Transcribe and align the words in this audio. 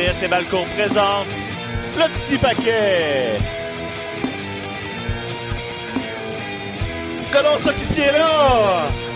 RDS 0.00 0.24
et 0.24 0.28
Balcourt 0.28 0.66
présente 0.76 1.26
le 1.96 2.04
petit 2.14 2.38
paquet. 2.38 3.36
Comment 7.32 7.58
ça 7.58 7.72
qui 7.74 7.84
se 7.84 8.00
est 8.00 8.12
là? 8.12 9.09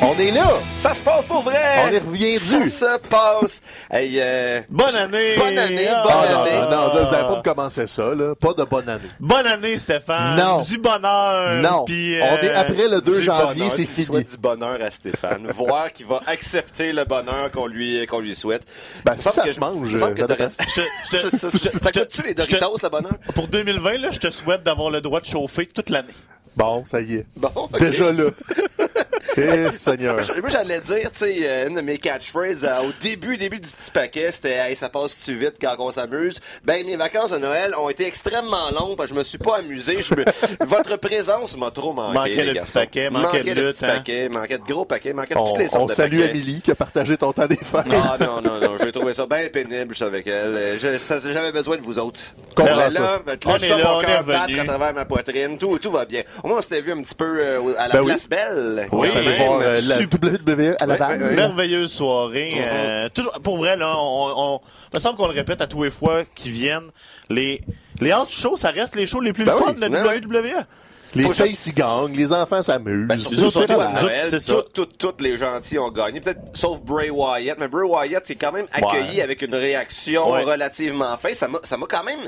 On 0.00 0.16
est 0.18 0.30
là! 0.30 0.48
Ça 0.80 0.94
se 0.94 1.02
passe 1.02 1.26
pour 1.26 1.42
vrai! 1.42 1.60
On 1.84 1.92
est 1.92 1.98
revenu! 1.98 2.38
Ça 2.68 2.98
se 3.02 3.08
passe! 3.08 3.60
Hey, 3.90 4.18
euh, 4.20 4.60
Bonne 4.68 4.94
année! 4.94 5.34
Bonne 5.36 5.58
année, 5.58 5.88
Ah, 5.88 6.02
bonne 6.04 6.12
Ah, 6.14 6.32
non, 6.32 6.40
année. 6.42 6.50
non, 6.60 6.70
non, 6.70 6.94
là, 6.94 7.02
vous 7.04 7.10
n'avez 7.10 7.24
pas 7.28 7.36
de 7.36 7.42
commencer 7.42 7.86
ça, 7.88 8.14
là. 8.14 8.34
Pas 8.36 8.52
de 8.52 8.64
bonne 8.64 8.88
année. 8.88 9.08
Bonne 9.18 9.46
année, 9.46 9.76
Stéphane! 9.76 10.36
Non. 10.38 10.62
Du 10.62 10.78
bonheur! 10.78 11.56
non. 11.56 11.84
On 11.88 11.92
est 11.92 12.20
euh, 12.22 12.60
après 12.60 12.88
le 12.88 13.00
2 13.00 13.18
du 13.18 13.24
janvier, 13.24 13.70
c'est 13.70 13.84
fini. 13.84 14.24
du 14.24 14.36
bonheur 14.36 14.78
à 14.80 14.90
Stéphane. 14.90 15.48
Voir 15.56 15.92
qu'il 15.92 16.06
va 16.06 16.20
accepter 16.26 16.92
le 16.92 17.04
bonheur 17.04 17.50
qu'on 17.50 17.66
lui, 17.66 18.06
qu'on 18.06 18.20
lui 18.20 18.34
souhaite. 18.36 18.62
Ben, 19.04 19.16
semble 19.16 19.34
ça 19.34 19.42
que- 19.42 19.50
se 19.50 19.60
mange, 19.60 19.92
que 19.92 19.98
ça 19.98 21.30
Ça- 21.30 21.48
ça- 21.48 21.70
Ça 21.70 21.92
coûte-tu 21.92 22.22
les 22.22 22.34
Doritos, 22.34 22.76
le 22.82 22.88
bonheur? 22.88 23.14
Pour 23.34 23.48
2020, 23.48 23.98
là, 23.98 24.10
je 24.12 24.18
te 24.20 24.30
souhaite 24.30 24.62
d'avoir 24.62 24.90
le 24.90 25.00
droit 25.00 25.20
de 25.20 25.26
chauffer 25.26 25.66
toute 25.66 25.90
l'année. 25.90 26.14
Bon, 26.56 26.84
ça 26.86 27.00
y 27.00 27.14
est. 27.16 27.26
Bon. 27.36 27.50
Déjà 27.78 28.10
là. 28.12 28.24
Eh, 29.36 29.70
Seigneur. 29.72 30.16
Moi, 30.16 30.48
j'allais 30.48 30.80
dire, 30.80 31.10
tu 31.12 31.18
sais, 31.18 31.36
euh, 31.42 31.68
une 31.68 31.74
de 31.76 31.80
mes 31.80 31.98
catchphrases 31.98 32.64
euh, 32.64 32.80
au 32.88 32.92
début, 33.02 33.36
début 33.36 33.60
du 33.60 33.68
petit 33.68 33.90
paquet, 33.90 34.30
c'était 34.32 34.52
Hey, 34.54 34.76
ça 34.76 34.88
passe-tu 34.88 35.34
vite 35.34 35.54
quand 35.60 35.74
on 35.78 35.90
s'amuse? 35.90 36.40
Ben, 36.64 36.84
mes 36.86 36.96
vacances 36.96 37.30
de 37.30 37.38
Noël 37.38 37.74
ont 37.76 37.88
été 37.88 38.06
extrêmement 38.06 38.70
longues, 38.70 38.96
parce 38.96 39.08
que 39.10 39.14
je 39.14 39.18
me 39.18 39.24
suis 39.24 39.38
pas 39.38 39.58
amusé. 39.58 40.02
Je 40.02 40.14
me- 40.14 40.24
Votre 40.66 40.96
présence 40.96 41.56
m'a 41.56 41.70
trop 41.70 41.92
manqué. 41.92 42.14
Manquait 42.18 42.44
le 42.44 42.54
petit 42.54 42.72
paquet, 42.72 43.10
manquait 43.10 43.42
de 43.42 43.52
le 43.52 43.66
lutte, 43.68 43.76
petit 43.76 43.84
hein. 43.84 43.94
paquet, 43.96 44.28
manquait 44.28 44.58
de 44.58 44.64
gros 44.64 44.84
paquets, 44.84 45.12
manquait 45.12 45.34
de 45.34 45.38
On, 45.40 45.44
toutes 45.52 45.58
les 45.58 45.68
sortes 45.68 45.82
on 45.82 45.86
de 45.86 45.92
salue 45.92 46.20
paquets. 46.20 46.30
Amélie 46.30 46.60
qui 46.60 46.70
a 46.70 46.74
partagé 46.74 47.16
ton 47.16 47.32
temps 47.32 47.46
des 47.46 47.56
fêtes. 47.56 47.84
Ah 47.92 48.14
non, 48.20 48.40
non, 48.40 48.60
non, 48.60 48.76
j'ai 48.82 48.92
trouvé 48.92 49.12
ça 49.14 49.26
bien 49.26 49.48
pénible, 49.52 49.88
je 49.90 49.94
suis 49.96 50.04
avec 50.04 50.26
elle. 50.26 50.78
J'avais 50.78 51.52
besoin 51.52 51.76
de 51.76 51.82
vous 51.82 51.98
autres. 51.98 52.20
Comprends 52.54 52.90
ça. 52.90 53.00
là, 53.00 53.18
ben, 53.24 53.38
On 53.46 53.50
là, 53.50 53.56
est 53.56 53.68
là, 53.68 53.76
on 53.94 54.00
est 54.00 54.04
battre 54.22 54.46
revenu. 54.46 54.60
à 54.60 54.64
travers 54.64 54.94
ma 54.94 55.04
poitrine. 55.04 55.58
Tout, 55.58 55.78
tout 55.78 55.90
va 55.90 56.04
bien. 56.04 56.22
Au 56.42 56.48
moins, 56.48 56.58
on 56.58 56.60
s'était 56.60 56.80
vu 56.80 56.92
un 56.92 57.00
petit 57.02 57.14
peu 57.14 57.38
euh, 57.40 57.74
à 57.78 57.88
la 57.88 57.94
Ben 57.94 58.00
oui. 58.00 58.06
place 58.06 58.28
belle. 58.28 58.86
Oui, 58.92 59.07
voir 59.10 59.60
euh, 59.62 59.78
la 59.88 59.98
WWE 59.98 60.76
à 60.80 60.86
la. 60.86 61.16
Merveilleuse 61.18 61.92
soirée. 61.92 62.52
Mhm. 62.54 62.60
euh, 62.62 63.08
toujours, 63.08 63.32
pour 63.42 63.58
vrai, 63.58 63.76
là, 63.76 63.94
on, 63.96 64.32
on, 64.36 64.60
il 64.92 64.96
me 64.96 64.98
semble 64.98 65.16
qu'on 65.16 65.26
le 65.28 65.34
répète 65.34 65.60
à 65.60 65.66
tous 65.66 65.82
les 65.84 65.90
fois 65.90 66.24
qu'ils 66.34 66.52
viennent. 66.52 66.90
Les, 67.30 67.62
les 68.00 68.10
house 68.10 68.30
shows, 68.30 68.56
ça 68.56 68.70
reste 68.70 68.96
les 68.96 69.06
shows 69.06 69.20
les 69.20 69.32
plus 69.32 69.44
Ben 69.44 69.52
fun 69.56 69.72
de 69.72 69.80
la. 69.86 70.04
WWE. 70.16 70.64
Les 71.14 71.24
filles 71.32 71.46
juste- 71.48 71.62
s'y 71.62 71.72
gagnent, 71.72 72.14
les 72.14 72.32
enfants 72.32 72.62
s'amusent. 72.62 73.06
Ben, 73.08 73.18
ça. 73.18 74.52
tout- 74.52 74.62
tout- 74.74 74.86
tous 75.12 75.22
les 75.22 75.36
gentils 75.36 75.78
ont 75.78 75.90
gagné, 75.90 76.20
peut-être 76.20 76.40
sauf 76.54 76.80
Bray 76.80 77.10
Wyatt, 77.10 77.56
mais 77.58 77.68
Bray 77.68 77.88
Wyatt 77.88 78.24
qui 78.24 78.32
est 78.32 78.36
quand 78.36 78.52
même 78.52 78.66
accueilli 78.72 79.16
Ouais. 79.16 79.22
avec 79.22 79.42
une 79.42 79.54
réaction 79.54 80.30
Ouais. 80.30 80.44
relativement 80.44 81.16
faite. 81.16 81.34
Ça 81.36 81.48
m'a, 81.48 81.58
ça 81.64 81.76
m'a 81.76 81.86
quand 81.88 82.04
même 82.04 82.18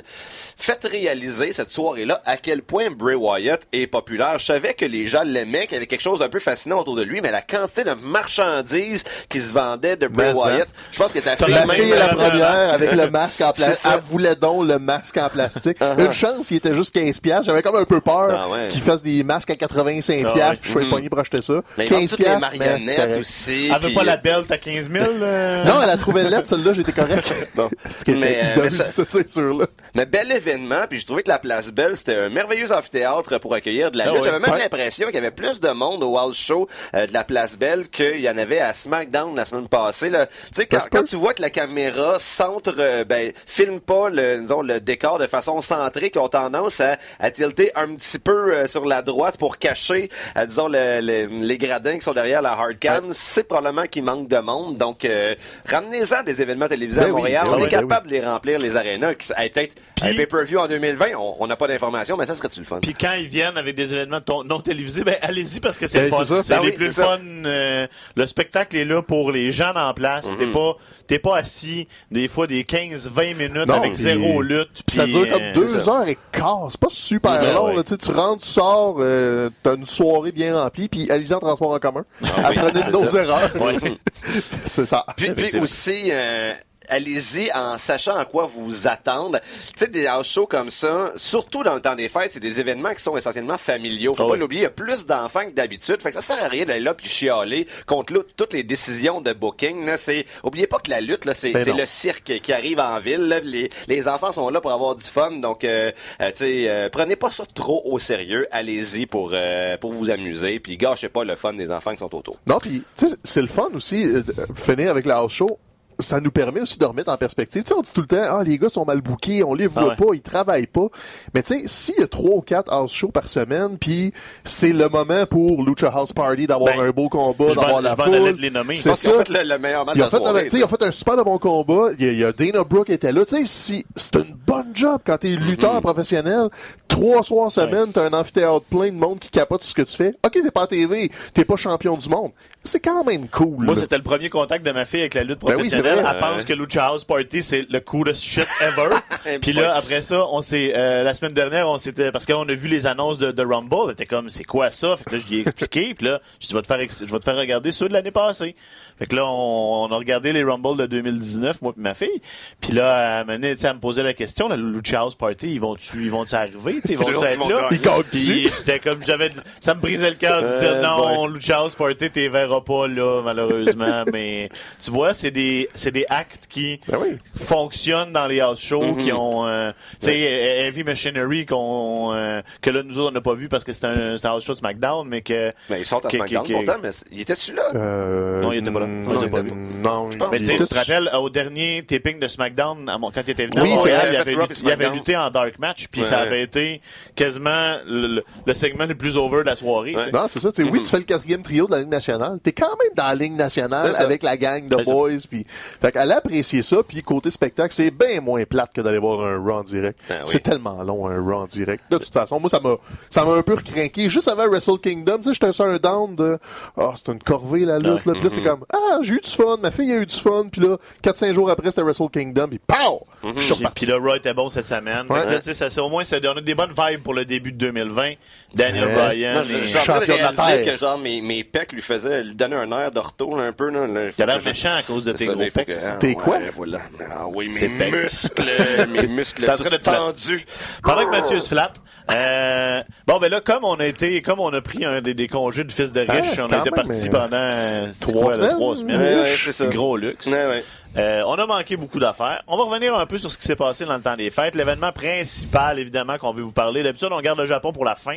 fait 0.56 0.83
réaliser 0.84 1.53
cette 1.53 1.70
soirée-là 1.72 2.22
à 2.25 2.37
quel 2.37 2.62
point 2.62 2.91
Bray 2.91 3.14
Wyatt 3.17 3.62
est 3.72 3.87
populaire. 3.87 4.39
Je 4.39 4.47
savais 4.47 4.75
que 4.75 4.84
les 4.84 5.06
gens 5.06 5.22
l'aimaient, 5.25 5.62
qu'il 5.65 5.75
y 5.75 5.77
avait 5.77 5.87
quelque 5.87 6.00
chose 6.03 6.19
d'un 6.20 6.28
peu 6.28 6.41
fascinant 6.41 6.78
autour 6.81 6.97
de 6.97 7.03
lui, 7.03 7.20
mais 7.20 7.31
la 7.31 7.42
quantité 7.42 7.84
de 7.84 7.92
marchandises 7.94 9.05
qui 9.28 9.41
se 9.41 9.53
vendaient 9.53 9.97
de 9.97 10.06
Bray 10.06 10.33
Mais 10.33 10.41
ça. 10.41 10.47
Wyatt, 10.47 10.69
je 10.92 10.98
pense 10.98 11.12
que 11.12 11.19
ta 11.19 11.37
T'as 11.37 11.47
fille 11.47 11.55
La 11.55 11.67
fille 11.75 11.91
la 11.91 12.09
première 12.09 12.72
avec 12.72 12.92
le 12.92 13.11
masque 13.11 13.41
en 13.41 13.53
plastique. 13.53 13.77
ça. 13.78 13.94
Elle 13.94 14.00
voulait 14.00 14.34
donc 14.37 14.67
le 14.67 14.78
masque 14.78 15.17
en 15.17 15.28
plastique. 15.28 15.78
Uh-huh. 15.81 16.06
Une 16.06 16.12
chance, 16.12 16.50
il 16.50 16.56
était 16.56 16.75
juste 16.75 16.94
15 16.94 17.21
piastres. 17.21 17.47
J'avais 17.47 17.62
comme 17.62 17.76
un 17.76 17.84
peu 17.84 18.00
peur 18.00 18.31
Ah 18.37 18.49
ouais. 18.49 18.69
Qu'il 18.70 18.81
fasse 18.82 19.03
des 19.03 19.22
masques 19.22 19.50
à 19.50 19.54
85 19.56 20.25
Ah 20.28 20.32
piastres 20.32 20.48
ouais. 20.48 20.54
puis 20.60 20.69
je 20.69 20.72
sois 20.72 20.82
Mhm. 20.82 20.91
pogné 20.91 21.08
pour 21.08 21.19
acheter 21.19 21.42
ça. 21.42 21.54
Mais 21.78 21.86
il 21.86 21.91
manque 21.92 22.00
15 22.00 22.10
toutes 22.10 22.19
les 22.20 22.36
marionnettes 22.36 23.19
aussi. 23.19 23.70
Elle 23.75 23.82
veut 23.88 23.94
pas 23.94 24.04
la 24.04 24.14
euh, 24.14 24.16
belt 24.16 24.50
à 24.50 24.58
15 24.58 24.91
000? 24.91 25.04
euh? 25.22 25.64
Non, 25.64 25.82
elle 25.82 25.91
a 25.91 25.97
trouvé 25.97 26.22
lettre, 26.25 26.47
celle-là, 26.47 26.72
j'étais 26.72 26.92
correct. 26.92 27.32
Bon. 27.54 27.69
Mais, 28.08 28.41
euh, 28.56 28.62
mais 28.62 28.70
ça- 28.70 29.03
c'est 29.08 29.28
sûr, 29.28 29.54
là. 29.58 29.66
Mais 29.94 30.06
bel 30.06 30.31
événement, 30.31 30.82
puis 30.88 30.98
j'ai 30.98 31.04
trouvé 31.04 31.22
que 31.22 31.28
la 31.28 31.38
place 31.38 31.70
Belle, 31.70 31.97
c'était 31.97 32.16
un 32.16 32.28
merveilleux 32.28 32.70
amphithéâtre 32.72 33.38
pour 33.41 33.54
accueillir 33.54 33.91
de 33.91 33.98
la 33.98 34.04
Ah 34.08 34.12
lutte. 34.12 34.25
J'avais 34.25 34.38
même 34.38 34.56
l'impression 34.56 35.06
qu'il 35.06 35.14
y 35.16 35.19
avait 35.19 35.31
plus 35.31 35.60
de 35.60 35.69
monde 35.70 36.02
au 36.04 36.16
House 36.16 36.37
Show 36.38 36.69
de 36.94 37.12
la 37.12 37.25
place 37.25 37.58
Belle 37.58 37.88
qu'il 37.88 38.20
y 38.20 38.28
en 38.31 38.38
avait 38.38 38.60
à 38.60 38.72
SmackDown 38.72 39.34
la 39.34 39.44
semaine 39.44 39.69
passée. 39.69 40.10
là. 40.10 40.26
Tu 40.26 40.32
sais, 40.54 40.66
quand, 40.66 41.02
tu 41.04 41.16
vois 41.16 41.34
que 41.34 41.42
la 41.42 41.50
caméra 41.50 42.16
centre, 42.19 42.75
euh, 42.78 43.04
ben, 43.04 43.32
filme 43.47 43.81
pas 43.81 44.08
le, 44.10 44.41
disons, 44.41 44.62
le 44.62 44.81
décor 44.81 45.19
de 45.19 45.26
façon 45.26 45.60
centrée, 45.62 46.10
qui 46.10 46.19
ont 46.19 46.28
tendance 46.28 46.81
à, 46.81 46.97
à 47.19 47.31
tilter 47.31 47.72
un 47.75 47.94
petit 47.94 48.19
peu 48.19 48.54
euh, 48.60 48.66
sur 48.66 48.84
la 48.87 49.03
droite 49.03 49.37
pour 49.38 49.59
cacher, 49.59 50.09
euh, 50.37 50.47
disons, 50.47 50.69
le- 50.69 51.00
le- 51.00 51.26
les 51.44 51.59
gradins 51.59 51.94
qui 51.94 52.03
sont 52.03 52.12
derrière 52.15 52.43
la 52.43 52.53
hard 52.53 52.78
cam, 52.78 53.04
c'est 53.12 53.44
probablement 53.44 53.87
qu'il 53.87 54.04
manque 54.04 54.28
de 54.28 54.38
monde. 54.38 54.76
Donc, 54.78 55.04
euh, 55.04 55.34
ramenez-en 55.69 56.22
des 56.22 56.41
événements 56.43 56.69
télévisés 56.69 57.00
Ben 57.00 57.06
à 57.06 57.10
oui, 57.10 57.16
Montréal. 57.16 57.44
ben 57.47 57.53
on 57.54 57.59
est 57.59 57.62
ben 57.62 57.81
capable 57.81 58.06
de 58.09 58.12
les 58.12 58.25
remplir, 58.25 58.59
les 58.59 58.76
arénas. 58.76 59.15
qui- 59.15 59.32
hey, 59.37 59.50
Peut-être 59.50 59.75
un 60.03 60.06
Puis- 60.09 60.16
pay-per-view 60.16 60.59
en 60.59 60.66
2020, 60.69 61.12
on- 61.19 61.47
n'a 61.47 61.56
pas 61.56 61.66
d'informations, 61.66 62.16
mais 62.16 62.25
ça 62.25 62.34
serait-tu 62.34 62.60
le 62.60 62.65
fun? 62.66 62.78
Puis 62.81 62.94
quand 62.94 63.12
ils 63.15 63.26
viennent 63.26 63.56
avec 63.59 63.75
des 63.75 63.94
événements 63.94 64.20
ton- 64.20 64.44
non 64.44 64.60
télévisés, 64.60 65.03
ben 65.04 65.16
allez-y 65.20 65.60
parce 65.60 65.76
que 65.76 65.87
c'est 65.87 65.99
Ben, 65.99 66.04
le 66.04 66.10
fun. 66.10 66.19
c'est 66.25 66.25
ça. 66.37 66.43
C'est 66.43 66.54
Ben 66.54 66.62
les 66.62 66.70
oui, 66.70 66.76
plus 66.76 66.93
c'est 66.93 67.03
fun. 67.03 67.19
euh, 67.44 67.87
le 68.15 68.26
spectacle 68.26 68.76
est 68.76 68.84
là 68.84 69.03
pour 69.03 69.32
les 69.32 69.50
gens 69.50 69.72
en 69.75 69.93
place. 69.93 70.28
T'es 70.38 70.47
Mhm. 70.47 70.53
pas 70.53 70.76
t'es 71.10 71.19
pas 71.19 71.38
assis 71.38 71.88
des 72.12 72.28
fois 72.28 72.47
des 72.47 72.62
15-20 72.62 73.34
minutes 73.34 73.66
Non, 73.66 73.75
avec 73.75 73.94
zéro 73.94 74.43
lutte. 74.43 74.82
Puis 74.87 74.97
ça 74.97 75.06
dure 75.06 75.28
comme 75.28 75.43
euh, 75.43 75.53
deux 75.54 75.88
heures 75.88 76.06
et 76.06 76.16
quart. 76.31 76.69
C'est 76.71 76.81
pas 76.81 76.87
super 76.88 77.53
long. 77.53 77.71
ouais. 77.71 77.76
là. 77.76 77.82
Tu 77.82 78.12
rentres, 78.12 78.44
tu 78.44 78.48
sors, 78.48 78.97
euh, 79.00 79.50
t'as 79.65 79.75
une 79.75 79.87
soirée 79.87 80.31
bien 80.31 80.56
remplie, 80.62 80.88
puis 80.88 81.10
allez 81.10 81.32
en 81.32 81.41
transport 81.41 81.72
en 81.72 81.81
commun. 81.81 82.04
oui, 82.22 82.28
Apprenez 82.37 82.84
de 82.84 82.93
nos 82.93 83.09
ça. 83.09 83.22
erreurs. 83.25 83.50
Ouais. 83.60 83.76
c'est 84.66 84.87
ça. 84.87 85.04
Puis, 85.16 85.32
puis 85.32 85.59
aussi, 85.59 86.10
euh, 86.12 86.54
allez-y 86.91 87.51
en 87.53 87.78
sachant 87.78 88.17
à 88.17 88.25
quoi 88.25 88.47
vous 88.47 88.87
attendre. 88.87 89.39
Tu 89.77 89.84
sais, 89.84 89.87
des 89.89 90.06
house 90.06 90.28
shows 90.28 90.47
comme 90.47 90.71
ça, 90.71 91.12
surtout 91.17 91.62
dans 91.62 91.75
le 91.75 91.81
temps 91.81 91.95
des 91.95 92.09
fêtes, 92.09 92.33
c'est 92.34 92.41
des 92.41 92.61
événements 92.61 92.93
qui 92.95 93.03
sont 93.03 93.17
essentiellement 93.17 93.59
familiaux. 93.59 94.15
Faut 94.15 94.25
Ah 94.25 94.27
pas 94.27 94.33
oui. 94.33 94.39
l'oublier, 94.41 94.61
il 94.62 94.65
y 94.65 94.67
a 94.67 94.71
plus 94.71 95.06
d'enfants 95.06 95.45
que 95.47 95.53
d'habitude. 95.53 96.03
Fait 96.03 96.11
que 96.11 96.17
ça 96.21 96.23
sert 96.23 96.45
à 96.45 96.49
rien 96.49 96.65
d'aller 96.65 96.81
là 96.81 96.95
puis 96.95 97.09
chialer 97.09 97.67
contre 97.87 98.25
toutes 98.37 98.53
les 98.53 98.62
décisions 98.62 99.21
de 99.21 99.33
booking. 99.33 99.87
Là, 99.87 99.97
c'est, 99.97 100.27
oubliez 100.43 100.67
pas 100.67 100.79
que 100.79 100.91
la 100.91 101.00
lutte, 101.00 101.25
là, 101.25 101.34
c'est, 101.34 101.53
Ben 101.53 101.77
le 101.77 101.87
cirque 101.87 102.41
qui 102.43 102.53
arrive 102.53 102.81
en 102.81 102.99
ville. 102.99 103.29
là. 103.29 103.41
Les, 103.41 103.71
les 103.89 104.09
enfants 104.09 104.33
sont 104.33 104.49
là 104.50 104.61
pour 104.61 104.73
avoir 104.73 104.97
du 104.97 105.05
fun. 105.05 105.31
Donc, 105.33 105.65
euh, 105.65 105.93
euh, 106.21 106.31
tu 106.31 106.37
sais, 106.39 106.69
euh, 106.69 106.89
prenez 106.91 107.17
pas 107.17 107.31
ça 107.31 107.45
trop 107.55 107.83
au 107.84 107.99
sérieux. 107.99 108.47
Allez-y 108.50 109.06
pour, 109.06 109.33
pour 109.81 109.93
vous 109.93 110.11
amuser. 110.11 110.59
Puis 110.61 110.77
gâchez 110.77 111.09
pas 111.09 111.25
le 111.25 111.37
fun 111.37 111.53
des 111.55 111.71
enfants 111.71 111.93
qui 111.93 111.99
sont 111.99 112.15
autour. 112.15 112.39
Non, 112.47 112.59
puis 112.59 112.83
tu 112.97 113.09
sais, 113.09 113.15
c'est 113.23 113.43
le 113.43 113.49
fun 113.49 113.69
aussi, 113.75 114.06
finir 114.55 114.91
avec 114.91 115.06
la 115.06 115.17
house 115.19 115.33
show. 115.33 115.59
Ça 116.00 116.21
nous 116.21 116.31
permet 116.31 116.61
aussi 116.61 116.78
de 116.78 116.84
remettre 116.84 117.11
en 117.11 117.16
perspective. 117.16 117.62
Tu 117.62 117.69
sais, 117.69 117.75
on 117.75 117.83
dit 117.83 117.93
tout 117.93 118.00
le 118.00 118.06
temps, 118.06 118.22
ah, 118.22 118.43
les 118.44 118.59
gars 118.59 118.69
sont 118.69 118.84
mal 118.84 119.00
bookés, 119.00 119.43
on 119.44 119.55
les 119.55 119.66
voit 119.66 119.83
Ah 119.83 119.88
ouais. 119.88 119.97
pas, 119.97 120.15
ils 120.15 120.22
travaillent 120.22 120.66
pas. 120.66 120.87
Mais 121.34 121.43
tu 121.43 121.59
sais, 121.61 121.62
s'il 121.66 121.97
y 121.99 122.03
a 122.03 122.06
trois 122.06 122.37
ou 122.37 122.41
quatre 122.41 122.72
house 122.72 122.93
shows 122.93 123.09
par 123.11 123.28
semaine, 123.28 123.77
puis 123.78 124.12
c'est 124.44 124.72
le 124.72 124.88
moment 124.88 125.27
pour 125.28 125.62
Lucha 125.65 125.88
House 125.88 126.12
Party 126.12 126.47
d'avoir 126.47 126.75
Ben, 126.77 126.84
un 126.87 126.91
beau 126.91 127.09
combat, 127.09 127.55
d'avoir 127.55 127.83
la 127.83 127.97
foule. 127.97 128.37
C'est 128.75 128.91
pense 128.91 129.00
qu'ils 129.03 129.11
ont 129.11 129.15
ça. 129.16 129.25
fait 129.25 129.28
le, 129.43 129.49
le 129.49 129.59
meilleur 129.59 129.84
match 129.84 129.97
Ils 129.97 130.00
de 130.00 130.05
ont, 130.05 130.05
la 130.06 130.11
fait, 130.11 130.19
soirée. 130.19 130.49
ils 130.53 130.65
ont 130.65 130.69
fait 130.69 130.83
un 130.83 130.91
super 130.91 131.16
de 131.16 131.22
bon 131.22 131.38
combat. 131.38 131.88
Il 131.99 132.05
y 132.05 132.09
a, 132.09 132.12
il 132.12 132.19
y 132.19 132.25
a 132.25 132.32
Dana 132.32 132.65
Brooke 132.65 132.87
qui 132.87 132.93
était 132.93 133.12
là. 133.12 133.25
Tu 133.25 133.37
sais, 133.37 133.43
si, 133.47 133.87
c'est 133.97 134.17
une 134.17 134.34
bonne 134.47 134.72
job 134.75 135.00
quand 135.05 135.19
t'es 135.19 135.28
lutteur 135.31 135.81
professionnel. 135.81 136.49
Trois 136.88 137.22
soirs 137.22 137.53
semaine, 137.53 137.93
t'as 137.93 138.05
un 138.09 138.12
amphithéâtre 138.12 138.65
plein 138.69 138.88
de 138.88 138.97
monde 138.97 139.19
qui 139.21 139.31
capote 139.31 139.61
tout 139.61 139.67
ce 139.69 139.75
que 139.75 139.82
tu 139.82 139.97
fais. 139.97 140.15
Ok, 140.27 140.32
t'es 140.43 140.50
pas 140.50 140.62
à 140.62 140.67
TV, 140.67 141.11
t'es 141.34 141.44
pas 141.44 141.56
champion 141.56 141.97
du 141.97 142.09
monde. 142.09 142.31
C'est 142.65 142.81
quand 142.81 143.05
même 143.05 143.28
cool. 143.28 143.64
Moi, 143.64 143.76
c'était 143.76 143.97
le 143.97 144.02
premier 144.02 144.29
contact 144.29 144.67
de 144.67 144.73
ma 144.73 144.85
fille 144.85 145.00
avec 145.00 145.14
la 145.14 145.23
lutte 145.25 145.38
Ben 145.41 145.55
oui, 145.56 145.69
Elle 145.98 146.19
pense 146.20 146.44
que 146.44 146.52
Lucha 146.52 146.87
House 146.87 147.04
Party, 147.04 147.42
c'est 147.42 147.66
le 147.70 147.81
coolest 147.81 148.22
shit 148.22 148.46
ever. 148.60 148.94
Puis 149.40 149.52
là, 149.52 149.75
après 149.75 150.02
ça, 150.02 150.26
on 150.26 150.40
s'est, 150.42 150.72
euh, 150.75 151.02
la 151.02 151.14
semaine 151.14 151.32
dernière, 151.32 151.69
on 151.69 151.78
s'était, 151.78 152.10
parce 152.12 152.26
qu'on 152.26 152.48
a 152.48 152.52
vu 152.54 152.69
les 152.69 152.87
annonces 152.87 153.19
de, 153.19 153.31
de 153.32 153.42
Rumble, 153.44 153.76
elle 153.87 153.92
était 153.92 154.06
comme, 154.06 154.28
c'est 154.28 154.44
quoi 154.44 154.70
ça? 154.70 154.96
Fait 154.96 155.04
que 155.04 155.14
là, 155.16 155.19
je 155.22 155.26
lui 155.28 155.38
ai 155.38 155.40
expliqué, 155.40 155.94
puis 155.94 156.06
là, 156.06 156.20
je 156.40 156.46
dis, 156.46 156.52
je 156.52 156.56
vais 156.56 156.62
te 156.62 156.66
faire, 156.66 156.81
ex- 156.81 157.04
je 157.04 157.12
vais 157.12 157.19
te 157.19 157.25
faire 157.25 157.37
regarder 157.37 157.70
ceux 157.70 157.88
de 157.88 157.92
l'année 157.92 158.10
passée. 158.10 158.54
Fait 159.00 159.06
que 159.06 159.17
là, 159.17 159.25
on, 159.26 159.87
on 159.88 159.93
a 159.93 159.97
regardé 159.97 160.32
les 160.32 160.44
Rumble 160.44 160.76
de 160.76 160.87
2019, 160.87 161.62
moi 161.62 161.73
et 161.76 161.81
ma 161.81 161.94
fille. 161.94 162.20
Puis 162.61 162.73
là, 162.73 163.25
elle, 163.29 163.58
sais, 163.58 163.67
elle 163.69 163.75
me 163.75 163.81
posait 163.81 164.02
la 164.02 164.12
question, 164.14 164.49
le 164.49 164.56
Lucha 164.56 165.00
House 165.00 165.14
Party, 165.17 165.52
ils 165.55 165.61
vont-tu, 165.61 165.97
ils 166.02 166.11
vont-tu 166.11 166.35
arriver? 166.35 166.75
Tu 166.82 166.88
sais, 166.88 166.93
Ils 166.93 166.99
vont-tu 166.99 167.25
être 167.25 167.38
vont 167.38 167.49
là? 167.49 167.69
Ils 167.70 167.81
Puis 168.11 168.50
j'étais 168.56 168.79
comme, 168.79 169.02
j'avais, 169.05 169.31
ça 169.58 169.75
me 169.75 169.81
brisait 169.81 170.11
le 170.11 170.17
cœur 170.17 170.43
de 170.43 170.61
dire, 170.61 170.70
Euh, 170.75 170.82
non, 170.82 171.26
Lucha 171.26 171.56
House 171.56 171.75
Party, 171.75 172.11
t'es 172.11 172.29
verras 172.29 172.61
pas 172.61 172.87
là, 172.87 173.23
malheureusement. 173.25 174.05
mais 174.12 174.50
tu 174.79 174.91
vois, 174.91 175.14
c'est 175.14 175.31
des, 175.31 175.69
c'est 175.75 175.91
des 175.93 176.05
actes 176.11 176.47
qui 176.49 176.79
Ben 176.87 176.99
oui. 177.00 177.17
fonctionnent 177.43 178.12
dans 178.12 178.26
les 178.26 178.41
house 178.41 178.61
shows, 178.61 178.82
Mhm. 178.94 179.02
qui 179.05 179.12
ont, 179.12 179.47
euh, 179.47 179.73
tu 180.00 180.06
sais, 180.06 180.19
Heavy 180.19 180.85
Machinery 180.85 181.47
qu'on, 181.47 182.12
euh, 182.14 182.43
que 182.61 182.70
là, 182.70 182.82
nous 182.82 182.99
autres, 182.99 183.11
on 183.11 183.14
n'a 183.14 183.20
pas 183.20 183.35
vu 183.35 183.49
parce 183.49 183.64
que 183.64 183.73
c'était 183.73 183.87
un, 183.87 184.17
c'était 184.17 184.29
un 184.29 184.32
house 184.32 184.44
show 184.44 184.52
de 184.52 184.58
SmackDown, 184.58 185.08
mais 185.08 185.23
que, 185.23 185.52
Mais 185.70 185.81
ils 185.81 185.87
sont 185.87 186.05
à 186.05 186.08
que- 186.11 186.17
SmackDown 186.17 186.47
que- 186.47 186.52
pourtant, 186.52 186.76
mais 186.82 186.91
il 187.11 187.20
était-tu 187.23 187.55
là? 187.55 187.62
Euh, 187.75 188.41
Non, 188.43 188.52
il 188.52 188.58
était 188.58 188.70
pas 188.70 188.81
là. 188.81 188.87
Non, 188.90 189.04
pas 189.06 189.12
il 189.22 189.28
vus. 189.28 189.38
était- 189.38 189.54
non, 189.82 190.08
pense 190.19 190.31
mais 190.31 190.38
tu 190.38 190.44
sais, 190.46 190.56
te 190.56 190.75
rappelles, 190.75 191.10
au 191.19 191.31
dernier 191.31 191.82
taping 191.87 192.19
de 192.19 192.28
SmackDown, 192.28 192.88
à 192.88 192.98
mon- 192.98 193.10
quand 193.10 193.22
il 193.26 193.31
était 193.31 193.46
venu 193.46 193.62
Oui, 193.62 193.70
il, 193.84 193.90
avait, 193.90 194.10
lutté- 194.10 194.25
puis 194.25 194.32
il 194.34 194.40
avait 194.40 194.54
SmackDown. 194.54 194.92
lutté 194.94 195.16
en 195.16 195.31
Dark 195.31 195.58
Match, 195.58 195.87
puis 195.90 196.00
Ouais. 196.02 196.06
ça 196.06 196.19
avait 196.20 196.42
été 196.42 196.81
quasiment 197.16 197.76
le, 197.87 198.06
le- 198.16 198.25
le 198.46 198.54
segment 198.54 198.84
le 198.87 198.94
plus 198.94 199.16
over 199.16 199.38
de 199.38 199.46
la 199.46 199.56
soirée. 199.56 199.94
sais. 200.04 200.10
Non, 200.10 200.26
c'est 200.28 200.38
ça. 200.40 200.50
Sais, 200.54 200.62
Oui, 200.64 200.81
tu 200.81 200.84
fais 200.90 200.98
le 200.98 201.04
quatrième 201.04 201.42
trio 201.42 201.66
de 201.66 201.72
la 201.72 201.78
Ligue 201.81 201.88
nationale. 201.88 202.38
T'es 202.42 202.52
quand 202.52 202.66
même 202.69 202.94
dans 202.96 203.04
la 203.06 203.14
Ligue 203.14 203.34
nationale 203.34 203.94
avec 203.98 204.22
la 204.22 204.37
gang 204.37 204.66
de 204.66 204.76
boys. 204.84 205.10
Puis 205.28 205.44
Fait 205.81 205.92
qu'elle 205.92 206.10
a 206.12 206.16
apprécié 206.19 206.62
ça, 206.62 206.78
puis 206.87 207.02
côté 207.02 207.31
spectacle, 207.31 207.72
c'est 207.75 207.90
bien 207.90 208.20
moins 208.20 208.44
plate 208.44 208.72
que 208.75 208.81
d'aller 208.81 208.98
voir 208.98 209.20
un 209.25 209.38
Raw 209.38 209.60
en 209.60 209.62
direct. 209.62 209.98
Oui. 210.10 210.16
C'est 210.26 210.42
tellement 210.42 210.82
long, 210.82 211.06
un 211.08 211.20
Raw 211.20 211.42
en 211.42 211.46
direct. 211.46 211.84
De 211.90 211.98
toute 211.98 212.12
façon, 212.12 212.38
moi, 212.40 212.48
ça 212.50 212.60
m'a, 212.60 212.76
ça 213.08 213.25
m'a 213.25 213.32
un 213.34 213.42
peu 213.42 213.54
recrinqué. 213.54 214.08
Juste 214.08 214.28
avant 214.28 214.46
Wrestle 214.48 214.78
Kingdom, 214.82 215.19
tu 215.19 215.25
sais, 215.25 215.34
j'étais 215.34 215.52
sur 215.52 215.64
un 215.64 215.78
down 215.78 216.14
de, 216.16 216.38
ah, 216.76 216.92
c'est 216.94 217.08
une 217.12 217.22
corvée, 217.22 217.64
la 217.64 217.78
lutte, 217.78 218.04
là. 218.06 218.14
C'est 218.28 218.42
comme, 218.42 218.64
ah, 218.72 218.76
j'ai 219.03 219.15
eu 219.15 219.21
du 219.21 219.29
fun, 219.29 219.56
ma 219.62 219.71
fille 219.71 219.93
a 219.93 219.97
eu 219.97 220.06
du 220.06 220.17
fun, 220.17 220.47
puis 220.50 220.61
là, 220.61 220.77
4-5 221.03 221.32
jours 221.32 221.50
après, 221.50 221.71
c'était 221.71 221.82
Wrestle 221.82 222.09
Kingdom, 222.11 222.49
puis 222.49 222.61
pow! 222.67 223.06
Je 223.37 223.40
suis 223.55 223.64
Puis, 223.75 223.87
le 223.87 223.96
Raw 223.96 224.14
était 224.14 224.32
bon 224.32 224.49
cette 224.49 224.67
semaine. 224.67 225.05
Ouais. 225.11 225.25
là, 225.26 225.40
ça, 225.43 225.82
au 225.82 225.88
moins, 225.88 226.05
ça 226.05 226.19
donne 226.20 226.40
des 226.40 226.55
bonnes 226.55 226.72
vibes 226.76 227.02
pour 227.02 227.12
le 227.14 227.25
début 227.25 227.52
de 227.52 227.58
2020. 227.58 228.12
Daniel 228.55 228.84
Ouais. 228.87 228.94
Bryan. 228.94 229.34
Non, 229.34 229.43
je, 229.43 229.52
et- 229.52 229.62
je 229.62 229.69
suis 229.69 229.78
en 229.78 229.82
train 229.82 230.00
de 230.00 230.06
champion 230.06 230.17
de 230.17 230.22
la 230.22 230.28
réaliser 230.31 230.64
Terre. 230.64 230.75
que 230.75 230.81
genre 230.81 230.99
mes, 230.99 231.20
mes 231.20 231.44
pecs 231.44 231.72
lui 231.72 231.82
faisaient 231.82 232.25
lui 232.25 232.34
donner 232.34 232.56
un 232.56 232.72
air 232.72 232.90
d'orto 232.90 233.37
là, 233.37 233.44
un 233.44 233.52
peu 233.52 233.70
là. 233.70 233.87
là. 233.87 234.11
Il 234.17 234.22
a 234.22 234.26
l'air 234.26 234.40
méchant 234.44 234.75
à 234.75 234.82
cause 234.82 235.05
de 235.05 235.12
tes 235.12 235.26
ça, 235.26 235.32
gros 235.34 235.44
pecs. 235.55 235.70
ah, 235.87 235.90
T'es 236.00 236.14
quoi? 236.14 236.37
ouais, 236.38 236.50
voilà. 236.56 236.81
Ah 237.12 237.26
oui, 237.28 237.50
mes 237.61 237.69
pecs. 237.69 237.94
muscles, 237.94 238.43
mes 238.88 239.06
muscles 239.06 239.44
T'es 239.44 239.50
en 239.52 239.55
train 239.56 239.64
tous 239.64 239.70
de 239.70 239.76
te 239.76 239.82
flatter. 239.84 239.99
tendus. 239.99 240.44
Pendant 240.82 241.05
que 241.06 241.11
Mathieu 241.11 241.38
se 241.38 241.49
flatte, 241.49 241.76
euh, 242.12 242.82
bon, 243.06 243.19
ben 243.19 243.31
là, 243.31 243.40
comme 243.40 243.64
on 243.64 243.75
a 243.78 243.87
été, 243.87 244.20
comme 244.23 244.40
on 244.40 244.52
a 244.52 244.61
pris 244.61 244.84
un 244.84 245.00
des, 245.00 245.14
des 245.14 245.28
congés 245.28 245.62
de 245.64 245.70
fils 245.70 245.93
de 245.93 246.00
riche, 246.00 246.11
Ah, 246.38 246.44
on 246.44 246.49
quand 246.49 246.56
a 246.56 246.61
été 246.61 246.70
même, 246.76 246.87
parti 246.87 247.08
pendant 247.08 247.88
Trois 248.00 248.31
là, 248.31 248.37
semaines? 248.37 248.50
trois 248.56 248.76
semaines? 248.76 249.00
Ouais, 249.00 249.20
ouais, 249.23 249.34
c'est 249.37 249.52
ça. 249.52 249.66
Gros 249.66 249.96
luxe. 249.96 250.26
Ouais. 250.26 250.64
Euh, 250.96 251.22
on 251.25 251.34
a 251.34 251.46
manqué 251.46 251.76
beaucoup 251.76 252.00
d'affaires. 252.00 252.42
On 252.48 252.56
va 252.56 252.64
revenir 252.64 252.96
un 252.98 253.06
peu 253.06 253.16
sur 253.16 253.31
ce 253.31 253.38
qui 253.38 253.44
s'est 253.44 253.54
passé 253.54 253.84
dans 253.84 253.94
le 253.96 254.02
temps 254.02 254.16
des 254.16 254.31
fêtes. 254.31 254.56
L'événement 254.56 254.90
principal, 254.90 255.78
évidemment, 255.78 256.19
qu'on 256.19 256.32
veut 256.32 256.42
vous 256.42 256.52
parler. 256.52 256.82
D'habitude, 256.82 257.10
on 257.12 257.20
garde 257.20 257.38
le 257.38 257.46
Japon 257.46 257.70
pour 257.72 257.84
la 257.84 257.94
fin. 257.94 258.16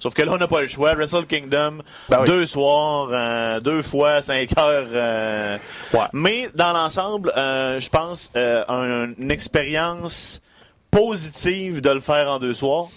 Sauf 0.00 0.12
que 0.12 0.20
là, 0.22 0.32
on 0.32 0.36
n'a 0.36 0.46
pas 0.46 0.60
le 0.60 0.68
choix. 0.68 0.94
Wrestle 0.94 1.24
Kingdom, 1.26 1.78
Ben 2.10 2.18
oui. 2.20 2.26
deux 2.26 2.44
soirs, 2.44 3.08
euh, 3.10 3.60
deux 3.60 3.80
fois, 3.80 4.20
cinq 4.20 4.50
heures. 4.58 4.86
euh, 4.92 5.56
Ouais. 5.94 6.00
Mais 6.12 6.48
dans 6.54 6.72
l'ensemble, 6.74 7.32
je 7.36 7.88
pense 7.88 8.30
un- 8.36 9.12
une 9.18 9.30
expérience 9.30 10.42
positive 10.90 11.80
de 11.80 11.90
le 11.90 12.00
faire 12.00 12.28
en 12.30 12.38
deux 12.38 12.52
soirs. 12.54 12.88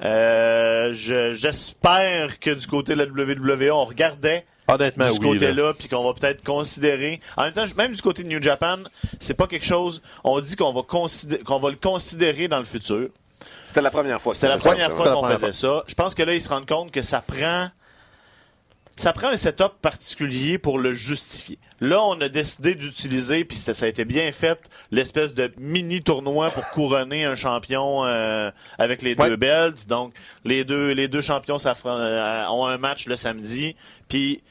Je- 0.00 1.32
J'espère 1.32 2.38
que 2.38 2.50
du 2.50 2.66
côté 2.66 2.94
de 2.94 2.98
la 2.98 3.06
WWE, 3.06 3.70
on 3.72 3.84
regardait 3.84 4.44
Honnêtement, 4.68 5.04
de 5.06 5.10
ce 5.10 5.18
oui. 5.20 5.26
là. 5.26 5.32
côté-là, 5.32 5.74
puis 5.74 5.88
qu'on 5.88 6.04
va 6.04 6.12
peut-être 6.14 6.44
considérer. 6.44 7.20
En 7.36 7.44
même 7.44 7.52
temps, 7.52 7.64
même 7.76 7.92
du 7.94 8.02
côté 8.02 8.22
de 8.22 8.28
New 8.28 8.42
Japan, 8.42 8.78
c'est 9.20 9.34
pas 9.34 9.46
quelque 9.46 9.64
chose. 9.64 10.02
On 10.24 10.38
dit 10.40 10.56
qu'on 10.56 10.72
va 10.72 10.82
considérer, 10.82 11.42
qu'on 11.42 11.58
va 11.58 11.70
le 11.70 11.76
considérer 11.76 12.48
dans 12.48 12.58
le 12.58 12.64
futur. 12.64 13.08
C'était 13.66 13.82
la 13.82 13.90
première 13.90 14.20
fois. 14.20 14.34
C'était 14.34 14.48
la 14.48 14.56
première 14.58 14.90
fois 14.90 15.06
C'était 15.06 15.08
la 15.10 15.14
qu'on 15.14 15.28
faisait 15.36 15.52
ça. 15.52 15.84
Je 15.86 15.94
pense 15.94 16.14
que 16.14 16.22
là, 16.22 16.34
ils 16.34 16.40
se 16.40 16.48
rendent 16.48 16.66
compte 16.68 16.90
que 16.90 17.02
ça 17.02 17.20
prend. 17.20 17.68
Ça 18.96 19.12
prend 19.12 19.28
un 19.28 19.36
setup 19.36 19.74
particulier 19.80 20.58
pour 20.58 20.76
le 20.76 20.92
justifier. 20.92 21.56
Là, 21.80 22.02
on 22.02 22.20
a 22.20 22.28
décidé 22.28 22.74
d'utiliser, 22.74 23.44
puis 23.44 23.56
c'était- 23.56 23.74
ça 23.74 23.86
a 23.86 23.88
été 23.88 24.04
bien 24.04 24.32
fait, 24.32 24.58
l'espèce 24.90 25.34
de 25.34 25.52
mini 25.56 26.02
tournoi 26.02 26.50
pour 26.50 26.68
couronner 26.70 27.24
un 27.24 27.36
champion 27.36 28.04
euh, 28.04 28.50
avec 28.76 29.02
les 29.02 29.14
Ouais. 29.14 29.28
deux 29.28 29.36
belts. 29.36 29.86
Donc, 29.86 30.12
les 30.44 30.64
deux, 30.64 30.90
les 30.90 31.06
deux 31.06 31.20
champions 31.20 31.58
euh, 31.64 32.44
ont 32.48 32.66
un 32.66 32.76
match 32.78 33.06
le 33.06 33.14
samedi, 33.14 33.76
puis 34.08 34.42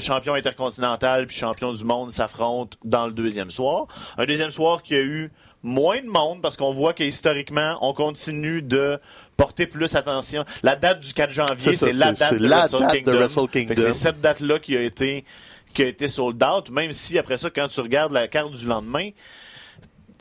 champion 0.00 0.34
intercontinental 0.34 1.26
puis 1.26 1.36
champion 1.36 1.72
du 1.72 1.84
monde 1.84 2.10
s'affrontent 2.10 2.76
dans 2.84 3.06
le 3.06 3.12
deuxième 3.12 3.50
soir. 3.50 3.86
Un 4.18 4.26
deuxième 4.26 4.50
soir 4.50 4.82
qui 4.82 4.94
a 4.94 5.00
eu 5.00 5.30
moins 5.62 6.00
de 6.00 6.06
monde 6.06 6.40
parce 6.42 6.56
qu'on 6.56 6.72
voit 6.72 6.92
que 6.94 7.02
historiquement, 7.02 7.78
on 7.80 7.92
continue 7.92 8.62
de 8.62 8.98
porter 9.36 9.66
plus 9.66 9.94
attention. 9.94 10.44
La 10.62 10.76
date 10.76 11.00
du 11.00 11.12
4 11.12 11.30
janvier, 11.30 11.74
C'est 11.74 11.92
la 11.92 12.12
date 12.12 12.34
de 12.34 12.46
la 12.46 12.60
Wrestle 12.60 12.78
date 12.80 12.90
de 12.90 12.96
Kingdom. 12.96 13.18
Wrestle 13.18 13.40
Fait 13.40 13.46
que 13.46 13.68
Kingdom. 13.68 13.82
C'est 13.82 13.92
cette 13.92 14.20
date-là 14.20 14.58
qui 14.58 14.76
a 14.76 14.82
été 14.82 15.24
qui 15.72 15.82
a 15.82 15.86
été 15.86 16.08
sold 16.08 16.42
out, 16.42 16.68
même 16.70 16.92
si 16.92 17.16
après 17.16 17.36
ça, 17.36 17.48
quand 17.48 17.68
tu 17.68 17.80
regardes 17.80 18.10
la 18.12 18.26
carte 18.26 18.52
du 18.54 18.66
lendemain, 18.66 19.10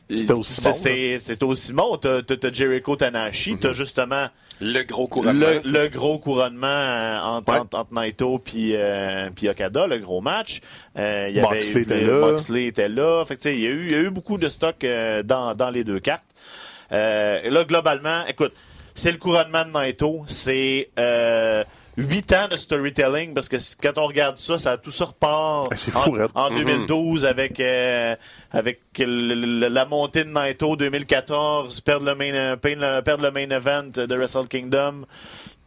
C'était 0.10 0.34
aussi 0.34 0.62
bon, 0.62 0.72
c'est- 0.74 1.18
C'est 1.20 1.44
aussi 1.44 1.74
bon. 1.74 1.98
T'as 1.98 2.22
t'as 2.24 2.52
Jericho 2.52 2.96
Tanahashi, 2.96 3.58
t'as 3.60 3.74
justement 3.74 4.28
Le 4.60 4.82
gros 4.84 5.08
couronnement. 5.08 5.46
le, 5.64 5.72
le 5.72 5.88
gros 5.90 6.18
couronnement 6.18 6.68
euh, 6.68 7.20
entre, 7.20 7.54
Ouais. 7.54 7.60
entre, 7.60 7.78
entre 7.78 7.94
Naito 7.94 8.40
puis 8.40 8.72
euh, 8.76 9.30
puis 9.36 9.48
Okada, 9.50 9.86
le 9.88 10.00
gros 10.00 10.20
match. 10.22 10.62
Euh, 10.98 11.28
il 11.30 11.36
y 11.36 11.40
avait 11.40 11.58
Moxley 11.58 11.82
était 11.84 12.02
là. 12.02 12.20
Moxley 12.20 12.66
était 12.66 12.90
là. 12.90 13.24
Fait 13.26 13.36
que, 13.36 13.42
tu 13.42 13.50
sais, 13.50 13.56
il 13.56 13.62
y 13.64 13.68
a 13.68 13.70
eu 13.70 13.86
il 13.86 13.92
y 13.92 13.96
a 13.96 14.00
eu 14.00 14.10
beaucoup 14.10 14.38
de 14.40 14.50
stock 14.50 14.84
euh, 14.84 15.22
dans, 15.22 15.54
dans 15.54 15.70
les 15.70 15.84
deux 15.84 16.00
cartes. 16.00 16.24
Euh, 16.92 17.48
là 17.50 17.64
globalement, 17.66 18.26
écoute, 18.28 18.54
c'est 18.96 19.12
le 19.12 19.18
couronnement 19.20 19.64
de 19.64 19.70
Naito, 19.72 20.24
c'est 20.26 20.90
euh, 22.00 22.04
huit 22.10 22.32
ans 22.34 22.48
de 22.50 22.56
storytelling 22.58 23.34
parce 23.34 23.50
que 23.50 23.58
quand 23.82 23.98
on 23.98 24.06
regarde 24.08 24.38
ça, 24.38 24.58
ça 24.58 24.78
tout 24.78 24.92
ça 24.92 25.06
repart 25.06 25.74
fou, 25.92 26.10
en, 26.10 26.12
raide. 26.12 26.30
en 26.36 26.50
2012 26.50 27.26
avec 27.26 27.60
euh, 27.60 28.16
avec 28.52 28.80
le- 28.98 29.34
le- 29.36 29.68
la 29.68 29.86
montée 29.86 30.24
de 30.24 30.30
Naito 30.30 30.76
2014, 30.76 31.82
perdre 31.82 32.06
le 32.06 32.16
main 32.16 32.34
euh, 32.34 32.56
perdre 32.56 32.82
le- 32.82 33.02
perdre 33.02 33.24
le 33.24 33.32
main 33.32 33.50
event 33.50 33.84
de 33.94 34.16
Wrestle 34.16 34.48
Kingdom. 34.48 35.06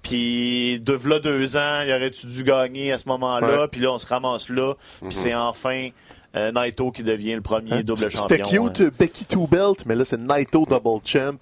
Puis 0.03 0.81
de 0.81 0.99
là 1.09 1.21
deux 1.21 1.57
ans, 1.57 1.83
il 1.87 1.93
aurait-tu 1.93 2.27
dû 2.27 2.43
gagner 2.43 2.91
à 2.93 2.99
ce 2.99 3.09
moment-là? 3.09 3.69
Puis 3.69 3.81
là, 3.81 3.93
on 3.93 3.99
se 3.99 4.07
ramasse 4.07 4.49
là. 4.49 4.75
Puis 5.01 5.13
c'est 5.13 5.35
enfin 5.35 5.91
euh, 6.37 6.51
Naito 6.53 6.91
qui 6.91 7.03
devient 7.03 7.35
le 7.35 7.41
premier 7.41 7.73
Hein? 7.73 7.83
double 7.83 8.01
C'était 8.11 8.39
champion. 8.43 8.69
cute, 8.69 8.99
Becky 8.99 9.25
Two 9.27 9.47
Belt, 9.47 9.85
mais 9.87 9.95
là, 9.95 10.05
c'est 10.05 10.19
Naito 10.19 10.65
Double 10.67 11.01
Champ. 11.05 11.35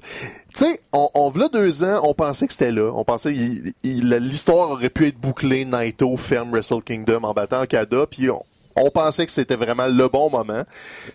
Tu 0.55 0.65
sais, 0.65 0.81
on, 0.93 1.09
on 1.15 1.31
v'là 1.31 1.49
deux 1.49 1.85
ans, 1.85 2.01
on 2.03 2.15
pensait 2.15 2.47
que 2.47 2.53
c'était 2.53 2.73
là. 2.73 2.91
On 2.95 3.05
pensait 3.05 3.33
il- 3.33 3.73
il- 3.83 4.09
l'histoire 4.09 4.71
aurait 4.71 4.91
pu 4.91 5.07
être 5.07 5.19
bouclée. 5.19 5.65
Naito 5.65 6.17
ferme 6.17 6.51
Wrestle 6.51 6.83
Kingdom 6.83 7.23
en 7.23 7.33
battant 7.33 7.63
Okada, 7.63 8.07
puis 8.11 8.31
on, 8.31 8.43
on 8.77 8.91
pensait 8.91 9.27
que 9.27 9.33
c'était 9.33 9.57
vraiment 9.57 9.87
le 9.87 10.09
bon 10.09 10.31
moment. 10.31 10.63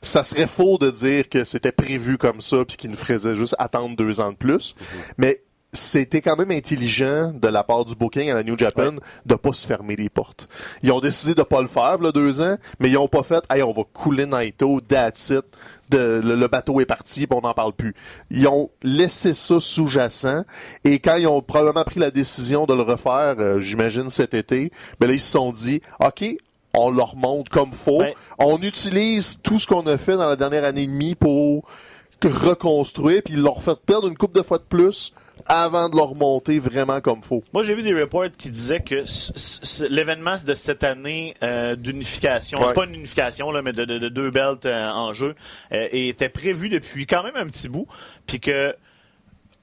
Ça 0.02 0.24
serait 0.24 0.48
faux 0.48 0.78
de 0.78 0.90
dire 0.92 1.28
que 1.30 1.44
c'était 1.44 1.72
prévu 1.72 2.18
comme 2.18 2.42
ça, 2.42 2.64
puis 2.66 2.78
qu'il 2.78 2.92
nous 2.92 2.98
ferait 2.98 3.36
juste 3.36 3.56
attendre 3.60 3.96
deux 3.96 4.20
ans 4.20 4.32
de 4.32 4.38
plus. 4.38 4.76
Mais 5.18 5.42
c'était 5.76 6.22
quand 6.22 6.36
même 6.36 6.52
intelligent 6.52 7.32
de 7.32 7.48
la 7.48 7.64
part 7.64 7.86
du 7.86 7.96
booking 7.96 8.30
à 8.30 8.34
la 8.34 8.44
New 8.44 8.58
Japan 8.58 8.96
de 9.26 9.36
pas 9.36 9.54
se 9.54 9.68
fermer 9.68 9.96
les 9.96 10.10
portes. 10.10 10.48
Ils 10.84 10.92
ont 10.92 11.00
décidé 11.00 11.36
de 11.36 11.44
pas 11.44 11.62
le 11.62 11.68
faire, 11.68 11.98
là, 12.00 12.12
deux 12.12 12.42
ans, 12.42 12.58
mais 12.80 12.90
ils 12.90 12.98
ont 12.98 13.08
pas 13.08 13.24
fait, 13.24 13.44
hey, 13.50 13.62
on 13.62 13.72
va 13.72 13.84
couler 13.94 14.26
Naito, 14.26 14.82
that's 14.82 15.30
it. 15.30 15.46
De, 15.90 16.20
le, 16.24 16.36
le 16.36 16.48
bateau 16.48 16.82
est 16.82 16.86
parti, 16.86 17.28
on 17.30 17.42
n'en 17.42 17.54
parle 17.54 17.74
plus. 17.74 17.94
Ils 18.32 18.48
ont 18.48 18.72
laissé 18.82 19.36
ça 19.36 19.60
sous-jacent, 19.60 20.44
et 20.84 20.98
quand 20.98 21.18
ils 21.18 21.28
ont 21.28 21.44
probablement 21.44 21.84
pris 21.84 22.00
la 22.00 22.10
décision 22.10 22.66
de 22.66 22.74
le 22.74 22.82
refaire, 22.82 23.36
euh, 23.38 23.60
j'imagine 23.60 24.10
cet 24.10 24.34
été, 24.34 24.72
ben 25.00 25.06
là, 25.06 25.14
ils 25.14 25.22
se 25.22 25.32
sont 25.32 25.52
dit, 25.52 25.82
OK, 26.04 26.26
on 26.74 26.90
leur 26.90 27.12
remonte 27.12 27.50
comme 27.50 27.72
faut. 27.74 28.00
Ouais. 28.00 28.16
On 28.40 28.58
utilise 28.62 29.38
tout 29.44 29.60
ce 29.60 29.68
qu'on 29.68 29.86
a 29.86 29.98
fait 30.00 30.18
dans 30.18 30.28
la 30.28 30.36
dernière 30.36 30.64
année 30.64 30.84
et 30.84 30.88
demie 30.88 31.14
pour 31.14 31.66
reconstruire, 32.24 33.22
puis 33.24 33.36
ils 33.36 33.42
leur 33.42 33.62
fait 33.62 33.80
perdre 33.86 34.08
une 34.08 34.18
coupe 34.18 34.34
de 34.34 34.42
fois 34.42 34.58
de 34.58 34.64
plus 34.64 35.14
avant 35.48 35.90
de 35.90 35.96
leur 35.96 36.10
remonter 36.10 36.58
vraiment 36.60 37.02
comme 37.02 37.22
faut. 37.22 37.42
Moi, 37.54 37.64
j'ai 37.64 37.76
vu 37.76 37.84
des 37.84 37.94
reports 37.94 38.26
qui 38.38 38.50
disaient 38.50 38.80
que 38.82 39.04
l'événement 39.90 40.36
de 40.46 40.54
cette 40.54 40.84
année 40.84 41.34
euh, 41.44 41.76
d'unification, 41.76 42.60
Ouais. 42.62 42.74
pas 42.74 42.86
une 42.86 42.96
unification, 42.96 43.52
là, 43.52 43.62
mais 43.62 43.72
de, 43.72 43.86
de- 43.86 44.00
de 44.00 44.10
deux 44.10 44.32
belts 44.32 44.66
euh, 44.66 44.90
en 44.90 45.14
jeu, 45.14 45.36
euh, 45.74 45.88
était 45.92 46.30
prévu 46.30 46.70
depuis 46.70 47.06
quand 47.06 47.22
même 47.24 47.36
un 47.36 47.46
petit 47.46 47.70
bout, 47.70 47.88
puis 48.26 48.40
que 48.40 48.76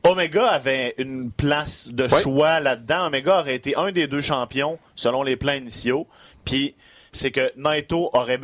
Omega 0.04 0.46
avait 0.48 0.94
une 0.98 1.30
place 1.30 1.88
de 1.88 2.04
Ouais. 2.04 2.20
choix 2.22 2.60
là-dedans. 2.60 3.06
Omega 3.06 3.38
aurait 3.40 3.54
été 3.54 3.76
un 3.76 3.92
des 3.92 4.06
deux 4.06 4.20
champions 4.20 4.78
selon 4.96 5.22
les 5.22 5.36
plans 5.36 5.52
initiaux, 5.54 6.06
puis 6.44 6.74
c'est 7.12 7.30
que 7.30 7.52
Naito 7.56 8.10
aurait 8.12 8.38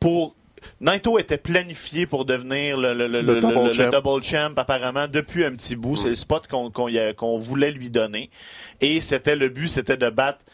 pour 0.00 0.34
Naito 0.80 1.18
était 1.18 1.38
planifié 1.38 2.06
pour 2.06 2.24
devenir 2.24 2.76
le, 2.76 2.94
le- 2.94 3.08
le- 3.08 3.20
Le 3.22 3.34
le- 3.34 3.40
double 3.40 3.54
le- 3.54 3.66
le 3.66 3.72
champ. 3.72 3.90
double 3.90 4.22
champ 4.22 4.52
apparemment 4.56 5.08
depuis 5.08 5.44
un 5.44 5.52
petit 5.52 5.76
bout. 5.76 5.96
C'est 5.96 6.08
le 6.08 6.14
spot 6.14 6.46
qu'on 6.48 7.38
voulait 7.38 7.70
lui 7.70 7.90
donner. 7.90 8.30
Et 8.80 9.00
c'était 9.00 9.36
le 9.36 9.48
but, 9.48 9.68
c'était 9.68 9.96
de 9.96 10.10
battre 10.10 10.44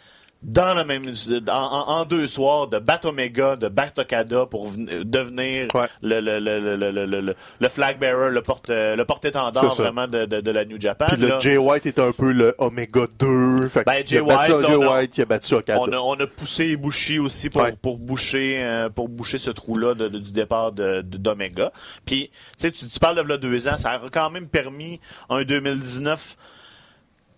dans 0.45 0.75
le 0.75 0.85
même 0.85 1.03
en, 1.51 2.05
deux 2.05 2.27
soirs, 2.27 2.69
de 2.69 2.79
battre 2.79 3.09
Omega, 3.09 3.57
de 3.57 3.69
battre 3.69 4.03
Okada 4.03 4.47
pour 4.47 4.69
ven- 4.69 5.03
devenir 5.05 5.69
Ouais. 5.75 5.89
le, 6.03 6.21
le, 6.21 6.39
le, 6.39 6.61
le, 6.61 6.77
le, 6.77 6.91
le- 7.07 7.21
le- 7.21 7.35
le 7.61 7.69
flag 7.69 7.99
bearer, 7.99 8.31
le 8.31 8.43
porte 8.43 8.69
le 8.71 9.03
porte-étendard 9.05 9.71
C'est 9.71 9.77
ça. 9.77 9.83
vraiment 9.85 10.07
de, 10.07 10.27
de, 10.27 10.41
de 10.41 10.51
la 10.51 10.65
New 10.65 10.79
Japan. 10.81 11.07
Puis 11.09 11.17
le 11.17 11.29
là. 11.29 11.39
Jay 11.41 11.57
White 11.57 11.87
est 11.87 11.99
un 11.99 12.13
peu 12.13 12.33
le 12.33 12.55
Oméga 12.59 13.07
2. 13.19 13.69
Fait 13.69 13.85
Ben, 13.85 14.03
Jay 14.07 14.21
battu 14.21 14.53
White, 14.53 14.63
là, 14.63 14.69
Jay 14.69 14.75
a- 14.75 14.79
White 14.93 15.11
qui 15.13 15.23
a 15.23 15.25
battu 15.25 15.55
Okada. 15.55 15.81
On 15.81 15.93
a, 15.93 15.97
on 15.97 16.15
a 16.21 16.27
poussé 16.27 16.67
Ibushi 16.69 17.19
aussi 17.19 17.49
pour, 17.51 17.63
Ouais. 17.63 17.75
pour, 17.81 17.99
boucher, 17.99 18.63
euh, 18.63 18.89
pour 18.91 19.09
boucher 19.09 19.39
ce 19.39 19.51
trou-là 19.51 19.95
de- 19.95 20.09
de- 20.09 20.19
du 20.19 20.33
départ 20.33 20.73
de- 20.73 21.01
d'Omega. 21.03 21.73
Puis, 22.05 22.29
tu 22.29 22.35
sais, 22.59 22.71
tu 22.71 22.87
tu 22.87 22.99
parles 22.99 23.17
de 23.17 23.23
là 23.29 23.39
deux 23.39 23.67
ans, 23.69 23.77
ça 23.77 23.93
a 23.93 24.01
quand 24.13 24.31
même 24.31 24.47
permis 24.49 25.01
un 25.31 25.43
2019 25.45 26.37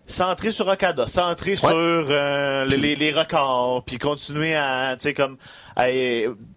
centré 0.07 0.51
sur 0.51 0.67
Okada, 0.67 1.07
centré 1.07 1.55
sur 1.55 1.69
euh, 1.73 2.65
les, 2.65 2.77
les, 2.77 2.95
les 2.95 3.11
records, 3.11 3.83
puis 3.85 3.97
continuer 3.97 4.55
à, 4.55 4.95
tu 4.97 5.03
sais, 5.03 5.13
comme, 5.13 5.37
à, 5.77 5.83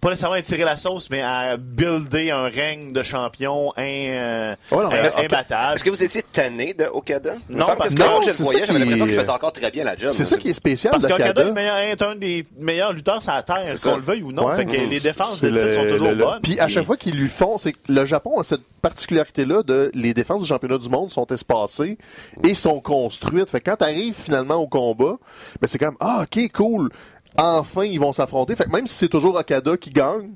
pas 0.01 0.09
nécessairement 0.09 0.37
étirer 0.37 0.65
la 0.65 0.77
sauce, 0.79 1.11
mais 1.11 1.21
à 1.21 1.57
builder 1.59 2.31
un 2.31 2.45
règne 2.49 2.91
de 2.91 3.03
champion 3.03 3.73
in, 3.77 3.83
euh, 3.85 4.55
non, 4.73 4.89
mais 4.91 5.09
que- 5.09 5.25
imbattable. 5.27 5.75
Est-ce 5.75 5.85
que 5.85 5.91
vous 5.91 6.03
étiez 6.03 6.23
tanné 6.23 6.73
de 6.75 6.87
Okada? 6.87 7.35
Non, 7.49 7.67
parce 7.77 7.95
que 7.95 8.01
quand 8.01 8.23
je 8.23 8.31
le 8.31 8.45
voyais, 8.45 8.67
j'avais 8.67 8.79
l'impression 8.79 9.05
qu'il 9.07 9.15
faisait 9.15 9.29
encore 9.31 9.53
très 9.53 9.71
bien 9.71 9.85
la 9.85 9.97
job. 9.97 10.11
C'est 10.11 10.25
ça 10.25 10.37
qui 10.39 10.49
est 10.49 10.55
spécial 10.55 10.93
Parce 10.93 11.07
qu'Okada 11.07 11.43
est, 11.49 11.53
meilleur- 11.53 11.77
est 11.79 12.03
un 12.03 12.15
des 12.17 12.45
meilleurs 12.59 12.93
lutteurs 12.95 13.23
sur 13.23 13.33
la 13.33 13.43
terre, 13.43 13.65
qu'on 13.83 13.97
le 13.97 14.03
veuille 14.03 14.23
ou 14.23 14.33
non. 14.33 14.47
Ouais. 14.49 14.57
fait 14.57 14.65
que 14.65 14.73
les 14.73 15.01
défenses 15.01 15.41
des 15.43 15.53
titres 15.53 15.75
sont 15.75 15.87
toujours 15.87 16.09
le- 16.09 16.15
le- 16.15 16.25
bonnes. 16.25 16.41
Puis 16.43 16.59
à 16.59 16.69
chaque 16.69 16.85
fois 16.87 16.97
qu'ils 16.97 17.15
lui 17.17 17.29
font, 17.29 17.59
c'est 17.59 17.73
que 17.73 17.79
le 17.89 18.05
Japon 18.07 18.41
a 18.41 18.45
cette 18.45 18.63
particularité-là 18.81 19.63
de 19.63 19.91
les 19.95 20.15
défenses 20.15 20.41
du 20.43 20.47
championnat 20.49 20.79
du 20.79 20.89
monde 20.89 21.11
sont 21.11 21.27
espacées 21.27 21.99
et 22.43 22.55
sont 22.55 22.81
construites. 22.81 23.51
Fait 23.51 23.61
que 23.61 23.69
quand 23.71 23.77
t'arrives 23.77 24.15
finalement 24.15 24.55
au 24.57 24.67
combat, 24.67 25.17
ben 25.61 25.67
c'est 25.67 25.79
comme 25.79 25.97
ah 26.01 26.23
ok 26.23 26.51
cool, 26.53 26.91
enfin 27.37 27.85
ils 27.85 28.01
vont 28.01 28.13
s'affronter. 28.13 28.57
Fait 28.57 28.65
que 28.65 28.71
même 28.71 28.87
si 28.87 28.95
c'est 28.95 29.09
toujours 29.09 29.37
Okada 29.37 29.77
qui 29.77 29.91
gagne 29.91 30.31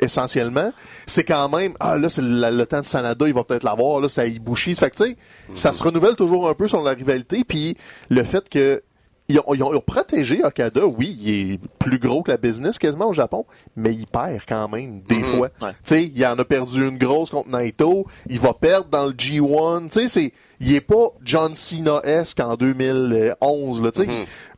essentiellement, 0.00 0.72
c'est 1.06 1.24
quand 1.24 1.48
même 1.48 1.74
ah 1.80 1.96
là 1.96 2.08
c'est 2.08 2.22
le, 2.22 2.50
le 2.50 2.66
temps 2.66 2.80
de 2.80 2.84
Sanada, 2.84 3.26
il 3.26 3.34
va 3.34 3.44
peut-être 3.44 3.64
l'avoir 3.64 4.00
là, 4.00 4.08
ça 4.08 4.26
Ibushi. 4.26 4.74
Fait 4.74 4.90
que 4.90 4.96
tu 4.96 5.04
sais, 5.10 5.16
ça 5.54 5.72
se 5.72 5.82
renouvelle 5.82 6.16
toujours 6.16 6.48
un 6.48 6.54
peu 6.54 6.66
sur 6.68 6.82
la 6.82 6.92
rivalité 6.92 7.44
puis 7.44 7.76
le 8.08 8.24
fait 8.24 8.48
que 8.48 8.82
ils 9.26 9.38
ont, 9.38 9.54
ils 9.54 9.62
ont- 9.62 9.72
ils 9.72 9.76
ont 9.76 9.80
protégé 9.80 10.44
Okada, 10.44 10.84
oui, 10.86 11.16
il 11.22 11.52
est 11.54 11.60
plus 11.78 11.98
gros 11.98 12.22
que 12.22 12.30
la 12.30 12.36
business 12.36 12.76
quasiment 12.76 13.08
au 13.08 13.14
Japon, 13.14 13.46
mais 13.74 13.94
il 13.94 14.06
perd 14.06 14.42
quand 14.46 14.68
même 14.68 15.00
des 15.00 15.22
fois. 15.22 15.48
Ouais. 15.62 15.70
Tu 15.70 15.76
sais, 15.84 16.04
il 16.14 16.26
en 16.26 16.38
a 16.38 16.44
perdu 16.44 16.86
une 16.86 16.98
grosse 16.98 17.30
contre 17.30 17.48
Naito, 17.48 18.06
il 18.28 18.38
va 18.38 18.52
perdre 18.52 18.88
dans 18.90 19.06
le 19.06 19.12
G1, 19.12 19.84
tu 19.88 20.00
sais, 20.00 20.08
c'est 20.08 20.32
il 20.60 20.74
est 20.74 20.82
pas 20.82 21.06
John 21.24 21.54
Cena-esque 21.54 22.38
en 22.40 22.54
2011 22.56 23.82
là, 23.82 23.92
tu 23.92 24.02
sais, 24.04 24.08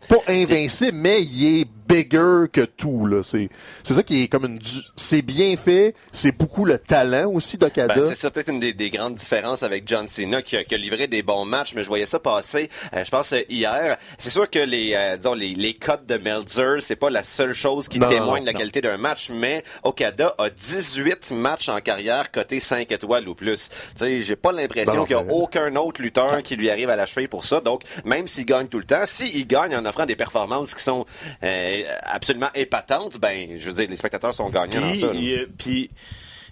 pas 0.08 0.16
invincible, 0.28 0.92
mais 0.96 1.22
il 1.22 1.60
est 1.60 1.66
bigger 1.88 2.46
que 2.52 2.62
tout 2.62 3.06
là, 3.06 3.22
c'est 3.22 3.48
c'est 3.84 3.94
ça 3.94 4.02
qui 4.02 4.24
est 4.24 4.28
comme 4.28 4.44
une 4.44 4.58
du- 4.58 4.80
c'est 4.96 5.22
bien 5.22 5.56
fait, 5.56 5.94
c'est 6.10 6.32
beaucoup 6.32 6.64
le 6.64 6.78
talent 6.78 7.30
aussi 7.30 7.56
d'Okada. 7.58 7.94
Ben, 7.94 8.08
c'est 8.08 8.16
ça 8.16 8.30
peut-être 8.32 8.48
une 8.50 8.58
des, 8.58 8.72
des 8.72 8.90
grandes 8.90 9.14
différences 9.14 9.62
avec 9.62 9.86
John 9.86 10.08
Cena 10.08 10.42
qui 10.42 10.56
a, 10.56 10.64
qui 10.64 10.74
a 10.74 10.78
livré 10.78 11.06
des 11.06 11.22
bons 11.22 11.44
matchs, 11.44 11.74
mais 11.76 11.82
je 11.84 11.88
voyais 11.88 12.06
ça 12.06 12.18
passer, 12.18 12.70
euh, 12.92 13.04
je 13.04 13.10
pense, 13.10 13.32
euh, 13.32 13.42
hier. 13.48 13.98
C'est 14.18 14.30
sûr 14.30 14.50
que 14.50 14.58
les, 14.58 14.94
euh, 14.96 15.16
disons, 15.16 15.34
les, 15.34 15.54
les 15.54 15.74
codes 15.74 16.06
de 16.06 16.16
Meltzer, 16.16 16.78
c'est 16.80 16.96
pas 16.96 17.08
la 17.10 17.22
seule 17.22 17.52
chose 17.52 17.86
qui 17.88 18.00
Non, 18.00 18.08
témoigne 18.08 18.42
de 18.42 18.46
la 18.46 18.52
non. 18.52 18.58
qualité 18.58 18.80
d'un 18.80 18.96
match, 18.96 19.30
mais 19.32 19.62
Okada 19.84 20.34
a 20.38 20.50
18 20.50 21.30
matchs 21.30 21.68
en 21.68 21.78
carrière 21.78 22.32
cotés 22.32 22.58
5 22.58 22.90
étoiles 22.90 23.28
ou 23.28 23.36
plus. 23.36 23.68
Tu 23.68 23.76
sais, 23.96 24.20
j'ai 24.22 24.36
pas 24.36 24.50
l'impression 24.50 24.92
Ben 24.94 25.02
qu'il 25.06 25.16
y 25.16 25.18
a 25.20 25.22
ben- 25.22 25.32
aucun 25.34 25.76
autre 25.76 26.02
lutteur 26.02 26.42
qui 26.42 26.56
lui 26.56 26.68
arrive 26.68 26.90
à 26.90 26.96
la 26.96 27.06
cheville 27.06 27.28
pour 27.28 27.44
ça. 27.44 27.60
Donc, 27.60 27.82
même 28.04 28.26
s'il 28.26 28.44
gagne 28.44 28.66
tout 28.66 28.78
le 28.78 28.84
temps, 28.84 29.02
s'il 29.04 29.46
gagne 29.46 29.76
en 29.76 29.84
offrant 29.96 30.06
des 30.06 30.16
performances 30.16 30.74
qui 30.74 30.82
sont 30.82 31.06
euh, 31.42 31.82
absolument 32.02 32.50
épatantes, 32.54 33.18
ben, 33.18 33.50
je 33.56 33.68
veux 33.68 33.74
dire, 33.74 33.88
les 33.88 33.96
spectateurs 33.96 34.34
sont 34.34 34.50
gagnants 34.50 34.80
dans 34.80 34.94
ça. 34.94 35.06
il, 35.14 35.46
puis, 35.56 35.90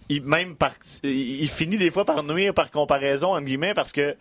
il- 0.08 0.22
même 0.22 0.56
par, 0.56 0.72
il, 1.02 1.42
il 1.42 1.48
finit 1.48 1.76
des 1.76 1.90
fois 1.90 2.04
par 2.04 2.22
nuire 2.22 2.54
par 2.54 2.70
comparaison, 2.70 3.32
entre 3.34 3.44
guillemets, 3.44 3.74
parce 3.74 3.92
que 3.92 4.16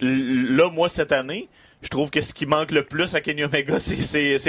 là, 0.00 0.70
moi, 0.70 0.88
cette 0.88 1.12
année, 1.12 1.48
je 1.80 1.88
trouve 1.88 2.10
que 2.10 2.20
ce 2.20 2.32
qui 2.32 2.46
manque 2.46 2.70
le 2.70 2.84
plus 2.84 3.12
à 3.16 3.20
Kenny 3.20 3.42
Omega, 3.42 3.80
c'est, 3.80 3.96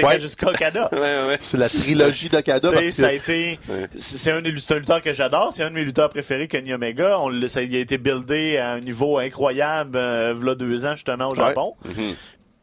Ouais. 0.04 0.14
Kazuchika 0.14 0.50
Okada. 0.50 0.88
Ouais, 0.92 0.98
ouais, 1.00 1.26
ouais. 1.28 1.36
C'est 1.40 1.56
la 1.58 1.68
trilogie 1.68 2.28
d'Okada 2.28 2.70
parce 2.70 2.90
ça 2.90 3.06
a 3.06 3.10
que 3.10 3.14
été, 3.16 3.58
c'est 3.96 4.30
un, 4.30 4.36
un 4.36 4.40
lutteur 4.40 5.02
que 5.02 5.12
j'adore, 5.12 5.52
c'est 5.52 5.64
un 5.64 5.70
de 5.70 5.74
mes 5.74 5.82
lutteurs 5.84 6.10
préférés, 6.10 6.46
Kenny 6.46 6.72
Omega. 6.72 7.18
On, 7.20 7.48
ça, 7.48 7.62
il 7.62 7.74
a 7.74 7.80
été 7.80 7.98
buildé 7.98 8.56
à 8.58 8.72
un 8.74 8.80
niveau 8.80 9.18
incroyable, 9.18 9.96
euh, 9.98 10.32
v'là 10.32 10.54
deux 10.54 10.86
ans, 10.86 10.94
justement, 10.94 11.28
au 11.30 11.34
Japon. 11.34 11.74
Mhm. 11.84 12.14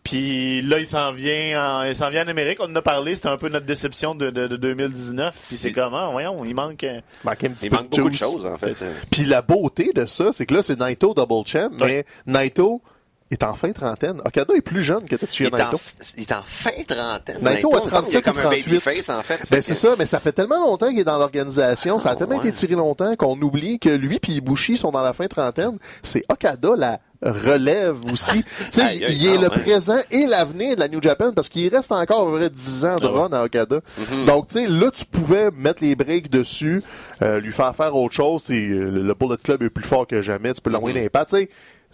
Puis 0.04 0.62
là, 0.64 0.80
il 0.80 0.86
s'en 0.86 1.12
vient 1.12 1.80
en, 1.82 1.84
il 1.84 1.96
s'en 1.96 2.10
vient 2.10 2.26
en 2.26 2.28
Amérique. 2.28 2.58
On 2.60 2.66
en 2.72 2.76
a 2.76 2.82
parlé, 2.82 3.14
c'était 3.16 3.28
un 3.28 3.38
peu 3.38 3.50
notre 3.50 3.66
déception 3.66 4.16
de, 4.16 4.30
de, 4.32 4.48
de 4.48 4.56
2019. 4.56 5.46
Puis 5.48 5.58
c'est 5.58 5.72
comment, 5.72 6.12
voyons, 6.12 6.44
il 6.44 6.56
manque. 6.56 6.84
euh, 6.84 7.00
manque 7.24 7.44
un 7.44 7.50
petit 7.52 7.68
Il 7.68 7.70
peu 7.70 7.76
manque 7.78 7.90
beaucoup 7.90 8.10
de 8.10 8.16
choses, 8.16 8.46
en 8.46 8.58
fait. 8.58 8.84
Puis 9.12 9.26
la 9.26 9.42
beauté 9.42 9.92
de 9.94 10.06
ça, 10.06 10.34
c'est 10.34 10.46
que 10.46 10.56
là, 10.56 10.64
c'est 10.64 10.80
Naito 10.80 11.14
double 11.14 11.46
champ, 11.48 11.70
mais 11.80 12.06
Naito 12.26 12.82
est 13.34 13.44
en 13.44 13.54
fin 13.56 13.72
trentaine. 13.72 14.22
Okada 14.26 14.54
est 14.56 14.62
plus 14.62 14.84
jeune 14.84 15.04
que 15.08 15.16
Il 15.16 15.18
Tetsuya 15.18 15.50
en, 15.54 15.58
Naito. 15.58 15.80
il 16.18 16.24
est 16.24 16.32
en 16.32 16.42
fin 16.46 16.72
trentaine. 16.88 17.38
Naito 17.42 17.70
il 17.72 17.76
a 17.78 17.84
me 17.86 17.90
semble 17.90 18.08
qu'il 18.08 18.14
37 18.14 18.16
est 18.20 18.22
comme 18.22 18.36
ou 18.36 18.40
un 18.40 18.44
38. 18.44 18.66
babyface, 18.66 19.10
en 19.10 19.22
fait. 19.24 19.40
Ben 19.50 19.62
c'est 19.62 19.76
ça, 19.76 19.90
mais 19.98 20.06
ça 20.06 20.20
fait 20.20 20.32
tellement 20.34 20.60
longtemps 20.60 20.90
qu'il 20.90 21.00
est 21.00 21.04
dans 21.04 21.18
l'organisation, 21.18 22.00
ça 22.00 22.10
a 22.10 22.12
Ah, 22.14 22.16
tellement 22.16 22.36
ouais. 22.38 22.48
été 22.48 22.52
tiré 22.52 22.76
longtemps 22.76 23.16
qu'on 23.16 23.40
oublie 23.42 23.80
que 23.80 23.90
lui 23.90 24.20
puis 24.20 24.34
Ibushi 24.34 24.78
sont 24.78 24.92
dans 24.92 25.04
la 25.04 25.14
fin 25.14 25.28
trentaine. 25.28 25.78
C'est 26.04 26.24
Okada 26.30 26.70
la 26.76 27.00
relève 27.24 27.98
aussi. 28.12 28.44
tu 28.72 28.82
sais, 28.82 28.96
il 28.98 29.26
est 29.28 29.36
non, 29.36 29.42
le 29.42 29.48
hein. 29.48 29.50
présent 29.60 30.00
et 30.10 30.26
l'avenir 30.26 30.76
de 30.76 30.80
la 30.82 30.88
New 30.88 31.02
Japan 31.02 31.32
parce 31.34 31.50
qu'il 31.50 31.74
reste 31.74 31.92
encore 31.92 32.28
à 32.28 32.32
peu 32.32 32.38
près 32.38 32.50
10 32.50 32.86
ans 32.86 32.96
de 32.98 33.06
Ah 33.08 33.12
ouais. 33.14 33.20
run 33.20 33.34
à 33.34 33.44
Okada. 33.44 33.80
Mhm. 33.98 34.26
Donc 34.26 34.48
tu 34.48 34.54
sais, 34.56 34.68
là 34.68 34.90
tu 34.92 35.06
pouvais 35.06 35.52
mettre 35.52 35.84
les 35.84 35.96
breaks 35.96 36.30
dessus, 36.30 36.82
euh, 37.22 37.40
lui 37.40 37.54
faire 37.54 37.76
faire 37.76 37.96
autre 37.96 38.14
chose. 38.16 38.44
Tu 38.44 38.54
sais, 38.56 38.60
Le 38.68 39.04
le 39.04 39.14
Bullet 39.14 39.38
Club 39.44 39.62
est 39.64 39.70
plus 39.70 39.84
fort 39.86 40.08
que 40.08 40.22
jamais. 40.22 40.54
Tu 40.54 40.62
peux 40.62 40.70
l'envoyer 40.72 40.96
Mhm. 40.96 41.00
dans 41.02 41.04
les 41.04 41.10
pattes. 41.10 41.30
tu 41.30 41.38
sais. 41.38 41.50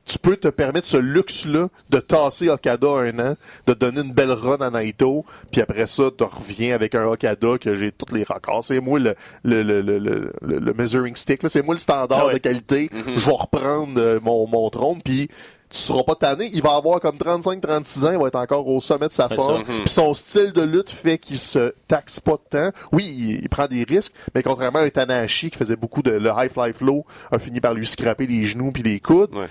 Tu 0.08 0.18
peux 0.20 0.38
te 0.38 0.48
permettre 0.48 0.88
ce 0.88 0.98
luxe-là 0.98 1.68
de 1.90 2.00
tasser 2.00 2.50
Okada 2.50 2.88
un 2.88 3.20
an, 3.20 3.36
de 3.66 3.74
donner 3.74 4.02
une 4.02 4.14
belle 4.14 4.32
run 4.32 4.58
à 4.62 4.70
Naito, 4.70 5.26
puis 5.52 5.62
après 5.62 5.86
ça, 5.88 6.06
tu 6.18 6.24
reviens 6.24 6.74
avec 6.74 6.96
un 6.96 7.06
Okada 7.06 7.58
que 7.60 7.76
j'ai 7.76 7.92
tous 7.92 8.14
les 8.16 8.24
records. 8.24 8.64
C'est 8.64 8.80
moi 8.80 9.00
le, 9.00 9.16
le, 9.44 9.64
le, 9.64 9.82
le, 9.82 10.32
le, 10.42 10.74
measuring 10.74 11.16
stick, 11.16 11.44
là. 11.44 11.50
c'est 11.50 11.62
moi 11.62 11.76
le 11.76 11.80
standard 11.80 12.20
Ah 12.22 12.28
ouais. 12.28 12.34
de 12.34 12.38
qualité. 12.40 12.90
Je 12.94 13.26
vais 13.26 13.32
reprendre 13.32 13.94
euh, 13.98 14.20
mon, 14.22 14.48
mon 14.48 14.70
trône, 14.70 15.02
puis 15.04 15.28
tu 15.70 15.78
seras 15.78 16.04
pas 16.04 16.16
tanné. 16.16 16.50
Il 16.54 16.62
va 16.62 16.76
avoir 16.76 17.02
comme 17.02 17.18
35-36 17.18 18.06
ans, 18.06 18.12
il 18.14 18.18
va 18.18 18.28
être 18.28 18.36
encore 18.36 18.66
au 18.68 18.80
sommet 18.80 19.08
de 19.10 19.12
sa 19.12 19.28
forme. 19.28 19.66
ça. 19.66 19.72
Puis 19.84 19.90
son 19.94 20.14
style 20.14 20.54
de 20.54 20.62
lutte 20.62 20.90
fait 20.90 21.18
qu'il 21.18 21.38
se 21.38 21.74
taxe 21.90 22.22
pas 22.22 22.38
de 22.38 22.50
temps. 22.50 22.72
Oui, 22.94 23.14
il, 23.18 23.42
il 23.42 23.50
prend 23.50 23.68
des 23.68 23.84
risques, 23.84 24.14
mais 24.34 24.42
contrairement 24.44 24.80
à 24.80 24.84
un 24.84 24.90
Tanahashi 24.90 25.50
qui 25.52 25.58
faisait 25.58 25.76
beaucoup 25.76 26.02
de 26.02 26.12
le 26.12 26.30
high 26.38 26.50
fly 26.50 26.72
flow, 26.72 27.06
a 27.32 27.40
fini 27.40 27.60
par 27.60 27.74
lui 27.74 27.86
scraper 27.86 28.26
les 28.28 28.46
genoux 28.46 28.72
puis 28.72 28.84
les 28.84 29.02
coudes. 29.02 29.36
Ouais. 29.36 29.48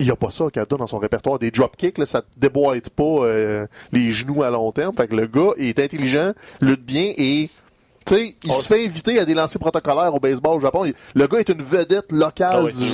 Il 0.00 0.06
n'y 0.06 0.10
a 0.10 0.16
pas 0.16 0.30
ça, 0.30 0.44
Okada, 0.46 0.76
dans 0.76 0.86
son 0.88 0.98
répertoire. 0.98 1.38
Des 1.38 1.50
dropkicks, 1.52 1.98
là, 1.98 2.06
ça 2.06 2.22
te 2.22 2.26
déboîte 2.36 2.90
pas 2.90 3.04
euh, 3.04 3.66
les 3.92 4.10
genoux 4.10 4.42
à 4.42 4.50
long 4.50 4.72
terme. 4.72 4.96
Fait 4.96 5.06
que 5.06 5.14
le 5.14 5.26
gars 5.26 5.50
est 5.58 5.78
intelligent, 5.78 6.32
lutte 6.60 6.84
bien 6.84 7.12
et... 7.16 7.48
Tu 8.06 8.14
sais, 8.16 8.34
il 8.42 8.50
On 8.50 8.54
se 8.54 8.66
fait 8.66 8.84
inviter 8.86 9.18
à 9.20 9.24
des 9.26 9.34
lancers 9.34 9.60
protocolaires 9.60 10.12
au 10.14 10.18
baseball 10.18 10.56
au 10.56 10.60
Japon. 10.60 10.90
Le 11.14 11.26
gars 11.28 11.38
est 11.38 11.48
une 11.50 11.62
vedette 11.62 12.10
locale. 12.10 12.50
Ah 12.54 12.62
oui. 12.64 12.72
du- 12.72 12.88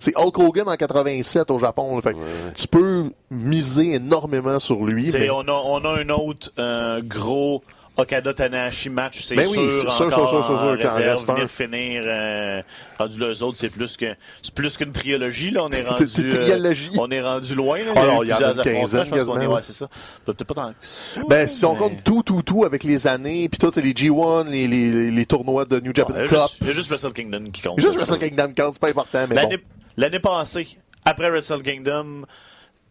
c'est- 0.00 0.16
Hulk 0.16 0.38
Hogan 0.38 0.68
en 0.68 0.76
87 0.76 1.50
au 1.50 1.58
Japon. 1.58 1.96
là. 1.96 2.02
Fait 2.02 2.12
que 2.12 2.18
Tu 2.54 2.68
peux 2.68 3.04
miser 3.30 3.94
énormément 3.94 4.58
sur 4.60 4.84
lui. 4.84 5.06
Tu 5.06 5.10
sais, 5.12 5.18
mais- 5.20 5.30
on, 5.30 5.40
a, 5.40 5.52
on 5.64 5.78
a 5.84 5.98
un 6.00 6.08
autre 6.10 6.52
euh, 6.58 7.00
gros 7.02 7.64
Okada 7.98 8.32
Tanahashi 8.32 8.90
match, 8.90 9.22
c'est 9.24 9.34
Ben 9.34 9.44
oui, 9.46 9.52
sûr, 9.52 9.72
c'est 9.72 9.90
sûr, 9.90 10.06
encore 10.06 10.28
sûr, 10.30 10.44
sûr, 10.44 10.54
en 10.54 10.58
sûr, 10.78 10.90
réserve, 10.90 11.26
venir 11.26 11.50
finir 11.50 12.02
euh, 12.06 12.62
rendu 12.96 13.20
eux 13.20 13.42
autres, 13.42 13.58
c'est 13.58 13.70
plus 13.70 13.96
que 13.96 14.14
c'est 14.40 14.54
plus 14.54 14.76
qu'une 14.76 14.92
trilogie 14.92 15.50
là, 15.50 15.64
on 15.64 15.68
est 15.70 15.82
C'est 15.82 15.88
rendu 15.88 16.20
une 16.22 16.32
euh, 16.66 16.72
on 16.98 17.10
est 17.10 17.20
rendu 17.20 17.54
loin 17.56 17.78
là, 17.80 17.92
Alors, 18.00 18.24
il 18.24 18.28
y 18.28 18.32
a 18.32 18.36
une 18.36 18.62
quinzaine, 18.62 19.04
je 19.04 19.10
pense 19.10 19.24
qu'on 19.24 19.40
est 19.40 19.46
ouais, 19.46 19.62
c'est 19.62 19.72
ça. 19.72 19.88
Peut-être 20.24 20.44
pas 20.44 20.54
tant 20.54 20.68
que 20.70 20.74
ça. 20.80 21.20
Ben, 21.28 21.48
si 21.48 21.64
on 21.64 21.72
mais- 21.72 21.78
compte 21.80 22.04
tout, 22.04 22.22
tout, 22.22 22.42
tout 22.42 22.64
avec 22.64 22.84
les 22.84 23.06
années, 23.08 23.48
puis 23.48 23.58
tout, 23.58 23.70
c'est 23.72 23.82
les 23.82 23.92
G1, 23.92 24.48
les, 24.48 24.68
les, 24.68 24.90
les, 24.92 25.10
les 25.10 25.26
tournois 25.26 25.64
de 25.64 25.80
New 25.80 25.92
Japan 25.94 26.14
Ouais, 26.14 26.26
Cup. 26.28 26.38
juste- 26.38 26.58
il 26.60 26.66
y 26.68 26.70
a 26.70 26.72
juste 26.74 26.88
Wrestle 26.90 27.12
Kingdom 27.12 27.44
qui 27.52 27.62
compte. 27.62 27.80
Juste 27.80 27.96
Wrestle. 27.96 28.18
Kingdom 28.28 28.52
Cup, 28.54 28.66
c'est 28.72 28.80
pas 28.80 28.90
important, 28.90 29.26
mais 29.28 29.34
L'année 29.34 29.56
bon. 29.56 29.62
l'année 29.96 30.20
passée, 30.20 30.78
après 31.04 31.30
Wrestle 31.30 31.62
Kingdom, 31.62 32.22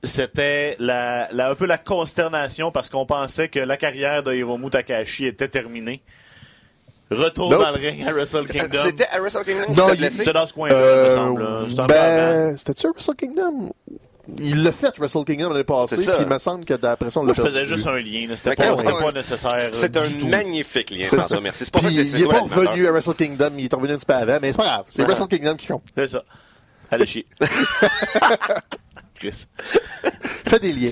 c'était 0.04 0.76
la, 0.80 1.28
la- 1.32 1.50
un 1.50 1.56
peu 1.56 1.66
la 1.66 1.78
consternation 1.78 2.72
parce 2.72 2.90
qu'on 2.90 3.06
pensait 3.06 3.50
que 3.50 3.60
la 3.60 3.78
carrière 3.78 4.24
de 4.24 4.34
Hiromu 4.34 4.70
Takahashi 4.70 5.26
était 5.26 5.48
terminée. 5.48 6.02
Retour 7.10 7.50
Nope. 7.50 7.62
dans 7.62 7.72
le 7.72 7.78
ring 7.78 8.04
à 8.06 8.12
Wrestle 8.12 8.46
Kingdom. 8.52 8.78
C'était 8.84 9.08
à 9.08 9.20
Wrestle 9.20 9.44
Kingdom 9.46 9.74
Non, 9.74 9.74
qui 9.74 9.76
s'était 9.76 9.94
il- 9.94 9.98
blessé? 10.00 10.18
C'était 10.18 10.34
dans 10.34 10.46
ce 10.46 10.54
coin-là, 10.54 10.76
il 10.76 10.80
me 10.82 10.86
Euh, 10.86 11.10
semble. 11.10 11.48
C'était 11.70 11.82
un 11.82 11.88
peu 11.88 11.94
avant. 11.96 12.34
ben, 12.50 12.58
c'était-tu 12.58 12.88
Wrestle 12.90 13.16
Kingdom? 13.16 13.74
Il 14.40 14.62
l'a 14.62 14.74
fait, 14.74 14.94
Wrestle 15.00 15.24
Kingdom, 15.24 15.50
l'année 15.52 15.64
passée, 15.64 15.96
puis 15.96 16.06
il 16.20 16.28
me 16.28 16.38
semble 16.38 16.66
que 16.66 16.74
d'après 16.74 17.10
ça, 17.10 17.22
on 17.22 17.24
l'a 17.26 17.32
je 17.32 17.42
faisais 17.42 17.64
juste 17.64 17.88
un 17.88 17.96
lien. 17.98 18.28
C'était 18.36 18.56
pas, 18.58 18.76
pas 18.76 19.12
nécessaire. 19.14 19.58
C'est 19.72 19.96
euh, 19.96 20.02
un 20.02 20.28
magnifique 20.28 20.90
lien, 20.92 21.06
C'est 21.08 21.16
François, 21.16 21.40
merci. 21.40 21.64
C'est 21.64 21.72
que 21.74 21.88
il 21.90 22.22
est 22.24 22.28
pas 22.28 22.42
revenu 22.42 22.88
à 22.88 22.92
Wrestle 22.92 23.14
Kingdom, 23.14 23.52
il 23.58 23.66
est 23.66 23.74
revenu 23.74 23.94
un 23.94 23.96
petit 23.96 24.06
peu 24.06 24.14
avant, 24.14 24.38
mais 24.42 24.52
c'est 24.52 24.58
pas 24.58 24.64
grave. 24.66 24.84
C'est 24.90 25.02
Ah. 25.04 25.06
Wrestle 25.06 25.28
Kingdom 25.30 25.56
qui 25.56 25.68
compte. 25.68 25.84
C'est 25.96 26.08
ça. 26.08 26.24
Allez 26.92 27.06
chier. 27.06 27.26
Chris. 29.18 29.46
Fais 30.48 30.60
des 30.60 30.72
liens. 30.74 30.92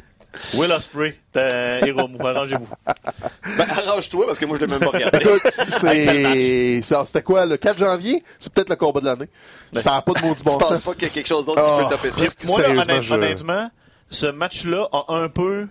Will 0.56 0.70
Ospreay, 0.72 1.18
t'as 1.32 1.80
Hiromu, 1.86 2.18
arrangez-vous. 2.20 2.68
Ben, 3.58 3.66
arrange-toi, 3.70 4.26
parce 4.26 4.38
que 4.38 4.46
moi, 4.46 4.58
je 4.60 4.66
l'ai 4.66 4.72
même 4.72 4.82
pas 4.82 4.90
regardé. 4.90 5.20
C'est- 5.50 6.82
c'était 7.06 7.22
quoi, 7.24 7.46
le 7.46 7.56
4 7.56 7.78
janvier? 7.78 8.22
C'est 8.38 8.52
peut-être 8.52 8.70
le 8.70 8.76
combat 8.76 9.00
de 9.00 9.06
l'année. 9.06 9.30
Ça 9.74 9.92
n'a 9.92 10.02
pas 10.02 10.12
de 10.14 10.26
maudit 10.26 10.44
bon 10.44 10.60
sens. 10.60 10.84
pas 10.86 10.94
qu'il 10.94 11.04
y 11.08 11.12
a 11.12 11.14
quelque 11.14 11.28
chose 11.28 11.46
d'autre 11.46 11.64
qui 11.64 11.72
Ah. 11.72 11.84
peut 11.84 11.96
taper 11.96 12.12
ça? 12.12 12.22
Moi, 12.48 12.86
là, 12.86 13.00
je- 13.00 13.14
honnêtement, 13.14 13.70
ce 14.10 14.26
match-là 14.26 14.90
a 14.92 15.06
un 15.14 15.30
peu 15.30 15.68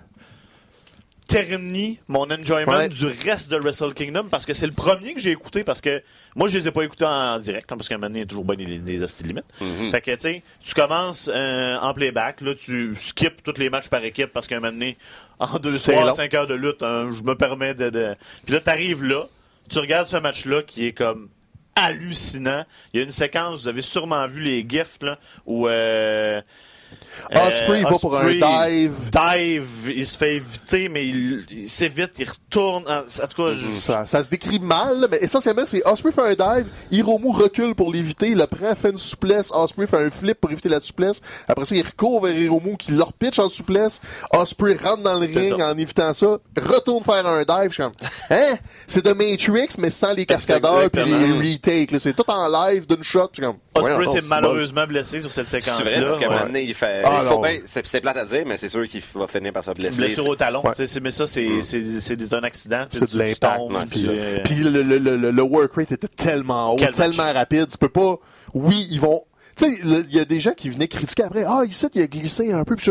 mon 2.08 2.30
enjoyment 2.30 2.72
Ouais. 2.72 2.88
du 2.88 3.06
reste 3.06 3.50
de 3.50 3.56
Wrestle 3.56 3.92
Kingdom 3.94 4.24
parce 4.30 4.44
que 4.46 4.52
c'est 4.54 4.66
le 4.66 4.72
premier 4.72 5.14
que 5.14 5.20
j'ai 5.20 5.32
écouté 5.32 5.64
parce 5.64 5.80
que 5.80 6.02
moi 6.36 6.48
je 6.48 6.58
les 6.58 6.68
ai 6.68 6.70
pas 6.70 6.82
écoutés 6.82 7.04
en 7.04 7.38
direct 7.38 7.70
hein, 7.70 7.76
parce 7.76 7.88
qu'à 7.88 7.96
un 7.96 7.98
moment 7.98 8.08
donné 8.08 8.20
il 8.20 8.22
y 8.22 8.24
a 8.24 8.28
toujours 8.28 8.44
bien 8.44 8.56
des, 8.56 8.78
des 8.78 9.02
hosties 9.02 9.24
limites. 9.24 9.44
Fait 9.90 10.00
que 10.00 10.10
tu 10.12 10.20
sais, 10.20 10.42
tu 10.64 10.74
commences 10.74 11.30
euh, 11.32 11.76
en 11.78 11.92
playback, 11.94 12.40
là 12.40 12.54
tu 12.54 12.94
skips 12.96 13.42
tous 13.42 13.58
les 13.58 13.70
matchs 13.70 13.88
par 13.88 14.04
équipe 14.04 14.32
parce 14.32 14.46
qu'à 14.46 14.56
un 14.56 14.60
moment 14.60 14.72
donné 14.72 14.96
en 15.38 15.58
deux 15.58 15.78
soirs, 15.78 16.06
long. 16.06 16.12
cinq 16.12 16.32
heures 16.34 16.46
de 16.46 16.54
lutte, 16.54 16.82
hein, 16.82 17.10
je 17.12 17.22
me 17.22 17.34
permets 17.34 17.74
de, 17.74 17.90
de... 17.90 18.14
puis 18.44 18.54
là 18.54 18.60
t'arrives 18.60 19.02
là, 19.04 19.26
tu 19.68 19.78
regardes 19.78 20.06
ce 20.06 20.16
match 20.16 20.44
là 20.44 20.62
qui 20.62 20.86
est 20.86 20.92
comme 20.92 21.28
hallucinant. 21.76 22.64
Il 22.92 22.98
y 22.98 23.00
a 23.00 23.04
une 23.04 23.10
séquence, 23.10 23.62
vous 23.62 23.68
avez 23.68 23.82
sûrement 23.82 24.26
vu 24.28 24.42
les 24.42 24.64
gifs 24.68 24.98
là 25.02 25.18
où 25.44 25.66
euh, 25.68 26.40
Osprey, 27.34 27.78
il 27.80 27.84
va 27.84 27.90
pour 27.98 28.16
un 28.16 28.26
dive. 28.32 28.92
Dive, 29.10 29.92
il 29.94 30.06
se 30.06 30.16
fait 30.18 30.36
éviter, 30.36 30.88
mais 30.88 31.06
il, 31.06 31.44
il 31.50 31.68
s'évite, 31.68 32.12
il 32.18 32.28
retourne. 32.28 32.84
En, 32.88 32.98
en 33.00 33.26
tout 33.28 33.42
cas, 33.42 33.52
je- 33.52 33.72
Ça, 33.74 34.06
ça 34.06 34.22
se 34.22 34.28
décrit 34.28 34.58
mal, 34.58 35.06
mais 35.10 35.18
essentiellement, 35.20 35.64
c'est 35.64 35.82
Osprey 35.86 36.12
fait 36.12 36.22
un 36.40 36.56
dive, 36.58 36.66
Hiromu 36.90 37.30
recule 37.30 37.74
pour 37.74 37.92
l'éviter, 37.92 38.28
il 38.28 38.38
le 38.38 38.46
prend, 38.46 38.74
fait 38.74 38.90
une 38.90 38.98
souplesse, 38.98 39.50
Osprey 39.52 39.86
fait 39.86 39.96
un 40.04 40.10
flip 40.10 40.40
pour 40.40 40.50
éviter 40.50 40.68
la 40.68 40.80
souplesse. 40.80 41.20
Après 41.48 41.64
ça, 41.64 41.74
il 41.74 41.84
recourt 41.86 42.24
vers 42.24 42.36
Hiromu 42.36 42.76
qui 42.76 42.92
le 42.92 43.02
repitch 43.02 43.38
en 43.38 43.48
souplesse. 43.48 44.00
Osprey 44.32 44.76
rentre 44.82 45.02
dans 45.02 45.18
le 45.18 45.26
ring 45.26 45.56
ça. 45.58 45.70
en 45.70 45.76
évitant 45.78 46.12
ça, 46.12 46.38
retourne 46.60 47.04
faire 47.04 47.26
un 47.26 47.40
dive. 47.42 47.68
Je 47.70 47.74
suis 47.74 47.82
comme, 47.82 47.92
hein? 48.30 48.54
C'est 48.86 49.04
de 49.04 49.12
Matrix, 49.12 49.68
mais 49.78 49.90
sans 49.90 50.12
les 50.12 50.26
cascadeurs 50.26 50.90
puis 50.90 51.02
les 51.04 51.52
retakes. 51.52 51.90
C'est 51.98 52.14
tout 52.14 52.28
en 52.30 52.48
live 52.48 52.86
d'une 52.86 53.02
shot. 53.02 53.28
Je 53.32 53.36
suis 53.36 53.42
comme, 53.46 53.58
Osprey 53.76 54.06
s'est 54.20 54.28
malheureusement 54.28 54.86
blessé 54.86 55.18
sur 55.18 55.30
cette 55.32 55.48
C'est 55.48 55.60
vrai, 55.60 55.72
séquence-là. 55.76 56.02
parce 56.06 56.18
qu'à 56.18 56.26
un 56.26 56.30
moment 56.30 56.46
donné, 56.46 56.62
il 56.62 56.74
fait. 56.74 57.03
Ah, 57.06 57.20
il 57.22 57.28
faut 57.28 57.34
non. 57.34 57.42
bien- 57.42 57.60
c'est 57.66 57.86
c'est 57.86 58.00
plate 58.00 58.16
à 58.16 58.24
dire, 58.24 58.42
mais 58.46 58.56
c'est 58.56 58.68
sûr 58.68 58.86
qu'il 58.86 59.02
va 59.14 59.26
finir 59.26 59.52
par 59.52 59.64
se 59.64 59.70
blesser. 59.72 59.96
Blessure 59.98 60.26
au 60.26 60.36
talon. 60.36 60.62
Ouais. 60.64 60.72
Mais 61.02 61.10
ça, 61.10 61.26
c'est 61.26 61.62
c'est 61.62 62.32
un 62.34 62.42
accident. 62.44 62.84
C'est 62.90 63.12
de 63.12 63.18
l'impact. 63.18 63.90
puis, 63.90 64.06
euh, 64.08 64.38
puis 64.44 64.54
le, 64.56 64.82
le, 64.82 64.98
le, 64.98 65.16
le- 65.16 65.30
le 65.30 65.42
work 65.42 65.72
rate 65.74 65.92
était 65.92 66.08
tellement 66.08 66.72
haut, 66.72 66.76
Quel 66.76 66.94
tellement 66.94 67.24
match. 67.24 67.34
rapide. 67.36 67.68
Tu 67.70 67.78
peux 67.78 67.88
pas. 67.88 68.16
Oui, 68.54 68.86
ils 68.90 69.00
vont. 69.00 69.22
Tu 69.56 69.66
sais, 69.66 69.78
il 69.82 70.14
y 70.14 70.18
a 70.18 70.24
des 70.24 70.40
gens 70.40 70.52
qui 70.52 70.68
venaient 70.70 70.88
critiquer 70.88 71.22
après. 71.24 71.44
Ah, 71.46 71.62
ici, 71.68 71.86
il 71.94 72.02
a 72.02 72.06
glissé 72.06 72.52
un 72.52 72.64
peu. 72.64 72.74
Puis 72.76 72.90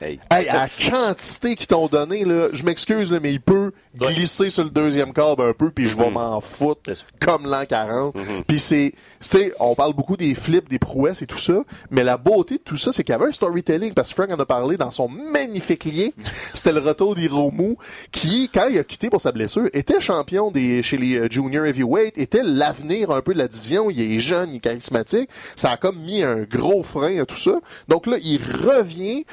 Hey. 0.00 0.18
Hey, 0.30 0.48
à 0.48 0.62
la 0.64 0.68
quantité 0.68 1.54
qu'ils 1.56 1.68
t'ont 1.68 1.86
donné, 1.86 2.24
là, 2.24 2.48
je 2.52 2.62
m'excuse, 2.64 3.12
mais 3.22 3.32
il 3.32 3.40
peut 3.40 3.72
glisser 3.96 4.50
sur 4.50 4.64
le 4.64 4.70
deuxième 4.70 5.12
câble 5.12 5.42
un 5.42 5.52
peu, 5.52 5.70
puis 5.70 5.86
je 5.86 5.96
vais 5.96 6.06
Mhm. 6.08 6.14
m'en 6.14 6.40
foutre 6.40 6.90
comme 7.20 7.46
l'an 7.46 7.64
40. 7.66 8.14
Puis 8.46 8.58
c'est, 8.58 8.92
c'est, 9.20 9.52
on 9.60 9.74
parle 9.76 9.94
beaucoup 9.94 10.16
des 10.16 10.34
flips, 10.34 10.68
des 10.68 10.80
prouesses 10.80 11.22
et 11.22 11.26
tout 11.26 11.38
ça, 11.38 11.62
mais 11.90 12.02
la 12.02 12.16
beauté 12.16 12.56
de 12.56 12.62
tout 12.62 12.76
ça, 12.76 12.90
c'est 12.92 13.04
qu'il 13.04 13.12
y 13.12 13.16
avait 13.16 13.26
un 13.28 13.32
storytelling, 13.32 13.94
parce 13.94 14.10
que 14.12 14.14
Frank 14.22 14.36
en 14.36 14.42
a 14.42 14.44
parlé 14.46 14.76
dans 14.76 14.90
son 14.90 15.08
magnifique 15.08 15.84
lien. 15.84 16.08
C'était 16.52 16.72
le 16.72 16.80
retour 16.80 17.14
d'Hiromu, 17.14 17.76
qui, 18.10 18.50
quand 18.52 18.66
il 18.68 18.78
a 18.78 18.84
quitté 18.84 19.08
pour 19.10 19.20
sa 19.20 19.30
blessure, 19.32 19.68
était 19.72 20.00
champion 20.00 20.50
des, 20.50 20.82
chez 20.82 20.96
les 20.98 21.16
euh, 21.16 21.28
junior 21.30 21.64
heavyweight, 21.66 22.18
était 22.18 22.42
l'avenir 22.42 23.10
un 23.12 23.22
peu 23.22 23.32
de 23.32 23.38
la 23.38 23.48
division. 23.48 23.90
Il 23.90 24.00
est 24.00 24.18
jeune, 24.18 24.50
il 24.50 24.56
est 24.56 24.60
charismatique. 24.60 25.30
Ça 25.56 25.70
a 25.70 25.76
comme 25.76 26.00
mis 26.00 26.22
un 26.24 26.42
gros 26.42 26.82
frein 26.82 27.20
à 27.20 27.24
tout 27.26 27.36
ça. 27.38 27.60
Donc 27.88 28.06
là, 28.06 28.16
il 28.22 28.38
revient, 28.42 29.24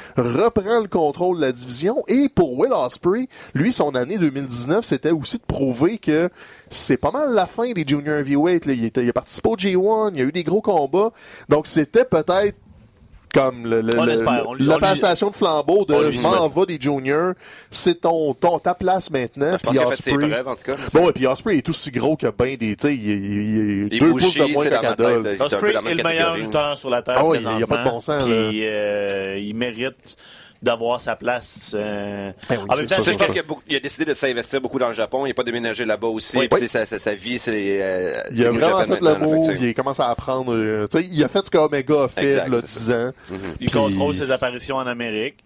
reprend 0.55 0.79
le 0.81 0.88
contrôle 0.88 1.38
de 1.38 1.41
la 1.41 1.51
division, 1.51 2.03
et 2.08 2.29
pour 2.29 2.58
Will 2.58 2.72
Ospreay, 2.74 3.27
lui, 3.53 3.72
son 3.72 3.96
année 3.96 4.17
2019, 4.17 4.84
c'était 4.86 5.12
aussi 5.12 5.38
de 5.38 5.43
prouver 5.48 5.98
que 5.98 6.29
c'est 6.70 6.98
pas 6.98 7.12
mal 7.12 7.34
la 7.34 7.48
fin 7.48 7.72
des 7.72 7.86
junior 7.88 8.17
heavyweight. 8.20 8.65
là. 8.65 8.74
Il, 8.74 8.86
était- 8.86 9.03
il 9.03 9.10
a 9.10 9.13
participé 9.13 9.50
au 9.50 9.55
G1, 9.55 10.12
il 10.13 10.20
y 10.20 10.22
a 10.22 10.25
eu 10.25 10.31
des 10.31 10.43
gros 10.43 10.62
combats. 10.62 11.12
Donc 11.50 11.67
c'était 11.67 12.05
peut-être 12.05 12.55
comme 13.34 13.65
le, 13.65 13.79
la 14.60 14.77
passation 14.77 15.29
de 15.29 15.36
flambeau 15.36 15.86
de 15.86 16.22
m'en 16.22 16.50
va 16.50 16.65
des 16.65 16.77
juniors, 16.77 17.31
c'est 17.70 18.01
ton, 18.01 18.34
ton 18.34 18.60
ta 18.60 18.75
place 18.75 19.10
maintenant. 19.10 19.53
Je 19.58 19.63
pense 19.63 19.72
puis 19.72 19.72
qu'il 19.72 19.79
a 19.79 19.89
fait 19.96 20.03
ses 20.03 20.12
Ospreay- 20.12 20.29
preuves, 20.29 20.48
en 20.50 20.55
tout 20.58 20.63
cas. 20.63 20.75
Bon, 20.93 21.10
et 21.10 21.13
puis 21.13 21.27
Osprey 21.27 21.58
est 21.58 21.70
aussi 21.70 21.91
gros 21.91 22.17
que 22.17 22.27
ben 22.29 22.58
des, 22.58 22.75
tu 22.75 22.88
sais, 22.89 22.93
il, 22.93 23.08
il, 23.10 23.15
il, 23.15 23.88
Il 23.89 23.93
est 23.96 24.00
deux 24.00 24.10
pouces 24.12 24.34
de 24.36 24.43
moins 24.51 24.65
un 24.65 24.96
peu 24.96 25.43
Osprey 25.46 25.74
est 25.74 25.93
le 25.96 26.03
meilleur 26.03 26.36
lutteur 26.36 26.77
sur 26.77 26.89
la 26.89 27.01
Terre 27.03 27.15
Ah 27.20 27.25
oui, 27.25 27.38
il 27.39 27.60
y 27.60 27.63
a 27.63 27.67
pas 27.67 27.77
de 27.86 27.89
bon 27.89 28.01
sens, 28.01 28.22
Puis 28.24 28.65
euh, 28.65 29.39
il 29.39 29.55
mérite 29.55 30.17
d'avoir 30.62 31.01
sa 31.01 31.15
place. 31.15 31.72
euh, 31.74 32.32
Eh 32.50 32.53
oui, 32.53 32.60
en 32.70 32.75
même 32.75 32.86
temps, 32.86 33.01
ça, 33.01 33.12
je 33.12 33.18
pense 33.18 33.27
qu'il 33.27 33.39
a, 33.39 33.44
il 33.68 33.82
décidé 33.82 34.06
de 34.06 34.13
s'investir 34.13 34.62
beaucoup 34.62 34.77
dans 34.80 34.89
le 34.89 34.94
Japon. 34.94 35.25
Il 35.25 35.30
n'a 35.30 35.34
pas 35.34 35.44
déménagé 35.44 35.86
là-bas 35.86 36.08
aussi. 36.08 36.38
Oui. 36.38 36.68
Sa, 36.68 36.86
sa, 36.86 37.00
sa 37.00 37.15
vie, 37.15 37.39
c'est. 37.39 37.51
euh, 37.82 38.22
Il 38.32 38.46
a 38.46 38.51
vraiment 38.51 38.80
fait 38.86 39.00
sais, 39.44 39.55
il 39.59 39.74
commence 39.74 40.00
à 40.00 40.09
apprendre. 40.09 40.53
euh, 40.53 40.88
tu 40.88 41.00
sais, 41.00 41.07
il 41.12 41.24
a 41.24 41.27
fait 41.27 41.44
ce 41.46 41.50
qu'Omega 41.51 42.03
a 42.03 42.07
fait 42.07 42.25
Exact, 42.25 42.48
là, 42.50 42.57
c'est 42.66 42.79
10 42.79 42.92
ans. 42.92 43.12
Il 43.59 43.70
Puis- 43.70 43.79
contrôle 43.79 44.16
ses 44.16 44.29
apparitions 44.31 44.75
en 44.75 44.85
Amérique. 44.88 45.44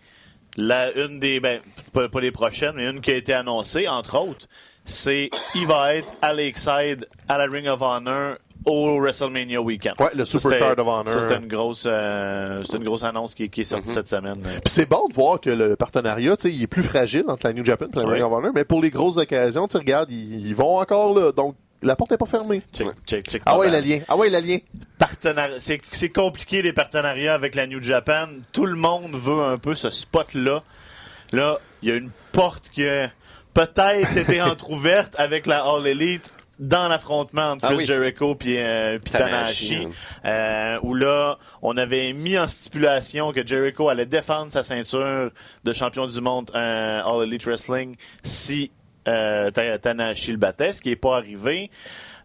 La, 0.58 0.92
une 0.98 1.20
des, 1.20 1.40
ben, 1.42 1.60
pas, 1.92 2.08
pas 2.08 2.20
les 2.22 2.32
prochaines, 2.32 2.74
mais 2.76 2.86
une 2.90 3.02
qui 3.02 3.12
a 3.12 3.16
été 3.16 3.34
annoncée, 3.34 3.88
entre 3.90 4.18
autres, 4.18 4.48
c'est 4.86 5.30
il 5.54 5.68
va 5.68 5.96
être 5.96 6.14
à 6.22 6.32
Lakeside, 6.34 7.08
à 7.28 7.38
la 7.38 7.46
Ring 7.46 7.68
of 7.68 7.82
Honor, 7.82 8.36
au 8.66 9.00
WrestleMania 9.00 9.62
Weekend. 9.62 9.96
Ouais, 10.00 10.10
le 10.16 10.26
Ça, 10.26 10.40
Super 10.40 10.52
c'était- 10.60 10.76
Card 10.76 10.80
of 10.80 10.88
Honor. 10.88 11.08
Ça, 11.08 11.20
c'était 11.20 11.38
une 11.38 11.48
grosse, 11.48 11.86
euh, 11.88 12.64
une 12.74 12.84
grosse 12.84 13.04
annonce 13.04 13.36
qui, 13.36 13.50
qui 13.50 13.62
est 13.62 13.66
sortie 13.66 13.90
cette 13.90 14.08
semaine. 14.08 14.42
Puis 14.42 14.62
c'est 14.74 14.90
bon 14.90 15.08
de 15.08 15.14
voir 15.14 15.40
que 15.40 15.50
le 15.50 15.76
partenariat, 15.76 16.36
tu 16.38 16.44
sais, 16.50 16.54
il 16.56 16.62
est 16.64 16.68
plus 16.68 16.84
fragile 16.84 17.24
entre 17.28 17.48
la 17.48 17.54
New 17.54 17.64
Japan 17.66 17.86
et 17.94 18.00
la. 18.00 18.06
Ring 18.08 18.24
of 18.24 18.32
Honor, 18.34 18.52
mais 18.54 18.66
pour 18.66 18.82
les 18.82 18.90
grosses 18.90 19.18
occasions, 19.18 19.68
tu 19.68 19.78
regardes, 19.78 20.10
ils, 20.12 20.48
ils 20.48 20.56
vont 20.56 20.78
encore 20.80 21.14
là. 21.18 21.32
Donc, 21.32 21.56
la 21.82 21.96
porte 21.96 22.12
n'est 22.12 22.18
pas 22.18 22.26
fermée. 22.26 22.62
Check, 22.74 22.88
check, 23.06 23.30
check. 23.30 23.42
Ah 23.46 23.58
ouais, 23.58 23.70
le 23.70 23.80
lien. 23.80 24.00
Ah 24.08 24.16
ouais, 24.18 24.30
le 24.30 24.40
lien. 24.40 24.58
C'est 25.58 26.10
compliqué 26.10 26.62
les 26.62 26.74
partenariats 26.74 27.34
avec 27.34 27.56
la 27.56 27.68
New 27.68 27.82
Japan. 27.82 28.28
Tout 28.52 28.66
le 28.66 28.76
monde 28.76 29.12
veut 29.14 29.42
un 29.44 29.58
peu 29.58 29.76
ce 29.76 29.90
spot-là. 29.90 30.64
Là, 31.32 31.60
il 31.82 31.90
y 31.90 31.92
a 31.92 31.96
une 31.96 32.12
porte 32.32 32.70
qui 32.70 32.88
a 32.88 33.12
peut-être 33.54 34.18
été 34.18 34.42
entrouverte 34.42 35.16
avec 35.18 35.46
la 35.46 35.64
All 35.64 35.86
Elite 35.86 36.32
dans 36.60 36.88
l'affrontement 36.88 37.52
entre 37.52 37.66
Ah 37.66 37.68
Chris 37.70 37.78
oui. 37.80 37.86
Jericho 37.86 38.36
puis 38.36 38.56
euh, 38.58 38.98
Tanahashi, 39.00 39.70
Tanahashi, 39.70 39.88
euh, 40.26 40.80
où 40.84 40.94
là, 40.96 41.38
on 41.62 41.76
avait 41.78 42.14
mis 42.14 42.38
en 42.38 42.48
stipulation 42.48 43.32
que 43.34 43.46
Jericho 43.46 43.90
allait 43.90 44.06
défendre 44.06 44.52
sa 44.52 44.64
ceinture 44.64 45.32
de 45.64 45.74
champion 45.74 46.08
du 46.08 46.22
monde 46.22 46.52
euh, 46.56 47.02
All 47.04 47.24
Elite 47.28 47.46
Wrestling 47.46 47.96
si 48.24 48.72
euh, 49.08 49.52
Ta- 49.52 49.78
Tanahashi 49.80 50.32
le 50.32 50.38
battait, 50.38 50.74
ce 50.74 50.82
qui 50.82 50.90
n'est 50.90 50.96
pas 50.96 51.18
arrivé. 51.18 51.70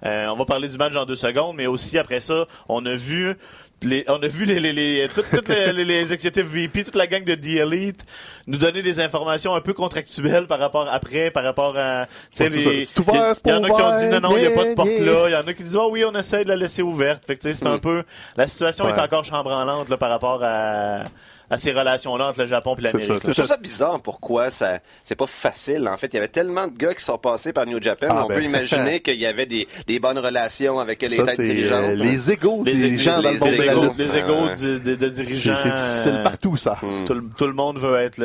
On 0.03 0.35
va 0.37 0.45
parler 0.47 0.66
du 0.69 0.79
match 0.79 0.95
dans 0.95 1.05
deux 1.05 1.14
secondes, 1.16 1.57
mais 1.57 1.66
aussi 1.66 1.99
après 1.99 2.21
ça, 2.21 2.47
on 2.71 2.87
a 2.87 2.95
vu 2.95 3.35
les, 3.83 4.05
on 4.09 4.23
a 4.23 4.29
vu 4.29 4.45
les, 4.47 4.61
les, 4.61 4.73
les, 4.73 5.09
toutes, 5.14 5.31
toutes 5.31 5.49
les, 5.49 5.73
les, 5.75 5.85
les 5.85 6.12
executive 6.12 6.45
VP, 6.47 6.85
toute 6.85 6.97
la 6.97 7.07
gang 7.07 7.25
de 7.25 7.35
The 7.35 7.61
Elite 7.62 8.05
nous 8.51 8.59
donner 8.59 8.83
des 8.83 9.01
informations 9.01 9.55
un 9.55 9.61
peu 9.61 9.73
contractuelles 9.73 10.47
par 10.47 10.59
rapport 10.59 10.89
après, 10.91 11.31
par 11.31 11.45
rapport 11.45 11.77
à, 11.79 12.07
sais, 12.31 12.45
Ouais, 12.45 12.51
c'est 12.51 12.61
ça. 12.61 12.71
C'est 12.71 12.85
c'est 12.85 13.41
il 13.47 13.51
y 13.51 13.53
en 13.55 13.63
a 13.65 13.69
qui 13.69 13.83
ont 13.83 13.99
dit 13.99 14.09
non, 14.09 14.21
non, 14.29 14.37
il 14.37 14.41
n'y 14.41 14.47
a 14.47 14.51
pas 14.51 14.65
de 14.65 14.75
porte 14.75 14.89
là. 14.89 15.29
Il 15.29 15.33
y 15.33 15.37
en 15.37 15.47
a 15.47 15.53
qui 15.55 15.63
disent, 15.63 15.77
oh 15.77 15.89
oui, 15.91 16.05
on 16.05 16.15
essaie 16.15 16.45
de 16.45 16.49
la 16.49 16.57
laisser 16.57 16.83
ouverte. 16.83 17.25
Fait 17.25 17.37
que, 17.37 17.41
tu 17.43 17.49
sais, 17.53 17.59
c'est 17.59 17.67
un 17.67 17.79
peu, 17.79 18.03
la 18.37 18.47
situation 18.47 18.85
Ouais. 18.87 18.93
est 18.93 19.01
encore 19.01 19.25
chambranlante, 19.25 19.89
là, 19.89 19.97
par 19.97 20.11
rapport 20.11 20.41
à, 20.43 21.05
à 21.53 21.59
ces 21.59 21.73
relations-là 21.73 22.29
entre 22.29 22.41
le 22.41 22.47
Japon 22.47 22.75
et 22.75 22.77
C'est 22.77 22.83
l'Amérique. 22.99 23.23
ça. 23.25 23.29
Je 23.29 23.33
trouve 23.33 23.47
ça 23.47 23.57
bizarre 23.57 24.01
pourquoi 24.01 24.51
ça 24.51 24.79
c'est 25.05 25.17
pas 25.17 25.27
facile 25.27 25.89
en 25.89 25.97
fait 25.97 26.07
il 26.13 26.15
y 26.15 26.19
avait 26.19 26.29
tellement 26.29 26.69
de 26.69 26.77
gars 26.79 26.95
qui 26.95 27.03
sont 27.05 27.19
passés 27.19 27.53
par 27.53 27.67
New 27.67 27.83
Japan 27.83 28.07
Ah, 28.09 28.25
on 28.25 28.29
ben. 28.29 28.37
peut 28.37 28.45
imaginer 28.45 29.01
qu'il 29.03 29.17
y 29.19 29.27
avait 29.27 29.47
des, 29.47 29.67
des 29.89 29.99
bonnes 29.99 30.21
relations 30.21 30.79
avec 30.79 31.03
les 31.03 31.09
Ça, 31.09 31.25
têtes 31.25 31.35
c'est 31.35 31.43
dirigeantes 31.53 31.85
euh, 31.87 31.95
les 31.97 32.31
égaux 32.31 32.63
Les, 32.65 32.75
des 32.75 32.91
les- 32.91 32.99
gens 32.99 33.21
dans 33.21 33.31
le 33.31 33.35
les 33.35 33.39
monde 33.75 33.97
de 33.97 34.03
les 34.03 34.79
de, 34.79 34.79
de- 34.79 34.95
de 34.95 35.09
dirigeants. 35.09 35.57
C'est 35.57 35.63
c'est 35.77 35.89
difficile 35.89 36.15
euh, 36.19 36.23
partout, 36.23 36.57
ça. 36.57 36.79
Hmm. 36.83 37.05
Tout 37.05 37.15
le, 37.15 37.25
tout 37.37 37.47
le 37.49 37.53
monde 37.53 37.79
veut 37.79 37.97
être 37.99 38.19
le. 38.19 38.25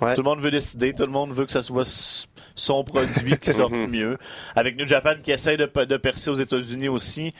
Ouais. 0.00 0.14
Tout 0.14 0.22
le 0.22 0.28
monde 0.28 0.40
veut 0.40 0.50
décider. 0.50 0.92
Tout 0.92 1.04
le 1.04 1.12
monde 1.12 1.32
veut 1.32 1.46
que 1.46 1.52
ça 1.52 1.62
soit 1.62 2.26
son 2.54 2.84
produit 2.84 3.36
qui 3.38 3.50
sorte 3.50 3.72
mieux. 3.72 4.18
Avec 4.56 4.76
New 4.76 4.86
Japan 4.86 5.14
qui 5.22 5.32
essaie 5.32 5.56
de, 5.56 5.66
de 5.84 5.96
percer 5.96 6.30
aux 6.30 6.34
États-Unis 6.34 6.88
aussi. 6.88 7.32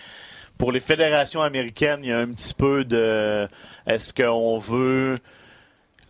Pour 0.58 0.72
les 0.72 0.80
fédérations 0.80 1.40
américaines, 1.42 2.00
il 2.02 2.10
y 2.10 2.12
a 2.12 2.18
un 2.18 2.28
petit 2.28 2.54
peu 2.54 2.84
de. 2.84 3.48
Est-ce 3.86 4.12
qu'on 4.12 4.58
veut 4.58 5.16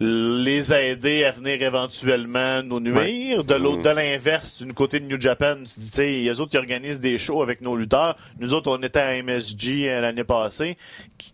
les 0.03 0.73
aider 0.73 1.25
à 1.25 1.31
venir 1.31 1.63
éventuellement 1.63 2.63
nous 2.63 2.81
nuire. 2.81 3.45
De 3.45 3.55
l'autre, 3.55 3.83
de 3.83 3.91
l'inverse, 3.91 4.63
du 4.63 4.73
côté 4.73 4.99
de 4.99 5.05
New 5.05 5.21
Japan, 5.21 5.57
tu 5.59 5.79
dis, 5.81 5.91
tu 5.91 5.97
sais, 5.97 6.13
il 6.15 6.23
y 6.23 6.29
a 6.31 6.33
eux 6.33 6.41
autres 6.41 6.51
qui 6.53 6.57
organisent 6.59 7.01
des 7.01 7.19
shows 7.19 7.43
avec 7.43 7.61
nos 7.61 7.77
lutteurs. 7.77 8.17
Nous 8.39 8.55
autres, 8.55 8.71
on 8.71 8.83
était 8.83 8.99
à 9.01 9.23
MSG 9.23 9.89
euh, 9.89 10.01
l'année 10.01 10.25
passée. 10.25 10.77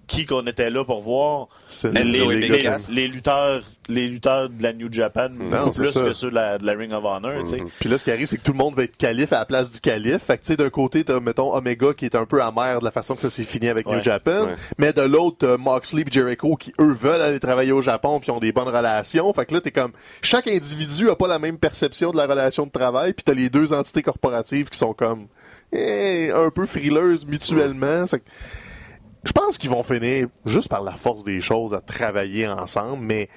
Qui- 0.08 0.24
qu'on 0.26 0.46
était 0.46 0.70
là 0.70 0.84
pour 0.84 1.02
voir? 1.02 1.48
C'est 1.66 1.92
les, 1.92 2.04
les- 2.04 2.48
les 2.90 3.08
lutteurs, 3.08 3.62
les 3.88 4.06
lutteurs 4.06 4.48
de 4.50 4.62
la 4.62 4.72
New 4.72 4.92
Japan, 4.92 5.28
c'est 5.72 5.80
plus 5.80 5.90
ça. 5.90 6.00
que 6.00 6.12
ceux 6.12 6.30
de 6.30 6.34
la, 6.34 6.58
de 6.58 6.66
la 6.66 6.72
Ring 6.74 6.92
of 6.92 7.04
Honor, 7.04 7.42
tu 7.44 7.50
sais. 7.50 7.62
Puis 7.80 7.88
là, 7.88 7.98
ce 7.98 8.04
qui 8.04 8.10
arrive, 8.12 8.26
c'est 8.26 8.38
que 8.38 8.42
tout 8.42 8.52
le 8.52 8.58
monde 8.58 8.74
va 8.76 8.84
être 8.84 8.96
calife 8.96 9.32
à 9.32 9.38
la 9.40 9.44
place 9.44 9.70
du 9.70 9.80
calife. 9.80 10.22
Fait 10.22 10.36
que, 10.38 10.42
tu 10.42 10.48
sais, 10.48 10.56
d'un 10.56 10.70
côté, 10.70 11.02
t'as, 11.04 11.18
mettons, 11.20 11.52
Omega 11.54 11.92
qui 11.94 12.04
est 12.04 12.14
un 12.14 12.24
peu 12.24 12.40
amer 12.42 12.78
de 12.80 12.84
la 12.84 12.90
façon 12.92 13.14
que 13.16 13.20
ça 13.20 13.30
s'est 13.30 13.42
fini 13.44 13.68
avec 13.68 13.86
Ouais. 13.88 13.96
New 13.96 14.02
Japan. 14.02 14.44
Ouais. 14.46 14.54
Mais 14.78 14.92
de 14.92 15.02
l'autre, 15.02 15.38
t'as 15.40 15.56
Moxley 15.56 16.02
et 16.06 16.10
Jericho 16.12 16.54
qui, 16.56 16.72
eux, 16.80 16.92
veulent 16.92 17.22
aller 17.22 17.40
travailler 17.40 17.72
au 17.72 17.82
Japon 17.82 18.20
puis 18.20 18.30
ont 18.30 18.38
des 18.40 18.52
bonnes 18.56 18.74
relations. 18.74 19.32
Fait 19.32 19.46
que 19.46 19.54
là, 19.54 19.60
t'es 19.60 19.70
comme, 19.70 19.92
chaque 20.22 20.48
individu 20.48 21.10
a 21.10 21.16
pas 21.16 21.28
la 21.28 21.38
même 21.38 21.58
perception 21.58 22.10
de 22.10 22.16
la 22.16 22.26
relation 22.26 22.66
de 22.66 22.70
travail. 22.70 23.12
Puis 23.12 23.22
t'as 23.22 23.34
les 23.34 23.50
deux 23.50 23.72
entités 23.72 24.02
corporatives 24.02 24.68
qui 24.68 24.78
sont 24.78 24.94
comme, 24.94 25.28
eh, 25.72 26.30
un 26.34 26.50
peu 26.50 26.66
frileuses 26.66 27.26
mutuellement. 27.26 28.04
Je 29.24 29.32
pense 29.32 29.58
qu'ils 29.58 29.70
vont 29.70 29.82
finir 29.82 30.28
juste 30.44 30.68
par 30.68 30.82
la 30.82 30.92
force 30.92 31.22
des 31.22 31.40
choses 31.40 31.74
à 31.74 31.80
travailler 31.80 32.48
ensemble, 32.48 33.02
mais 33.04 33.28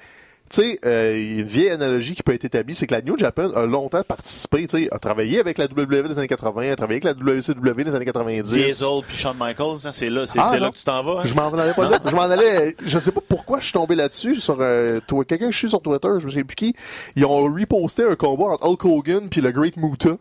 tu 0.52 0.62
sais, 0.62 0.80
euh, 0.84 1.16
une 1.16 1.42
vieille 1.46 1.70
analogie 1.70 2.14
qui 2.16 2.22
peut 2.24 2.34
être 2.34 2.44
établie, 2.44 2.74
c'est 2.74 2.86
que 2.86 2.94
la 2.94 3.02
New 3.02 3.16
Japan 3.16 3.50
a 3.54 3.66
longtemps 3.66 4.02
participé, 4.02 4.66
tu 4.66 4.78
sais, 4.84 4.88
a 4.90 4.98
travaillé 4.98 5.38
avec 5.38 5.58
la 5.58 5.66
WWE 5.66 6.08
des 6.08 6.18
années 6.18 6.26
80, 6.26 6.72
a 6.72 6.76
travaillé 6.76 7.00
avec 7.00 7.04
la 7.04 7.12
WCW 7.12 7.84
des 7.84 7.94
années 7.94 8.04
90. 8.04 8.52
Diesel 8.52 8.88
puis 9.06 9.16
Shawn 9.16 9.36
Michaels, 9.38 9.86
hein, 9.86 9.90
c'est 9.92 10.10
là, 10.10 10.26
c'est 10.26 10.40
Ah, 10.42 10.58
là 10.58 10.70
que 10.70 10.76
tu 10.76 10.82
t'en 10.84 11.02
vas. 11.04 11.20
hein? 11.20 11.24
Je 11.24 11.34
m'en 11.34 11.52
allais 11.52 11.72
pas 11.72 11.88
là. 11.88 11.98
Je 12.04 12.14
m'en 12.14 12.22
allais. 12.22 12.74
Je 12.84 12.98
sais 12.98 13.12
pas 13.12 13.20
pourquoi 13.28 13.60
je 13.60 13.64
suis 13.66 13.72
tombé 13.74 13.94
là-dessus 13.94 14.36
sur 14.40 14.56
euh, 14.60 14.98
quelqu'un 15.08 15.46
que 15.46 15.52
je 15.52 15.58
suis 15.58 15.68
sur 15.68 15.80
Twitter, 15.82 16.08
je 16.18 16.24
me 16.26 16.30
souviens 16.30 16.42
plus 16.44 16.56
qui. 16.56 16.74
Ils 17.14 17.24
ont 17.24 17.44
reposté 17.44 18.02
un 18.04 18.16
combat 18.16 18.56
entre 18.60 18.66
Hulk 18.66 18.84
Hogan 18.84 19.28
puis 19.30 19.40
le 19.40 19.52
Great 19.52 19.76
Muta. 19.76 20.16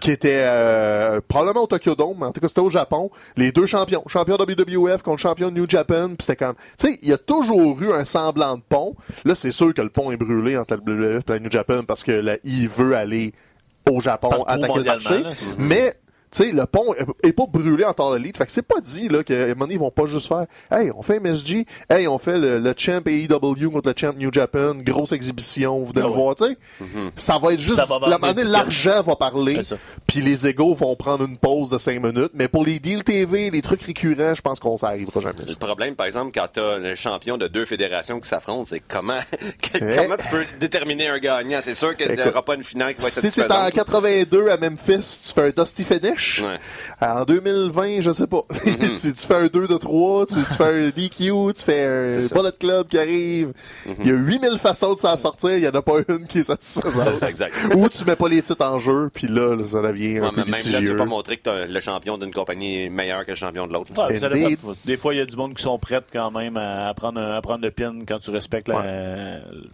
Qui 0.00 0.10
était 0.12 0.42
euh, 0.44 1.20
probablement 1.26 1.64
au 1.64 1.66
Tokyo 1.66 1.94
Dome, 1.94 2.16
mais 2.20 2.26
en 2.26 2.32
tout 2.32 2.40
cas 2.40 2.48
c'était 2.48 2.60
au 2.60 2.70
Japon. 2.70 3.10
Les 3.36 3.50
deux 3.50 3.66
champions, 3.66 4.04
champion 4.06 4.36
WWF 4.36 5.02
contre 5.02 5.20
champion 5.20 5.50
New 5.50 5.68
Japan, 5.68 6.08
puis 6.08 6.18
c'était 6.20 6.36
comme, 6.44 6.54
tu 6.78 6.88
sais, 6.92 6.98
il 7.02 7.08
y 7.08 7.12
a 7.12 7.18
toujours 7.18 7.80
eu 7.82 7.92
un 7.92 8.04
semblant 8.04 8.56
de 8.56 8.62
pont. 8.68 8.94
Là, 9.24 9.34
c'est 9.34 9.52
sûr 9.52 9.74
que 9.74 9.82
le 9.82 9.90
pont 9.90 10.12
est 10.12 10.16
brûlé 10.16 10.56
entre 10.56 10.74
la 10.76 10.80
WWF 10.80 11.24
et 11.28 11.32
la 11.32 11.38
New 11.40 11.50
Japan 11.50 11.82
parce 11.86 12.04
que 12.04 12.12
la 12.12 12.36
I 12.44 12.66
veut 12.66 12.94
aller 12.94 13.32
au 13.90 14.00
Japon 14.00 14.30
Partout 14.30 14.44
attaquer 14.46 14.78
le 14.78 14.84
marché. 14.84 15.18
là, 15.22 15.30
Mais 15.58 15.96
sais, 16.42 16.52
le 16.52 16.66
pont 16.66 16.94
est- 17.22 17.32
pas 17.32 17.46
brûlé 17.48 17.84
en 17.84 17.92
temps 17.94 18.12
de 18.12 18.16
lead. 18.18 18.36
Fait 18.36 18.46
que 18.46 18.52
c'est 18.52 18.62
pas 18.62 18.80
dit, 18.80 19.08
là, 19.08 19.22
que, 19.24 19.32
à 19.32 19.42
un 19.44 19.46
moment 19.48 19.60
donné, 19.66 19.74
ils 19.74 19.80
vont 19.80 19.90
pas 19.90 20.06
juste 20.06 20.28
faire, 20.28 20.46
hey, 20.70 20.90
on 20.96 21.02
fait 21.02 21.18
MSG, 21.20 21.66
hey, 21.90 22.06
on 22.08 22.18
fait 22.18 22.38
le, 22.38 22.58
le 22.58 22.74
champ 22.76 23.00
AEW 23.04 23.70
contre 23.70 23.88
le 23.88 23.94
champ 23.96 24.12
New 24.16 24.32
Japan, 24.32 24.74
grosse 24.76 25.12
exhibition, 25.12 25.80
vous 25.80 25.92
devez 25.92 26.06
Ah 26.06 26.08
le 26.08 26.14
ouais. 26.14 26.22
voir, 26.22 26.34
tu 26.36 26.44
sais. 26.44 26.56
Ça 27.16 27.38
va 27.38 27.52
être 27.52 27.60
juste, 27.60 27.76
va 27.76 27.96
un 28.04 28.18
donné, 28.18 28.34
des 28.34 28.44
l'argent 28.44 29.02
va 29.02 29.16
parler, 29.16 29.60
puis 30.06 30.20
les 30.20 30.46
égaux 30.46 30.74
vont 30.74 30.94
prendre 30.96 31.24
une 31.24 31.36
pause 31.38 31.70
de 31.70 31.78
5 31.78 32.02
minutes. 32.02 32.30
Mais 32.34 32.48
pour 32.48 32.64
les 32.64 32.78
deals 32.78 33.04
TV, 33.04 33.50
les 33.50 33.62
trucs 33.62 33.82
récurrents, 33.82 34.34
je 34.34 34.42
pense 34.42 34.60
qu'on 34.60 34.76
s'arrivera 34.76 35.20
jamais. 35.20 35.34
Le 35.48 35.54
problème, 35.56 35.94
par 35.94 36.06
exemple, 36.06 36.30
quand 36.34 36.46
t'as 36.52 36.78
le 36.78 36.94
champion 36.94 37.36
de 37.38 37.48
deux 37.48 37.64
fédérations 37.64 38.20
qui 38.20 38.28
s'affrontent, 38.28 38.66
c'est 38.66 38.80
comment, 38.86 39.18
Eh. 39.74 39.96
comment 39.96 40.16
tu 40.16 40.28
peux 40.28 40.44
déterminer 40.60 41.08
un 41.08 41.18
gagnant? 41.18 41.58
C'est 41.62 41.74
sûr 41.74 41.96
qu'il 41.96 42.10
n'y 42.10 42.22
aura 42.22 42.44
pas 42.44 42.54
une 42.54 42.62
finale 42.62 42.94
qui 42.94 43.00
va 43.02 43.08
être 43.08 43.14
Si 43.14 43.20
t'es 43.30 43.42
en 43.44 43.48
satisfaisante. 43.48 43.72
82 43.74 44.48
à 44.50 44.56
Memphis, 44.56 45.20
tu 45.26 45.32
fais 45.32 45.48
un 45.56 45.62
Dusty 45.62 45.84
Finish. 45.84 46.23
Ouais. 46.42 46.58
En 47.00 47.24
2020, 47.24 48.00
je 48.00 48.10
sais 48.12 48.26
pas. 48.26 48.42
Mhm. 48.64 48.96
tu, 48.96 49.12
tu 49.12 49.26
fais 49.26 49.34
un 49.34 49.46
2 49.46 49.66
de 49.68 49.76
3, 49.76 50.26
tu, 50.26 50.34
tu 50.34 50.40
fais 50.54 50.64
un 50.64 50.88
DQ, 50.88 51.52
tu 51.54 51.62
fais 51.64 51.84
un. 51.84 52.18
Bullet 52.34 52.52
Club 52.58 52.86
qui 52.88 52.98
arrive. 52.98 53.52
Il 54.00 54.06
y 54.06 54.10
a 54.10 54.14
8000 54.14 54.58
façons 54.58 54.94
de 54.94 54.98
s'en 54.98 55.16
sortir, 55.16 55.50
il 55.56 55.62
y 55.62 55.68
en 55.68 55.72
a 55.72 55.82
pas 55.82 55.98
une 56.08 56.26
qui 56.26 56.38
est 56.38 56.44
satisfaisante. 56.44 57.04
C'est 57.12 57.18
ça, 57.18 57.28
exact. 57.30 57.54
Ou 57.76 57.88
tu 57.88 58.04
mets 58.04 58.16
pas 58.16 58.28
les 58.28 58.42
titres 58.42 58.64
en 58.64 58.78
jeu, 58.78 59.10
puis 59.14 59.26
là, 59.28 59.54
là, 59.54 59.64
ça 59.64 59.82
devient 59.82 60.20
Ouais, 60.20 60.26
un 60.26 60.32
mais 60.36 60.42
peu 60.44 60.50
même 60.50 60.72
là, 60.72 60.78
tu 60.80 60.86
peux 60.86 60.96
pas 60.96 61.04
montrer 61.04 61.36
que 61.36 61.42
t'as- 61.42 61.66
le 61.66 61.80
champion 61.80 62.18
d'une 62.18 62.32
compagnie 62.32 62.84
est 62.84 62.88
meilleur 62.90 63.24
que 63.24 63.30
le 63.32 63.36
champion 63.36 63.66
de 63.66 63.72
l'autre. 63.72 63.90
Ouais, 63.96 64.18
dépend. 64.18 64.72
Des 64.84 64.96
fois, 64.96 65.14
il 65.14 65.18
y 65.18 65.20
a 65.22 65.26
du 65.26 65.36
monde 65.36 65.54
qui 65.54 65.62
sont 65.62 65.78
prêts 65.78 66.00
quand 66.12 66.30
même 66.30 66.56
à 66.56 66.92
prendre, 66.94 67.20
un- 67.20 67.36
à 67.36 67.40
prendre 67.42 67.62
le 67.62 67.70
pin 67.70 67.94
quand 68.06 68.18
tu 68.18 68.30
respectes 68.30 68.68
la- 68.68 68.82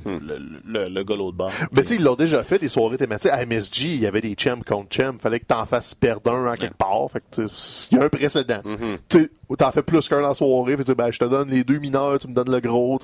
Hmm. 0.04 0.18
le, 0.26 0.38
le, 0.66 0.84
le 0.88 1.04
gars 1.04 1.16
l'autre 1.16 1.36
bord. 1.36 1.50
Mais 1.72 1.82
tu 1.82 1.88
sais, 1.88 1.94
ils 1.96 2.02
l'ont 2.04 2.14
déjà 2.14 2.42
fait, 2.44 2.58
des 2.58 2.68
soirées 2.68 2.98
thématiques. 2.98 3.30
À 3.32 3.44
MSG, 3.44 3.84
il 3.94 4.00
y 4.00 4.06
avait 4.06 4.20
des 4.20 4.34
champs 4.38 4.58
contre 4.66 4.94
champs. 4.94 5.12
Fallait 5.20 5.40
que 5.40 5.46
t'en 5.46 5.64
fasses 5.66 5.94
perdre 5.94 6.32
un 6.32 6.39
en 6.48 6.54
quelque 6.54 6.76
part. 6.76 7.08
Il 7.38 7.98
y 7.98 8.00
a 8.00 8.04
un 8.04 8.08
précédent. 8.08 8.60
Tu 9.08 9.18
sais, 9.18 9.30
ou 9.48 9.56
t'en 9.56 9.70
fais 9.70 9.82
plus 9.82 10.08
qu'un 10.08 10.20
dans 10.20 10.28
la 10.28 10.34
soirée. 10.34 10.76
Fait 10.76 10.84
que, 10.84 10.92
ben, 10.92 11.10
je 11.10 11.18
te 11.18 11.24
donne 11.24 11.50
les 11.50 11.64
deux 11.64 11.78
mineurs, 11.78 12.18
tu 12.18 12.28
me 12.28 12.34
donnes 12.34 12.50
le 12.50 12.60
gros. 12.60 12.98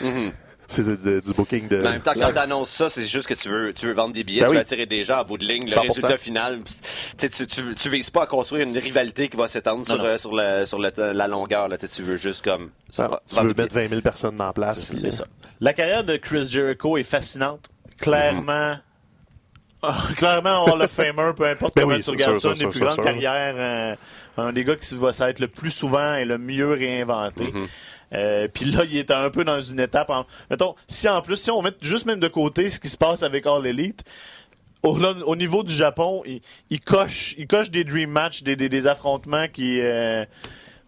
Mhm. 0.00 0.32
C'est 0.68 1.02
du 1.02 1.32
booking 1.34 1.68
de... 1.68 1.80
En 1.80 1.90
même 1.90 2.00
temps, 2.00 2.14
quand 2.18 2.32
t'annonces 2.32 2.70
ça, 2.70 2.88
c'est 2.88 3.04
juste 3.04 3.26
que 3.26 3.34
tu 3.34 3.50
veux, 3.50 3.74
tu 3.74 3.86
veux 3.86 3.92
vendre 3.92 4.14
des 4.14 4.24
billets, 4.24 4.40
Ben 4.40 4.46
tu 4.46 4.52
veux 4.52 4.56
oui. 4.56 4.62
attirer 4.62 4.86
des 4.86 5.04
gens 5.04 5.18
à 5.18 5.24
bout 5.24 5.36
de 5.36 5.44
ligne. 5.44 5.64
Le 5.64 5.70
100%. 5.70 5.80
résultat 5.88 6.16
final, 6.16 6.60
tu, 7.18 7.28
tu, 7.28 7.74
tu, 7.74 7.88
vises 7.90 8.08
pas 8.08 8.22
à 8.22 8.26
construire 8.26 8.66
une 8.66 8.78
rivalité 8.78 9.28
qui 9.28 9.36
va 9.36 9.48
s'étendre 9.48 9.84
sur, 9.84 10.02
euh, 10.02 10.16
sur, 10.16 10.32
la, 10.34 10.64
sur 10.64 10.78
la 10.78 11.28
longueur. 11.28 11.68
Là, 11.68 11.76
Tu 11.76 12.02
veux 12.02 12.16
juste 12.16 12.42
comme... 12.42 12.70
Ah, 12.96 13.02
vendre 13.02 13.20
tu 13.26 13.46
veux 13.46 13.54
mettre 13.54 13.74
20 13.74 13.88
000 13.88 14.00
personnes 14.00 14.36
dans 14.36 14.46
la 14.46 14.52
place. 14.52 14.90
C'est 14.94 15.10
ça. 15.12 15.24
La 15.60 15.74
carrière 15.74 16.04
de 16.04 16.16
Chris 16.16 16.46
Jericho 16.46 16.96
est 16.96 17.02
fascinante. 17.02 17.68
Clairement. 17.98 18.76
clairement, 20.16 20.64
Hall 20.64 20.82
of 20.82 20.90
Famer, 20.90 21.32
peu 21.36 21.46
importe 21.48 21.74
Ben 21.74 21.82
comment 21.82 21.94
oui, 21.96 22.02
tu 22.02 22.10
regardes 22.10 22.38
sûr, 22.38 22.54
ça, 22.56 22.62
une 22.62 22.66
des 22.66 22.66
plus 22.68 22.80
grandes 22.80 23.02
carrières, 23.04 23.54
euh, 23.56 23.94
un 24.36 24.52
des 24.52 24.64
gars 24.64 24.76
qui 24.76 24.94
va 24.96 25.12
s'être 25.12 25.38
le 25.40 25.48
plus 25.48 25.70
souvent 25.70 26.14
et 26.14 26.24
le 26.24 26.38
mieux 26.38 26.72
réinventé. 26.72 27.44
Mhm. 27.44 27.66
Euh, 28.14 28.48
Puis 28.52 28.66
là, 28.66 28.82
il 28.84 28.96
était 28.98 29.14
un 29.14 29.30
peu 29.30 29.42
dans 29.44 29.60
une 29.60 29.80
étape. 29.80 30.10
En... 30.10 30.26
Mettons, 30.50 30.74
si 30.86 31.08
en 31.08 31.22
plus, 31.22 31.36
si 31.36 31.50
on 31.50 31.62
met 31.62 31.72
juste 31.80 32.06
même 32.06 32.20
de 32.20 32.28
côté 32.28 32.70
ce 32.70 32.78
qui 32.78 32.88
se 32.88 32.98
passe 32.98 33.22
avec 33.22 33.46
All 33.46 33.66
Elite, 33.66 34.04
au, 34.82 35.36
niveau 35.36 35.62
du 35.62 35.72
Japon, 35.72 36.22
il, 36.26 36.40
il 36.68 36.80
coche, 36.80 37.34
il 37.38 37.46
coche 37.46 37.70
des 37.70 37.84
dream 37.84 38.10
matchs, 38.10 38.42
des, 38.42 38.56
des, 38.56 38.68
des 38.68 38.86
affrontements 38.88 39.46
qui, 39.48 39.80
euh, 39.80 40.24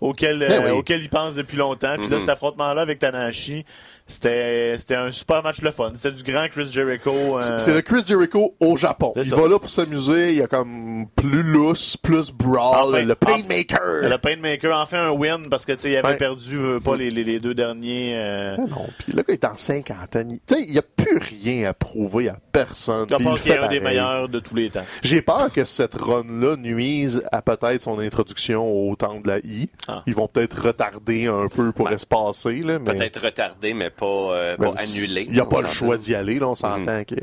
auxquels, 0.01 0.41
Ben 0.41 0.65
oui. 0.67 0.71
auxquels 0.73 1.01
il 1.03 1.09
pense 1.09 1.35
depuis 1.35 1.57
longtemps. 1.57 1.95
Puis 1.97 2.09
là, 2.09 2.17
Mhm. 2.17 2.21
cet 2.21 2.29
affrontement-là 2.29 2.83
avec 2.83 2.99
Tanahashi, 2.99 3.65
c'était, 4.07 4.75
c'était 4.79 4.95
un 4.97 5.11
super 5.11 5.43
match 5.43 5.63
le 5.63 5.71
fun. 5.71 5.93
C'était 5.95 6.11
du 6.13 6.23
grand 6.23 6.47
Chris 6.49 6.67
Jericho. 6.71 7.11
euh, 7.39 7.41
C'est- 7.59 7.73
le 7.73 7.81
Chris 7.83 8.03
Jericho 8.07 8.55
au 8.61 8.77
Japon. 8.77 9.13
Il 9.17 9.25
ça. 9.25 9.37
va 9.37 9.49
là 9.49 9.59
pour 9.59 9.71
s'amuser, 9.71 10.33
il 10.33 10.39
y 10.39 10.43
a 10.43 10.47
comme 10.47 11.07
plus 11.17 11.43
lousse, 11.43 11.97
plus 11.97 12.31
brawl, 12.31 12.95
Enfin, 12.95 13.03
le 13.03 13.17
enfin, 13.23 13.37
Painmaker. 13.43 14.09
Le 14.09 14.19
Painmaker 14.19 14.79
en 14.79 14.87
fait 14.87 14.97
un 14.99 15.11
win 15.11 15.49
parce 15.51 15.65
que 15.65 15.73
tu 15.73 15.81
sais, 15.81 15.91
il 15.93 15.97
avait 15.97 16.09
Ouais. 16.09 16.17
perdu 16.17 16.57
euh, 16.59 16.81
pas 16.81 16.97
les, 16.97 17.09
les, 17.11 17.25
les 17.25 17.39
deux 17.41 17.55
derniers. 17.55 18.13
euh, 18.17 18.57
Ah 18.59 18.67
non, 18.69 18.87
puis 18.99 19.13
le 19.13 19.23
gars 19.23 19.33
est 19.33 19.45
en 19.45 19.57
cinquantaine. 19.57 20.31
il- 20.33 20.41
Tu 20.47 20.55
sais, 20.55 20.63
il 20.67 20.73
n'y 20.73 20.79
a 20.79 20.83
plus 20.83 21.19
rien 21.19 21.71
à 21.71 21.73
prouver 21.73 22.29
à 22.29 22.37
personne. 22.53 23.07
il 23.09 23.25
part 23.25 23.35
le 23.35 23.39
qu'il 23.41 23.53
est 23.53 23.59
un 23.59 23.69
des 23.69 23.81
meilleurs 23.81 24.29
de 24.29 24.39
tous 24.41 24.55
les 24.55 24.71
temps. 24.71 24.85
J'ai 25.03 25.23
peur 25.23 25.51
que 25.53 25.65
cette 25.65 25.95
run-là 25.95 26.57
nuise 26.57 27.23
à 27.33 27.41
peut-être 27.43 27.83
son 27.83 27.99
introduction 27.99 28.71
au 28.91 28.95
temps 28.97 29.21
de 29.21 29.29
la 29.29 29.39
I. 29.39 29.71
Ah. 29.89 30.03
Ils 30.07 30.15
vont 30.15 30.29
peut-être 30.29 30.61
retarder 30.67 31.27
un 31.27 31.49
peu 31.49 31.73
pour 31.73 31.87
Ouais. 31.87 31.95
espacer. 31.95 32.61
Là, 32.61 32.79
mais... 32.79 32.93
Peut-être 32.95 33.23
retardé, 33.25 33.75
mais 33.75 33.91
pas, 33.99 34.07
euh, 34.07 34.57
pas 34.57 34.75
annulé. 34.77 35.23
Il 35.27 35.33
n'y 35.33 35.41
a 35.41 35.45
pas 35.47 35.63
le 35.63 35.69
choix 35.69 35.97
d'y 35.97 36.15
aller, 36.15 36.39
là, 36.39 36.49
on 36.49 36.55
s'entend 36.55 37.05
que. 37.05 37.15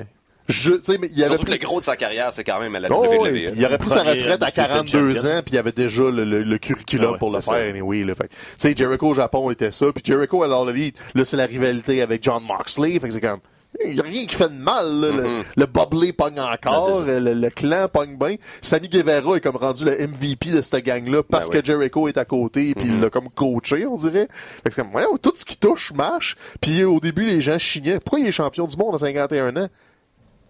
Je, 0.49 0.71
mais 0.99 1.07
il 1.11 1.17
y 1.17 1.21
avait 1.21 1.29
Surtout 1.29 1.45
que 1.45 1.51
le 1.51 1.57
gros 1.59 1.79
de 1.79 1.85
sa 1.85 1.95
carrière, 1.95 2.31
c'est 2.33 2.43
quand 2.43 2.59
même 2.59 2.75
à 2.75 2.79
la 2.81 2.89
Oh, 2.91 3.05
WWE. 3.05 3.19
oui, 3.21 3.47
il 3.55 3.65
aurait 3.65 3.77
pris 3.77 3.89
sa 3.89 4.03
retraite 4.03 4.41
à 4.41 4.47
undisputed 4.47 4.67
42 4.91 5.13
champion. 5.15 5.29
ans, 5.29 5.41
puis 5.45 5.53
il 5.53 5.57
avait 5.57 5.71
déjà 5.71 6.01
le, 6.03 6.25
le- 6.25 6.43
le 6.43 6.57
curriculum 6.57 7.05
Ah 7.09 7.11
ouais, 7.13 7.17
pour 7.19 7.31
le 7.31 7.39
faire, 7.39 7.69
anyway. 7.69 8.03
Là. 8.03 8.15
Fait 8.15 8.23
que, 8.27 8.29
Tu 8.33 8.37
sais, 8.57 8.73
Jericho 8.75 9.07
au 9.07 9.13
Japon 9.13 9.49
était 9.51 9.71
ça, 9.71 9.85
puis 9.93 10.03
Jericho 10.05 10.43
alors 10.43 10.65
le 10.65 10.73
lead, 10.73 10.95
là, 11.15 11.23
c'est 11.23 11.37
la 11.37 11.45
rivalité 11.45 12.01
avec 12.01 12.21
John 12.23 12.43
Moxley, 12.43 12.99
fait 12.99 13.07
que 13.07 13.13
c'est 13.13 13.21
comme... 13.21 13.39
Il 13.85 13.93
n'y 13.93 13.99
a 13.99 14.03
rien 14.03 14.25
qui 14.25 14.35
fait 14.35 14.49
de 14.49 14.53
mal. 14.61 14.99
Là. 14.99 15.07
Le-. 15.11 15.43
Le, 15.55 15.65
Bobley 15.65 16.11
pogne 16.13 16.35
Ouais, 16.35 16.41
encore, 16.41 17.03
le, 17.03 17.19
le 17.19 17.49
clan 17.49 17.87
pogne 17.91 18.17
bien. 18.17 18.35
Sammy 18.59 18.89
Guevara 18.89 19.37
est 19.37 19.41
comme 19.41 19.55
rendu 19.55 19.85
le 19.85 19.97
MVP 20.07 20.51
de 20.51 20.61
cette 20.61 20.83
gang-là 20.85 21.23
parce 21.23 21.49
Ben 21.49 21.55
oui. 21.55 21.61
que 21.61 21.65
Jericho 21.65 22.07
est 22.07 22.17
à 22.17 22.25
côté, 22.25 22.75
puis 22.75 22.85
il 22.87 22.95
Mhm. 22.95 23.01
l'a 23.01 23.09
comme 23.09 23.29
coaché, 23.29 23.85
on 23.87 23.95
dirait. 23.95 24.27
Fait 24.63 24.69
que 24.69 24.75
comme, 24.75 24.93
ouais, 24.93 25.05
tout 25.21 25.31
ce 25.35 25.45
qui 25.45 25.57
touche 25.57 25.93
marche. 25.93 26.35
Puis 26.59 26.83
au 26.83 26.99
début, 26.99 27.25
les 27.25 27.39
gens 27.41 27.57
chignaient. 27.57 27.99
Pourquoi 27.99 28.19
il 28.19 28.27
est 28.27 28.31
champion 28.33 28.67
du 28.67 28.75
monde 28.75 28.95
à 28.95 28.99
51 28.99 29.55
ans? 29.55 29.69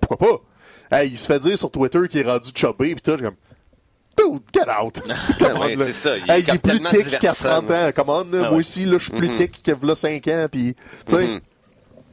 Pourquoi 0.02 0.18
pas? 0.90 0.98
Hey, 1.00 1.10
il 1.12 1.18
se 1.18 1.26
fait 1.28 1.40
dire 1.40 1.58
sur 1.58 1.72
Twitter 1.72 2.00
qu'il 2.10 2.20
est 2.22 2.30
rendu 2.30 2.50
chubby, 2.54 2.96
pis 2.96 3.02
tout, 3.02 3.16
j'ai 3.18 3.24
comme, 3.26 3.36
dude, 4.18 4.42
get 4.54 4.70
out! 4.70 5.02
C'est 5.16 5.38
comme, 5.38 5.60
Ouais, 5.60 5.76
là. 5.76 5.86
c'est 5.86 5.92
ça, 5.94 6.18
il 6.18 6.30
Hey, 6.30 6.40
est 6.42 6.48
il 6.48 6.56
est 6.56 6.58
plus 6.58 6.80
tech 6.82 6.92
qu'à 6.92 7.04
divertissant, 7.20 7.50
30 7.62 7.72
ans. 7.72 7.92
Ah 7.96 8.04
moi 8.50 8.52
aussi, 8.58 8.84
là, 8.86 8.98
je 8.98 9.04
suis 9.06 9.14
plus 9.14 9.30
Mhm. 9.30 9.38
tech 9.38 9.52
qu'il 9.52 9.74
y 9.74 9.90
a 9.92 9.96
5 9.96 10.28
ans, 10.28 10.48
pis, 10.52 10.76
tu 11.08 11.16
sais, 11.16 11.28
Mhm. 11.28 11.40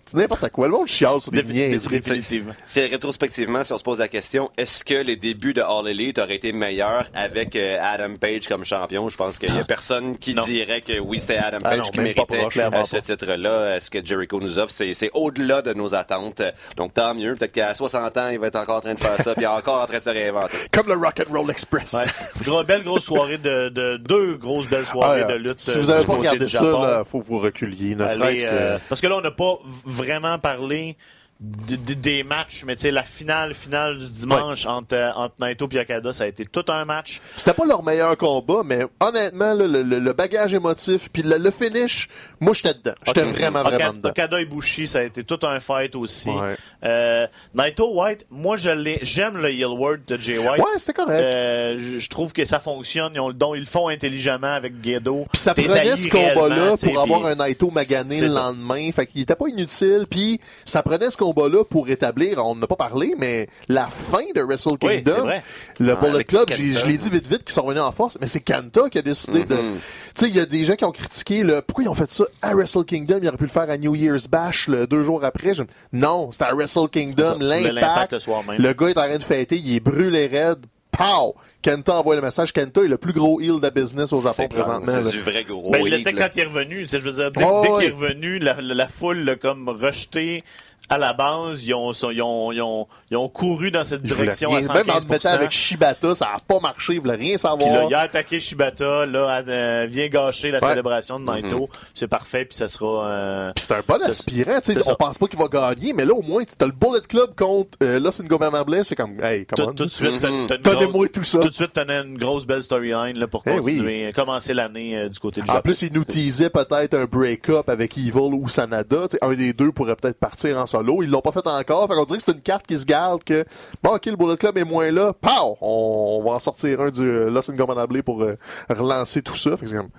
C'est 0.08 0.16
n'importe 0.16 0.48
quoi. 0.50 0.66
Le 0.66 0.72
monde 0.74 0.86
chiale 0.88 1.20
sur 1.20 1.30
des 1.32 1.42
niaiseries. 1.42 2.00
Définitivement. 2.00 2.52
Rétrospectivement, 2.76 3.64
si 3.64 3.72
on 3.72 3.78
se 3.78 3.82
pose 3.84 3.98
la 3.98 4.08
question, 4.08 4.50
est-ce 4.56 4.84
que 4.84 4.94
les 4.94 5.16
débuts 5.16 5.52
de 5.52 5.60
All 5.62 5.86
Elite 5.88 6.18
auraient 6.18 6.36
été 6.36 6.52
meilleurs 6.52 7.06
avec 7.14 7.54
euh, 7.56 7.78
Adam 7.82 8.14
Page 8.20 8.48
comme 8.48 8.64
champion? 8.64 9.08
Je 9.08 9.16
pense 9.16 9.38
qu'il 9.38 9.54
y 9.54 9.58
a 9.58 9.64
personne 9.64 10.16
qui 10.18 10.34
Non. 10.34 10.42
dirait 10.42 10.80
que 10.80 10.98
oui, 10.98 11.20
c'était 11.20 11.36
Adam 11.38 11.58
Ah 11.64 11.70
Page 11.70 11.78
non, 11.78 11.84
qui 11.84 11.90
pas 11.96 12.02
méritait 12.02 12.38
proche, 12.38 12.56
euh, 12.56 12.84
ce 12.86 12.96
pas. 12.96 13.02
titre-là. 13.02 13.76
Est-ce 13.76 13.90
que 13.90 14.04
Jericho 14.04 14.40
nous 14.40 14.58
offre? 14.58 14.72
C'est, 14.72 15.10
au-delà 15.14 15.62
de 15.62 15.72
nos 15.74 15.94
attentes. 15.94 16.42
Donc 16.76 16.94
tant 16.94 17.14
mieux. 17.14 17.34
Peut-être 17.36 17.52
qu'à 17.52 17.74
60 17.74 18.16
ans, 18.16 18.28
il 18.30 18.38
va 18.38 18.48
être 18.48 18.56
encore 18.56 18.76
en 18.76 18.80
train 18.80 18.94
de 18.94 19.00
faire 19.00 19.16
ça, 19.22 19.34
puis 19.34 19.46
encore 19.46 19.82
en 19.82 19.86
train 19.86 19.98
de 19.98 20.02
se 20.02 20.10
réinventer. 20.10 20.56
Comme 20.72 20.88
le 20.88 20.94
Rock'n'Roll 20.94 21.50
Express. 21.50 21.92
Ouais. 21.94 22.42
Gros- 22.44 22.64
belle 22.64 22.82
grosse 22.82 23.04
soirée 23.04 23.38
de, 23.38 23.68
de 23.68 23.96
deux 23.98 24.36
grosses 24.36 24.66
belles 24.68 24.86
soirées 24.86 25.22
Ah, 25.24 25.32
de 25.32 25.38
lutte. 25.38 25.60
si 25.60 25.70
euh, 25.76 25.80
vous 25.80 25.86
n'avez 25.86 26.00
pas 26.04 26.14
côté 26.16 26.28
regardé 26.28 26.46
ça, 26.48 26.62
là, 26.64 27.04
faut 27.04 27.20
que 27.20 27.26
vous 27.26 27.38
reculiez, 27.38 27.94
ne 27.94 28.04
Allez, 28.04 28.42
que... 28.42 28.46
euh, 28.46 28.78
parce 28.88 29.00
que 29.00 29.06
là, 29.06 29.16
on 29.16 29.20
n'a 29.20 29.30
pas 29.30 29.58
vraiment 29.98 30.38
de- 30.38 30.96
des 31.40 32.24
matchs, 32.24 32.64
mais 32.66 32.74
tu 32.74 32.82
sais, 32.82 32.90
la 32.90 33.04
finale, 33.04 33.54
finale 33.54 33.98
du 33.98 34.10
dimanche 34.10 34.66
entre, 34.66 34.96
euh, 34.96 35.12
entre 35.14 35.36
Naito 35.40 35.68
et 35.70 35.80
Okada, 35.80 36.12
ça 36.12 36.24
a 36.24 36.26
été 36.26 36.44
tout 36.44 36.64
un 36.68 36.84
match. 36.84 37.20
C'était 37.36 37.54
pas 37.54 37.64
leur 37.64 37.84
meilleur 37.84 38.16
combat, 38.16 38.62
mais 38.64 38.84
honnêtement, 38.98 39.54
là, 39.54 39.66
le, 39.68 39.82
le- 39.82 40.00
le 40.00 40.12
bagage 40.12 40.52
émotif, 40.54 41.08
puis 41.12 41.22
le, 41.22 41.36
le 41.38 41.50
finish, 41.52 42.08
moi, 42.40 42.54
j'étais 42.54 42.74
dedans. 42.74 42.94
J'étais 43.06 43.22
vraiment, 43.22 43.62
vraiment 43.62 43.92
dedans. 43.94 44.08
Okada 44.08 44.40
et 44.40 44.46
Bushi, 44.46 44.88
ça 44.88 44.98
a 44.98 45.02
été 45.02 45.22
tout 45.22 45.38
un 45.42 45.60
fight 45.60 45.94
aussi. 45.94 46.30
Ouais. 46.30 46.56
Euh, 46.84 47.26
Naito 47.54 47.92
White, 47.94 48.26
moi, 48.30 48.56
je 48.56 48.70
l'ai, 48.70 48.98
j'aime 49.02 49.36
le 49.36 49.50
heel 49.52 49.66
word 49.66 49.98
de 50.08 50.16
Jay 50.16 50.38
White. 50.38 50.58
Ouais, 50.60 50.78
c'était 50.78 50.94
correct. 50.94 51.22
Euh, 51.22 51.76
je, 51.98 52.08
trouve 52.08 52.32
que 52.32 52.44
ça 52.44 52.58
fonctionne. 52.58 53.12
Ils 53.14 53.20
ont 53.20 53.28
le 53.28 53.34
don, 53.34 53.54
ils 53.54 53.60
le 53.60 53.66
font 53.66 53.88
intelligemment 53.88 54.54
avec 54.54 54.72
Gedo. 54.84 55.26
Puis 55.32 55.40
ça 55.40 55.54
prenait 55.54 55.96
ce 55.96 56.08
combat-là 56.08 56.76
pour 56.82 57.00
avoir 57.00 57.26
un 57.26 57.36
Naito 57.36 57.70
magané 57.70 58.20
le 58.20 58.26
lendemain. 58.26 58.90
Fait 58.92 59.06
qu'il 59.06 59.20
était 59.22 59.36
pas 59.36 59.46
inutile. 59.46 60.06
Puis 60.10 60.40
ça 60.64 60.82
prenait 60.82 61.10
ce 61.10 61.16
combat-là 61.32 61.64
pour 61.64 61.88
établir, 61.88 62.44
on 62.44 62.54
n'a 62.56 62.66
pas 62.66 62.76
parlé, 62.76 63.14
mais 63.18 63.48
la 63.68 63.86
fin 63.88 64.24
de 64.34 64.40
Wrestle 64.40 64.72
Oui, 64.82 65.02
Kingdom. 65.02 65.22
vrai. 65.22 65.42
le 65.78 65.94
Bullet 65.96 66.08
avec 66.14 66.26
Club, 66.28 66.46
je 66.50 66.86
l'ai 66.86 66.96
dit 66.98 67.10
vite 67.10 67.26
vite 67.28 67.44
qu'ils 67.44 67.54
sont 67.54 67.62
revenus 67.62 67.82
en 67.82 67.92
force, 67.92 68.18
mais 68.20 68.26
c'est 68.26 68.40
Kanta 68.40 68.88
qui 68.90 68.98
a 68.98 69.02
décidé 69.02 69.44
de. 69.44 69.54
Mhm. 69.54 69.74
Tu 70.16 70.24
sais, 70.24 70.28
il 70.28 70.36
y 70.36 70.40
a 70.40 70.46
des 70.46 70.64
gens 70.64 70.74
qui 70.74 70.84
ont 70.84 70.92
critiqué 70.92 71.42
le. 71.42 71.62
Pourquoi 71.62 71.84
ils 71.84 71.88
ont 71.88 71.94
fait 71.94 72.10
ça 72.10 72.24
à 72.42 72.54
Wrestle 72.54 72.84
Kingdom? 72.84 73.20
Ils 73.22 73.28
auraient 73.28 73.36
pu 73.36 73.44
le 73.44 73.50
faire 73.50 73.70
à 73.70 73.76
New 73.76 73.94
Year's 73.94 74.26
Bash 74.28 74.68
le 74.68 74.86
deux 74.86 75.02
jours 75.02 75.24
après. 75.24 75.54
Je- 75.54 75.62
Non, 75.92 76.30
c'était 76.32 76.44
à 76.44 76.54
Wrestle 76.54 76.88
Kingdom, 76.90 77.36
l'impact 77.40 78.12
le 78.12 78.18
soir 78.18 78.42
même. 78.44 78.60
Le 78.60 78.72
gars 78.72 78.88
est 78.88 78.98
en 78.98 79.02
train 79.02 79.18
de 79.18 79.22
fêter, 79.22 79.56
il 79.56 79.76
est 79.76 79.80
brûlé 79.80 80.26
raide. 80.26 80.58
Pow! 80.90 81.34
Kenta 81.60 81.94
envoie 81.96 82.14
le 82.16 82.22
message. 82.22 82.52
Kenta 82.52 82.82
est 82.82 82.88
le 82.88 82.96
plus 82.98 83.12
gros 83.12 83.40
heel 83.40 83.56
de 83.58 83.62
la 83.62 83.70
business 83.70 84.12
au 84.12 84.20
Japon 84.22 84.46
présentement. 84.48 84.92
C'est 85.02 85.10
du 85.10 85.20
vrai 85.20 85.44
gros 85.44 85.70
Ben, 85.72 85.84
là. 85.84 85.96
quand 86.04 86.28
il 86.34 86.40
est 86.40 86.44
revenu. 86.44 86.82
tu 86.82 86.88
sais, 86.88 87.00
Je 87.00 87.04
veux 87.04 87.12
dire, 87.12 87.30
dès, 87.32 87.44
Oh, 87.44 87.60
dès 87.62 87.68
qu'il 87.72 87.92
est 87.92 87.94
revenu, 87.94 88.38
la, 88.38 88.60
la- 88.60 88.74
la 88.74 88.88
foule 88.88 89.18
l'a 89.18 89.34
comme 89.36 89.68
rejeté 89.68 90.44
à 90.88 90.98
la 90.98 91.12
base. 91.12 91.64
Ils 91.64 91.74
ont, 91.74 91.92
ils 91.92 92.22
ont, 92.22 92.52
ils 92.52 92.62
ont, 92.62 92.86
ils 93.10 93.16
ont 93.16 93.28
couru 93.28 93.70
dans 93.70 93.84
cette 93.84 94.02
direction 94.02 94.54
à 94.54 94.62
115 94.62 94.76
Même 94.86 94.96
en 94.96 95.00
se 95.00 95.06
mettant 95.06 95.30
avec 95.30 95.50
Shibata, 95.50 96.14
ça 96.14 96.26
n'a 96.26 96.38
pas 96.46 96.60
marché, 96.60 96.94
il 96.94 97.00
voulait 97.00 97.14
rien 97.14 97.34
Puis 97.36 97.42
là, 97.42 97.50
savoir. 97.50 97.84
il 97.90 97.94
a 97.94 98.00
attaqué 98.00 98.40
Shibata, 98.40 99.06
là, 99.06 99.42
euh, 99.46 99.86
vient 99.88 100.08
gâcher 100.08 100.50
la 100.50 100.58
Ouais. 100.60 100.68
célébration 100.68 101.20
de 101.20 101.24
Naito. 101.30 101.60
Mhm. 101.60 101.66
C'est 101.94 102.08
parfait, 102.08 102.44
puis 102.44 102.56
ça 102.56 102.68
sera... 102.68 103.06
euh, 103.08 103.52
Puis 103.54 103.64
c'est 103.68 103.74
un 103.74 103.82
bon 103.86 103.96
C'est- 104.00 104.10
aspirant, 104.10 104.60
tu 104.60 104.72
sais, 104.72 104.82
c'est 104.82 104.92
on 104.92 104.94
pense 104.96 105.18
pas 105.18 105.26
qu'il 105.26 105.38
va 105.38 105.48
gagner, 105.48 105.92
mais 105.92 106.04
là 106.04 106.14
au 106.14 106.22
moins 106.22 106.42
t'as 106.44 106.66
le 106.66 106.72
Bullet 106.72 107.00
Club 107.08 107.34
contre 107.36 107.70
euh, 107.82 107.98
Los 108.00 108.20
Ingobernables, 108.20 108.84
c'est 108.84 108.96
comme 108.96 109.22
hey, 109.22 109.46
on. 109.58 109.72
tout 109.72 109.84
de 109.84 109.90
suite, 109.90 110.10
une 110.22 110.46
Donnez-moi 110.62 111.08
tout 111.08 111.24
ça. 111.24 111.38
tout 111.38 111.48
de 111.48 111.54
suite, 111.54 111.72
t'en 111.72 111.88
as 111.88 112.00
une 112.00 112.18
grosse 112.18 112.46
belle 112.46 112.62
storyline 112.62 113.18
là, 113.18 113.26
pour 113.26 113.42
Eh 113.46 113.50
continuer, 113.50 114.12
commencer 114.12 114.54
l'année 114.54 114.96
euh, 114.96 115.08
du 115.08 115.18
côté 115.18 115.40
du 115.40 115.48
En 115.50 115.54
Japon. 115.54 115.62
plus, 115.64 115.82
il 115.82 115.92
nous 115.92 116.04
teasait 116.04 116.50
peut-être 116.50 116.94
un 116.94 117.04
break-up 117.04 117.68
avec 117.68 117.96
Evil 117.96 118.12
ou 118.18 118.48
Sanada. 118.48 119.06
Un 119.22 119.34
des 119.34 119.52
deux 119.52 119.72
pourrait 119.72 119.96
peut-être 119.96 120.18
partir 120.18 120.56
en 120.58 120.66
solo. 120.78 121.02
Ils 121.02 121.10
l'ont 121.10 121.20
pas 121.20 121.32
fait 121.32 121.46
encore. 121.46 121.86
Fait 121.88 121.94
qu'on 121.94 122.04
dirait 122.04 122.18
que 122.18 122.24
c'est 122.26 122.32
une 122.32 122.40
carte 122.42 122.66
qui 122.66 122.78
se 122.78 122.84
garde 122.84 123.22
que, 123.24 123.44
bon, 123.82 123.94
ok, 123.94 124.06
le 124.06 124.16
Bullet 124.16 124.36
Club 124.36 124.58
est 124.58 124.64
moins 124.64 124.90
là. 124.90 125.12
Pow! 125.12 125.56
On, 125.60 126.18
on 126.20 126.24
va 126.24 126.36
en 126.36 126.38
sortir 126.38 126.80
un 126.80 126.90
du 126.90 127.02
euh, 127.02 127.30
Los 127.30 127.50
Ingobernables 127.50 128.02
pour 128.02 128.22
euh, 128.22 128.36
relancer 128.68 129.22
tout 129.22 129.36
ça. 129.36 129.56
Fait 129.56 129.64
que 129.64 129.70
c'est 129.70 129.76
comme, 129.76 129.90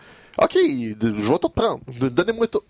ok, 0.41 0.53
de- 0.97 1.15
je 1.17 1.31
vais 1.31 1.39
tout 1.39 1.49
prendre. 1.49 1.79
Donnez-moi 1.99 2.47
tout. 2.47 2.61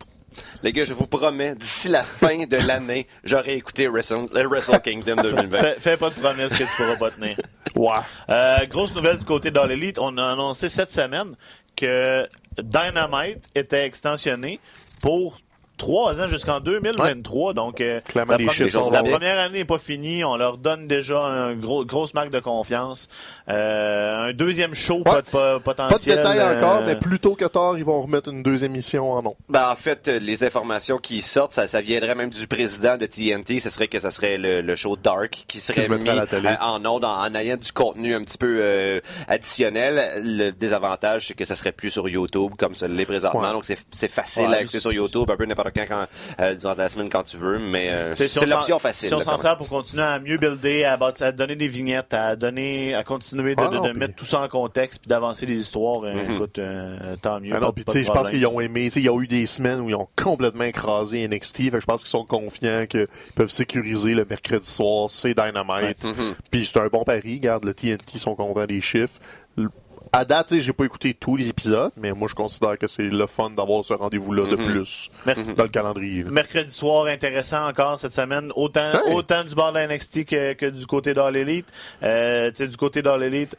Les 0.62 0.72
gars, 0.72 0.84
je 0.84 0.93
vous 0.93 1.08
promets, 1.08 1.56
d'ici 1.56 1.88
la 1.89 2.04
fin 2.04 2.45
de 2.45 2.56
l'année, 2.58 3.08
j'aurai 3.24 3.56
écouté 3.56 3.88
Wrestle, 3.88 4.28
le 4.32 4.48
Wrestle 4.48 4.80
Kingdom 4.80 5.15
2020. 5.24 5.58
Fais, 5.58 5.76
fais 5.80 5.98
pas 5.98 6.10
de 6.12 6.15
promesses 6.15 6.54
que 6.54 6.63
tu 6.63 6.69
pourras 6.78 6.95
pas 6.98 7.12
tenir. 7.12 7.36
Ouais. 7.76 7.91
Euh, 8.30 8.58
grosse 8.67 8.93
nouvelle 8.95 9.17
du 9.17 9.26
côté 9.26 9.52
d'All 9.52 9.72
Elite. 9.72 10.00
On 10.00 10.17
a 10.17 10.32
annoncé 10.32 10.67
cette 10.67 10.91
semaine 10.91 11.36
que 11.76 12.28
Dynamite 12.62 13.48
était 13.56 13.86
extensionné 13.86 14.60
pour 15.02 15.38
trois 15.80 16.22
ans 16.22 16.28
jusqu'en 16.28 16.60
2023. 16.60 17.54
Donc, 17.54 17.82
euh, 17.82 18.00
la, 18.13 18.26
première- 18.26 18.92
la 18.92 19.04
première 19.04 19.39
année 19.39 19.60
n'est 19.60 19.65
pas 19.65 19.80
finie. 19.80 20.24
On 20.24 20.38
leur 20.38 20.58
donne 20.60 20.88
déjà 20.88 21.18
une 21.52 21.60
gros, 21.60 21.84
grosse 21.86 22.13
marque 22.13 22.30
de 22.30 22.39
confiance. 22.39 23.08
Euh, 23.50 24.30
un 24.30 24.34
deuxième 24.34 24.76
show 24.76 24.98
Ouais. 24.98 25.04
pot- 25.04 25.22
pot- 25.32 25.38
Pas 25.39 25.54
de 25.58 25.60
potentiel. 25.63 26.18
détails 26.18 26.42
encore, 26.58 26.78
euh, 26.82 26.84
mais 26.86 26.96
plus 26.96 27.20
tôt 27.20 27.34
que 27.36 27.46
tard, 27.46 27.78
ils 27.78 27.84
vont 27.86 28.02
remettre 28.04 28.30
une 28.30 28.44
deuxième 28.44 28.72
émission 28.74 29.12
en 29.12 29.24
nom. 29.24 29.36
Ben, 29.50 29.70
en 29.72 29.76
fait, 29.76 30.08
les 30.08 30.44
informations 30.44 30.98
qui 31.00 31.22
sortent, 31.22 31.54
ça, 31.54 31.65
ça 31.65 31.82
viendrait 31.82 32.13
même 32.15 32.30
du 32.30 32.46
président 32.48 32.98
de 32.98 33.06
TNT. 33.08 33.60
Ce 33.60 33.70
serait 33.72 33.88
que 33.88 34.00
ce 34.00 34.10
serait 34.12 34.38
le, 34.38 34.62
le 34.62 34.76
show 34.76 34.96
Dark 34.96 35.46
qui 35.48 35.60
serait 35.60 35.88
mis 35.88 36.08
à 36.10 36.15
la 36.15 36.28
télé. 36.28 36.50
euh, 36.50 36.56
en 36.62 36.86
ondes 36.86 37.06
en, 37.06 37.22
en 37.24 37.34
ayant 37.36 37.58
du 37.58 37.72
contenu 37.72 38.13
un 38.13 38.22
petit 38.24 38.38
peu 38.38 38.60
euh, 38.62 39.00
additionnel. 39.28 40.22
Le 40.24 40.52
désavantage, 40.52 41.28
c'est 41.28 41.34
que 41.34 41.46
ça 41.46 41.56
serait 41.56 41.72
plus 41.72 41.89
sur 41.89 42.08
YouTube 42.10 42.52
comme 42.58 42.76
ça 42.76 42.88
l'est 42.88 43.06
présentement. 43.06 43.42
Ouais. 43.42 43.52
Donc, 43.52 43.63
c'est 43.65 44.12
facile 44.12 44.50
Ouais, 44.50 44.63
à 44.63 44.68
c'est- 44.68 44.80
sur 44.80 44.92
YouTube, 44.92 45.30
un 45.32 45.38
peu 45.38 45.46
n'importe 45.46 45.68
quand, 45.73 45.86
quand 45.88 46.05
euh, 46.39 46.55
durant 46.55 46.73
la 46.75 46.89
semaine 46.89 47.10
quand 47.10 47.23
tu 47.23 47.38
veux, 47.38 47.60
mais 47.60 47.89
euh, 47.89 48.15
si 48.15 48.27
c'est 48.27 48.45
l'option 48.45 48.79
facile. 48.79 49.08
Si 49.10 49.13
on 49.13 49.21
s'en 49.21 49.38
sert 49.38 49.58
pour 49.58 49.67
continuer 49.69 50.03
à 50.03 50.19
mieux 50.19 50.38
builder, 50.38 50.84
à, 50.86 50.97
bâtir- 50.97 51.27
à 51.27 51.32
donner 51.32 51.55
des 51.55 51.67
vignettes, 51.67 52.13
à 52.13 52.36
donner, 52.36 52.93
à 52.95 53.03
continuer 53.03 53.55
de, 53.55 53.62
Ah 53.62 53.69
non, 53.71 53.84
de 53.84 53.91
mettre 53.91 54.15
tout 54.15 54.25
ça 54.25 54.41
en 54.41 54.47
contexte 54.47 55.01
puis 55.01 55.10
d'avancer 55.10 55.45
les 55.45 55.60
histoires, 55.60 56.03
euh, 56.03 56.13
Mhm. 56.13 56.36
écoute, 56.36 56.60
euh, 56.60 57.15
tant 57.21 57.39
mieux. 57.39 57.53
Ah 57.55 57.60
non, 57.60 57.71
puis 57.71 57.86
tu 57.86 57.91
sais, 57.91 58.03
je 58.03 58.12
pense 58.12 58.29
qu'ils 58.29 58.45
ont 58.47 58.60
aimé, 58.60 58.86
tu 58.86 58.91
sais, 58.91 58.99
il 59.01 59.05
y 59.05 59.10
a 59.10 59.17
eu 59.19 59.27
des 59.27 59.45
semaines 59.45 59.79
où 59.82 59.89
ils 59.89 59.95
ont 59.95 60.08
complètement 60.21 60.63
écrasé 60.65 61.27
NXT, 61.27 61.69
fait 61.71 61.79
je 61.82 61.86
pense 61.86 62.01
qu'ils 62.01 62.10
sont 62.10 62.25
confiants 62.25 62.86
qu'ils 62.88 63.08
peuvent 63.36 63.51
sécuriser 63.51 64.13
le 64.13 64.25
mercredi 64.25 64.69
soir, 64.69 65.10
c'est 65.10 65.34
Dynamite. 65.34 66.03
Mhm. 66.03 66.36
Puis 66.51 66.65
c'est 66.65 66.79
un 66.79 66.88
bon 66.88 67.03
pari, 67.03 67.36
regarde, 67.36 67.65
le 67.65 67.73
TNT 67.73 68.17
sont 68.17 68.36
contents 68.36 68.65
des 68.65 68.82
chiffres. 68.82 69.19
Le- 69.58 69.69
À 70.12 70.26
date, 70.26 70.56
j'ai 70.58 70.74
pas 70.74 70.86
écouté 70.86 71.13
tous 71.13 71.36
les 71.36 71.50
épisodes, 71.50 71.91
mais 71.95 72.12
moi 72.13 72.28
je 72.28 72.34
considère 72.34 72.78
que 72.80 72.88
c'est 72.88 73.04
le 73.04 73.28
fun 73.28 73.52
d'avoir 73.52 73.86
ce 73.86 73.93
rendez-vous-là 73.93 74.50
de 74.50 74.56
Mhm. 74.56 74.65
plus 74.74 75.10
Mer- 75.26 75.36
dans 75.56 75.63
le 75.63 75.69
calendrier. 75.69 76.24
là. 76.24 76.32
Mercredi 76.32 76.74
soir, 76.74 77.06
intéressant 77.06 77.67
encore 77.67 77.98
cette 78.00 78.13
semaine, 78.13 78.52
autant, 78.56 78.89
Hey. 79.06 79.13
autant 79.13 79.43
du 79.43 79.54
bord 79.54 79.72
de 79.72 79.78
la 79.78 79.84
NXT 79.88 80.26
que, 80.26 80.54
que 80.54 80.65
du 80.65 80.88
côté 80.88 81.13
d'All 81.13 81.36
Elite. 81.36 81.72
Euh, 82.02 82.50
du 82.52 82.76
côté 82.78 83.04
d'All 83.04 83.22
Elite, 83.24 83.56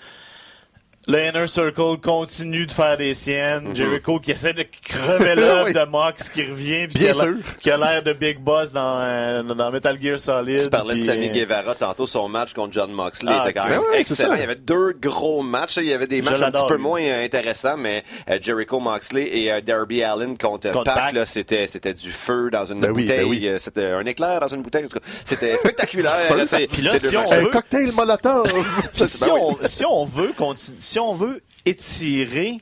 le 1.08 1.18
Inner 1.28 1.46
Circle 1.46 1.96
continue 2.02 2.66
de 2.66 2.72
faire 2.72 2.96
des 2.96 3.14
siennes. 3.14 3.68
Mhm. 3.68 3.76
Jericho 3.76 4.20
qui 4.20 4.32
essaie 4.32 4.52
de 4.52 4.64
crever 4.84 5.34
l'œuvre 5.36 5.64
Oui. 5.66 5.72
de 5.72 5.84
Mox 5.86 6.28
qui 6.28 6.42
revient 6.42 6.86
puis 6.88 7.02
Bien 7.02 7.12
qui 7.12 7.20
a 7.20 7.24
l'air- 7.24 7.34
sûr. 7.36 7.56
qui 7.62 7.70
a 7.70 7.76
l'air 7.78 8.02
de 8.02 8.12
Big 8.12 8.38
Boss 8.38 8.70
dans, 8.72 9.00
euh, 9.00 9.42
dans 9.42 9.70
Metal 9.70 9.98
Gear 10.00 10.20
Solid. 10.20 10.62
Tu 10.64 10.68
parlais 10.70 10.96
de 10.96 11.00
Sammy 11.00 11.30
euh, 11.30 11.32
Guevara 11.32 11.74
tantôt, 11.74 12.06
son 12.06 12.28
match 12.28 12.52
contre 12.52 12.74
John 12.74 12.92
Moxley 12.92 13.32
Ah, 13.34 13.42
était 13.44 13.54
quand 13.58 13.64
ben 13.64 13.70
même 13.70 13.80
ouais, 13.80 13.86
c'est 14.04 14.12
excellent. 14.12 14.28
ça. 14.30 14.36
Il 14.36 14.40
y 14.40 14.44
avait 14.44 14.54
deux 14.56 14.92
gros 15.00 15.42
matchs. 15.42 15.78
Il 15.78 15.84
y 15.86 15.92
avait 15.94 16.06
des 16.06 16.22
Je 16.22 16.30
matchs 16.30 16.42
un 16.42 16.50
petit 16.52 16.66
peu 16.68 16.76
moins 16.76 17.00
euh, 17.02 17.24
intéressants, 17.24 17.76
mais 17.78 18.04
euh, 18.30 18.38
Jericho 18.40 18.78
Moxley 18.78 19.22
et 19.32 19.50
euh, 19.50 19.60
Darby 19.62 20.02
Allen 20.04 20.36
contre, 20.36 20.70
Contre 20.70 20.84
Pac, 20.94 21.16
c'était, 21.26 21.66
c'était 21.66 21.94
du 21.94 22.12
feu 22.12 22.50
dans 22.52 22.66
une 22.66 22.80
Ben 22.82 22.90
oui, 22.92 23.04
bouteille. 23.04 23.20
ben 23.24 23.28
oui. 23.28 23.48
Euh, 23.48 23.58
C'était 23.58 23.86
un 23.86 24.04
éclair 24.04 24.38
dans 24.40 24.48
une 24.48 24.62
bouteille. 24.62 24.84
En 24.84 24.88
tout 24.88 24.98
cas, 25.00 25.06
C'était 25.24 25.56
spectaculaire. 25.56 26.10
C'est- 26.44 26.70
Puis 26.70 26.82
là, 26.82 26.92
c'est 26.98 27.08
si. 27.08 27.16
Un 27.16 27.40
veut- 27.40 27.46
cocktail 27.50 27.90
molotov! 27.96 28.46
Si, 28.92 29.24
Ben 29.24 29.30
oui. 29.34 29.40
on, 29.62 29.66
si 29.66 29.84
on 29.86 30.04
veut 30.04 30.32
continu- 30.36 30.76
si 30.90 30.98
on 30.98 31.14
veut 31.14 31.40
étirer 31.66 32.58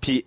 puis 0.00 0.24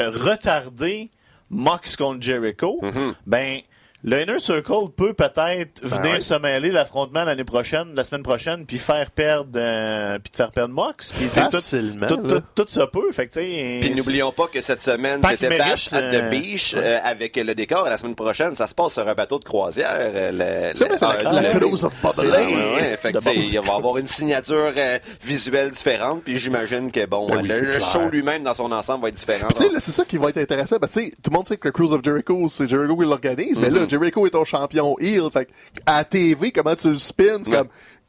euh, 0.00 0.10
retarder 0.10 1.08
Mox 1.48 1.94
contre 1.96 2.20
Jericho, 2.20 2.80
Mhm. 2.82 3.14
ben 3.26 3.60
le 4.02 4.22
Inner 4.22 4.38
Circle 4.38 4.90
peut 4.96 5.12
peut-être 5.12 5.82
venir 5.84 6.12
ouais. 6.14 6.20
se 6.20 6.34
mêler 6.34 6.70
l'affrontement 6.70 7.24
l'année 7.24 7.44
prochaine, 7.44 7.88
la 7.94 8.04
semaine 8.04 8.22
prochaine, 8.22 8.64
puis 8.66 8.78
faire 8.78 9.10
perdre, 9.10 9.50
euh, 9.56 10.18
puis 10.18 10.30
te 10.30 10.36
faire 10.36 10.52
perdre 10.52 10.74
Mox. 10.74 11.12
Puis 11.12 11.26
tout, 11.26 11.50
Facilement. 11.50 12.06
tout, 12.06 12.16
là. 12.22 12.40
tout, 12.40 12.42
tout 12.64 12.66
ça 12.68 12.86
peut. 12.86 13.10
Fait 13.12 13.26
que, 13.26 13.32
tu 13.32 13.40
sais, 13.40 13.78
Puis 13.82 13.90
n'oublions 13.94 14.32
pas 14.32 14.46
que 14.46 14.60
cette 14.60 14.80
semaine, 14.82 15.20
c'était 15.28 15.58
Bash 15.58 15.92
at 15.92 16.00
the 16.10 16.14
euh, 16.14 16.28
Beach 16.30 16.74
euh, 16.76 16.98
avec 17.04 17.36
le 17.36 17.54
décor. 17.54 17.86
Et 17.86 17.90
la 17.90 17.96
semaine 17.98 18.14
prochaine, 18.14 18.56
ça 18.56 18.66
se 18.66 18.74
passe 18.74 18.94
sur 18.94 19.06
un 19.06 19.14
bateau 19.14 19.38
de 19.38 19.44
croisière. 19.44 19.94
euh, 19.98 20.30
le- 20.70 20.74
C'est 20.74 20.86
vrai, 20.88 20.96
c'est 20.96 21.06
le- 21.18 21.24
la, 21.24 21.42
la 21.42 21.50
cruise 21.50 21.84
of 21.84 21.92
ouais, 22.02 22.26
ouais. 22.26 22.96
Fait 22.96 23.12
que, 23.12 23.18
il 23.36 23.60
va 23.60 23.74
avoir 23.74 23.98
une 23.98 24.08
signature 24.08 24.72
euh, 24.76 24.98
visuelle 25.22 25.70
différente, 25.70 26.22
puis 26.24 26.38
j'imagine 26.38 26.90
que 26.90 27.04
bon, 27.06 27.26
Ben 27.26 27.40
oui, 27.42 27.48
le, 27.48 27.78
show 27.80 28.08
lui-même 28.10 28.42
dans 28.44 28.54
son 28.54 28.70
ensemble 28.72 29.02
va 29.02 29.08
être 29.08 29.14
différent. 29.16 29.48
Puis, 29.48 29.56
tu 29.58 29.62
sais, 29.64 29.72
là, 29.74 29.80
c'est 29.80 29.92
ça 29.92 30.04
qui 30.04 30.16
va 30.16 30.30
être 30.30 30.38
intéressant. 30.38 30.78
Parce 30.78 30.92
que 30.92 31.00
tu 31.00 31.06
sais, 31.06 31.12
tout 31.22 31.30
le 31.30 31.36
monde 31.36 31.46
sait 31.46 31.56
que 31.56 31.68
le 31.68 31.72
Cruise 31.72 31.92
of 31.92 32.02
Jericho, 32.04 32.48
c'est 32.48 32.66
Jericho 32.68 32.96
qui 32.96 33.04
l'organise. 33.04 33.60
Mais 33.60 33.70
là, 33.70 33.80
Mhm. 33.80 33.89
Jericho 33.90 34.26
est 34.26 34.30
ton 34.30 34.44
champion 34.44 34.96
heel. 35.00 35.28
Fait 35.32 35.48
à 35.84 35.98
la 35.98 36.04
TV, 36.04 36.52
comment 36.52 36.74
tu 36.76 36.90
le 36.90 36.98
spins? 36.98 37.42
Ouais. 37.46 37.52
comme, 37.52 37.68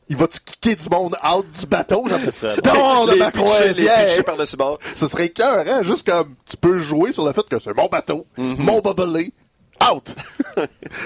il 0.09 0.15
va-tu 0.15 0.39
kicker 0.39 0.75
du 0.75 0.89
monde 0.89 1.15
out 1.23 1.45
du 1.59 1.65
bateau? 1.65 2.05
Genre, 2.07 2.19
Dehors 2.63 3.07
de 3.07 3.15
ma 3.15 3.31
croisière! 3.31 4.23
par-dessus 4.23 4.57
bord. 4.57 4.77
Ce 4.95 5.07
serait 5.07 5.29
cœur, 5.29 5.65
hein? 5.67 5.83
Juste 5.83 6.05
comme, 6.09 6.35
tu 6.49 6.57
peux 6.57 6.77
jouer 6.77 7.11
sur 7.11 7.25
le 7.25 7.31
fait 7.33 7.47
que 7.49 7.59
c'est 7.59 7.75
mon 7.75 7.87
bateau, 7.87 8.25
Mhm. 8.37 8.55
mon 8.59 8.79
bubbly, 8.81 9.33
out! 9.91 10.15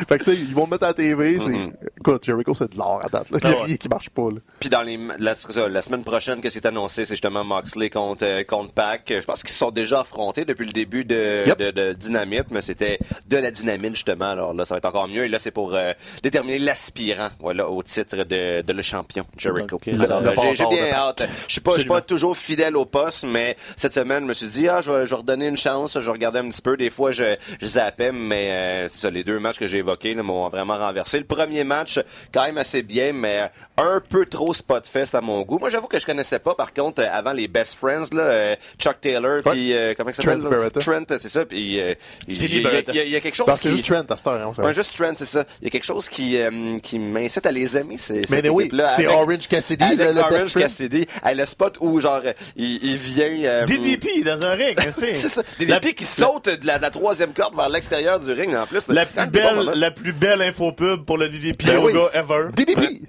fait 0.07 0.17
que, 0.19 0.23
tu 0.23 0.35
sais, 0.35 0.37
ils 0.41 0.53
vont 0.53 0.65
le 0.65 0.71
mettre 0.71 0.83
à 0.83 0.87
la 0.87 0.93
TV. 0.93 1.39
c'est 1.39 1.47
Mhm. 1.49 1.73
Écoute, 1.99 2.25
Jericho, 2.25 2.53
c'est 2.55 2.71
de 2.71 2.77
l'or 2.77 3.01
à 3.03 3.09
date. 3.09 3.29
Là. 3.31 3.39
Il 3.43 3.49
y 3.49 3.51
Ah 3.51 3.55
a 3.55 3.59
ouais. 3.59 3.65
rien 3.65 3.77
qui 3.77 3.87
marche 3.89 4.09
pas, 4.09 4.29
là. 4.31 4.37
Puis 4.59 4.69
dans 4.69 4.81
les 4.81 4.99
la, 5.19 5.35
c'est 5.35 5.51
ça, 5.51 5.67
la 5.67 5.81
semaine 5.81 6.03
prochaine 6.03 6.41
que 6.41 6.49
c'est 6.49 6.65
annoncé, 6.65 7.05
c'est 7.05 7.13
justement 7.13 7.43
Moxley 7.43 7.89
contre 7.89 8.23
euh, 8.25 8.43
contre 8.43 8.73
Pac. 8.73 9.03
Je 9.07 9.25
pense 9.25 9.41
qu'ils 9.41 9.51
se 9.51 9.57
sont 9.57 9.71
déjà 9.71 10.01
affrontés 10.01 10.45
depuis 10.45 10.65
le 10.65 10.71
début 10.71 11.05
de, 11.05 11.43
Yep. 11.47 11.57
de, 11.57 11.71
de 11.71 11.93
Dynamite, 11.93 12.51
mais 12.51 12.61
c'était 12.61 12.99
de 13.27 13.37
la 13.37 13.51
dynamite 13.51 13.95
justement. 13.95 14.29
Alors 14.31 14.53
là, 14.53 14.65
ça 14.65 14.73
va 14.75 14.77
être 14.79 14.85
encore 14.85 15.07
mieux. 15.07 15.25
Et 15.25 15.27
là, 15.27 15.39
c'est 15.39 15.51
pour 15.51 15.73
euh, 15.75 15.93
déterminer 16.23 16.59
l'aspirant, 16.59 17.29
voilà, 17.39 17.69
au 17.69 17.81
titre 17.83 18.17
de, 18.23 18.61
de 18.61 18.73
le 18.73 18.81
champion 18.81 19.25
Jericho. 19.37 19.75
Ok, 19.77 19.87
Alors, 19.87 20.21
le 20.21 20.29
j'ai, 20.55 20.65
bien 20.67 20.87
de 20.87 20.91
hâte. 20.93 21.23
Je 21.47 21.53
suis 21.53 21.61
pas, 21.61 21.71
je 21.73 21.79
suis 21.79 21.87
pas 21.87 21.97
Absolument. 21.97 22.01
toujours 22.01 22.37
fidèle 22.37 22.75
au 22.77 22.85
poste, 22.85 23.23
mais 23.25 23.55
cette 23.75 23.93
semaine, 23.93 24.23
je 24.23 24.27
me 24.27 24.33
suis 24.33 24.47
dit 24.47 24.67
ah, 24.67 24.81
je 24.81 24.91
vais, 24.91 25.05
je 25.05 25.09
vais 25.11 25.15
redonner 25.17 25.47
une 25.47 25.57
chance. 25.57 25.99
Je 25.99 26.09
regarder 26.09 26.39
un 26.39 26.49
petit 26.49 26.61
peu. 26.61 26.77
Des 26.77 26.89
fois, 26.89 27.11
je, 27.11 27.35
je 27.61 27.65
zappais, 27.65 28.11
mais 28.11 28.49
euh, 28.65 28.87
c'est 28.89 28.99
ça, 28.99 29.09
les 29.09 29.23
deux 29.23 29.39
matchs 29.39 29.57
que 29.59 29.67
j'ai 29.67 29.79
évoqués 29.79 30.15
m'ont 30.15 30.47
vraiment 30.49 30.77
renversé. 30.77 31.19
Le 31.19 31.25
premier 31.25 31.63
match, 31.63 31.99
quand 32.33 32.43
même 32.43 32.57
assez 32.57 32.81
bien, 32.83 33.13
mais 33.13 33.49
un 33.77 34.01
peu 34.07 34.25
trop 34.25 34.53
spotfest 34.53 35.13
à 35.15 35.21
mon 35.21 35.41
goût. 35.41 35.59
Moi, 35.59 35.69
j'avoue 35.69 35.87
que 35.87 35.99
je 35.99 36.05
connaissais 36.05 36.39
pas, 36.39 36.55
par 36.55 36.73
contre, 36.73 37.01
euh, 37.01 37.07
avant 37.11 37.31
les 37.33 37.47
Best 37.47 37.75
Friends, 37.75 38.05
là, 38.13 38.21
euh, 38.23 38.55
Chuck 38.79 38.99
Taylor, 39.01 39.41
Ouais. 39.45 39.51
puis 39.51 39.73
euh, 39.73 39.93
comment 39.97 40.09
il 40.09 40.15
s'appelle? 40.15 40.39
Trent? 40.39 40.49
Beretta. 40.49 40.79
Trent, 40.79 41.03
c'est 41.07 41.29
ça. 41.29 41.45
Puis 41.45 41.79
euh, 41.79 41.93
il 42.27 42.61
y, 42.61 42.99
a- 42.99 43.03
y 43.03 43.11
y 43.15 43.21
quelque 43.21 43.35
chose 43.35 43.47
Non, 43.47 43.53
c'est 43.55 43.69
qui... 43.69 43.75
juste 43.75 43.85
Trent 43.87 44.03
à 44.09 44.17
cette 44.17 44.27
heure, 44.27 44.47
hein, 44.47 44.51
c'est 44.55 44.61
Ouais, 44.63 44.73
juste 44.73 44.95
Trent, 44.97 45.13
c'est 45.17 45.25
ça. 45.25 45.43
Il 45.61 45.65
y 45.65 45.67
a 45.67 45.69
quelque 45.69 45.85
chose 45.85 46.09
qui, 46.09 46.37
euh, 46.37 46.79
qui 46.79 46.99
m'incite 46.99 47.45
à 47.45 47.51
les 47.51 47.77
aimer, 47.77 47.97
c'est 47.97 48.21
Mais 48.29 48.41
cette 48.41 48.49
oui, 48.49 48.69
c'est 48.87 49.05
avec- 49.05 49.09
Orange 49.17 49.47
Cassidy, 49.47 49.83
avec 49.83 49.99
le, 49.99 50.11
le 50.13 50.19
Orange 50.21 50.33
best. 50.53 50.59
Cassidy. 50.59 51.05
Hey, 51.23 51.35
le 51.35 51.45
spot 51.45 51.77
où, 51.81 51.99
genre, 51.99 52.21
il, 52.55 52.83
il 52.83 52.97
vient... 52.97 53.25
euh, 53.43 53.63
DDP 53.65 54.23
dans 54.23 54.45
un 54.45 54.51
ring, 54.51 54.77
c'est 54.89 55.15
ça. 55.15 55.43
Pieds 55.57 55.93
qui 55.93 56.05
de 56.05 56.65
la, 56.67 56.77
de 56.77 56.81
la 56.81 56.91
troisième 56.91 57.33
corde 57.33 57.55
vers 57.55 57.69
l'extérieur 57.69 58.19
du 58.19 58.31
ring, 58.31 58.54
en 58.57 58.65
plus. 58.67 58.87
La, 58.89 59.03
Ah, 59.17 59.27
plus 59.27 59.31
belle, 59.31 59.71
la 59.75 59.91
plus 59.91 60.13
belle 60.13 60.41
infopub 60.41 61.05
pour 61.05 61.17
le 61.17 61.29
DDP 61.29 61.65
Ben 61.65 61.77
oui. 61.83 61.93
yoga 61.93 62.09
ever. 62.13 62.49
DDP! 62.55 63.01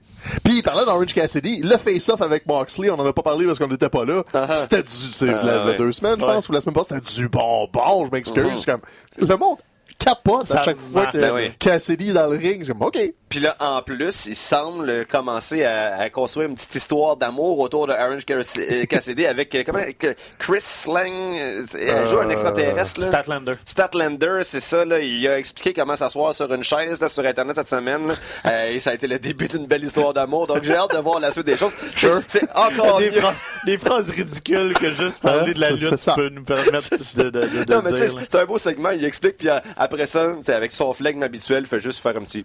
Puis, 0.44 0.62
parlant 0.62 0.84
d'Orange 0.84 1.14
Cassidy, 1.14 1.60
le 1.62 1.76
face-off 1.76 2.20
avec 2.20 2.46
Moxley, 2.46 2.90
on 2.90 2.94
en 2.98 3.06
a 3.06 3.12
pas 3.12 3.22
parlé 3.22 3.46
parce 3.46 3.58
qu'on 3.58 3.68
n'était 3.68 3.88
pas 3.88 4.04
là. 4.04 4.22
C'était 4.56 4.82
du, 4.82 4.88
c'est 4.90 5.28
Ah, 5.28 5.42
la, 5.42 5.54
la 5.56 5.66
ouais. 5.66 5.76
deux 5.76 5.92
semaines, 5.92 6.16
je 6.18 6.24
Ouais. 6.24 6.32
pense, 6.34 6.48
ou 6.48 6.52
la 6.52 6.60
semaine 6.60 6.74
passée, 6.74 6.94
c'était 6.96 7.22
du 7.22 7.28
bonbon, 7.28 8.06
je 8.06 8.10
m'excuse. 8.10 8.44
Mhm. 8.44 8.56
Suis 8.56 8.64
comme, 8.66 8.80
le 9.18 9.36
monde 9.36 9.58
capote 9.98 10.50
à 10.52 10.62
chaque 10.62 10.78
fois 10.78 11.06
que 11.06 11.18
ben 11.18 11.32
oui. 11.34 11.52
Cassidy 11.58 12.10
est 12.10 12.12
dans 12.14 12.26
le 12.28 12.36
ring. 12.36 12.64
J'ai 12.64 12.72
OK. 12.78 12.98
Puis 13.28 13.40
là, 13.40 13.56
en 13.58 13.82
plus, 13.82 14.26
il 14.26 14.36
semble 14.36 15.04
commencer 15.06 15.64
à, 15.64 15.96
à 15.98 16.10
construire 16.10 16.48
une 16.48 16.54
petite 16.54 16.74
histoire 16.76 17.16
d'amour 17.16 17.58
autour 17.58 17.88
de 17.88 17.92
Orange 17.92 18.22
euh, 18.30 18.84
Cassidy 18.88 19.26
avec 19.26 19.52
euh, 19.54 19.62
comment 19.66 19.80
Chris 20.38 20.60
Slang, 20.60 21.10
euh, 21.12 21.64
elle 21.74 22.06
joue 22.08 22.18
un 22.20 22.28
Euh, 22.28 22.30
extraterrestre 22.30 23.00
là. 23.00 23.06
Statlander. 23.06 23.52
Statlander, 23.64 24.40
c'est 24.42 24.60
ça, 24.60 24.84
là. 24.84 25.00
Il 25.00 25.26
a 25.26 25.38
expliqué 25.38 25.72
comment 25.72 25.96
s'asseoir 25.96 26.34
sur 26.34 26.52
une 26.52 26.62
chaise, 26.62 27.00
là, 27.00 27.08
sur 27.08 27.24
Internet 27.26 27.56
cette 27.56 27.68
semaine. 27.68 28.14
Euh, 28.46 28.66
et 28.70 28.78
ça 28.80 28.90
a 28.90 28.94
été 28.94 29.08
le 29.08 29.18
début 29.18 29.48
d'une 29.48 29.66
belle 29.66 29.84
histoire 29.84 30.14
d'amour. 30.14 30.46
Donc, 30.46 30.62
j'ai 30.62 30.76
hâte 30.76 30.94
de 30.94 30.98
voir 30.98 31.18
la 31.18 31.32
suite 31.32 31.46
des 31.46 31.56
choses. 31.56 31.74
C'est- 31.96 32.06
C'est 32.28 32.48
encore 32.54 32.98
Des, 32.98 33.10
mieux. 33.10 33.20
phra- 33.20 33.34
des 33.64 33.76
phrases 33.78 34.10
ridicules 34.10 34.72
que 34.74 34.90
juste 34.90 35.20
parler 35.20 35.52
de 35.52 35.60
la 35.60 35.70
lutte 35.70 36.10
peut 36.14 36.28
nous 36.28 36.44
permettre 36.44 36.90
de, 37.16 37.22
de, 37.24 37.30
de, 37.30 37.64
de 37.64 37.72
Non, 37.74 37.80
mais 37.84 37.90
tu 37.92 37.98
sais, 37.98 38.06
dire. 38.06 38.18
c'est 38.30 38.38
un 38.38 38.44
beau 38.44 38.58
segment, 38.58 38.90
il 38.90 39.04
explique, 39.04 39.36
puis 39.38 39.48
euh, 39.48 39.58
après 39.86 40.06
ça, 40.06 40.32
avec 40.48 40.72
son 40.72 40.92
flegme 40.92 41.22
habituel, 41.22 41.62
il 41.64 41.66
fait 41.66 41.80
juste 41.80 42.00
faire 42.00 42.16
un 42.16 42.22
petit... 42.24 42.44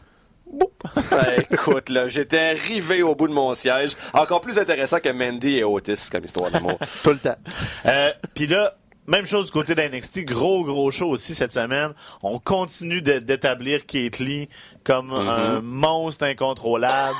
Boum. 0.51 0.67
Ouais, 1.11 1.45
écoute, 1.51 1.89
là, 1.89 2.07
j'étais 2.07 2.39
arrivé 2.39 3.03
au 3.03 3.15
bout 3.15 3.27
de 3.27 3.33
mon 3.33 3.53
siège. 3.53 3.91
Encore 4.13 4.41
plus 4.41 4.57
intéressant 4.59 4.99
que 4.99 5.09
Mandy 5.09 5.57
et 5.57 5.63
Otis 5.63 6.09
comme 6.11 6.25
histoire 6.25 6.49
d'amour. 6.51 6.77
Tout 7.03 7.11
le 7.11 7.19
temps. 7.19 7.37
Euh, 7.85 8.11
Puis 8.33 8.47
là, 8.47 8.75
même 9.07 9.25
chose 9.25 9.45
du 9.45 9.51
côté 9.53 9.75
d'NXT, 9.75 10.25
gros 10.25 10.63
gros 10.65 10.91
show 10.91 11.09
aussi 11.09 11.35
cette 11.35 11.53
semaine. 11.53 11.93
On 12.23 12.39
continue 12.39 13.01
de- 13.01 13.19
d'établir 13.19 13.85
Kate 13.85 14.19
Lee 14.19 14.49
comme 14.83 15.11
un 15.13 15.61
monstre 15.61 16.25
incontrôlable. 16.25 17.15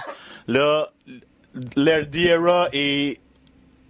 Là, 0.48 0.90
l'air 1.76 2.06
Era 2.14 2.68
est 2.74 3.20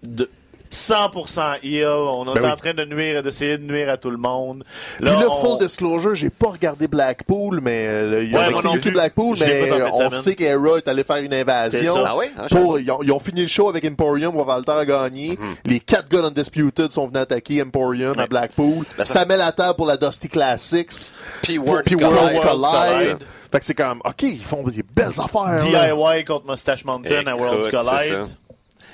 de 0.04 0.30
100% 0.72 1.56
heel. 1.64 1.86
On 1.88 2.24
est 2.32 2.40
Ben 2.40 2.46
oui. 2.46 2.52
en 2.52 2.56
train 2.56 2.74
de 2.74 2.86
nuire, 2.86 3.22
d'essayer 3.24 3.58
de 3.58 3.64
nuire 3.64 3.90
à 3.90 3.98
tout 3.98 4.10
le 4.10 4.18
monde. 4.18 4.64
Puis 4.98 5.06
Là, 5.06 5.20
là, 5.20 5.28
on- 5.30 5.44
full 5.44 5.58
disclosure, 5.60 6.16
j'ai 6.16 6.30
pas 6.30 6.50
regardé 6.50 6.88
Blackpool, 6.88 7.60
mais 7.62 7.86
euh, 7.88 8.24
il 8.24 8.30
y 8.32 8.34
Ouais, 8.34 8.40
a 8.46 8.50
non 8.52 8.74
plus. 8.78 8.92
Blackpool, 8.92 9.36
Je 9.36 9.46
mais 9.46 9.72
en 9.82 9.90
on 9.92 9.98
semaine. 9.98 10.12
sait 10.22 10.36
qu'Era 10.36 10.78
est 10.78 10.88
allé 10.88 11.04
faire 11.04 11.18
une 11.18 11.34
invasion. 11.34 11.94
Ah 12.06 12.16
je 12.50 12.56
Pour, 12.56 12.80
ils, 12.80 12.90
ont, 12.92 13.04
ils 13.04 13.12
ont 13.12 13.20
fini 13.20 13.42
le 13.42 13.48
show 13.48 13.70
avec 13.70 13.84
Emporium, 13.86 14.36
où 14.36 14.44
Valter 14.44 14.72
a 14.72 14.86
gagné. 14.86 15.38
Les 15.66 15.80
quatre 15.80 16.10
gars 16.10 16.20
Undisputed 16.26 16.92
sont 16.92 17.08
venus 17.08 17.22
attaquer 17.22 17.62
Emporium 17.62 18.18
à 18.18 18.24
Ouais. 18.24 18.28
Blackpool. 18.28 18.86
Ben, 18.98 19.06
ça- 19.06 19.14
ça 19.22 19.26
met 19.26 19.38
la 19.38 19.52
table 19.52 19.76
pour 19.76 19.86
la 19.86 19.98
Dusty 19.98 20.30
Classics. 20.30 21.14
Puis 21.42 21.60
puis 21.86 21.96
Collide. 21.96 23.18
Fait 23.52 23.60
que 23.60 23.66
c'est 23.66 23.74
comme, 23.74 24.00
OK, 24.06 24.22
ils 24.24 24.44
font 24.44 24.64
des 24.64 24.82
belles 24.96 25.10
affaires. 25.20 25.44
là. 25.44 25.58
DIY 25.58 26.24
contre 26.24 26.50
Mustache 26.50 26.86
Mountain 26.86 27.26
à 27.28 27.36
c'est 27.64 27.70
Collide. 27.70 28.24
ça. 28.24 28.30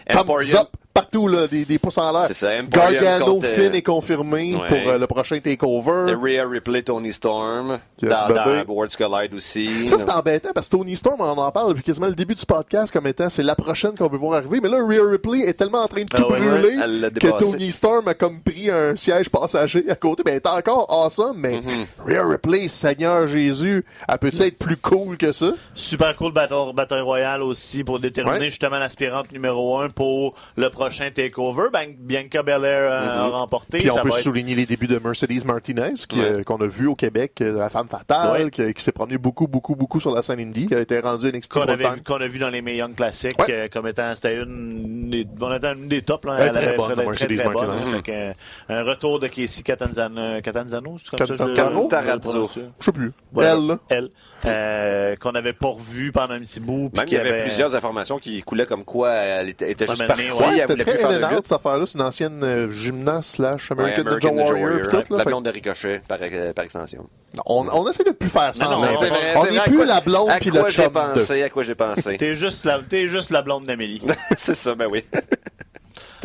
Thumbs 0.10 0.20
Emporium. 0.22 0.58
up 0.62 0.70
partout, 0.98 1.28
là, 1.28 1.48
des, 1.48 1.66
des 1.66 1.80
pouces 1.80 1.98
en 1.98 2.12
l'air. 2.12 2.26
C'est 2.28 2.34
ça, 2.34 2.50
Emporium 2.60 3.04
Gargano 3.04 3.26
contre, 3.34 3.48
euh, 3.48 3.56
Finn 3.56 3.76
est 3.76 3.82
confirmé 3.82 4.56
ouais. 4.56 4.68
pour 4.68 4.92
euh, 4.92 4.98
le 4.98 5.08
prochain 5.08 5.40
takeover. 5.40 6.14
Rhea 6.22 6.46
Ripley, 6.48 6.82
Tony 6.84 7.12
Storm. 7.14 7.80
Yes, 8.02 8.12
dans, 8.12 8.34
dans 8.36 8.46
bébé. 8.46 8.64
Worlds 8.68 8.96
Collide 8.98 9.34
aussi. 9.34 9.88
Ça, 9.88 9.98
c'est 9.98 10.12
embêtant 10.12 10.50
parce 10.54 10.68
que 10.68 10.78
Tony 10.78 10.96
Storm, 10.96 11.20
on 11.22 11.24
en 11.38 11.52
parle 11.52 11.70
depuis 11.70 11.84
quasiment 11.84 12.08
le 12.08 12.16
début 12.16 12.36
du 12.36 12.46
podcast 12.46 12.92
comme 12.94 13.08
étant 13.08 13.30
c'est 13.30 13.44
la 13.44 13.56
prochaine 13.56 13.96
qu'on 13.96 14.08
veut 14.08 14.18
voir 14.18 14.36
arriver. 14.40 14.60
Mais 14.62 14.70
là, 14.70 14.78
Rhea 14.86 15.02
Ripley 15.10 15.40
est 15.42 15.54
tellement 15.54 15.84
en 15.84 15.88
train 15.88 16.02
de 16.04 16.10
tout 16.10 16.24
Ah 16.28 16.32
ouais, 16.32 16.40
brûler 16.40 16.78
ouais, 16.78 17.12
que. 17.20 17.40
Tony 17.40 17.72
Storm 17.72 18.08
a 18.08 18.14
comme 18.14 18.40
pris 18.42 18.70
un 18.70 18.96
siège 18.96 19.30
passager 19.30 19.86
à 19.90 19.96
côté. 19.96 20.24
Ben, 20.24 20.32
elle 20.32 20.38
est 20.38 20.48
encore 20.48 20.86
awesome, 20.90 21.36
mais 21.38 21.58
Mm-hmm. 21.58 21.86
Rhea 22.06 22.26
Ripley, 22.28 22.68
Seigneur 22.68 23.26
Jésus, 23.28 23.84
elle 24.08 24.18
peut 24.20 24.32
être 24.40 24.58
plus 24.60 24.78
cool 24.78 25.18
que 25.18 25.32
ça? 25.32 25.52
Super 25.74 26.16
cool 26.16 26.32
bataille, 26.34 26.74
bataille 26.74 27.02
royale 27.02 27.42
aussi 27.42 27.84
pour 27.84 28.00
déterminer 28.00 28.38
Ouais. 28.38 28.50
justement 28.50 28.78
l'aspirante 28.78 29.32
numéro 29.32 29.80
1 29.80 29.90
pour 29.90 30.36
le 30.56 30.70
prochain 30.70 30.87
takeover. 31.12 31.70
Ben, 31.72 31.94
Bianca 31.98 32.44
Belair 32.44 32.92
euh, 32.92 33.24
a 33.24 33.28
remporté. 33.28 33.78
Mm-hmm. 33.78 33.82
Puis 33.82 33.92
on 33.92 33.94
ça 33.96 34.02
peut 34.02 34.10
va 34.10 34.16
être- 34.16 34.22
souligner 34.24 34.56
les 34.56 34.66
débuts 34.66 34.88
de 34.88 35.00
Mercedes 35.00 35.46
Martinez 35.46 35.94
Ouais. 36.14 36.20
euh, 36.20 36.44
qu'on 36.44 36.58
a 36.62 36.68
vu 36.68 36.88
au 36.88 36.96
Québec, 36.96 37.34
euh, 37.42 37.58
la 37.58 37.70
femme 37.70 37.88
fatale, 37.88 38.46
Ouais. 38.46 38.52
qui, 38.52 38.74
qui 38.74 38.84
s'est 38.84 38.92
promenée 38.92 39.18
beaucoup, 39.18 39.48
beaucoup, 39.48 39.76
beaucoup 39.76 40.00
sur 40.00 40.12
la 40.14 40.22
scène 40.22 40.40
indie, 40.40 40.68
qui 40.68 40.76
a 40.76 40.80
été 40.80 41.00
rendue 41.00 41.28
NXT 41.32 41.52
qu'on 41.54 41.62
qu'on 42.06 42.22
a 42.22 42.28
vu 42.28 42.40
dans 42.40 42.50
les 42.50 42.62
Young 42.62 42.96
classiques 42.96 43.40
Ouais. 43.40 43.46
euh, 43.52 43.68
comme 43.72 43.88
étant 43.88 44.14
c'était 44.16 44.36
une 44.44 45.10
des, 45.10 45.28
on 45.42 45.54
était 45.56 45.74
une 45.74 45.88
des 45.88 46.02
tops 46.02 46.26
là, 46.26 46.38
Elle 46.40 46.52
très 46.52 46.76
bonne, 46.76 46.92
très, 46.94 47.06
Mercedes 47.06 47.36
très 47.38 47.50
bonne, 47.50 47.68
Martinez. 47.68 47.98
hein. 47.98 48.02
Euh, 48.10 48.34
un 48.70 48.84
retour 48.84 49.20
de 49.20 49.28
Casey 49.28 49.64
Catanzano, 49.64 50.42
Catanzano 50.42 50.98
c'est 50.98 51.10
comme 51.10 51.20
ça 51.20 51.26
que 51.26 51.54
je 51.54 51.56
Catanzaro? 51.56 52.50
je 52.80 52.86
sais 52.86 52.92
plus. 52.92 53.12
Voilà. 53.32 53.52
Elle, 53.90 53.98
elle 53.98 54.10
euh, 54.46 55.16
qu'on 55.18 55.32
avait 55.32 55.54
pas 55.54 55.68
revu 55.70 56.12
pendant 56.12 56.34
un 56.36 56.40
petit 56.40 56.60
bout 56.60 56.90
puis 56.90 57.00
Même 57.00 57.08
il 57.08 57.14
y 57.14 57.16
qui 57.16 57.18
avait 57.18 57.30
avait- 57.30 57.44
plusieurs 57.44 57.74
informations 57.76 58.20
qui 58.20 58.42
coulaient 58.44 58.66
comme 58.66 58.86
quoi 58.86 59.12
elle 59.12 59.50
était, 59.50 59.72
était 59.72 59.88
juste 59.88 60.02
Ouais, 60.02 60.08
partie, 60.08 60.24
Ouais, 60.32 60.46
ouais, 60.48 60.60
c'était 60.60 60.84
très 60.84 61.20
lutte. 61.20 61.44
cette 61.48 61.52
affaire-là. 61.54 61.86
C'est 61.86 61.98
une 61.98 62.04
ancienne 62.06 62.44
euh, 62.44 62.72
gymnaste 62.72 63.36
slash 63.38 63.72
Ouais, 63.72 63.78
American, 63.80 64.02
American 64.06 64.32
Ninja 64.36 64.54
Warrior. 64.54 64.80
puis 64.80 64.90
tout, 64.90 64.96
là. 64.98 65.18
la 65.18 65.24
Fait 65.24 65.30
blonde 65.30 65.46
de 65.46 65.50
Ricochet, 65.50 66.02
par, 66.08 66.18
euh, 66.22 66.54
par 66.54 66.66
extension. 66.66 67.10
on, 67.46 67.68
on 67.72 67.90
essaie 67.90 68.04
de 68.04 68.12
plus 68.12 68.30
faire 68.30 68.54
ça. 68.54 68.66
Non, 68.66 68.72
non, 68.72 68.78
vrai, 68.88 68.96
on 69.36 69.44
c'est 69.44 69.52
n'est 69.52 69.60
à 69.60 69.64
plus 69.64 69.76
quoi- 69.78 69.86
la 69.86 70.02
blonde 70.02 70.30
à 70.30 70.36
puis 70.38 70.50
quoi 70.50 70.64
le 70.64 70.70
j'ai 70.70 70.84
chum 70.84 70.86
de. 70.86 70.90
pensé, 71.14 71.44
à 71.44 71.50
quoi 71.50 71.64
j'ai 71.64 71.76
pensé. 71.76 72.18
t'es 72.18 72.36
juste 72.36 72.66
la 72.66 72.80
t'es 72.88 73.08
juste 73.08 73.32
la 73.32 73.42
blonde 73.42 73.66
d'Amélie 73.66 74.02
c'est 74.38 74.56
ça, 74.56 74.76
ben 74.76 74.88
oui. 74.90 75.04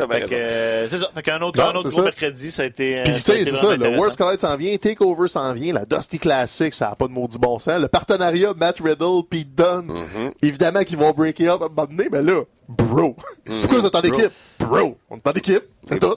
euh, 0.01 0.87
c'est 0.89 0.97
ça 0.97 1.07
fait 1.13 1.21
qu'un 1.21 1.41
autre 1.41 1.59
Non, 1.59 1.69
un 1.69 1.75
autre 1.75 1.89
gros 1.89 1.97
ça. 1.99 2.01
mercredi 2.03 2.51
ça 2.51 2.63
a 2.63 2.65
été 2.65 2.99
euh, 2.99 3.03
Puis 3.03 3.19
c'est 3.19 3.45
ça, 3.55 3.75
le. 3.75 3.97
World's 3.97 4.17
Collide 4.17 4.39
s'en 4.39 4.55
vient, 4.57 4.75
Takeover 4.77 5.27
s'en 5.27 5.53
vient, 5.53 5.73
la 5.73 5.85
Dusty 5.85 6.19
Classic, 6.19 6.73
ça 6.73 6.89
n'a 6.89 6.95
pas 6.95 7.07
de 7.07 7.13
maudit 7.13 7.37
bon 7.39 7.59
sens. 7.59 7.79
Le 7.81 7.87
partenariat 7.87 8.53
Matt 8.55 8.79
Riddle, 8.83 9.21
Pete 9.29 9.53
Dunne, 9.55 9.91
Mm-hmm. 9.93 10.31
évidemment 10.41 10.83
qu'ils 10.83 10.97
vont 10.97 11.11
breaker 11.11 11.49
up 11.49 11.61
à 11.61 11.65
un 11.65 11.69
moment 11.69 11.85
donné, 11.85 12.07
mais 12.11 12.21
là, 12.21 12.41
bro. 12.69 13.15
Mm-hmm. 13.47 13.61
Pourquoi 13.61 13.79
vous 13.79 13.85
êtes 13.87 13.95
en 13.95 14.01
équipe? 14.01 14.31
Bro. 14.59 14.97
On 15.09 15.17
est 15.17 15.27
en 15.27 15.31
équipe, 15.33 15.63
c'est 15.89 15.99
tout. 15.99 16.15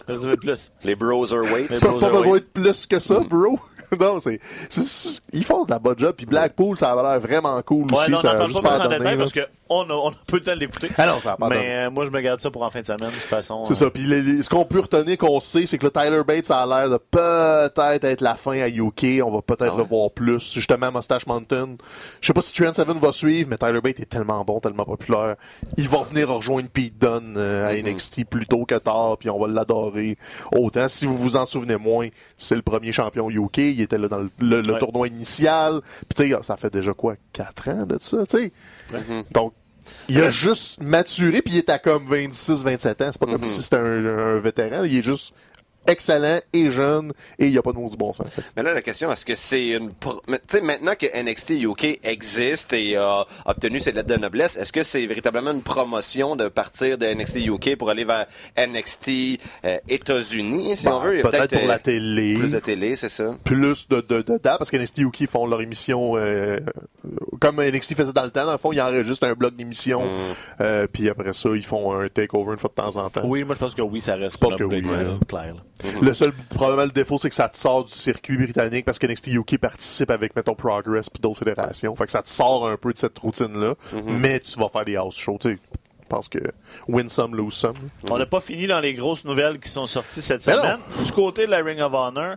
Les 0.84 0.94
Browserweight. 0.94 1.70
Les 1.70 1.78
Pas, 1.80 1.86
pas 1.86 1.92
Browserweight. 2.10 2.12
besoin 2.22 2.38
de 2.38 2.44
plus 2.44 2.86
que 2.86 2.98
ça, 2.98 3.18
bro. 3.20 3.58
non, 4.00 4.18
c'est, 4.20 4.40
Ils 5.32 5.44
font 5.44 5.64
de 5.64 5.70
la 5.70 5.78
bonne 5.78 5.98
job. 5.98 6.14
Puis 6.16 6.26
Blackpool, 6.26 6.76
ça 6.78 6.92
a 6.92 7.02
l'air 7.02 7.20
vraiment 7.20 7.60
cool 7.62 7.86
Ouais, 7.92 7.98
aussi. 7.98 8.10
non, 8.10 8.18
on 8.18 8.20
ça 8.20 8.32
n'en 8.32 8.38
parle 8.38 8.52
pas 8.52 8.60
plus 8.70 8.80
en 8.80 8.88
détail 8.88 9.16
parce 9.16 9.32
qu'on 9.32 9.80
a, 9.82 9.92
on 9.92 10.10
a 10.10 10.14
peu 10.26 10.36
le 10.38 10.42
temps 10.42 10.54
de 10.54 10.60
l'écouter. 10.60 10.88
Ah 10.98 11.06
non, 11.06 11.20
ça. 11.22 11.36
Mais 11.50 11.86
euh, 11.86 11.90
moi, 11.90 12.04
je 12.04 12.10
me 12.10 12.20
garde 12.20 12.40
ça 12.40 12.50
pour 12.50 12.62
en 12.62 12.70
fin 12.70 12.80
de 12.80 12.86
semaine, 12.86 13.08
de 13.08 13.14
toute 13.14 13.22
façon. 13.22 13.64
C'est 13.66 13.74
ça. 13.74 13.90
Puis 13.90 14.02
les- 14.04 14.22
les- 14.22 14.42
ce 14.42 14.48
qu'on 14.50 14.64
peut 14.64 14.80
retenir, 14.80 15.16
qu'on 15.18 15.40
sait, 15.40 15.66
c'est 15.66 15.78
que 15.78 15.84
le 15.86 15.90
Tyler 15.92 16.22
Bates 16.26 16.50
a 16.50 16.66
l'air 16.66 16.90
de 16.90 16.96
peut-être 16.98 18.04
être 18.04 18.20
la 18.20 18.34
fin 18.36 18.58
à 18.60 18.68
UK. 18.68 19.22
On 19.24 19.30
va 19.30 19.42
peut-être 19.42 19.72
Ah 19.74 19.78
le 19.78 19.84
voir 19.84 20.10
plus. 20.10 20.52
Justement, 20.52 20.90
Mustache 20.92 21.26
Mountain. 21.26 21.76
Je 22.20 22.26
sais 22.26 22.32
pas 22.32 22.42
si 22.42 22.52
Trent 22.52 22.72
Seven 22.74 22.98
va 22.98 23.12
suivre, 23.12 23.48
mais 23.50 23.56
Tyler 23.58 23.80
Bates 23.80 24.00
est 24.00 24.08
tellement 24.10 24.42
bon, 24.44 24.60
tellement 24.60 24.84
populaire. 24.84 25.36
Il 25.76 25.88
va 25.88 26.02
venir 26.02 26.28
rejoindre 26.28 26.68
Pete 26.68 26.98
Dunne 26.98 27.34
euh, 27.36 27.66
à 27.68 27.72
Mm-hmm. 27.76 27.92
NXT 27.94 28.24
plus 28.24 28.46
tôt 28.46 28.64
que 28.64 28.74
tard, 28.76 29.16
puis 29.18 29.28
on 29.28 29.38
va 29.38 29.46
l'adorer 29.48 30.16
autant. 30.52 30.88
Si 30.88 31.04
vous 31.06 31.16
vous 31.16 31.36
en 31.36 31.44
souvenez 31.44 31.76
moins, 31.76 32.08
c'est 32.38 32.54
le 32.54 32.62
premier 32.62 32.90
champion 32.92 33.28
UK. 33.30 33.58
Il 33.76 33.82
était 33.82 33.98
là 33.98 34.08
dans 34.08 34.18
le, 34.18 34.30
le- 34.40 34.62
le 34.62 34.72
Ouais. 34.74 34.78
tournoi 34.78 35.08
initial. 35.08 35.80
Puis 36.08 36.26
tu 36.26 36.32
sais, 36.34 36.42
ça 36.42 36.56
fait 36.56 36.72
déjà 36.72 36.92
quoi, 36.94 37.14
4 37.32 37.68
ans 37.70 37.86
de 37.86 37.96
ça, 38.00 38.24
tu 38.26 38.38
sais? 38.38 38.52
Mm-hmm. 38.92 39.32
Donc, 39.32 39.52
il 40.08 40.20
a 40.20 40.30
juste 40.30 40.82
maturé, 40.82 41.42
puis 41.42 41.54
il 41.54 41.58
est 41.58 41.68
à 41.70 41.78
comme 41.78 42.06
26, 42.08 42.64
27 42.64 43.02
ans. 43.02 43.08
C'est 43.12 43.18
pas 43.20 43.26
comme 43.26 43.42
Mm-hmm. 43.42 43.44
si 43.44 43.62
c'était 43.62 43.76
un, 43.76 44.04
un 44.06 44.38
vétéran. 44.40 44.82
Il 44.84 44.96
est 44.96 45.02
juste 45.02 45.32
excellent 45.86 46.40
et 46.52 46.70
jeune, 46.70 47.12
et 47.38 47.46
il 47.46 47.52
n'y 47.52 47.58
a 47.58 47.62
pas 47.62 47.72
de 47.72 47.78
maudit 47.78 47.96
bon 47.96 48.12
sens. 48.12 48.26
Mais 48.56 48.62
là, 48.62 48.74
la 48.74 48.82
question, 48.82 49.10
est-ce 49.12 49.24
que 49.24 49.34
c'est 49.34 49.66
une... 49.68 49.90
Tu 49.90 50.34
sais, 50.48 50.60
maintenant 50.60 50.94
que 50.98 51.06
NXT 51.22 51.50
UK 51.62 52.00
existe 52.04 52.72
et 52.72 52.96
a 52.96 53.24
obtenu 53.44 53.80
ses 53.80 53.92
lettres 53.92 54.08
de 54.08 54.16
noblesse, 54.16 54.56
est-ce 54.56 54.72
que 54.72 54.82
c'est 54.82 55.06
véritablement 55.06 55.52
une 55.52 55.62
promotion 55.62 56.36
de 56.36 56.48
partir 56.48 56.98
de 56.98 57.06
NXT 57.06 57.36
UK 57.46 57.76
pour 57.76 57.90
aller 57.90 58.04
vers 58.04 58.26
NXT 58.58 59.40
euh, 59.64 59.78
États-Unis, 59.88 60.76
si 60.76 60.86
Bon, 60.86 60.94
on 60.96 61.00
veut? 61.00 61.22
Peut-être 61.22 61.50
pour 61.54 61.64
euh, 61.64 61.68
la 61.68 61.78
télé. 61.78 62.34
Plus 62.38 62.52
de 62.52 62.58
télé, 62.58 62.96
c'est 62.96 63.08
ça? 63.08 63.34
plus 63.44 63.88
de, 63.88 64.00
de, 64.00 64.22
de 64.22 64.38
dates, 64.38 64.58
parce 64.58 64.70
que 64.70 64.76
NXT 64.76 64.98
UK 64.98 65.28
font 65.28 65.46
leur 65.46 65.60
émission 65.60 66.12
euh, 66.16 66.58
comme 67.40 67.60
NXT 67.62 67.94
faisait 67.94 68.12
dans 68.12 68.24
le 68.24 68.30
temps. 68.30 68.44
Dans 68.46 68.52
le 68.52 68.58
fond, 68.58 68.72
ils 68.72 68.80
enregistrent 68.80 69.26
un 69.26 69.34
bloc 69.34 69.54
d'émission, 69.56 70.04
Mm. 70.06 70.18
euh, 70.60 70.86
puis 70.92 71.08
après 71.08 71.32
ça, 71.32 71.48
ils 71.54 71.64
font 71.64 71.92
un 71.98 72.08
takeover 72.08 72.52
une 72.52 72.58
fois 72.58 72.70
de 72.70 72.74
temps 72.82 72.96
en 72.96 73.10
temps. 73.10 73.22
Oui, 73.24 73.44
moi, 73.44 73.54
je 73.54 73.60
pense 73.60 73.74
que 73.74 73.82
oui, 73.82 74.00
ça 74.00 74.14
reste 74.14 74.36
Je 74.36 74.38
pense 74.38 74.56
que 74.56 74.64
oui, 74.64 74.80
là, 74.82 75.18
là. 75.84 75.90
Le 76.02 76.14
seul 76.14 76.32
probablement 76.50 76.84
le 76.84 76.90
défaut, 76.90 77.18
c'est 77.18 77.28
que 77.28 77.34
ça 77.34 77.48
te 77.48 77.56
sort 77.56 77.84
du 77.84 77.92
circuit 77.92 78.36
britannique 78.36 78.84
parce 78.84 78.98
que 78.98 79.06
NXT 79.06 79.28
UK 79.28 79.58
participe 79.58 80.10
avec, 80.10 80.34
mettons, 80.36 80.54
Progress 80.54 81.10
puis 81.10 81.20
d'autres 81.20 81.38
fédérations. 81.40 81.94
Fait 81.96 82.06
que 82.06 82.10
ça 82.10 82.22
te 82.22 82.30
sort 82.30 82.68
un 82.68 82.76
peu 82.76 82.92
de 82.92 82.98
cette 82.98 83.18
routine-là, 83.18 83.74
mais 84.04 84.40
tu 84.40 84.58
vas 84.58 84.68
faire 84.68 84.84
des 84.84 84.96
house 84.96 85.16
shows, 85.16 85.38
tu 85.40 85.50
sais. 85.50 85.58
Je 86.02 86.08
pense 86.08 86.28
que 86.28 86.38
win 86.86 87.08
some, 87.08 87.34
lose 87.34 87.52
some. 87.54 87.74
On 88.10 88.16
n'a 88.16 88.26
pas 88.26 88.40
fini 88.40 88.68
dans 88.68 88.78
les 88.78 88.94
grosses 88.94 89.24
nouvelles 89.24 89.58
qui 89.58 89.68
sont 89.68 89.86
sorties 89.86 90.22
cette 90.22 90.46
Mais 90.46 90.52
semaine. 90.52 90.78
Du 91.04 91.10
côté 91.10 91.46
de 91.46 91.50
la 91.50 91.58
Ring 91.64 91.80
of 91.80 91.92
Honor, 91.94 92.36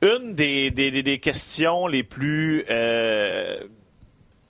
une 0.00 0.34
des, 0.34 0.70
des, 0.70 0.92
des- 0.92 1.02
des 1.02 1.18
questions 1.18 1.88
les 1.88 2.04
plus... 2.04 2.64
euh, 2.70 3.58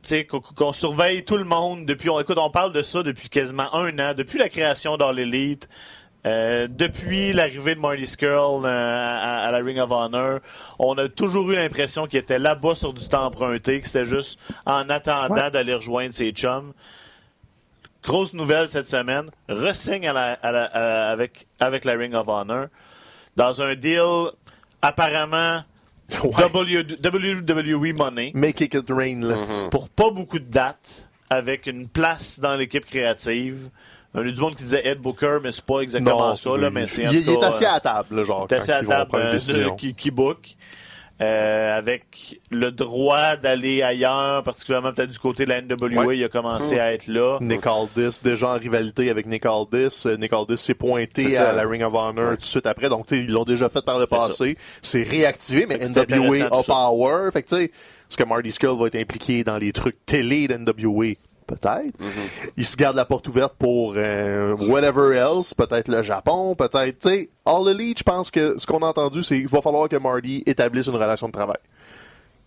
tu 0.03 0.09
sais, 0.09 0.27
qu'on 0.27 0.73
surveille 0.75 1.25
tout 1.25 1.37
le 1.39 1.45
monde 1.45 1.87
depuis... 1.87 2.11
On, 2.11 2.21
écoute, 2.21 2.37
on 2.39 2.51
parle 2.51 2.73
de 2.73 2.83
ça 2.83 3.03
depuis 3.03 3.29
quasiment 3.31 3.73
un 3.75 3.99
an, 3.99 4.15
depuis 4.15 4.39
la 4.39 4.49
création 4.51 4.97
d'All 4.99 5.19
Elite. 5.19 5.69
Euh, 6.25 6.69
depuis 6.71 7.33
l'arrivée 7.33 7.75
de 7.75 7.81
Marty 7.81 8.07
Skrull 8.07 8.65
euh, 8.65 8.69
à, 8.69 9.41
à 9.47 9.51
la 9.51 9.59
Ring 9.59 9.79
of 9.81 9.91
Honor, 9.91 10.39
on 10.79 10.97
a 10.97 11.09
toujours 11.09 11.51
eu 11.51 11.57
l'impression 11.57 12.07
qu'il 12.07 12.21
était 12.21 12.39
là-bas 12.39 12.77
sur 12.77 12.93
du 12.93 13.09
temps 13.09 13.25
emprunté, 13.25 13.81
que 13.81 13.87
c'était 13.89 14.05
juste 14.05 14.39
en 14.65 14.89
attendant 14.89 15.35
Ouais. 15.35 15.51
d'aller 15.51 15.75
rejoindre 15.75 16.15
ses 16.15 16.31
chums. 16.31 16.73
Grosse 18.05 18.35
nouvelle 18.35 18.67
cette 18.69 18.89
semaine, 18.89 19.31
ressigne 19.49 20.09
à 20.09 20.13
la- 20.13 20.33
à 20.35 20.53
la- 20.53 20.65
à- 20.65 21.11
avec, 21.11 21.47
avec 21.61 21.85
la 21.85 21.93
Ring 21.95 22.15
of 22.15 22.29
Honor 22.29 22.67
dans 23.37 23.63
un 23.63 23.75
deal 23.75 24.31
apparemment 24.81 25.63
Ouais. 26.23 26.49
W- 26.53 26.85
WWE 27.03 27.97
Money 27.97 28.33
Make 28.35 28.61
it 28.61 28.77
rain, 28.91 29.21
là. 29.23 29.69
pour 29.71 29.89
pas 29.89 30.11
beaucoup 30.11 30.39
de 30.39 30.45
dates, 30.45 31.09
avec 31.31 31.67
une 31.67 31.89
place 31.89 32.39
dans 32.39 32.55
l'équipe 32.57 32.85
créative. 32.85 33.71
Il 34.15 34.21
y 34.21 34.25
a 34.25 34.27
eu 34.27 34.33
du 34.33 34.41
monde 34.41 34.55
qui 34.55 34.65
disait 34.65 34.87
Ed 34.87 35.01
Booker, 35.01 35.39
mais 35.43 35.53
c'est 35.53 35.65
pas 35.65 35.81
exactement 35.81 36.37
ça, 36.37 36.57
là, 36.59 36.71
mais 36.71 36.87
c'est 36.87 37.05
il, 37.05 37.21
il 37.21 37.31
est 37.31 37.45
assis 37.45 37.65
à 37.65 37.75
la 37.75 37.81
table, 37.81 38.25
genre, 38.25 38.47
il 38.51 38.55
est 38.55 38.59
assis 38.59 38.71
à 38.73 38.83
la 38.83 38.89
table 38.89 39.11
euh, 39.17 39.33
de- 39.35 39.77
qui, 39.77 39.95
qui 39.95 40.11
book. 40.11 40.55
euh, 41.21 41.79
avec 41.79 42.41
le 42.51 42.71
droit 42.73 43.37
d'aller 43.37 43.81
ailleurs, 43.83 44.43
particulièrement 44.43 44.93
peut-être 44.93 45.11
du 45.11 45.19
côté 45.21 45.45
de 45.45 45.51
la 45.51 45.61
NWA, 45.63 46.05
Ouais. 46.05 46.19
il 46.19 46.25
a 46.25 46.29
commencé 46.29 46.81
à 46.81 46.93
être 46.95 47.07
là. 47.07 47.39
Nick 47.41 47.65
Aldis, 47.67 48.19
déjà 48.25 48.49
en 48.49 48.59
rivalité 48.59 49.09
avec 49.09 49.27
Nick 49.27 49.47
Aldis. 49.47 50.03
Euh, 50.07 50.17
Nick 50.17 50.33
Aldis 50.33 50.59
s'est 50.59 50.75
pointé 50.75 51.37
à 51.37 51.53
la 51.53 51.63
Ring 51.63 51.83
of 51.85 51.95
Honor 51.95 52.31
tout 52.33 52.37
de 52.39 52.43
suite 52.45 52.67
après. 52.67 52.89
Donc, 52.89 53.07
ils 53.13 53.31
l'ont 53.31 53.45
déjà 53.45 53.69
fait 53.69 53.85
par 53.85 53.99
le 54.01 54.07
passé. 54.07 54.57
C'est 54.81 55.05
réactivé, 55.05 55.67
mais 55.67 55.79
NWA 55.79 56.47
a 56.51 56.63
power. 56.65 57.31
Fait 57.33 57.43
que, 57.45 57.49
tu 57.49 57.57
sais, 57.57 57.65
est-ce 57.67 58.17
que 58.17 58.25
Marty 58.25 58.51
Skull 58.51 58.77
va 58.79 58.89
être 58.89 58.97
impliqué 58.97 59.45
dans 59.45 59.59
les 59.59 59.73
trucs 59.73 60.05
télé 60.05 60.49
d'NWA? 60.49 61.13
Peut-être. 61.47 61.95
Il 62.57 62.65
se 62.65 62.77
garde 62.77 62.97
la 62.97 63.05
porte 63.05 63.29
ouverte 63.29 63.55
pour 63.59 63.95
euh, 63.97 64.55
whatever 64.55 65.17
else. 65.17 65.55
Peut-être 65.55 65.89
le 65.89 66.03
Japon, 66.03 66.55
peut-être, 66.55 66.99
tu 66.99 67.09
sais. 67.09 67.31
All 67.45 67.69
Elite, 67.69 67.99
je 67.99 68.05
pense 68.05 68.31
que 68.31 68.59
ce 68.59 68.67
qu'on 68.67 68.79
a 68.79 68.87
entendu, 68.87 69.23
c'est 69.23 69.37
qu'il 69.37 69.49
va 69.49 69.61
falloir 69.61 69.89
que 69.89 69.97
Marty 69.97 70.43
établisse 70.47 70.87
une 70.87 70.95
relation 70.95 71.27
de 71.27 71.33
travail 71.33 71.59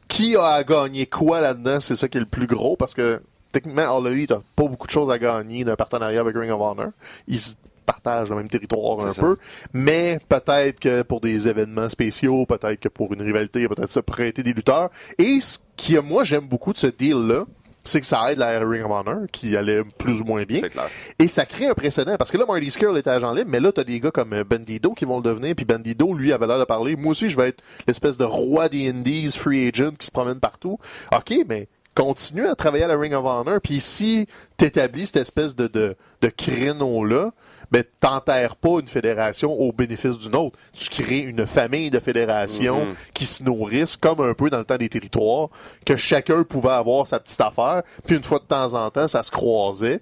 qui 0.07 0.35
a 0.35 0.45
à 0.45 0.63
gagner 0.63 1.05
quoi 1.05 1.41
là-dedans, 1.41 1.79
c'est 1.79 1.95
ça 1.95 2.07
qui 2.07 2.17
est 2.17 2.21
le 2.21 2.25
plus 2.25 2.47
gros, 2.47 2.75
parce 2.75 2.93
que 2.93 3.21
techniquement, 3.51 3.97
All 3.97 4.07
Elite 4.07 4.31
n'a 4.31 4.41
pas 4.55 4.67
beaucoup 4.67 4.87
de 4.87 4.91
choses 4.91 5.09
à 5.09 5.17
gagner 5.17 5.63
d'un 5.63 5.75
partenariat 5.75 6.21
avec 6.21 6.35
Ring 6.35 6.51
of 6.51 6.61
Honor. 6.61 6.89
Ils 7.27 7.39
se 7.39 7.53
partagent 7.85 8.29
le 8.29 8.35
même 8.35 8.49
territoire 8.49 9.05
un 9.05 9.13
ça. 9.13 9.21
peu, 9.21 9.37
mais 9.73 10.19
peut-être 10.27 10.79
que 10.79 11.01
pour 11.03 11.21
des 11.21 11.47
événements 11.47 11.89
spéciaux, 11.89 12.45
peut-être 12.45 12.79
que 12.79 12.89
pour 12.89 13.13
une 13.13 13.21
rivalité, 13.21 13.67
peut-être 13.67 13.89
se 13.89 13.99
prêter 13.99 14.41
des 14.43 14.53
lutteurs. 14.53 14.89
Et 15.17 15.39
ce 15.41 15.59
qui, 15.75 15.97
moi, 15.97 16.23
j'aime 16.23 16.47
beaucoup 16.47 16.73
de 16.73 16.77
ce 16.77 16.87
deal-là, 16.87 17.45
c'est 17.85 18.01
que 18.01 18.07
ça 18.07 18.31
aide 18.31 18.39
la 18.39 18.59
Ring 18.59 18.83
of 18.83 18.91
Honor, 18.91 19.27
qui 19.31 19.55
allait 19.55 19.83
plus 19.97 20.21
ou 20.21 20.25
moins 20.25 20.43
bien. 20.43 20.59
C'est 20.61 20.69
clair. 20.69 20.89
Et 21.19 21.27
ça 21.27 21.45
crée 21.45 21.67
un 21.67 21.73
précédent. 21.73 22.15
Parce 22.17 22.31
que 22.31 22.37
là, 22.37 22.45
Marty 22.47 22.71
Skrull 22.71 22.97
est 22.97 23.07
agent 23.07 23.31
libre, 23.33 23.49
mais 23.49 23.59
là, 23.59 23.71
t'as 23.71 23.83
des 23.83 23.99
gars 23.99 24.11
comme 24.11 24.33
euh, 24.33 24.43
Bandido 24.43 24.93
qui 24.93 25.05
vont 25.05 25.17
le 25.17 25.23
devenir. 25.23 25.55
Puis 25.55 25.65
Bandido, 25.65 26.13
lui, 26.13 26.33
avait 26.33 26.47
l'air 26.47 26.59
de 26.59 26.65
parler. 26.65 26.95
Moi 26.95 27.11
aussi, 27.11 27.29
je 27.29 27.37
vais 27.37 27.49
être 27.49 27.63
l'espèce 27.87 28.17
de 28.17 28.25
roi 28.25 28.69
des 28.69 28.89
Indies, 28.89 29.31
free 29.37 29.69
agent, 29.69 29.91
qui 29.97 30.05
se 30.05 30.11
promène 30.11 30.39
partout. 30.39 30.79
OK, 31.15 31.33
mais 31.47 31.67
continue 31.95 32.47
à 32.47 32.55
travailler 32.55 32.83
à 32.83 32.87
la 32.87 32.97
Ring 32.97 33.13
of 33.13 33.23
Honor. 33.23 33.59
Puis 33.63 33.79
si 33.79 34.27
t'établis 34.57 35.05
cette 35.07 35.17
espèce 35.17 35.55
de, 35.55 35.67
de, 35.67 35.95
de 36.21 36.27
créneau-là, 36.27 37.31
ben, 37.71 37.83
t'enterres 37.99 38.55
pas 38.55 38.79
une 38.79 38.87
fédération 38.87 39.51
au 39.53 39.71
bénéfice 39.71 40.17
d'une 40.17 40.35
autre. 40.35 40.57
Tu 40.73 40.89
crées 40.89 41.19
une 41.19 41.45
famille 41.45 41.89
de 41.89 41.99
fédérations 41.99 42.87
qui 43.13 43.25
se 43.25 43.43
nourrissent, 43.43 43.97
comme 43.97 44.21
un 44.21 44.33
peu 44.33 44.49
dans 44.49 44.59
le 44.59 44.65
temps 44.65 44.77
des 44.77 44.89
territoires, 44.89 45.49
que 45.85 45.95
chacun 45.95 46.43
pouvait 46.43 46.69
avoir 46.69 47.07
sa 47.07 47.19
petite 47.19 47.41
affaire, 47.41 47.83
puis 48.05 48.15
une 48.15 48.23
fois 48.23 48.39
de 48.39 48.45
temps 48.45 48.73
en 48.73 48.89
temps, 48.89 49.07
ça 49.07 49.23
se 49.23 49.31
croisait. 49.31 50.01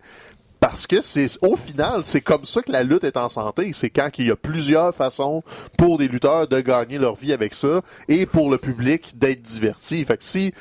Parce 0.60 0.88
que 0.88 1.02
c'est 1.02 1.28
au 1.42 1.58
final, 1.58 2.06
c'est 2.06 2.22
comme 2.22 2.46
ça 2.46 2.62
que 2.62 2.72
la 2.72 2.84
lutte 2.84 3.04
est 3.04 3.18
en 3.18 3.28
santé. 3.28 3.72
C'est 3.74 3.90
quand 3.90 4.10
il 4.18 4.28
y 4.28 4.32
a 4.32 4.38
plusieurs 4.38 4.96
façons 4.96 5.44
pour 5.78 5.98
des 5.98 6.08
lutteurs 6.08 6.48
de 6.48 6.62
gagner 6.62 6.98
leur 6.98 7.16
vie 7.16 7.34
avec 7.34 7.54
ça 7.54 7.82
et 8.08 8.26
pour 8.26 8.50
le 8.50 8.58
public 8.58 9.18
d'être 9.18 9.42
diverti. 9.42 10.06
Fait 10.06 10.16
que 10.16 10.24
si 10.24 10.54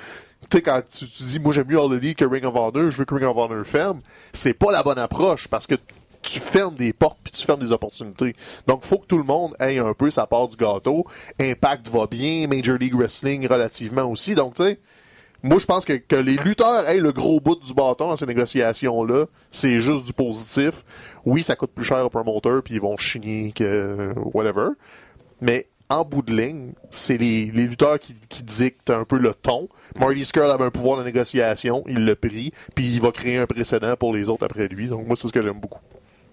tu 0.50 0.56
sais, 0.56 0.62
quand 0.62 0.82
tu, 0.92 1.08
tu 1.08 1.22
dis 1.22 1.38
moi 1.38 1.52
j'aime 1.52 1.68
mieux 1.68 1.78
All 1.78 1.92
Elite 1.92 2.18
que 2.18 2.24
Ring 2.24 2.44
of 2.44 2.56
Honor, 2.56 2.90
je 2.90 2.98
veux 2.98 3.04
que 3.04 3.14
Ring 3.14 3.26
of 3.26 3.36
Honor 3.36 3.64
ferme, 3.64 4.00
c'est 4.32 4.54
pas 4.54 4.72
la 4.72 4.82
bonne 4.82 4.98
approche 4.98 5.46
parce 5.46 5.68
que 5.68 5.76
tu 6.22 6.40
fermes 6.40 6.74
des 6.74 6.92
portes 6.92 7.18
puis 7.22 7.32
tu 7.32 7.44
fermes 7.44 7.60
des 7.60 7.72
opportunités. 7.72 8.34
Donc 8.66 8.84
faut 8.84 8.98
que 8.98 9.06
tout 9.06 9.18
le 9.18 9.24
monde 9.24 9.54
ait 9.60 9.78
un 9.78 9.94
peu 9.94 10.10
sa 10.10 10.26
part 10.26 10.48
du 10.48 10.56
gâteau. 10.56 11.06
Impact 11.40 11.88
va 11.88 12.06
bien, 12.06 12.46
Major 12.46 12.76
League 12.76 12.94
Wrestling 12.94 13.46
relativement 13.46 14.04
aussi. 14.04 14.34
Donc 14.34 14.54
tu 14.54 14.64
sais, 14.64 14.78
moi, 15.44 15.58
je 15.58 15.66
pense 15.66 15.84
que, 15.84 15.94
que 15.94 16.14
les 16.14 16.36
lutteurs 16.36 16.88
aient 16.88 16.98
le 16.98 17.10
gros 17.10 17.40
bout 17.40 17.56
du 17.56 17.74
bâton 17.74 18.08
dans 18.08 18.16
ces 18.16 18.26
négociations-là, 18.26 19.26
c'est 19.50 19.80
juste 19.80 20.06
du 20.06 20.12
positif. 20.12 20.84
Oui, 21.24 21.42
ça 21.42 21.56
coûte 21.56 21.72
plus 21.72 21.84
cher 21.84 22.04
au 22.04 22.08
promoteur, 22.08 22.62
puis 22.62 22.74
ils 22.74 22.80
vont 22.80 22.96
chigner 22.96 23.50
que 23.50 23.64
euh, 23.64 24.12
whatever. 24.32 24.68
Mais 25.40 25.66
en 25.88 26.04
bout 26.04 26.22
de 26.22 26.32
ligne, 26.32 26.74
c'est 26.90 27.18
les, 27.18 27.46
les 27.46 27.66
lutteurs 27.66 27.98
qui, 27.98 28.14
qui 28.28 28.44
dictent 28.44 28.90
un 28.90 29.04
peu 29.04 29.18
le 29.18 29.34
ton. 29.34 29.68
Marty 29.98 30.24
Skrull 30.24 30.48
avait 30.48 30.64
un 30.64 30.70
pouvoir 30.70 30.98
de 30.98 31.04
négociation, 31.04 31.82
il 31.88 32.04
l'a 32.04 32.14
pris, 32.14 32.52
puis 32.76 32.86
il 32.86 33.00
va 33.00 33.10
créer 33.10 33.38
un 33.38 33.46
précédent 33.46 33.96
pour 33.96 34.14
les 34.14 34.30
autres 34.30 34.44
après 34.44 34.68
lui. 34.68 34.86
Donc 34.86 35.08
moi, 35.08 35.16
c'est 35.16 35.26
ce 35.26 35.32
que 35.32 35.42
j'aime 35.42 35.58
beaucoup. 35.58 35.80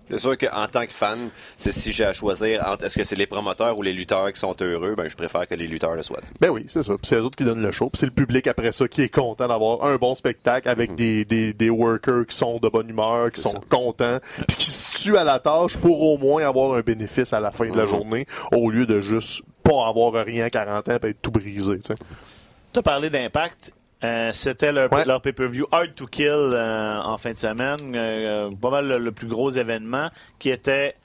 C'est 0.09 0.17
sûr 0.17 0.37
qu'en 0.37 0.67
tant 0.67 0.85
que 0.85 0.93
fan, 0.93 1.29
si 1.57 1.91
j'ai 1.91 2.05
à 2.05 2.13
choisir 2.13 2.65
entre 2.67 2.85
est-ce 2.85 2.97
que 2.97 3.03
c'est 3.03 3.15
les 3.15 3.27
promoteurs 3.27 3.77
ou 3.77 3.81
les 3.81 3.93
lutteurs 3.93 4.31
qui 4.33 4.39
sont 4.39 4.55
heureux, 4.61 4.95
ben 4.95 5.09
je 5.09 5.15
préfère 5.15 5.47
que 5.47 5.55
les 5.55 5.67
lutteurs 5.67 5.95
le 5.95 6.03
soient. 6.03 6.19
Ben 6.39 6.49
oui, 6.49 6.65
c'est 6.67 6.83
ça. 6.83 6.93
Puis 6.93 7.01
c'est 7.03 7.15
eux 7.17 7.23
autres 7.23 7.35
qui 7.35 7.43
donnent 7.43 7.61
le 7.61 7.71
show. 7.71 7.89
Puis 7.89 7.99
c'est 7.99 8.05
le 8.05 8.11
public 8.11 8.47
après 8.47 8.71
ça 8.71 8.87
qui 8.87 9.01
est 9.03 9.09
content 9.13 9.47
d'avoir 9.47 9.85
un 9.85 9.95
bon 9.97 10.15
spectacle 10.15 10.67
avec 10.69 10.95
des, 10.95 11.25
des, 11.25 11.53
des 11.53 11.69
workers 11.69 12.25
qui 12.27 12.35
sont 12.35 12.57
de 12.57 12.69
bonne 12.69 12.89
humeur, 12.89 13.31
qui 13.31 13.41
sont 13.41 13.51
ça. 13.51 13.59
contents, 13.69 14.19
puis 14.47 14.57
qui 14.57 14.71
se 14.71 15.03
tuent 15.03 15.17
à 15.17 15.23
la 15.23 15.39
tâche 15.39 15.77
pour 15.77 16.01
au 16.01 16.17
moins 16.17 16.43
avoir 16.47 16.73
un 16.73 16.81
bénéfice 16.81 17.33
à 17.33 17.39
la 17.39 17.51
fin 17.51 17.69
de 17.69 17.77
la 17.77 17.85
journée, 17.85 18.25
au 18.51 18.69
lieu 18.69 18.85
de 18.85 19.01
juste 19.01 19.43
pas 19.63 19.87
avoir 19.87 20.13
rien 20.25 20.45
à 20.45 20.49
40 20.49 20.89
ans 20.89 20.97
et 21.03 21.07
être 21.07 21.21
tout 21.21 21.31
brisé. 21.31 21.77
Tu 21.79 22.79
as 22.79 22.81
parlé 22.81 23.09
d'impact. 23.09 23.71
Euh, 24.03 24.29
C'était 24.31 24.71
leur, 24.71 24.91
Ouais. 24.93 25.03
leur 25.05 25.21
pay-per-view 25.21 25.67
Hard 25.71 25.93
to 25.95 26.07
Kill 26.07 26.27
euh, 26.29 26.99
en 27.01 27.17
fin 27.17 27.31
de 27.33 27.37
semaine. 27.37 27.93
Euh, 27.95 28.49
pas 28.61 28.69
mal 28.69 28.87
le, 28.87 28.97
le 28.97 29.11
plus 29.11 29.27
gros 29.27 29.49
événement 29.49 30.09
qui 30.39 30.49
était 30.49 30.95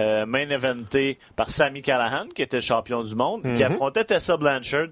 euh, 0.00 0.26
main 0.26 0.48
eventé 0.50 1.18
par 1.36 1.50
Sami 1.50 1.80
Callahan, 1.82 2.26
qui 2.34 2.42
était 2.42 2.60
champion 2.60 3.02
du 3.02 3.14
monde, 3.14 3.42
qui 3.42 3.48
Mhm. 3.48 3.72
affrontait 3.72 4.04
Tessa 4.04 4.36
Blanchard 4.36 4.88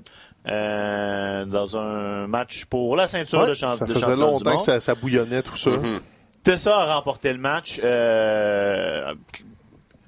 euh, 0.49 1.45
dans 1.45 1.77
un 1.77 2.27
match 2.27 2.65
pour 2.65 2.97
la 2.97 3.07
ceinture 3.07 3.41
Ouais, 3.41 3.49
de, 3.49 3.55
champ- 3.55 3.69
ça 3.77 3.85
de 3.85 3.93
faisait 3.93 4.01
champion 4.07 4.15
du 4.17 4.21
longtemps 4.23 4.51
monde. 4.51 4.59
que 4.59 4.65
ça, 4.65 4.81
ça 4.81 4.95
bouillonnait 4.95 5.43
tout 5.43 5.57
ça. 5.57 5.71
Mhm. 5.71 6.01
Tessa 6.43 6.79
a 6.81 6.95
remporté 6.95 7.31
le 7.33 7.39
match. 7.39 7.79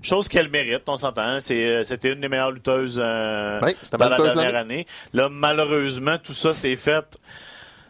Chose 0.03 0.29
qu'elle 0.29 0.49
mérite, 0.51 0.83
on 0.89 0.97
s'entend. 0.97 1.39
C'est, 1.41 1.65
euh, 1.65 1.85
C'était 1.85 2.13
une 2.13 2.21
des 2.21 2.29
meilleures 2.29 2.51
lutteuses 2.53 3.01
euh, 3.03 3.61
dans 3.99 4.09
la 4.09 4.17
dernière 4.35 4.57
année. 4.57 4.87
Là, 5.13 5.29
malheureusement, 5.31 6.19
tout 6.19 6.35
ça 6.35 6.53
s'est 6.55 6.77
fait 6.77 7.19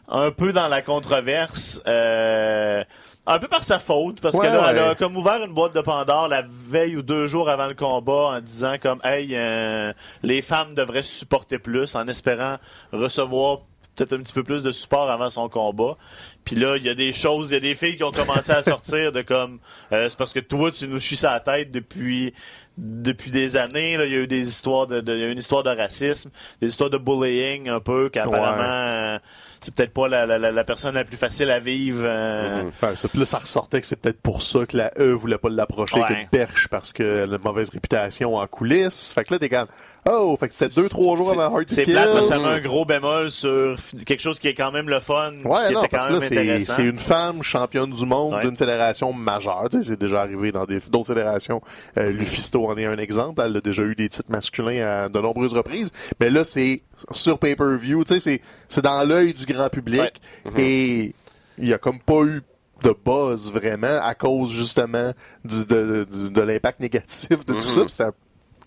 un 0.09 0.31
peu 0.31 0.53
dans 0.53 0.69
la 0.69 0.83
controverse. 0.83 1.81
euh, 1.87 2.83
un 3.25 3.39
peu 3.39 3.47
par 3.47 3.63
sa 3.63 3.79
faute, 3.79 4.21
parce 4.21 4.37
que 4.37 4.41
Ouais, 4.43 4.53
là, 4.53 4.67
elle 4.71 4.79
a 4.81 4.95
comme 4.97 5.17
ouvert 5.17 5.45
une 5.45 5.53
boîte 5.55 5.75
de 5.77 5.81
Pandore 5.81 6.27
la 6.27 6.43
veille 6.49 6.97
ou 6.97 7.03
deux 7.03 7.29
jours 7.29 7.49
avant 7.49 7.67
le 7.69 7.75
combat 7.75 8.33
en 8.37 8.41
disant 8.41 8.75
comme 8.83 9.01
Hey, 9.05 9.29
euh, 9.37 9.93
les 10.25 10.43
femmes 10.43 10.75
devraient 10.75 11.05
se 11.05 11.19
supporter 11.21 11.61
plus 11.61 11.95
en 11.95 12.09
espérant 12.09 12.57
recevoir 12.93 13.59
peut-être 13.97 14.13
un 14.15 14.19
petit 14.23 14.33
peu 14.33 14.43
plus 14.43 14.63
de 14.63 14.71
support 14.71 15.11
avant 15.11 15.29
son 15.29 15.49
combat. 15.49 15.97
Puis 16.45 16.57
là, 16.57 16.77
il 16.77 16.83
y 16.85 16.89
a 16.89 16.95
des 16.95 17.13
choses, 17.13 17.51
il 17.51 17.55
y 17.55 17.57
a 17.57 17.61
des 17.61 17.75
filles 17.75 17.97
qui 17.97 18.05
ont 18.05 18.11
commencé 18.11 18.51
à 18.53 18.63
sortir 18.63 19.13
de 19.13 19.23
comme 19.23 19.59
euh, 19.93 20.09
c'est 20.09 20.19
parce 20.19 20.33
que 20.33 20.41
toi, 20.41 20.71
tu 20.73 20.89
nous 20.89 20.99
chies 20.99 21.17
sa 21.17 21.39
tête 21.41 21.71
depuis 21.71 22.33
depuis 22.79 23.31
des 23.31 23.57
années. 23.59 23.99
Là, 23.99 24.07
il 24.07 24.13
y 24.13 24.15
a 24.17 24.21
eu 24.21 24.27
des 24.27 24.49
histoires 24.49 24.87
de, 24.87 25.01
de- 25.03 25.13
il 25.15 25.21
y 25.21 25.25
a 25.25 25.27
eu 25.27 25.33
une 25.33 25.39
histoire 25.39 25.63
de 25.63 25.69
racisme, 25.71 26.31
des 26.63 26.69
histoires 26.69 26.89
de 26.89 26.97
bullying 26.97 27.69
un 27.69 27.81
peu, 27.81 28.09
qu'apparemment 28.09 28.63
euh, 28.63 29.19
c'est 29.61 29.75
peut-être 29.75 29.93
pas 29.93 30.09
la, 30.09 30.25
la, 30.25 30.39
la- 30.39 30.51
la 30.51 30.65
personne 30.65 30.95
la 30.95 31.05
plus 31.05 31.19
facile 31.19 31.51
à 31.51 31.59
vivre. 31.61 32.01
euh, 32.03 32.63
Mhm. 32.63 32.69
Enfin, 32.69 32.95
ça, 32.97 33.09
puis 33.09 33.19
là, 33.19 33.27
ça 33.27 33.39
ressortait 33.41 33.81
que 33.83 33.87
c'est 33.87 34.01
peut-être 34.01 34.21
pour 34.23 34.41
ça 34.43 34.65
que 34.67 34.77
la 34.77 34.91
E 34.99 35.13
voulait 35.13 35.37
pas 35.39 35.51
l'approcher 35.51 36.01
Ouais. 36.01 36.27
perche 36.31 36.67
parce 36.69 36.93
qu'elle 36.95 37.31
a 37.33 37.37
une 37.37 37.43
mauvaise 37.45 37.69
réputation 37.69 38.37
en 38.37 38.47
coulisses. 38.47 39.13
Fait 39.13 39.23
que 39.25 39.35
là, 39.35 39.39
t'es 39.39 39.51
comme, 39.51 39.69
oh, 40.07 40.37
fait 40.39 40.49
que 40.49 40.55
c'était 40.55 40.75
deux, 40.75 40.89
trois 40.89 41.17
jours 41.17 41.31
avant 41.33 41.55
Hard 41.57 41.67
to 41.67 41.75
C'est 41.75 41.83
plate, 41.83 42.11
mais 42.15 42.23
ça 42.23 42.39
met 42.39 42.45
un 42.45 42.61
gros 42.61 42.85
bémol 42.85 43.31
sur 43.31 43.77
quelque 44.07 44.21
chose 44.21 44.39
qui 44.39 44.49
est 44.49 44.55
quand 44.55 44.73
même 44.73 44.89
le 44.89 45.01
fun, 45.01 45.33
Ouais, 45.45 45.69
qui 45.69 45.73
non, 45.75 45.81
était 45.81 45.89
parce 45.89 46.07
quand 46.09 46.19
que 46.19 46.35
là, 46.35 46.61
c'est, 46.61 46.83
une 46.85 46.99
femme 46.99 47.43
championne 47.43 47.91
du 47.91 48.05
monde 48.07 48.35
Ouais. 48.35 48.43
d'une 48.43 48.57
fédération 48.57 49.13
majeure. 49.13 49.69
Tu 49.71 49.79
sais, 49.79 49.91
c'est 49.91 49.99
déjà 50.01 50.21
arrivé 50.23 50.53
dans 50.53 50.65
d'autres 50.65 51.07
fédérations. 51.07 51.61
Euh, 51.99 52.11
Lufisto 52.11 52.67
en 52.67 52.77
est 52.77 52.87
un 52.87 52.99
exemple. 52.99 53.43
Elle 53.45 53.57
a 53.57 53.61
déjà 53.61 53.83
eu 53.83 53.95
des 53.95 54.09
titres 54.09 54.31
masculins 54.31 54.87
à 55.05 55.09
de 55.09 55.19
nombreuses 55.21 55.55
reprises. 55.55 55.91
Mais 56.21 56.31
là, 56.31 56.45
c'est 56.45 56.83
sur 57.13 57.39
pay-per-view. 57.39 58.05
Tu 58.05 58.21
sais, 58.21 58.41
c'est, 58.69 58.81
dans 58.83 59.07
l'œil 59.07 59.35
du 59.35 59.47
grand 59.47 59.69
public. 59.69 60.21
Ouais. 60.47 60.63
Et 60.63 61.15
il 61.59 61.69
y 61.69 61.73
a 61.73 61.79
comme 61.79 61.99
pas 62.01 62.23
eu 62.25 62.43
de 62.83 62.95
buzz 63.05 63.53
vraiment 63.53 64.01
à 64.03 64.15
cause 64.15 64.51
justement 64.53 65.13
du, 65.45 65.65
de, 65.65 66.07
de, 66.11 66.29
de 66.29 66.41
l'impact 66.41 66.81
négatif 66.81 67.45
de 67.47 67.53
tout 67.53 67.69
ça. 67.69 67.81
Puis 67.83 67.91
ça- 67.91 68.11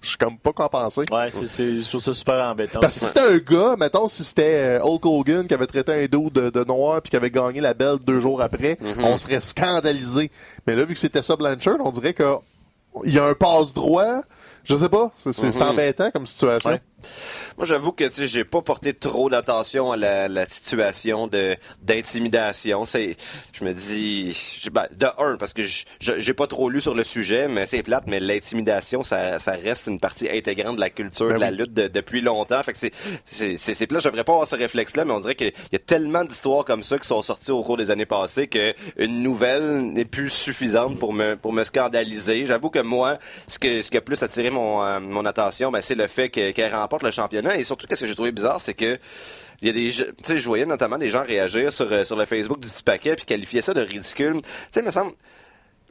je 0.06 0.10
suis 0.10 0.18
comme 0.18 0.38
pas 0.38 0.53
penser. 0.70 1.01
Ouais, 1.12 1.30
c'est, 1.32 1.47
c'est, 1.47 1.80
je 1.82 1.88
trouve 1.89 2.01
ça 2.01 2.14
super 2.14 2.36
embêtant. 2.45 2.80
Parce 2.80 2.93
que 2.93 2.99
si 2.99 3.06
c'était 3.08 3.20
un 3.22 3.38
gars, 3.38 3.76
mettons, 3.78 4.08
si 4.08 4.24
c'était 4.24 4.80
euh, 4.80 4.84
Hulk 4.84 5.06
Hogan 5.06 5.47
qui 5.47 5.53
avait 5.53 5.68
traité 5.68 5.91
un 5.93 6.06
dos 6.06 6.30
de, 6.30 6.49
de 6.49 6.64
noir 6.64 7.01
puis 7.01 7.10
qui 7.10 7.16
avait 7.18 7.32
gagné 7.32 7.60
la 7.62 7.74
belle 7.74 7.97
deux 7.99 8.20
jours 8.20 8.41
après, 8.41 8.78
on 8.99 9.18
serait 9.18 9.39
scandalisé. 9.41 10.32
Mais 10.66 10.76
là, 10.76 10.86
vu 10.86 10.93
que 10.93 10.99
c'était 10.99 11.22
ça 11.22 11.36
Blanchard, 11.36 11.78
on 11.80 11.91
dirait 11.91 12.14
que 12.14 12.36
il 13.03 13.14
y 13.14 13.20
a 13.20 13.26
un 13.26 13.34
passe 13.34 13.74
droit. 13.74 14.22
Je 14.64 14.76
sais 14.76 14.89
pas, 14.89 15.12
c'est 15.16 15.32
c'est- 15.34 15.51
c'est 15.51 15.60
Mhm. 15.60 15.70
embêtant 15.70 16.10
comme 16.12 16.26
situation. 16.26 16.72
Ouais. 16.72 16.82
Moi, 17.58 17.66
j'avoue 17.66 17.93
que 17.93 18.03
tu 18.03 18.16
sais, 18.16 18.28
j'ai 18.28 18.43
pas 18.43 18.62
porté 18.62 18.93
trop 18.93 19.30
d'attention 19.30 19.93
à 19.93 19.97
la, 19.97 20.28
la 20.28 20.45
situation 20.45 21.28
de 21.28 21.56
d'intimidation. 21.82 22.84
C'est, 22.84 23.16
je 23.58 23.64
me 23.64 23.74
dis, 23.74 24.38
ben, 24.74 24.88
de 24.91 25.08
un 25.18 25.38
parce 25.38 25.53
que 25.53 25.64
j'ai 25.99 26.34
pas 26.34 26.47
trop 26.47 26.70
lu 26.70 26.82
sur 26.82 26.93
le 26.93 27.03
sujet, 27.06 27.47
mais 27.47 27.66
c'est 27.66 27.82
plate. 27.82 28.03
Mais 28.08 28.20
l'intimidation, 28.20 29.03
ça, 29.03 29.39
ça 29.39 29.53
reste 29.53 29.88
une 29.88 30.01
partie 30.01 30.30
intégrante 30.30 30.76
de 30.76 30.82
la 30.82 30.89
culture 30.89 31.30
Ben 31.30 31.36
de 31.36 31.39
la 31.39 31.49
oui. 31.51 31.58
lutte 31.60 31.74
de- 31.74 31.88
depuis 31.88 32.20
longtemps. 32.20 32.62
Fait 32.62 32.74
que 32.74 32.80
c'est, 33.26 33.56
c'est, 33.56 33.88
plate. 33.88 34.01
Je 34.03 34.10
devrais 34.10 34.26
pas 34.26 34.34
avoir 34.34 34.47
ce 34.49 34.56
réflexe-là, 34.58 35.06
mais 35.06 35.14
on 35.14 35.22
dirait 35.22 35.36
qu'il 35.36 35.53
y 35.72 35.76
a 35.78 35.80
tellement 35.80 36.26
d'histoires 36.26 36.66
comme 36.66 36.84
ça 36.84 36.97
qui 36.97 37.08
sont 37.08 37.22
sorties 37.22 37.51
au 37.51 37.64
cours 37.64 37.78
des 37.78 37.89
années 37.89 38.06
passées 38.06 38.47
que 38.47 38.74
une 38.97 39.24
nouvelle 39.24 39.78
n'est 39.93 40.03
plus 40.03 40.30
suffisante 40.30 40.99
pour 40.99 41.14
me 41.14 41.36
pour 41.38 41.53
me 41.53 41.64
scandaliser. 41.64 42.45
J'avoue 42.45 42.70
que 42.70 42.80
moi, 42.80 43.18
ce 43.47 43.60
que 43.60 43.82
ce 43.82 43.89
qui 43.89 43.95
a 43.95 44.01
plus 44.01 44.22
attiré 44.24 44.49
mon 44.49 44.84
euh, 44.84 44.99
mon 44.99 45.26
attention, 45.26 45.72
ben, 45.72 45.80
c'est 45.80 45.95
le 45.95 46.08
fait 46.08 46.28
que- 46.30 46.51
qu'elle 46.51 46.76
remporte 46.76 47.03
le 47.03 47.12
championnat 47.12 47.44
et 47.51 47.63
surtout 47.63 47.87
qu'est-ce 47.87 48.01
que 48.01 48.07
j'ai 48.07 48.15
trouvé 48.15 48.31
bizarre, 48.31 48.59
c'est 48.61 48.73
que 48.73 48.97
il 49.61 49.67
y 49.67 49.71
a 49.71 49.73
des 49.73 49.89
je- 49.91 50.03
tu 50.03 50.11
sais 50.23 50.37
je 50.37 50.47
voyais 50.47 50.65
notamment 50.65 50.97
des 50.97 51.09
gens 51.09 51.23
réagir 51.23 51.71
sur 51.71 51.91
euh, 51.91 52.03
sur 52.03 52.15
le 52.17 52.25
Facebook 52.25 52.59
du 52.59 52.67
petit 52.67 52.83
paquet 52.83 53.15
puis 53.15 53.25
qualifier 53.25 53.61
ça 53.61 53.73
de 53.73 53.81
ridicule. 53.81 54.41
Tu 54.41 54.47
sais 54.71 54.79
il 54.81 54.85
me 54.85 54.91
semble 54.91 55.13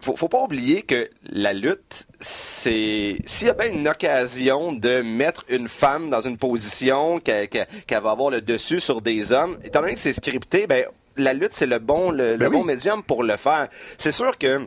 faut, 0.01 0.17
faut 0.17 0.29
pas 0.29 0.43
oublier 0.43 0.83
que 0.83 1.09
la 1.31 1.55
lutte, 1.55 2.07
c'est 2.21 3.17
s'il 3.25 3.47
y 3.47 3.51
a 3.51 3.55
bien 3.55 3.71
une 3.73 3.89
occasion 3.89 4.73
de 4.73 5.01
mettre 5.01 5.45
une 5.49 5.69
femme 5.69 6.11
dans 6.11 6.21
une 6.21 6.37
position 6.37 7.19
qu'elle 7.21 7.49
va 7.91 8.11
avoir 8.11 8.29
le 8.31 8.41
dessus 8.43 8.81
sur 8.81 9.01
des 9.01 9.33
hommes, 9.33 9.57
étant 9.65 9.81
donné 9.81 9.95
que 9.95 10.01
c'est 10.01 10.13
scripté, 10.13 10.67
ben 10.67 10.85
la 11.17 11.33
lutte 11.33 11.53
c'est 11.55 11.67
le 11.67 11.79
bon 11.79 12.11
le, 12.11 12.33
le 12.33 12.37
Ben 12.37 12.51
bon 12.51 12.65
médium 12.65 13.03
pour 13.03 13.23
le 13.23 13.37
faire. 13.37 13.69
C'est 13.97 14.11
sûr 14.11 14.37
que 14.37 14.67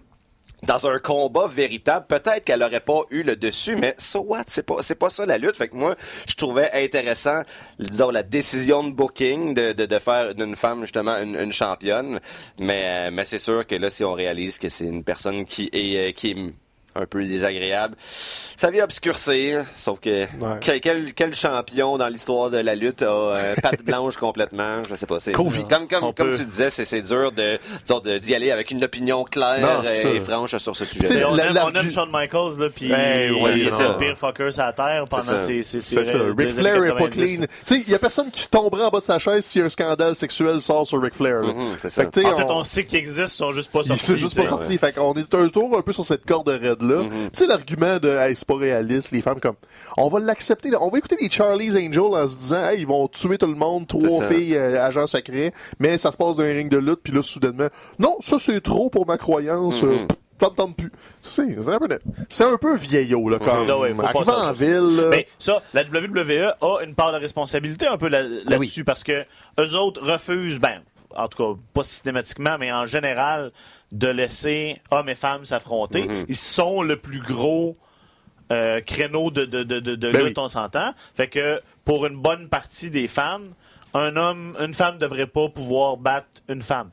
dans 0.67 0.85
un 0.85 0.99
combat 0.99 1.47
véritable, 1.47 2.05
peut-être 2.07 2.43
qu'elle 2.43 2.61
aurait 2.61 2.81
pas 2.81 3.01
eu 3.09 3.23
le 3.23 3.35
dessus, 3.35 3.77
mais 3.77 3.95
so 3.97 4.19
what, 4.19 4.43
c'est 4.47 4.63
pas 4.63 4.81
c'est 4.81 4.95
pas 4.95 5.09
ça 5.09 5.25
la 5.25 5.37
lutte. 5.37 5.55
Fait 5.55 5.69
que 5.69 5.77
moi, 5.77 5.95
je 6.27 6.35
trouvais 6.35 6.69
intéressant, 6.73 7.41
disons 7.79 8.11
la 8.11 8.23
décision 8.23 8.83
de 8.83 8.91
booking 8.91 9.53
de, 9.55 9.71
de, 9.71 9.85
de 9.85 9.99
faire 9.99 10.35
d'une 10.35 10.55
femme 10.57 10.81
justement 10.81 11.17
une, 11.17 11.35
une 11.35 11.53
championne, 11.53 12.19
mais 12.59 12.83
euh, 12.85 13.09
mais 13.11 13.25
c'est 13.25 13.39
sûr 13.39 13.65
que 13.65 13.75
là, 13.75 13.89
si 13.89 14.03
on 14.03 14.13
réalise 14.13 14.59
que 14.59 14.67
c'est 14.69 14.85
une 14.85 15.03
personne 15.05 15.45
qui 15.45 15.69
est 15.71 16.09
euh, 16.09 16.11
qui 16.11 16.31
est 16.31 16.35
un 16.97 17.05
peu 17.05 17.23
désagréable, 17.23 17.95
ça 18.55 18.71
vient 18.71 18.83
obscurcir. 18.83 19.65
Sauf 19.75 19.99
que 19.99 20.23
Ouais. 20.23 20.57
quel, 20.61 20.81
quel, 20.81 21.13
quel 21.13 21.35
champion 21.35 21.97
dans 21.97 22.07
l'histoire 22.07 22.49
de 22.49 22.57
la 22.57 22.75
lutte 22.75 23.01
a 23.01 23.05
euh, 23.05 23.55
patte 23.61 23.83
blanche 23.83 24.17
complètement, 24.17 24.83
je 24.89 24.95
sais 24.95 25.05
pas. 25.05 25.19
C'est 25.19 25.31
Kofi. 25.31 25.65
comme 25.67 25.87
comme 25.87 26.03
On 26.03 26.13
comme 26.13 26.31
peut- 26.31 26.37
tu 26.37 26.45
disais, 26.45 26.69
c'est 26.69 26.85
c'est 26.85 27.01
dur 27.01 27.31
de 27.31 27.59
d'y 28.19 28.35
aller 28.35 28.51
avec 28.51 28.71
une 28.71 28.83
opinion 28.83 29.23
claire 29.23 29.59
Non, 29.83 29.89
et, 29.89 30.19
ça. 30.19 30.25
franche 30.25 30.57
sur 30.57 30.75
ce 30.75 30.85
sujet. 30.85 31.23
on, 31.25 31.35
la- 31.35 31.45
aime, 31.47 31.53
la- 31.53 31.67
on 31.67 31.73
aime 31.73 31.89
Shawn 31.91 32.09
Michaels, 32.11 32.57
là, 32.59 32.67
puis 32.73 32.89
Ben, 32.89 33.31
il 33.33 33.41
ouais, 33.43 33.59
est 33.59 33.71
c'est 33.71 33.83
le 33.87 33.97
pire 33.97 34.17
fucker 34.17 34.51
sur 34.51 34.63
la 34.63 34.73
terre 34.73 35.05
pendant 35.09 35.39
ses, 35.39 35.61
ses, 35.61 35.79
ses 35.81 35.81
C'est 35.81 36.05
ça. 36.05 36.17
des 36.17 36.43
Ric 36.45 36.51
Flair 36.53 36.83
est 36.83 36.89
pas 36.93 36.95
90. 37.09 37.37
clean. 37.37 37.41
Tu 37.45 37.47
sais, 37.63 37.83
il 37.85 37.89
y 37.91 37.95
a 37.95 37.99
personne 37.99 38.29
qui 38.31 38.47
tomberait 38.49 38.83
en 38.85 38.89
bas 38.89 38.99
de 38.99 39.03
sa 39.03 39.19
chaise 39.19 39.45
si 39.45 39.59
un 39.61 39.69
scandale 39.69 40.15
sexuel 40.15 40.61
sort 40.61 40.85
sur 40.87 41.01
Ric 41.01 41.13
Flair. 41.15 41.41
là. 41.41 41.53
Mhm, 41.53 41.75
c'est 41.81 41.89
ça. 41.89 42.01
Fait 42.01 42.07
que, 42.09 42.13
tu 42.13 42.21
sais, 42.21 42.27
En 42.27 42.35
fait, 42.37 42.43
on 42.49 42.63
sait 42.63 42.85
qu'ils 42.85 42.99
existent, 42.99 43.23
ils 43.25 43.29
sont 43.29 43.51
juste 43.51 43.71
pas 43.71 43.83
sortis. 43.83 44.03
s'est 44.05 44.17
juste 44.17 44.35
pas 44.35 44.41
tu 44.41 44.47
sais. 44.47 44.53
sorti. 44.53 44.77
Fait 44.77 44.93
qu'on 44.93 45.13
est 45.13 45.33
un 45.35 45.49
tour 45.49 45.77
un 45.77 45.81
peu 45.81 45.93
sur 45.93 46.05
cette 46.05 46.25
corde 46.25 46.49
Mm-hmm. 46.95 47.31
Tu 47.31 47.37
sais, 47.39 47.47
l'argument 47.47 47.97
de, 47.99 48.09
hey, 48.09 48.35
c'est 48.35 48.47
pas 48.47 48.55
réaliste, 48.55 49.11
les 49.11 49.21
femmes 49.21 49.39
comme, 49.39 49.55
on 49.97 50.07
va 50.07 50.19
l'accepter, 50.19 50.69
on 50.79 50.89
va 50.89 50.97
écouter 50.97 51.17
les 51.21 51.29
Charlie's 51.29 51.75
Angels 51.75 51.99
en 52.15 52.27
se 52.27 52.37
disant, 52.37 52.67
hey, 52.69 52.81
ils 52.81 52.87
vont 52.87 53.07
tuer 53.07 53.37
tout 53.37 53.47
le 53.47 53.55
monde, 53.55 53.87
trois 53.87 54.23
filles, 54.25 54.55
euh, 54.55 54.83
agents 54.83 55.07
secrets, 55.07 55.53
mais 55.79 55.97
ça 55.97 56.11
se 56.11 56.17
passe 56.17 56.37
dans 56.37 56.43
un 56.43 56.53
ring 56.53 56.69
de 56.69 56.77
lutte, 56.77 56.99
puis 57.03 57.13
là, 57.13 57.21
soudainement, 57.21 57.67
non, 57.99 58.17
ça 58.19 58.37
c'est 58.39 58.61
trop 58.61 58.89
pour 58.89 59.05
ma 59.07 59.17
croyance, 59.17 59.81
Mm-hmm. 59.81 59.85
euh, 60.03 60.07
ça 60.39 60.49
me 60.51 60.55
tente 60.55 60.75
plus. 60.77 60.91
C'est 61.23 61.63
c'est 61.63 61.69
un 61.71 61.79
peu, 61.79 61.87
c'est 62.29 62.43
un 62.43 62.57
peu 62.57 62.75
vieillot, 62.77 63.27
là, 63.29 63.39
quand 63.43 63.63
Mhm. 63.63 63.69
Ah 63.71 63.77
ouais, 63.79 63.93
à 64.27 64.49
en 64.49 64.53
ville, 64.53 64.95
là. 64.97 65.07
Mais 65.09 65.27
ça, 65.39 65.63
la 65.73 65.81
WWE 65.83 66.53
a 66.61 66.83
une 66.83 66.93
part 66.93 67.11
de 67.11 67.17
responsabilité 67.17 67.87
un 67.87 67.97
peu 67.97 68.07
là- 68.07 68.21
là-dessus 68.21 68.81
oui. 68.81 68.83
parce 68.83 69.03
que 69.03 69.25
eux 69.59 69.75
autres 69.75 69.99
refusent, 70.03 70.59
ben, 70.59 70.81
en 71.15 71.27
tout 71.27 71.37
cas, 71.55 71.59
pas 71.73 71.81
systématiquement, 71.81 72.57
mais 72.59 72.71
en 72.71 72.85
général, 72.85 73.51
de 73.91 74.07
laisser 74.07 74.81
hommes 74.91 75.09
et 75.09 75.15
femmes 75.15 75.45
s'affronter. 75.45 76.03
Mhm. 76.03 76.25
Ils 76.27 76.35
sont 76.35 76.81
le 76.81 76.97
plus 76.97 77.21
gros 77.21 77.77
euh, 78.51 78.81
créneau 78.81 79.31
de, 79.31 79.45
de, 79.45 79.63
de, 79.63 79.95
Ben 79.95 80.11
lutte, 80.25 80.37
oui. 80.37 80.43
on 80.43 80.47
s'entend. 80.47 80.93
Fait 81.15 81.27
que 81.27 81.61
pour 81.85 82.05
une 82.05 82.17
bonne 82.17 82.47
partie 82.49 82.89
des 82.89 83.07
femmes, 83.07 83.47
un 83.93 84.15
homme, 84.15 84.55
une 84.59 84.73
femme 84.73 84.97
devrait 84.97 85.27
pas 85.27 85.49
pouvoir 85.49 85.97
battre 85.97 86.27
une 86.47 86.61
femme. 86.61 86.91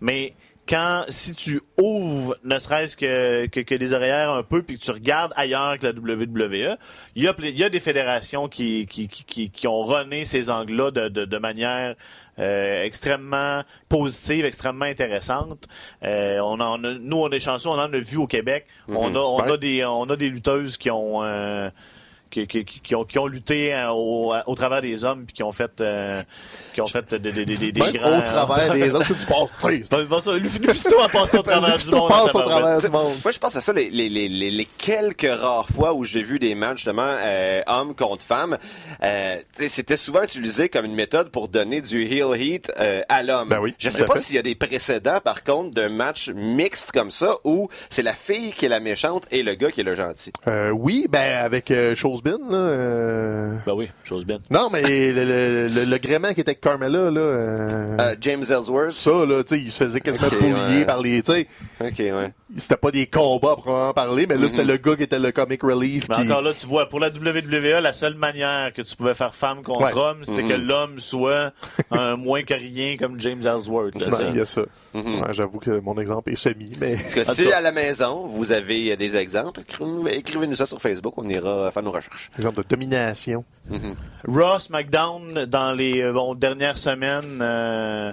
Mais 0.00 0.34
quand, 0.66 1.04
si 1.08 1.34
tu 1.34 1.60
ouvres 1.78 2.36
ne 2.42 2.58
serait-ce 2.58 2.96
que, 2.96 3.46
que, 3.46 3.60
que 3.60 3.74
les 3.74 3.92
oreillères 3.92 4.30
un 4.30 4.42
peu, 4.42 4.62
puis 4.62 4.78
que 4.78 4.82
tu 4.84 4.90
regardes 4.90 5.32
ailleurs 5.36 5.78
que 5.78 5.86
la 5.86 5.92
WWE, 5.92 6.76
il 7.16 7.22
y 7.22 7.28
a, 7.28 7.34
y 7.38 7.62
a 7.64 7.68
des 7.68 7.80
fédérations 7.80 8.48
qui, 8.48 8.86
qui, 8.86 9.08
qui, 9.08 9.24
qui, 9.24 9.50
qui 9.50 9.66
ont 9.68 9.82
rené 9.82 10.24
ces 10.24 10.48
angles-là 10.48 10.90
de, 10.90 11.08
de, 11.08 11.24
de 11.26 11.38
manière 11.38 11.96
euh, 12.38 12.82
extrêmement 12.84 13.62
positive, 13.88 14.44
extrêmement 14.44 14.84
intéressante. 14.86 15.68
Euh, 16.02 16.38
on 16.40 16.60
en 16.60 16.82
a- 16.84 16.94
nous, 16.94 17.16
on 17.18 17.30
est 17.30 17.40
chanceux, 17.40 17.68
on 17.68 17.72
en 17.78 17.92
a 17.92 17.98
vu 17.98 18.16
au 18.16 18.26
Québec. 18.26 18.66
On, 18.88 19.14
a, 19.14 19.18
on, 19.18 19.38
a 19.38 19.50
Ouais. 19.52 19.58
des, 19.58 19.84
on 19.84 20.04
a 20.04 20.16
des 20.16 20.28
lutteuses 20.28 20.76
qui 20.76 20.90
ont... 20.90 21.22
euh, 21.22 21.70
qui, 22.34 22.46
qui, 22.46 22.64
qui- 22.64 22.80
qui 22.80 22.94
ont, 22.94 23.04
qui 23.04 23.18
ont 23.18 23.26
lutté 23.26 23.72
euh, 23.74 23.90
au, 23.90 24.34
au 24.46 24.54
travers 24.54 24.82
des 24.82 25.04
hommes 25.04 25.24
puis 25.24 25.34
qui 25.34 25.42
ont 25.42 25.52
fait 25.52 25.80
euh, 25.80 26.12
qui 26.74 26.80
ont 26.80 26.86
fait 26.86 27.14
des, 27.14 27.18
des, 27.32 27.44
des, 27.44 27.56
des, 27.56 27.72
des 27.72 27.80
Même 27.80 27.92
grands 27.92 28.18
au 28.18 28.22
travers 28.22 28.72
des 28.74 28.90
autres, 28.90 29.06
tu 29.14 29.26
passes. 29.26 30.30
Lufisto 30.40 31.00
a 31.00 31.08
passé 31.08 31.38
au 31.38 31.42
travers 31.42 31.78
du 31.78 31.90
monde. 31.90 32.08
passe 32.08 32.34
au 32.34 32.42
travers 32.42 32.78
du 32.80 32.88
monde. 32.90 33.12
Moi, 33.22 33.32
je 33.32 33.38
pense 33.38 33.56
à 33.56 33.60
ça 33.60 33.72
les, 33.72 33.88
les, 33.90 34.08
les, 34.08 34.28
les, 34.28 34.50
les 34.50 34.64
quelques 34.64 35.30
rares 35.30 35.68
fois 35.68 35.92
où 35.94 36.04
j'ai 36.04 36.22
vu 36.22 36.38
des 36.38 36.54
matchs, 36.54 36.78
justement, 36.78 37.02
euh, 37.06 37.62
hommes 37.66 37.94
contre 37.94 38.24
femmes. 38.24 38.58
Euh, 39.02 39.36
C'était 39.68 39.96
souvent 39.96 40.22
utilisé 40.22 40.68
comme 40.68 40.84
une 40.84 40.94
méthode 40.94 41.30
pour 41.30 41.48
donner 41.48 41.80
du 41.80 42.02
heel 42.04 42.34
heat 42.40 42.72
euh, 42.80 43.02
à 43.08 43.22
l'homme. 43.22 43.48
Ben 43.48 43.60
oui, 43.60 43.74
je 43.78 43.90
sais 43.90 44.04
pas 44.04 44.18
s'il 44.18 44.36
y 44.36 44.38
a 44.38 44.42
des 44.42 44.54
précédents, 44.54 45.20
par 45.22 45.44
contre, 45.44 45.74
de 45.74 45.86
matchs 45.88 46.30
mixtes 46.34 46.90
comme 46.92 47.10
ça 47.10 47.36
où 47.44 47.68
c'est 47.90 48.02
la 48.02 48.14
fille 48.14 48.52
qui 48.52 48.66
est 48.66 48.68
la 48.68 48.80
méchante 48.80 49.24
et 49.30 49.42
le 49.42 49.54
gars 49.54 49.70
qui 49.70 49.80
est 49.80 49.84
le 49.84 49.94
gentil. 49.94 50.32
Euh, 50.48 50.70
oui, 50.70 51.06
ben, 51.08 51.44
avec 51.44 51.70
euh, 51.70 51.94
Euh, 52.26 53.52
Ben 53.66 53.72
oui, 53.74 53.88
chose 54.02 54.24
bien. 54.24 54.38
Non, 54.50 54.68
mais 54.72 54.82
le, 54.82 55.24
le, 55.24 55.66
le, 55.68 55.84
le 55.84 55.98
gréement 55.98 56.32
qui 56.32 56.40
était 56.40 56.50
avec 56.50 56.60
Carmella, 56.60 57.10
là, 57.10 57.20
euh, 57.20 57.96
Euh, 58.00 58.16
James 58.20 58.44
Ellsworth. 58.48 58.92
ça, 58.92 59.26
là, 59.26 59.42
tu 59.44 59.54
sais, 59.56 59.60
il 59.62 59.70
se 59.70 59.84
faisait 59.84 60.00
quasiment 60.00 60.26
Ok, 60.28 60.38
boulier 60.40 60.52
ouais. 60.78 60.84
par 60.84 61.00
les, 61.00 61.22
tu 61.22 61.32
sais, 61.32 61.46
Ok, 61.80 61.98
ouais. 61.98 62.32
C'était 62.56 62.76
pas 62.76 62.90
des 62.90 63.06
combats 63.06 63.52
à 63.52 63.54
proprement 63.56 63.92
parler, 63.92 64.26
mais 64.26 64.36
là, 64.36 64.48
c'était 64.48 64.64
le 64.64 64.76
gars 64.76 64.96
qui 64.96 65.02
était 65.04 65.18
le 65.18 65.32
comic 65.32 65.62
relief. 65.62 66.08
Mais 66.08 66.16
qui- 66.16 66.22
encore 66.22 66.42
là, 66.42 66.52
tu 66.58 66.66
vois, 66.66 66.88
pour 66.88 67.00
la 67.00 67.08
WWE, 67.10 67.80
la 67.80 67.92
seule 67.92 68.14
manière 68.14 68.72
que 68.72 68.82
tu 68.82 68.94
pouvais 68.96 69.14
faire 69.14 69.34
femme 69.34 69.62
contre 69.62 69.84
Ouais. 69.84 69.96
homme, 69.96 70.24
c'était 70.24 70.44
que 70.44 70.54
l'homme 70.54 70.98
soit 71.00 71.52
un 71.90 72.16
moins 72.16 72.42
que 72.42 72.54
rien 72.54 72.96
comme 72.96 73.18
James 73.20 73.40
Ellsworth. 73.44 73.94
là, 73.98 74.06
Ouais, 74.08 74.12
ça. 74.12 74.28
il 74.28 74.36
y 74.36 74.40
a 74.40 74.46
ça. 74.46 74.62
Ouais, 74.94 75.02
J'avoue 75.32 75.58
que 75.58 75.80
mon 75.80 75.98
exemple 75.98 76.30
est 76.30 76.36
semi, 76.36 76.72
mais 76.80 76.94
Parce 76.96 77.14
que 77.14 77.20
En 77.30 77.34
si 77.34 77.46
cas. 77.48 77.58
à 77.58 77.60
la 77.60 77.72
maison, 77.72 78.26
vous 78.26 78.52
avez 78.52 78.96
des 78.96 79.16
exemples, 79.16 79.60
écrivez-nous 80.10 80.54
ça 80.56 80.66
sur 80.66 80.80
Facebook, 80.80 81.14
on 81.16 81.28
ira 81.28 81.70
faire 81.72 81.82
nos 81.82 81.90
recherches. 81.92 82.30
exemple 82.36 82.62
de 82.62 82.68
domination. 82.68 83.44
Raw, 84.26 84.58
SmackDown, 84.58 85.46
dans 85.46 85.72
les 85.72 86.00
euh, 86.02 86.12
bon, 86.12 86.34
dernières 86.34 86.78
semaines, 86.78 87.38
euh, 87.40 88.12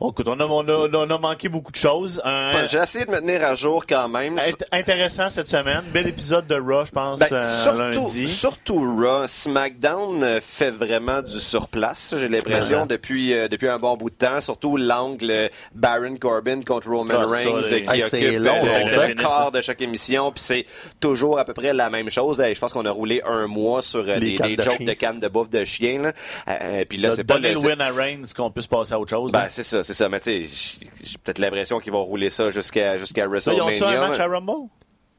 oh, 0.00 0.10
écoute, 0.10 0.28
on 0.28 0.38
a, 0.40 0.44
on, 0.44 0.68
a, 0.68 0.88
on 0.92 1.10
a 1.10 1.18
manqué 1.18 1.48
beaucoup 1.48 1.72
de 1.72 1.76
choses. 1.76 2.20
Un- 2.24 2.46
Ouais, 2.56 2.66
J'ai 2.68 2.78
essayé 2.78 3.04
de 3.04 3.10
me 3.10 3.18
tenir 3.18 3.44
à 3.44 3.54
jour 3.54 3.84
quand 3.86 4.08
même. 4.08 4.36
int- 4.38 4.64
intéressant 4.72 5.28
cette 5.28 5.48
semaine. 5.48 5.82
Bel 5.92 6.06
épisode 6.06 6.46
de 6.46 6.54
Raw, 6.54 6.84
je 6.86 6.90
pense, 6.92 7.18
Ben, 7.18 7.26
euh, 7.32 7.62
surtout, 7.62 7.78
lundi. 7.78 8.28
surtout 8.28 8.96
Raw, 9.02 9.26
SmackDown 9.26 10.22
euh, 10.22 10.40
fait 10.40 10.70
vraiment 10.70 11.22
du 11.22 11.38
surplace, 11.40 12.14
j'ai 12.18 12.28
l'impression, 12.28 12.82
Ouais. 12.82 12.86
depuis, 12.88 13.32
euh, 13.34 13.48
depuis 13.48 13.68
un 13.68 13.78
bon 13.78 13.96
bout 13.96 14.10
de 14.10 14.14
temps. 14.14 14.40
Surtout 14.40 14.76
l'angle 14.76 15.50
Baron 15.74 16.16
Corbin 16.20 16.60
contre 16.62 16.88
Roman 16.90 17.14
Ah, 17.24 17.28
ça, 17.28 17.34
Reigns 17.34 17.62
euh, 17.62 17.62
qui 17.62 17.90
hey, 17.96 18.02
c'est 18.02 18.26
occupe 18.28 18.44
long, 18.44 18.64
le, 18.64 19.14
quart 19.14 19.50
de 19.52 19.60
chaque 19.60 19.80
émission. 19.82 20.30
Puis 20.32 20.42
c'est 20.44 20.66
toujours 21.00 21.38
à 21.38 21.44
peu 21.44 21.52
près 21.54 21.72
la 21.72 21.90
même 21.90 22.10
chose. 22.10 22.38
Hey, 22.40 22.54
je 22.54 22.60
pense 22.60 22.72
qu'on 22.72 22.86
a 22.86 22.90
roulé 22.90 23.22
un 23.26 23.46
mois 23.46 23.82
sur 23.82 24.02
Les 24.04 24.38
des, 24.38 24.56
de 24.56 24.62
jokes 24.62 24.76
chien. 24.76 24.86
de 24.86 24.92
cannes 24.92 25.20
de 25.20 25.28
bouffe 25.28 25.50
de 25.50 25.64
chien. 25.64 26.02
Là. 26.02 26.12
Euh, 26.48 26.84
puis 26.88 26.98
là, 26.98 27.10
c'est 27.10 27.24
pas 27.24 27.34
donner 27.34 27.52
le... 27.52 27.58
win 27.58 27.80
à 27.80 27.90
Reigns 27.90 28.22
qu'on 28.36 28.50
puisse 28.50 28.66
passer 28.66 28.94
à 28.94 29.00
autre 29.00 29.10
chose. 29.10 29.32
Ben, 29.32 29.40
là. 29.40 29.46
c'est 29.48 29.62
ça, 29.62 29.82
c'est 29.86 29.94
ça. 29.94 30.08
Mais 30.08 30.20
tu 30.20 30.46
sais, 30.46 30.80
j'ai- 31.02 31.18
peut-être 31.18 31.38
l'impression 31.38 31.78
qu'ils 31.80 31.92
vont 31.92 32.04
rouler 32.04 32.30
ça 32.30 32.50
jusqu'à 32.50 32.96
jusqu'à 32.98 33.22
Là, 33.22 33.26
ils 33.26 33.30
WrestleMania. 33.30 33.64
ont-tu 33.74 33.84
un 33.84 34.08
match 34.08 34.18
à 34.20 34.26
Rumble? 34.26 34.68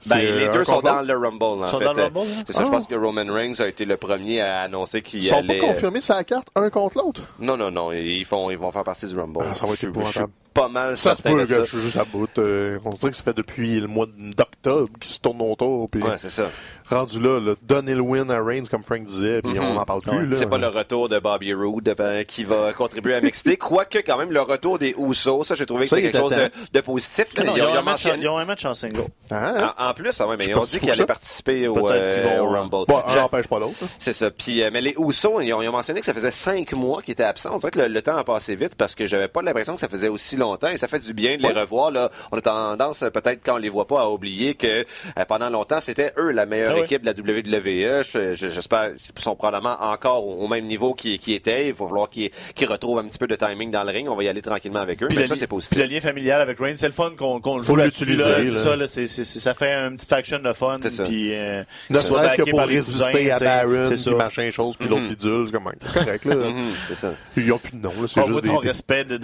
Ben, 0.08 0.18
les 0.20 0.46
euh, 0.46 0.52
deux 0.52 0.64
sont 0.64 0.80
dans 0.82 1.02
le 1.02 1.14
Rumble, 1.18 1.44
en 1.44 1.66
Ils 1.66 1.68
sont 1.70 1.80
fait. 1.80 1.86
dans 1.86 1.94
le 1.94 2.04
Rumble, 2.04 2.20
hein? 2.20 2.44
C'est 2.46 2.54
ça, 2.54 2.62
je 2.64 2.68
Ah. 2.68 2.72
pense 2.72 2.86
que 2.86 2.94
Roman 2.94 3.26
Reigns 3.34 3.56
a 3.60 3.68
été 3.68 3.84
le 3.84 3.98
premier 3.98 4.42
à 4.42 4.62
annoncer 4.62 5.02
qu'il 5.02 5.24
Ils 5.24 5.28
sont 5.28 5.38
allait... 5.38 5.58
pas 5.58 5.66
confirmés 5.70 6.02
sa 6.02 6.24
carte 6.24 6.50
un 6.56 6.70
contre 6.70 7.00
l'autre? 7.00 7.24
Non, 7.40 7.58
non, 7.58 7.72
non, 7.72 7.92
ils, 7.92 8.24
font, 8.24 8.52
ils 8.52 8.60
vont 8.60 8.72
faire 8.72 8.84
partie 8.84 9.08
du 9.08 9.18
Rumble. 9.18 9.40
Ah, 9.50 9.56
ça 9.56 9.66
va 9.66 9.74
être 9.74 9.80
Je- 9.80 9.86
je- 9.88 9.90
épouvantable. 9.90 10.32
Pas 10.58 10.68
mal 10.70 10.98
Ça 10.98 11.16
se 11.16 11.22
peut 11.22 11.46
que 11.46 11.46
je 11.46 11.64
suis 11.66 11.82
juste 11.82 11.98
à 11.98 12.04
bout. 12.06 12.28
euh, 12.40 12.80
on 12.84 12.90
dirait 12.92 13.12
que 13.12 13.18
ça 13.18 13.24
fait 13.24 13.36
depuis 13.38 13.80
le 13.80 13.88
mois 13.88 14.08
d'octobre 14.18 14.90
qu'il 15.00 15.10
se 15.12 15.20
tourne 15.20 15.42
autour. 15.42 15.90
Puis 15.90 16.02
Ouais, 16.02 16.18
c'est 16.18 16.30
ça. 16.30 16.50
rendu 16.90 17.20
là, 17.22 17.40
là 17.40 17.54
donner 17.62 17.94
le 17.94 18.02
win 18.02 18.30
à 18.32 18.42
Reigns, 18.42 18.64
comme 18.70 18.84
Frank 18.84 19.04
disait, 19.06 19.42
puis 19.42 19.60
on 19.60 19.74
n'en 19.74 19.86
parle 19.86 20.02
plus. 20.02 20.26
là. 20.26 20.36
C'est 20.38 20.48
pas 20.50 20.58
le 20.58 20.68
retour 20.68 21.10
de 21.10 21.20
Bobby 21.20 21.54
Roode 21.54 21.96
euh, 22.00 22.24
qui 22.24 22.44
va 22.44 22.74
contribuer 22.74 23.16
à 23.16 23.22
m'exciter. 23.22 23.58
Quoique, 23.58 24.00
quand 24.00 24.18
même, 24.18 24.32
le 24.32 24.42
retour 24.42 24.80
des 24.80 24.96
Usos, 24.98 25.44
ça, 25.44 25.56
j'ai 25.56 25.66
trouvé 25.66 25.84
que 25.86 25.90
c'était 25.90 26.02
quelque 26.04 26.18
chose 26.18 26.32
de, 26.34 26.50
de 26.74 26.82
positif. 26.82 27.28
Non, 27.38 27.54
Ils 27.56 27.58
ils, 27.58 27.62
ont- 27.62 27.66
ont 27.66 27.70
ils 27.70 27.76
ont 27.76 27.80
un 27.80 27.82
match, 27.82 27.86
mentionné- 28.06 28.24
ils 28.24 28.28
ont 28.30 28.38
un 28.38 28.46
match 28.46 28.66
en 28.66 28.74
single. 28.74 29.06
Hein? 29.32 29.74
En, 29.78 29.90
en 29.90 29.94
plus, 29.94 30.20
ah 30.22 30.28
ouais, 30.28 30.38
mais 30.38 30.46
Je 30.46 30.50
ils 30.52 30.56
ont 30.58 30.62
dit 30.64 30.80
qu'ils 30.80 30.92
allaient 30.92 31.06
participer 31.06 31.68
au, 31.68 31.78
euh, 31.90 32.38
vont, 32.40 32.46
au 32.46 32.50
Rumble. 32.50 32.86
Bon, 32.88 33.04
Je- 33.08 33.14
j'empêche 33.14 33.48
pas 33.48 33.60
l'autre. 33.60 33.76
hein. 33.84 33.88
C'est 34.00 34.14
ça. 34.14 34.32
Puis, 34.32 34.64
euh, 34.64 34.70
mais 34.72 34.82
les 34.82 34.96
Usos, 34.98 35.42
ils 35.42 35.54
ont, 35.54 35.62
ils 35.62 35.68
ont 35.68 35.72
mentionné 35.72 36.00
que 36.00 36.06
ça 36.06 36.14
faisait 36.14 36.32
cinq 36.32 36.74
mois 36.74 37.02
qu'ils 37.02 37.12
étaient 37.14 37.24
absents. 37.24 37.52
On 37.54 37.58
dirait 37.60 37.72
que 37.72 37.80
le, 37.80 37.88
le 37.88 38.02
temps 38.02 38.18
a 38.18 38.24
passé 38.24 38.56
vite 38.56 38.76
parce 38.76 38.96
que 38.96 39.06
j'avais 39.06 39.28
pas 39.28 39.42
l'impression 39.42 39.76
que 39.76 39.82
ça 39.82 39.88
faisait 39.90 40.08
aussi 40.08 40.36
longtemps 40.38 40.47
et 40.56 40.78
ça 40.78 40.88
fait 40.88 41.00
du 41.00 41.14
bien 41.14 41.38
de 41.38 41.44
les 41.44 41.50
revoir. 41.54 41.92
Là. 41.92 42.10
On 42.32 42.38
a 42.38 42.42
tendance, 42.42 43.00
peut-être 43.00 43.40
quand 43.44 43.56
on 43.56 43.58
les 43.58 43.70
voit 43.70 43.88
pas, 43.88 44.02
à 44.02 44.10
oublier 44.10 44.54
que 44.56 44.68
euh, 44.68 45.26
pendant 45.28 45.50
longtemps, 45.50 45.80
c'était 45.82 46.14
eux 46.18 46.32
la 46.32 46.46
meilleure 46.46 46.74
Ah 46.76 46.80
ouais. 46.80 46.86
équipe 46.86 47.02
de 47.04 47.08
la 47.08 47.14
WWE. 47.14 48.04
Je- 48.04 48.34
je- 48.36 48.48
J'espère 48.50 48.92
qu'ils 48.96 49.22
sont 49.22 49.36
probablement 49.36 49.78
encore 49.82 50.26
au, 50.26 50.44
au 50.44 50.48
même 50.48 50.66
niveau 50.66 50.94
qu'ils 50.94 51.20
qu'ils 51.20 51.34
étaient. 51.36 51.68
Il 51.68 51.74
va 51.74 51.86
falloir 51.88 52.10
qu'ils 52.10 52.32
qu'ils 52.56 52.68
retrouvent 52.68 53.00
un 53.00 53.08
petit 53.08 53.20
peu 53.20 53.28
de 53.28 53.36
timing 53.36 53.72
dans 53.72 53.84
le 53.84 53.92
ring. 53.92 54.08
On 54.10 54.16
va 54.16 54.24
y 54.24 54.28
aller 54.30 54.42
tranquillement 54.42 54.80
avec 54.80 55.04
eux. 55.04 55.08
Puis 55.08 55.18
mais 55.18 55.26
ça, 55.26 55.36
c'est 55.36 55.42
puis 55.48 55.56
positif. 55.56 55.78
le 55.78 55.86
lien 55.86 56.00
familial 56.00 56.42
avec 56.42 56.58
Reigns, 56.60 56.76
c'est 56.78 56.88
le 56.88 56.94
fun 56.94 57.12
qu'on 57.18 57.36
le 57.36 57.64
Faut 57.64 57.76
joue 57.76 57.76
l'utiliser, 57.76 58.24
là. 58.24 58.38
C'est 58.44 58.50
là. 58.52 58.60
ça, 58.60 58.76
là, 58.76 58.88
ça 58.88 59.54
fait 59.54 59.72
une 59.74 59.96
petite 59.96 60.10
faction 60.10 60.40
de 60.40 60.54
fun. 60.54 60.78
C'est 60.82 60.90
ça. 60.90 61.04
Puis, 61.04 61.34
euh, 61.34 61.64
Ne 61.90 62.00
serait-ce 62.00 62.38
que 62.38 62.50
pour 62.50 62.60
résister 62.62 63.30
cousins, 63.30 63.46
à. 63.48 63.66
Baron, 63.66 63.84
C'est 63.86 63.94
puis 63.94 63.98
ça. 63.98 64.12
machin 64.12 64.50
chose, 64.52 64.76
puis 64.78 64.88
l'autre 64.90 65.08
bidule, 65.10 65.48
c'est 65.48 65.94
correct, 66.00 66.26
là. 66.26 66.36
Mhm, 66.36 66.70
c'est 66.88 66.96
ça. 66.96 67.14
Ils 67.36 67.52
ont 67.52 67.58
plus 67.60 67.78
de 67.78 67.84
nom, 67.84 67.92
là, 68.02 68.08
c'est 68.08 68.26
juste 68.26 68.44
des... 68.44 68.50
respect 68.58 69.04
de, 69.06 69.18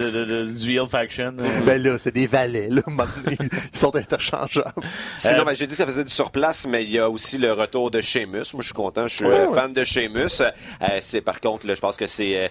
du 0.46 0.72
heel 0.74 0.88
faction. 0.88 1.13
Euh. 1.20 1.60
Ben 1.66 1.82
là, 1.82 1.98
c'est 1.98 2.12
des 2.14 2.26
valets, 2.26 2.68
là. 2.70 2.82
Ils 3.40 3.48
sont 3.78 3.94
interchangeables. 3.94 4.72
Sinon, 5.18 5.40
Euh, 5.40 5.44
ben, 5.44 5.54
j'ai 5.54 5.66
dit 5.66 5.72
que 5.72 5.76
ça 5.76 5.86
faisait 5.86 6.04
du 6.04 6.10
surplace, 6.10 6.66
mais 6.66 6.84
il 6.84 6.90
y 6.90 6.98
a 6.98 7.08
aussi 7.10 7.38
le 7.38 7.52
retour 7.52 7.90
de 7.90 8.00
Sheamus. 8.00 8.52
Moi, 8.52 8.60
je 8.60 8.64
suis 8.66 8.74
content. 8.74 9.06
Je 9.06 9.14
suis 9.16 9.24
Ouais, 9.24 9.34
euh, 9.40 9.48
ouais. 9.48 9.58
fan 9.58 9.72
de 9.72 9.84
Sheamus. 9.84 10.40
Euh, 10.40 10.50
c'est 11.00 11.20
par 11.20 11.40
contre, 11.40 11.66
là, 11.66 11.74
je 11.74 11.80
pense 11.80 11.96
que 11.96 12.06
c'est 12.06 12.36
euh, 12.36 12.48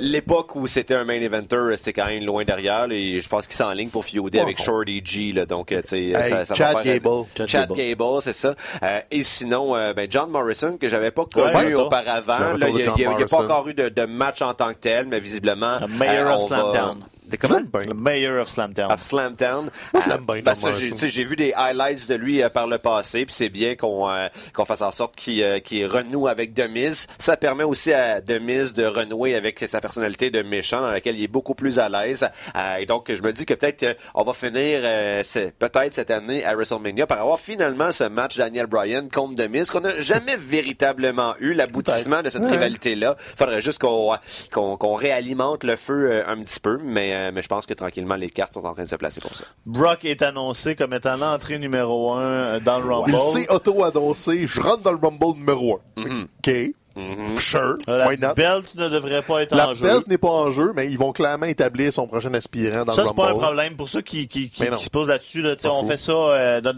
l'époque 0.00 0.54
où 0.56 0.66
c'était 0.66 0.94
un 0.94 1.04
main 1.04 1.20
eventer, 1.20 1.76
c'est 1.76 1.92
quand 1.92 2.06
même 2.06 2.24
loin 2.24 2.44
derrière. 2.44 2.86
là, 2.86 2.94
Et 2.94 3.20
je 3.20 3.28
pense 3.28 3.46
qu'il 3.46 3.56
s'enligne 3.56 3.88
pour 3.90 4.04
feuder 4.04 4.20
Ouais, 4.38 4.40
avec 4.40 4.58
bon. 4.58 4.64
Shorty 4.64 5.02
G. 5.04 5.32
Là, 5.32 5.44
donc, 5.46 5.68
tu 5.68 5.76
sais, 5.84 5.98
Hey, 6.06 6.30
ça, 6.30 6.44
ça 6.44 6.54
Chad 6.54 6.74
va 6.74 6.82
faire. 6.82 6.94
Gable. 7.00 7.24
Chad 7.36 7.48
Chad 7.48 7.68
Gable. 7.72 7.78
Gable, 8.04 8.22
c'est 8.22 8.36
ça. 8.36 8.54
Euh, 8.82 9.00
et 9.10 9.22
sinon, 9.22 9.76
euh, 9.76 9.92
ben, 9.94 10.06
John 10.10 10.30
Morrison, 10.30 10.76
que 10.78 10.88
j'avais 10.88 11.10
pas 11.10 11.24
connu 11.24 11.74
auparavant. 11.76 12.36
Il 12.60 12.74
n'y 12.74 12.82
a, 13.04 13.26
pas 13.26 13.36
encore 13.38 13.68
eu 13.68 13.74
de, 13.74 13.88
de 13.88 14.04
match 14.04 14.42
en 14.42 14.54
tant 14.54 14.70
que 14.72 14.78
tel, 14.80 15.06
mais 15.06 15.20
visiblement. 15.20 15.78
Le 15.80 15.86
meilleur 15.88 16.28
euh, 16.32 16.36
of 16.36 16.42
on 16.44 16.46
Slam 16.46 16.60
va- 16.66 16.72
Down. 16.72 16.98
De 17.30 17.36
comment? 17.36 17.60
Le 17.86 17.94
meilleur 17.94 18.42
of 18.42 18.48
Slamtown. 18.48 18.90
à 18.90 18.98
Slamtown. 18.98 19.70
Moi, 19.92 20.02
je 20.04 20.10
Euh, 20.10 20.14
l'aime 20.14 20.24
bien, 20.26 20.42
ben, 20.42 20.54
ça, 20.54 20.72
j'ai, 21.08 21.24
vu 21.24 21.36
des 21.36 21.52
highlights 21.54 22.08
de 22.08 22.14
lui 22.14 22.42
euh, 22.42 22.48
par 22.48 22.66
le 22.66 22.78
passé, 22.78 23.24
puis 23.24 23.34
c'est 23.34 23.48
bien 23.48 23.76
qu'on 23.76 24.08
euh, 24.10 24.28
qu'on 24.52 24.64
fasse 24.64 24.82
en 24.82 24.90
sorte 24.90 25.14
qu'il 25.16 25.42
euh, 25.42 25.60
qu'il 25.60 25.86
renoue 25.86 26.26
avec 26.28 26.54
Demise. 26.54 27.06
Ça 27.18 27.36
permet 27.36 27.64
aussi 27.64 27.92
à 27.92 28.20
Demise 28.20 28.74
de 28.74 28.84
renouer 28.84 29.34
avec 29.34 29.60
sa 29.60 29.80
personnalité 29.80 30.30
de 30.30 30.42
méchant, 30.42 30.80
dans 30.80 30.90
laquelle 30.90 31.16
il 31.16 31.22
est 31.24 31.28
beaucoup 31.28 31.54
plus 31.54 31.78
à 31.78 31.88
l'aise. 31.88 32.28
Euh, 32.56 32.76
et 32.76 32.86
donc, 32.86 33.12
je 33.14 33.22
me 33.22 33.32
dis 33.32 33.46
que 33.46 33.54
peut-être 33.54 33.82
euh, 33.84 33.94
on 34.14 34.24
va 34.24 34.32
finir 34.32 34.80
euh, 34.82 35.20
c'est- 35.24 35.52
peut-être 35.58 35.94
cette 35.94 36.10
année 36.10 36.44
à 36.44 36.54
WrestleMania 36.54 37.06
par 37.06 37.20
avoir 37.20 37.38
finalement 37.38 37.92
ce 37.92 38.04
match 38.04 38.36
Daniel 38.38 38.66
Bryan 38.66 39.08
contre 39.08 39.34
Demise 39.36 39.70
qu'on 39.70 39.80
n'a 39.80 40.00
jamais 40.00 40.36
véritablement 40.38 41.34
eu 41.40 41.52
l'aboutissement 41.52 42.22
de 42.22 42.30
cette 42.30 42.42
Ouais. 42.42 42.50
rivalité-là. 42.52 43.16
Faudrait 43.36 43.60
juste 43.60 43.78
qu'on 43.78 44.16
qu'on 44.52 44.76
qu'on 44.76 44.94
réalimente 44.94 45.64
le 45.64 45.76
feu 45.76 46.10
euh, 46.10 46.22
un 46.26 46.38
petit 46.42 46.58
peu, 46.60 46.78
mais, 46.82 47.12
euh, 47.28 47.30
mais 47.34 47.42
je 47.42 47.48
pense 47.48 47.66
que 47.66 47.74
tranquillement 47.74 48.14
les 48.16 48.30
cartes 48.30 48.54
sont 48.54 48.64
en 48.64 48.72
train 48.74 48.84
de 48.84 48.88
se 48.88 48.96
placer 48.96 49.20
pour 49.20 49.34
ça. 49.34 49.44
Brock 49.66 50.04
est 50.04 50.22
annoncé 50.22 50.74
comme 50.76 50.94
étant 50.94 51.16
l'entrée 51.16 51.58
numéro 51.58 52.12
un 52.12 52.58
dans 52.60 52.78
le 52.80 52.92
Rumble. 52.92 53.12
Il 53.12 53.20
s'est 53.20 53.48
auto-annoncé, 53.50 54.46
je 54.46 54.60
rentre 54.60 54.82
dans 54.82 54.92
le 54.92 54.98
Rumble 55.00 55.38
numéro 55.38 55.80
1. 55.96 56.22
OK. 56.22 56.50
Sure. 57.38 57.76
La 57.86 58.08
Why 58.08 58.18
not? 58.18 58.34
belt 58.34 58.74
ne 58.74 58.88
devrait 58.88 59.22
pas 59.22 59.42
être 59.42 59.54
La 59.54 59.70
en 59.70 59.74
jeu. 59.74 59.86
belt 59.86 60.06
n'est 60.08 60.18
pas 60.18 60.28
en 60.28 60.50
jeu, 60.50 60.72
mais 60.74 60.88
ils 60.88 60.98
vont 60.98 61.12
clairement 61.12 61.46
établir 61.46 61.92
son 61.92 62.06
prochain 62.06 62.34
aspirant 62.34 62.84
dans 62.84 62.92
Ça, 62.92 63.02
le 63.02 63.08
c'est 63.08 63.14
pas 63.14 63.24
un 63.24 63.28
Rumble. 63.28 63.40
problème. 63.42 63.76
Pour 63.76 63.88
ceux 63.88 64.02
qui, 64.02 64.28
qui, 64.28 64.50
qui, 64.50 64.64
se 64.64 64.90
posent 64.90 65.08
là-dessus, 65.08 65.40
là, 65.40 65.54
on 65.64 65.82
fou. 65.82 65.88
fait 65.88 65.96
ça 65.96 66.12
euh, 66.12 66.60
dans 66.60 66.76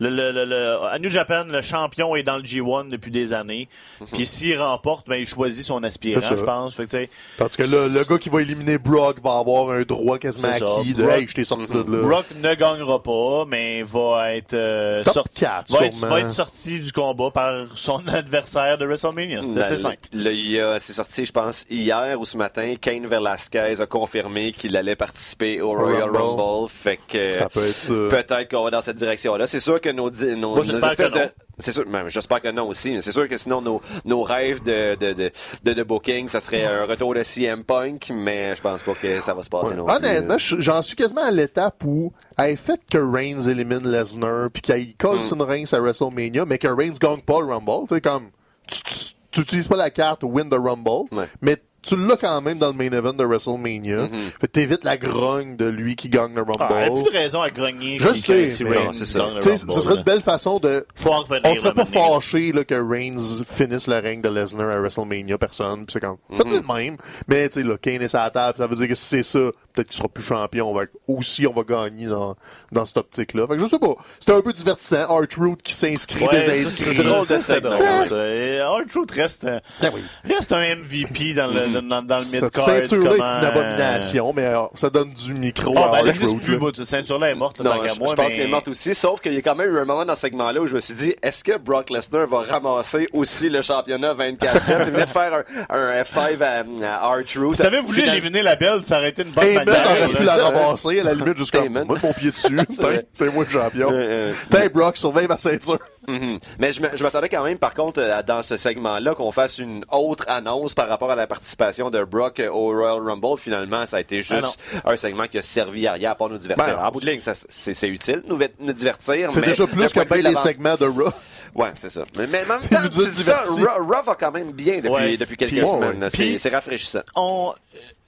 le, 0.00 0.08
le, 0.10 0.44
le, 0.44 0.76
à 0.84 0.98
New 0.98 1.10
Japan, 1.10 1.44
le 1.48 1.62
champion 1.62 2.16
est 2.16 2.22
dans 2.22 2.36
le 2.36 2.42
G1 2.42 2.88
depuis 2.88 3.10
des 3.10 3.32
années. 3.32 3.68
Puis 4.12 4.26
s'il 4.26 4.60
remporte, 4.60 5.08
ben, 5.08 5.16
il 5.16 5.26
choisit 5.26 5.64
son 5.64 5.82
aspirant, 5.82 6.20
je 6.36 6.44
pense. 6.44 6.74
Fait 6.74 6.84
que, 6.86 7.06
Tandis 7.36 7.56
que 7.56 7.62
le 7.62 8.04
gars 8.04 8.18
qui 8.18 8.28
va 8.28 8.42
éliminer 8.42 8.78
Brock 8.78 9.22
va 9.22 9.38
avoir 9.38 9.70
un 9.70 9.82
droit 9.82 10.18
quasiment 10.18 10.48
acquis 10.48 10.94
de 10.94 11.02
Brock- 11.02 11.14
Hey, 11.14 11.26
je 11.28 11.34
t'ai 11.34 11.44
sorti 11.44 11.72
de 11.72 11.78
là. 11.78 12.02
Brock 12.02 12.26
ne 12.34 12.54
gagnera 12.54 13.02
pas, 13.02 13.44
mais 13.48 13.82
va 13.82 14.34
être, 14.34 14.54
euh, 14.54 15.02
Top 15.04 15.14
sorti, 15.14 15.44
va, 15.44 15.86
être, 15.86 15.94
va 15.96 16.20
être 16.20 16.30
sorti 16.32 16.80
du 16.80 16.92
combat 16.92 17.30
par 17.30 17.66
son 17.76 18.06
adversaire 18.08 18.78
de 18.78 18.86
WrestleMania. 18.86 19.40
C'est 19.46 19.60
assez 19.60 19.76
simple. 19.76 19.98
C'est 20.12 20.92
sorti, 20.92 21.24
je 21.24 21.32
pense, 21.32 21.64
hier 21.70 22.18
ou 22.18 22.24
ce 22.24 22.36
matin. 22.36 22.74
Kane 22.80 23.06
Velasquez 23.06 23.80
a 23.80 23.86
confirmé 23.86 24.52
qu'il 24.52 24.76
allait 24.76 24.96
participer 24.96 25.60
au 25.60 25.70
Royal 25.72 26.10
Rumble. 26.10 26.40
Rumble. 26.42 26.68
Fait 26.68 26.98
que 27.08 27.32
Ça 27.32 27.48
peut 27.48 27.64
être 27.66 28.08
peut-être 28.08 28.50
qu'on 28.50 28.64
va 28.64 28.70
dans 28.70 28.80
cette 28.80 28.96
direction-là. 28.96 29.46
C'est 29.46 29.60
sûr 29.60 29.80
que 29.84 29.90
nos, 29.90 30.10
di- 30.10 30.34
nos, 30.36 30.50
Moi, 30.50 30.56
nos 30.58 30.62
j'espère 30.64 30.90
espèces 30.90 31.10
que 31.12 31.18
de 31.18 31.30
c'est 31.58 31.70
sûr, 31.72 31.84
ben, 31.86 32.08
j'espère 32.08 32.40
que 32.40 32.48
non 32.50 32.68
aussi. 32.68 32.90
mais 32.92 33.00
C'est 33.00 33.12
sûr 33.12 33.28
que 33.28 33.36
sinon 33.36 33.60
nos, 33.60 33.80
nos 34.04 34.22
rêves 34.24 34.62
de, 34.62 34.96
de, 34.96 35.12
de, 35.12 35.30
de, 35.62 35.72
de 35.72 35.82
booking, 35.84 36.28
ça 36.28 36.40
serait 36.40 36.64
un 36.64 36.84
retour 36.84 37.14
de 37.14 37.22
CM 37.22 37.62
Punk, 37.62 38.10
mais 38.12 38.56
je 38.56 38.60
pense 38.60 38.82
pas 38.82 38.94
que 38.94 39.20
ça 39.20 39.34
va 39.34 39.42
se 39.42 39.48
passer 39.48 39.70
Ouais. 39.70 39.76
non 39.76 39.84
plus. 39.86 39.94
Honnêtement, 39.94 40.38
je- 40.38 40.60
j'en 40.60 40.82
suis 40.82 40.96
quasiment 40.96 41.22
à 41.24 41.30
l'étape 41.30 41.82
où, 41.84 42.12
hey, 42.38 42.56
fait 42.56 42.80
que 42.90 42.98
Reigns 42.98 43.42
élimine 43.42 43.88
Lesnar, 43.88 44.48
puis 44.52 44.62
qu'il 44.62 44.96
colle 44.96 45.18
Mm. 45.18 45.34
une 45.34 45.42
Reigns 45.42 45.72
à 45.72 45.78
WrestleMania, 45.78 46.44
mais 46.44 46.58
que 46.58 46.68
Reigns 46.68 46.94
gagne 47.00 47.20
pas 47.20 47.40
le 47.40 47.46
Rumble, 47.46 47.86
tu 47.88 47.94
sais, 47.94 48.00
comme, 48.00 48.30
tu- 48.66 48.82
tu 48.82 48.94
tu 49.30 49.40
utilises 49.40 49.66
pas 49.66 49.76
la 49.76 49.90
carte 49.90 50.22
Win 50.22 50.48
the 50.48 50.54
Rumble, 50.54 51.08
Ouais. 51.12 51.26
mais 51.40 51.56
tu 51.84 51.96
l'as 51.96 52.16
quand 52.16 52.40
même 52.40 52.58
dans 52.58 52.68
le 52.68 52.72
main 52.72 52.90
event 52.90 53.12
de 53.12 53.24
WrestleMania. 53.24 54.08
Fait 54.40 54.46
que 54.46 54.52
t'évites 54.52 54.84
la 54.84 54.96
grogne 54.96 55.56
de 55.56 55.66
lui 55.66 55.96
qui 55.96 56.08
gagne 56.08 56.34
le 56.34 56.42
Rumble. 56.42 56.56
Ah, 56.60 56.86
il 56.86 56.92
n'y 56.92 57.00
a 57.00 57.02
plus 57.02 57.12
de 57.12 57.16
raison 57.18 57.42
à 57.42 57.50
grogner. 57.50 57.98
Je 57.98 58.12
sais, 58.12 58.40
le 58.42 58.46
ce 58.46 59.80
serait 59.80 59.96
une 59.96 60.02
belle 60.02 60.20
façon 60.20 60.58
de 60.58 60.86
Faut 60.94 61.10
en 61.10 61.20
revenir. 61.20 61.42
on 61.44 61.54
serait 61.54 61.72
pas 61.74 61.84
fâché 61.84 62.52
là, 62.52 62.64
que 62.64 62.74
Reigns 62.74 63.42
finisse 63.46 63.86
le 63.86 63.98
règne 63.98 64.22
de 64.22 64.28
Lesnar 64.28 64.68
à 64.68 64.78
WrestleMania, 64.80 65.38
personne. 65.38 65.86
Puis 65.86 65.92
c'est 65.94 66.00
comme, 66.00 66.16
Mhm. 66.30 66.36
faites-le 66.36 66.60
de 66.60 66.66
même. 66.72 66.96
Mais 67.28 67.48
tu 67.48 67.60
sais, 67.60 67.66
là, 67.66 67.76
Kane 67.78 68.02
est 68.02 68.08
sur 68.08 68.18
la 68.18 68.30
table, 68.30 68.58
ça 68.58 68.66
veut 68.66 68.76
dire 68.76 68.88
que 68.88 68.94
si 68.94 69.04
c'est 69.06 69.22
ça, 69.22 69.38
peut-être 69.72 69.88
qu'il 69.88 69.96
sera 69.96 70.08
plus 70.08 70.22
champion. 70.24 70.70
On 70.70 70.74
va, 70.74 70.82
aussi, 71.08 71.46
on 71.46 71.52
va 71.52 71.62
gagner 71.62 72.06
dans, 72.06 72.36
dans 72.72 72.84
cette 72.84 72.96
optique-là. 72.96 73.46
Fait 73.46 73.54
que 73.56 73.60
je 73.60 73.66
sais 73.66 73.78
pas. 73.78 73.94
C'était 74.20 74.32
un 74.32 74.40
peu 74.40 74.52
divertissant. 74.52 75.00
Art-Root 75.08 75.56
qui 75.62 75.74
s'inscrit, 75.74 76.24
Ouais, 76.24 76.40
des 76.46 76.62
inscrits. 76.64 76.94
c'est 76.94 77.02
drôle, 77.08 77.26
ça, 77.26 77.38
ça, 77.40 77.54
R-Truth 77.58 79.10
reste, 79.10 79.46
Ah 79.82 79.88
oui. 79.92 80.00
reste 80.24 80.52
un 80.52 80.74
MVP 80.76 81.34
dans 81.34 81.46
le, 81.48 81.73
dans, 81.82 82.02
dans 82.02 82.16
le 82.16 82.20
Cette 82.22 82.42
mid-card. 82.44 82.64
ceinture-là 82.64 83.10
est 83.14 83.18
comment, 83.18 83.38
une 83.38 83.44
abomination, 83.44 84.32
mais 84.34 84.44
euh, 84.44 84.62
ça 84.74 84.90
donne 84.90 85.12
du 85.12 85.34
micro 85.34 85.74
Ah, 85.76 85.84
à 85.98 86.02
ben, 86.02 86.08
Art-Root, 86.10 86.36
plus, 86.38 86.58
moi. 86.58 86.70
Cette 86.74 86.84
ceinture-là 86.86 87.30
est 87.30 87.34
morte, 87.34 87.58
là, 87.60 87.74
Non, 87.76 87.86
je, 87.86 87.98
moi. 87.98 88.08
je 88.10 88.14
pense 88.14 88.26
mais- 88.28 88.32
qu'elle 88.36 88.46
est 88.46 88.50
morte 88.50 88.68
aussi, 88.68 88.94
sauf 88.94 89.20
qu'il 89.20 89.34
y 89.34 89.38
a 89.38 89.42
quand 89.42 89.54
même 89.54 89.70
eu 89.74 89.78
un 89.78 89.84
moment 89.84 90.04
dans 90.04 90.14
ce 90.14 90.20
segment-là 90.22 90.60
où 90.60 90.66
je 90.66 90.74
me 90.74 90.80
suis 90.80 90.94
dit, 90.94 91.14
est-ce 91.22 91.42
que 91.44 91.56
Brock 91.58 91.90
Lesnar 91.90 92.26
va 92.26 92.40
ramasser 92.42 93.06
aussi 93.12 93.48
le 93.48 93.62
championnat 93.62 94.14
24-7? 94.14 94.86
Il 94.86 94.92
venait 94.92 95.06
de 95.06 95.10
faire 95.10 95.34
un, 95.70 95.74
un 95.76 96.02
F5 96.02 96.42
à, 96.42 97.04
à 97.04 97.14
R-Truth. 97.16 97.54
Si 97.56 97.62
t'avais 97.62 97.80
voulu 97.80 97.94
Finalement- 98.00 98.14
éliminer 98.16 98.42
la 98.42 98.56
belle, 98.56 98.80
ça 98.84 98.98
aurait 98.98 99.10
été 99.10 99.22
une 99.22 99.30
bonne 99.30 99.44
Heyman 99.44 99.64
manière. 99.64 99.86
aurait 99.90 100.00
là. 100.00 100.08
pu 100.08 100.16
c'est 100.16 100.24
la 100.24 100.36
ramasser, 100.36 101.00
à 101.00 101.04
la 101.04 101.14
limite, 101.14 101.36
jusqu'à 101.38 101.60
moi, 101.68 101.84
mon 102.02 102.12
pied 102.12 102.30
dessus. 102.30 102.58
C'est 103.12 103.32
moi 103.32 103.44
le 103.44 103.50
champion. 103.50 103.88
Euh, 103.90 103.94
euh, 103.94 104.32
Tiens, 104.50 104.68
Brock, 104.72 104.96
surveille 104.96 105.28
ma 105.28 105.38
ceinture. 105.38 105.78
Mhm. 106.06 106.38
Mais 106.58 106.72
je 106.72 107.02
m'attendais 107.02 107.28
quand 107.28 107.42
même, 107.44 107.58
par 107.58 107.74
contre, 107.74 108.00
à- 108.02 108.22
dans 108.22 108.42
ce 108.42 108.56
segment-là, 108.56 109.14
qu'on 109.14 109.32
fasse 109.32 109.58
une 109.58 109.84
autre 109.90 110.24
annonce 110.28 110.74
par 110.74 110.88
rapport 110.88 111.10
à 111.10 111.16
la 111.16 111.26
participation 111.26 111.90
de 111.90 112.02
Brock 112.04 112.40
euh, 112.40 112.48
au 112.50 112.68
Royal 112.72 113.00
Rumble. 113.00 113.38
Finalement, 113.38 113.86
ça 113.86 113.98
a 113.98 114.00
été 114.00 114.18
Ah 114.18 114.22
juste 114.40 114.58
un 114.84 114.96
segment 114.96 115.24
qui 115.26 115.38
a 115.38 115.42
servi 115.42 115.86
à 115.86 115.92
rien 115.94 116.14
pour 116.14 116.28
nous 116.28 116.38
divertir. 116.38 116.76
Ben, 116.76 116.84
en 116.84 116.90
bout 116.90 117.00
de 117.00 117.06
ligne, 117.06 117.20
c'est 117.20 117.88
utile, 117.88 118.22
nous, 118.26 118.38
nous 118.60 118.72
divertir. 118.72 119.30
C'est 119.32 119.40
déjà 119.44 119.66
plus 119.66 119.92
que 119.92 120.04
bien 120.04 120.22
de 120.22 120.28
les 120.28 120.34
segments 120.36 120.76
de 120.76 120.86
Raw. 120.86 121.10
Ouais, 121.54 121.70
c'est 121.74 121.90
ça. 121.90 122.02
Mais, 122.16 122.26
mais 122.26 122.42
en 122.44 122.58
même 122.58 122.60
temps, 122.68 122.82
tu 122.82 122.98
dis 123.10 123.22
ça. 123.22 123.42
Raw, 123.42 123.84
Raw 123.86 124.02
va 124.04 124.16
quand 124.18 124.32
même 124.32 124.50
bien 124.50 124.76
depuis, 124.76 124.90
Ouais. 124.90 125.16
depuis 125.16 125.36
quelques 125.36 125.52
Puis- 125.52 125.66
semaines. 125.66 126.02
ouais. 126.02 126.38
C'est 126.38 126.48
rafraîchissant. 126.48 127.02
on, 127.14 127.52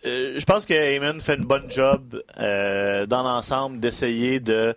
euh, 0.05 0.34
je 0.38 0.44
pense 0.44 0.66
que 0.66 0.74
Heyman 0.74 1.20
fait 1.20 1.34
une 1.34 1.44
bonne 1.44 1.70
job 1.70 2.22
euh, 2.38 3.07
dans 3.07 3.22
l'ensemble 3.22 3.78
d'essayer 3.80 4.40
de, 4.40 4.74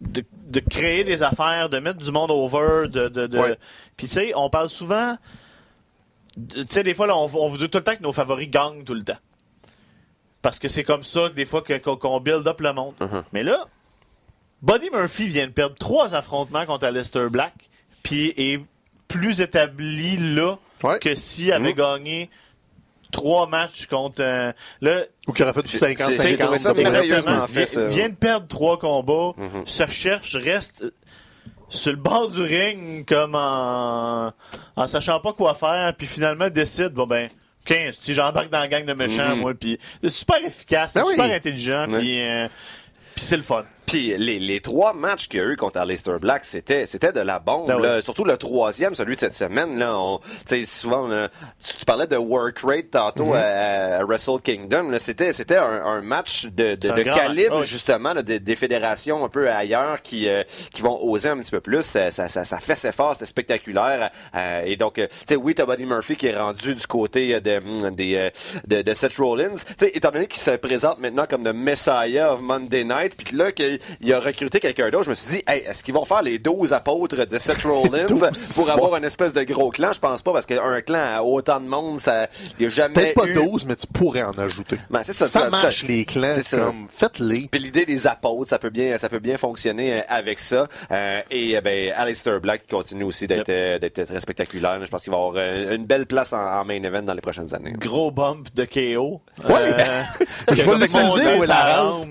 de 0.00 0.22
de 0.48 0.60
créer 0.60 1.04
des 1.04 1.22
affaires, 1.22 1.68
de 1.68 1.78
mettre 1.78 1.98
du 1.98 2.10
monde 2.10 2.30
over, 2.30 2.88
de, 2.88 3.08
de, 3.08 3.26
de- 3.26 3.38
Ouais. 3.38 3.58
puis 3.96 4.06
tu 4.08 4.14
sais, 4.14 4.32
on 4.34 4.50
parle 4.50 4.70
souvent, 4.70 5.16
tu 6.34 6.64
sais, 6.70 6.82
des 6.82 6.94
fois 6.94 7.06
là, 7.06 7.16
on, 7.16 7.28
on 7.34 7.48
veut 7.48 7.68
tout 7.68 7.78
le 7.78 7.84
temps 7.84 7.96
que 7.96 8.02
nos 8.02 8.12
favoris 8.12 8.48
gagnent 8.48 8.84
tout 8.84 8.94
le 8.94 9.04
temps, 9.04 9.18
parce 10.42 10.58
que 10.58 10.68
c'est 10.68 10.84
comme 10.84 11.02
ça 11.02 11.28
que 11.28 11.34
des 11.34 11.44
fois 11.44 11.62
qu'on 11.62 12.20
build 12.20 12.46
up 12.46 12.60
le 12.60 12.72
monde. 12.72 12.94
Uh-huh. 13.00 13.22
Mais 13.32 13.42
là, 13.42 13.66
Buddy 14.62 14.90
Murphy 14.90 15.28
vient 15.28 15.46
de 15.46 15.52
perdre 15.52 15.76
trois 15.76 16.14
affrontements 16.14 16.66
contre 16.66 16.86
Aleister 16.86 17.26
Black, 17.30 17.54
puis 18.02 18.32
est 18.36 18.60
plus 19.08 19.40
établi 19.40 20.16
là 20.16 20.56
Ouais. 20.84 20.98
que 21.00 21.14
s'il 21.16 21.52
avait 21.52 21.72
gagné 21.74 22.30
trois 23.12 23.46
matchs 23.46 23.86
contre. 23.86 24.20
euh, 24.22 24.52
là, 24.80 25.02
Ou 25.26 25.32
qui 25.32 25.42
aurait 25.42 25.52
fait 25.52 25.62
du 25.62 25.68
C'est- 25.68 25.78
c'est- 25.78 25.88
j'ai 25.88 26.36
50-50. 26.36 26.38
trouvé 26.38 26.58
ça 26.58 26.72
de- 26.72 26.82
merveilleux. 26.82 27.14
Exactement. 27.16 27.46
Fait, 27.46 27.66
ça. 27.66 27.86
vient, 27.86 28.08
de 28.08 28.14
perdre 28.14 28.46
trois 28.46 28.78
combats, 28.78 29.32
Mhm. 29.36 29.66
se 29.66 29.82
recherche, 29.82 30.36
reste 30.36 30.82
euh, 30.84 30.90
sur 31.70 31.90
le 31.92 31.98
bord 31.98 32.28
du 32.28 32.42
ring 32.42 33.06
comme 33.06 33.34
en, 33.34 34.32
en 34.76 34.86
sachant 34.86 35.20
pas 35.20 35.32
quoi 35.32 35.54
faire, 35.54 35.92
puis 35.96 36.06
finalement 36.06 36.48
décide, 36.48 36.90
bon 36.94 37.06
ben, 37.06 37.28
15, 37.66 37.96
si 38.00 38.14
j'embarque 38.14 38.48
dans 38.50 38.60
la 38.60 38.68
gang 38.68 38.84
de 38.86 38.94
méchants, 38.94 39.34
Mhm. 39.34 39.40
moi, 39.40 39.52
puis 39.54 39.78
c'est 40.02 40.08
super 40.08 40.42
efficace, 40.44 40.92
c'est 40.94 41.00
Ben 41.00 41.06
oui. 41.06 41.12
super 41.12 41.30
intelligent, 41.30 41.86
puis 41.90 42.20
euh, 42.26 42.48
puis 43.14 43.24
c'est 43.24 43.36
le 43.36 43.42
fun. 43.42 43.64
Puis 43.88 44.16
les, 44.16 44.38
les 44.38 44.60
trois 44.60 44.92
matchs 44.92 45.28
qu'il 45.28 45.40
y 45.40 45.42
a 45.42 45.46
eu 45.46 45.56
contre 45.56 45.78
Aleister 45.78 46.16
Black, 46.20 46.44
c'était 46.44 46.86
c'était 46.86 47.12
de 47.12 47.20
la 47.20 47.38
bombe. 47.38 47.70
Ah 47.70 47.78
là. 47.78 48.02
Surtout 48.02 48.24
le 48.24 48.36
troisième, 48.36 48.94
celui 48.94 49.14
de 49.16 49.20
cette 49.20 49.34
semaine. 49.34 49.78
Là, 49.78 49.98
on, 49.98 50.18
tu 50.18 50.24
sais, 50.46 50.64
souvent, 50.64 51.08
là, 51.08 51.28
tu, 51.64 51.76
tu 51.78 51.84
parlais 51.84 52.06
de 52.06 52.16
work 52.16 52.58
rate 52.62 52.90
tantôt 52.92 53.18
Mm-hmm. 53.18 53.34
à, 53.36 53.98
à 53.98 54.04
Wrestle 54.04 54.40
Kingdom. 54.42 54.90
là. 54.90 54.98
C'était 54.98 55.32
c'était 55.32 55.56
un, 55.56 55.84
un 55.84 56.00
match 56.02 56.46
de, 56.46 56.74
de, 56.76 56.88
de 56.90 57.02
calibre 57.02 57.58
match. 57.60 57.68
Justement 57.68 58.12
là, 58.12 58.22
des, 58.22 58.38
des 58.40 58.56
fédérations 58.56 59.24
un 59.24 59.28
peu 59.28 59.50
ailleurs 59.50 60.02
qui 60.02 60.28
euh, 60.28 60.44
qui 60.72 60.82
vont 60.82 60.98
oser 61.02 61.30
un 61.30 61.38
petit 61.38 61.50
peu 61.50 61.60
plus. 61.60 61.82
Ça, 61.82 62.10
ça, 62.10 62.28
ça, 62.28 62.44
ça 62.44 62.58
fait 62.58 62.74
ses 62.74 62.92
forces, 62.92 63.14
c'était 63.14 63.26
spectaculaire. 63.26 64.10
Euh, 64.36 64.62
et 64.64 64.76
donc, 64.76 64.98
euh, 64.98 65.06
tu 65.08 65.14
sais, 65.28 65.36
oui, 65.36 65.54
t'as 65.54 65.66
Buddy 65.66 65.86
Murphy 65.86 66.16
qui 66.16 66.26
est 66.26 66.36
rendu 66.36 66.74
du 66.74 66.86
côté 66.86 67.34
euh, 67.34 67.40
de, 67.40 67.56
hum, 67.66 67.94
des, 67.94 68.14
euh, 68.16 68.30
de, 68.66 68.82
de 68.82 68.94
Seth 68.94 69.16
Rollins. 69.16 69.54
Tu 69.56 69.86
sais, 69.86 69.90
étant 69.94 70.10
donné 70.10 70.26
qu'il 70.26 70.40
se 70.40 70.50
présente 70.52 70.98
maintenant 70.98 71.24
comme 71.28 71.44
le 71.44 71.52
Messiah 71.52 72.32
of 72.34 72.40
Monday 72.40 72.84
Night, 72.84 73.16
puis 73.16 73.26
que 73.26 73.77
il 74.00 74.12
a 74.12 74.20
recruté 74.20 74.60
quelqu'un 74.60 74.90
d'autre, 74.90 75.04
je 75.04 75.10
me 75.10 75.14
suis 75.14 75.30
dit, 75.30 75.42
hey, 75.46 75.62
est-ce 75.66 75.82
qu'ils 75.82 75.94
vont 75.94 76.04
faire 76.04 76.22
les 76.22 76.38
12 76.38 76.72
apôtres 76.72 77.26
de 77.26 77.38
Seth 77.38 77.62
Rollins 77.64 78.06
12, 78.06 78.54
pour 78.54 78.70
avoir 78.70 78.90
bon. 78.90 78.96
une 78.98 79.04
espèce 79.04 79.32
de 79.32 79.42
gros 79.44 79.70
clan? 79.70 79.92
Je 79.92 80.00
pense 80.00 80.22
pas, 80.22 80.32
parce 80.32 80.46
qu'un 80.46 80.80
clan 80.80 81.16
à 81.16 81.22
autant 81.22 81.60
de 81.60 81.66
monde, 81.66 82.00
ça, 82.00 82.28
il 82.58 82.64
y 82.64 82.66
a 82.66 82.68
jamais 82.68 82.94
Peut-être 82.94 83.14
pas 83.14 83.26
eu... 83.26 83.32
12, 83.34 83.66
mais 83.66 83.76
tu 83.76 83.86
pourrais 83.86 84.22
en 84.22 84.32
ajouter. 84.32 84.78
Ben, 84.90 85.02
c'est 85.02 85.12
ça, 85.12 85.48
marche, 85.50 85.84
les 85.84 86.04
clans. 86.04 86.32
c'est 86.32 86.42
ça. 86.42 86.58
comme, 86.58 86.86
faites-les. 86.90 87.48
Puis 87.50 87.60
l'idée 87.60 87.86
des 87.86 88.06
apôtres, 88.06 88.50
ça 88.50 88.58
peut 88.58 88.70
bien, 88.70 88.96
ça 88.98 89.08
peut 89.08 89.18
bien 89.18 89.36
fonctionner 89.36 90.00
euh, 90.00 90.02
avec 90.08 90.38
ça. 90.38 90.66
Euh, 90.90 91.20
et 91.30 91.56
euh, 91.56 91.60
ben, 91.60 91.92
Aleister 91.96 92.38
Black 92.40 92.62
qui 92.66 92.74
continue 92.74 93.04
aussi 93.04 93.26
d'être, 93.26 93.48
euh, 93.48 93.78
d'être 93.78 94.04
très 94.04 94.20
spectaculaire. 94.20 94.78
Je 94.84 94.90
pense 94.90 95.02
qu'il 95.02 95.12
va 95.12 95.18
avoir 95.18 95.34
euh, 95.36 95.74
une 95.74 95.86
belle 95.86 96.06
place 96.06 96.32
en, 96.32 96.38
en 96.38 96.64
main 96.64 96.82
event 96.82 97.02
dans 97.02 97.14
les 97.14 97.20
prochaines 97.20 97.54
années. 97.54 97.72
Gros 97.76 98.10
bump 98.10 98.48
de 98.54 98.64
KO. 98.64 99.20
Ouais. 99.48 99.76
Je 100.52 100.62
vais 100.62 100.78
l'utiliser, 100.78 101.26
ouais, 101.38 101.46
la 101.46 101.82
rampe. 101.82 102.08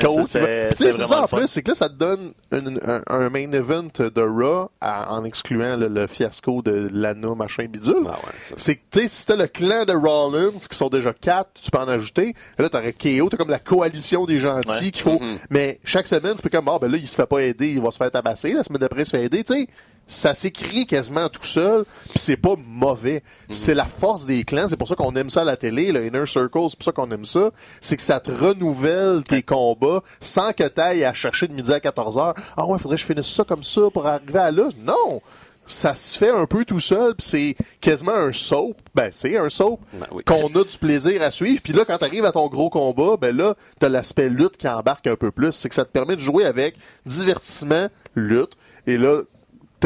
Coach, 0.00 0.34
C'est 0.74 0.92
ça 0.92 1.22
en 1.22 1.26
plus, 1.26 1.46
c'est 1.48 1.62
que 1.62 1.68
là, 1.70 1.74
ça 1.74 1.88
te 1.88 1.94
donne 1.94 2.32
un, 2.52 2.66
un- 2.86 3.02
un 3.06 3.30
main 3.30 3.50
event 3.52 3.84
de 3.98 4.20
Raw 4.22 4.70
à- 4.80 5.12
en 5.12 5.24
excluant 5.24 5.76
le, 5.76 5.88
le 5.88 6.06
fiasco 6.06 6.62
de 6.62 6.88
Lana, 6.92 7.34
machin, 7.34 7.66
bidule. 7.66 7.94
Ah 8.06 8.12
ouais. 8.24 8.54
C'est 8.56 8.76
que, 8.76 8.80
tu 8.90 9.00
sais, 9.02 9.08
si 9.08 9.26
t'as 9.26 9.36
le 9.36 9.46
clan 9.46 9.84
de 9.84 9.92
Rollins, 9.94 10.52
qui 10.70 10.76
sont 10.76 10.88
déjà 10.88 11.12
quatre, 11.12 11.50
tu 11.62 11.70
peux 11.70 11.78
en 11.78 11.88
ajouter. 11.88 12.34
Et 12.58 12.62
là, 12.62 12.68
t'aurais 12.68 12.92
KO, 12.92 13.28
t'as 13.28 13.36
comme 13.36 13.50
la 13.50 13.58
coalition 13.58 14.24
des 14.26 14.38
gentils 14.40 14.68
Ouais. 14.68 14.90
qu'il 14.90 15.02
faut. 15.02 15.18
Mhm. 15.20 15.38
Mais 15.50 15.80
chaque 15.84 16.06
semaine, 16.06 16.34
tu 16.36 16.42
peux 16.42 16.50
comme, 16.50 16.68
ah, 16.68 16.78
ben 16.80 16.90
là, 16.90 16.96
il 16.98 17.08
se 17.08 17.14
fait 17.14 17.26
pas 17.26 17.38
aider, 17.40 17.68
il 17.70 17.80
va 17.80 17.90
se 17.90 17.96
faire 17.96 18.10
tabasser. 18.10 18.52
La 18.52 18.62
semaine 18.62 18.80
d'après, 18.80 19.02
il 19.02 19.06
se 19.06 19.10
fait 19.16 19.24
aider. 19.24 19.44
Tu 19.44 19.54
sais, 19.54 19.68
ça 20.06 20.34
s'écrit 20.34 20.86
quasiment 20.86 21.28
tout 21.28 21.44
seul, 21.46 21.84
puis 22.10 22.18
c'est 22.18 22.36
pas 22.36 22.54
mauvais. 22.66 23.22
C'est 23.50 23.74
la 23.74 23.86
force 23.86 24.26
des 24.26 24.44
clans, 24.44 24.66
c'est 24.68 24.76
pour 24.76 24.88
ça 24.88 24.94
qu'on 24.94 25.14
aime 25.16 25.30
ça 25.30 25.42
à 25.42 25.44
la 25.44 25.56
télé, 25.56 25.92
le 25.92 26.06
Inner 26.06 26.26
Circle, 26.26 26.66
c'est 26.68 26.76
pour 26.76 26.84
ça 26.84 26.92
qu'on 26.92 27.10
aime 27.10 27.24
ça. 27.24 27.50
C'est 27.80 27.96
que 27.96 28.02
ça 28.02 28.20
te 28.20 28.30
renouvelle 28.30 29.22
tes 29.24 29.42
combats 29.42 30.02
sans 30.20 30.52
que 30.52 30.64
t'ailles 30.64 31.04
à 31.04 31.14
chercher 31.14 31.48
de 31.48 31.54
midi 31.54 31.72
à 31.72 31.78
14h. 31.78 32.34
Ah 32.56 32.66
ouais, 32.66 32.78
faudrait 32.78 32.96
que 32.96 33.02
je 33.02 33.06
finisse 33.06 33.28
ça 33.28 33.44
comme 33.44 33.62
ça 33.62 33.82
pour 33.92 34.06
arriver 34.06 34.38
à 34.38 34.50
là. 34.50 34.68
Non! 34.82 35.20
Ça 35.66 35.94
se 35.94 36.18
fait 36.18 36.28
un 36.28 36.44
peu 36.44 36.66
tout 36.66 36.78
seul, 36.78 37.14
puis 37.14 37.26
c'est 37.26 37.56
quasiment 37.80 38.12
un 38.12 38.32
soap. 38.32 38.76
Ben, 38.94 39.08
c'est 39.10 39.38
un 39.38 39.48
soap 39.48 39.80
Ben 39.94 40.06
oui. 40.12 40.22
qu'on 40.24 40.48
a 40.48 40.62
du 40.62 40.76
plaisir 40.78 41.22
à 41.22 41.30
suivre. 41.30 41.62
Puis 41.64 41.72
là, 41.72 41.86
quand 41.86 41.96
t'arrives 41.96 42.26
à 42.26 42.32
ton 42.32 42.48
gros 42.48 42.68
combat, 42.68 43.16
ben 43.18 43.34
là, 43.34 43.54
t'as 43.78 43.88
l'aspect 43.88 44.28
lutte 44.28 44.58
qui 44.58 44.68
embarque 44.68 45.06
un 45.06 45.16
peu 45.16 45.30
plus. 45.30 45.52
C'est 45.52 45.70
que 45.70 45.74
ça 45.74 45.86
te 45.86 45.90
permet 45.90 46.16
de 46.16 46.20
jouer 46.20 46.44
avec 46.44 46.76
divertissement, 47.06 47.88
lutte. 48.14 48.58
Et 48.86 48.98
là, 48.98 49.22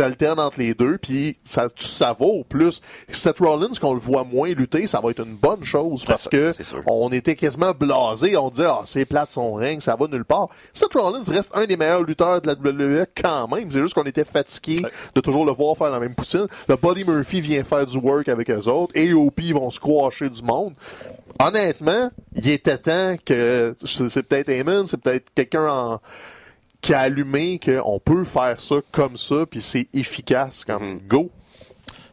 t'alternes 0.00 0.38
entre 0.38 0.60
les 0.60 0.74
deux, 0.74 0.96
puis 0.98 1.36
ça, 1.44 1.66
ça 1.76 2.12
vaut 2.18 2.44
plus. 2.48 2.80
Seth 3.10 3.38
Rollins, 3.40 3.72
qu'on 3.80 3.94
le 3.94 4.00
voit 4.00 4.22
moins 4.24 4.48
lutter, 4.50 4.86
ça 4.86 5.00
va 5.00 5.10
être 5.10 5.24
une 5.24 5.34
bonne 5.34 5.64
chose 5.64 6.04
parce 6.04 6.22
ça, 6.22 6.30
que 6.30 6.52
on 6.86 7.10
était 7.10 7.34
quasiment 7.34 7.72
blasé. 7.72 8.36
On 8.36 8.48
disait, 8.50 8.66
ah, 8.68 8.82
c'est 8.86 9.04
plate 9.04 9.32
son 9.32 9.54
règne, 9.54 9.80
ça 9.80 9.96
va 9.96 10.06
nulle 10.06 10.24
part. 10.24 10.48
Seth 10.72 10.94
Rollins 10.94 11.24
reste 11.26 11.50
un 11.54 11.66
des 11.66 11.76
meilleurs 11.76 12.02
lutteurs 12.04 12.40
de 12.40 12.46
la 12.46 12.54
WWE 12.54 13.06
quand 13.20 13.48
même. 13.48 13.70
C'est 13.70 13.80
juste 13.80 13.94
qu'on 13.94 14.04
était 14.04 14.24
fatigué 14.24 14.82
Ouais. 14.84 14.90
de 15.14 15.20
toujours 15.20 15.44
le 15.44 15.52
voir 15.52 15.76
faire 15.76 15.90
la 15.90 15.98
même 15.98 16.14
poutine. 16.14 16.46
Le 16.68 16.76
Buddy 16.76 17.04
Murphy 17.04 17.40
vient 17.40 17.64
faire 17.64 17.84
du 17.84 17.96
work 17.98 18.28
avec 18.28 18.50
eux 18.50 18.68
autres. 18.68 18.92
et 18.94 19.10
AOP 19.10 19.40
vont 19.52 19.70
squasher 19.70 20.28
du 20.30 20.42
monde. 20.42 20.74
Honnêtement, 21.40 22.10
il 22.34 22.48
était 22.50 22.78
temps 22.78 23.14
que, 23.24 23.74
c'est 23.84 24.22
peut-être 24.22 24.48
Eamon, 24.48 24.86
c'est 24.86 24.96
peut-être 24.96 25.26
quelqu'un 25.34 25.66
en, 25.68 26.00
qui 26.80 26.94
a 26.94 27.00
allumé 27.00 27.58
qu'on 27.58 27.98
peut 27.98 28.24
faire 28.24 28.60
ça 28.60 28.76
comme 28.92 29.16
ça, 29.16 29.46
puis 29.50 29.60
c'est 29.60 29.88
efficace, 29.92 30.64
comme 30.64 30.84
Mhm. 30.94 31.00
go. 31.08 31.30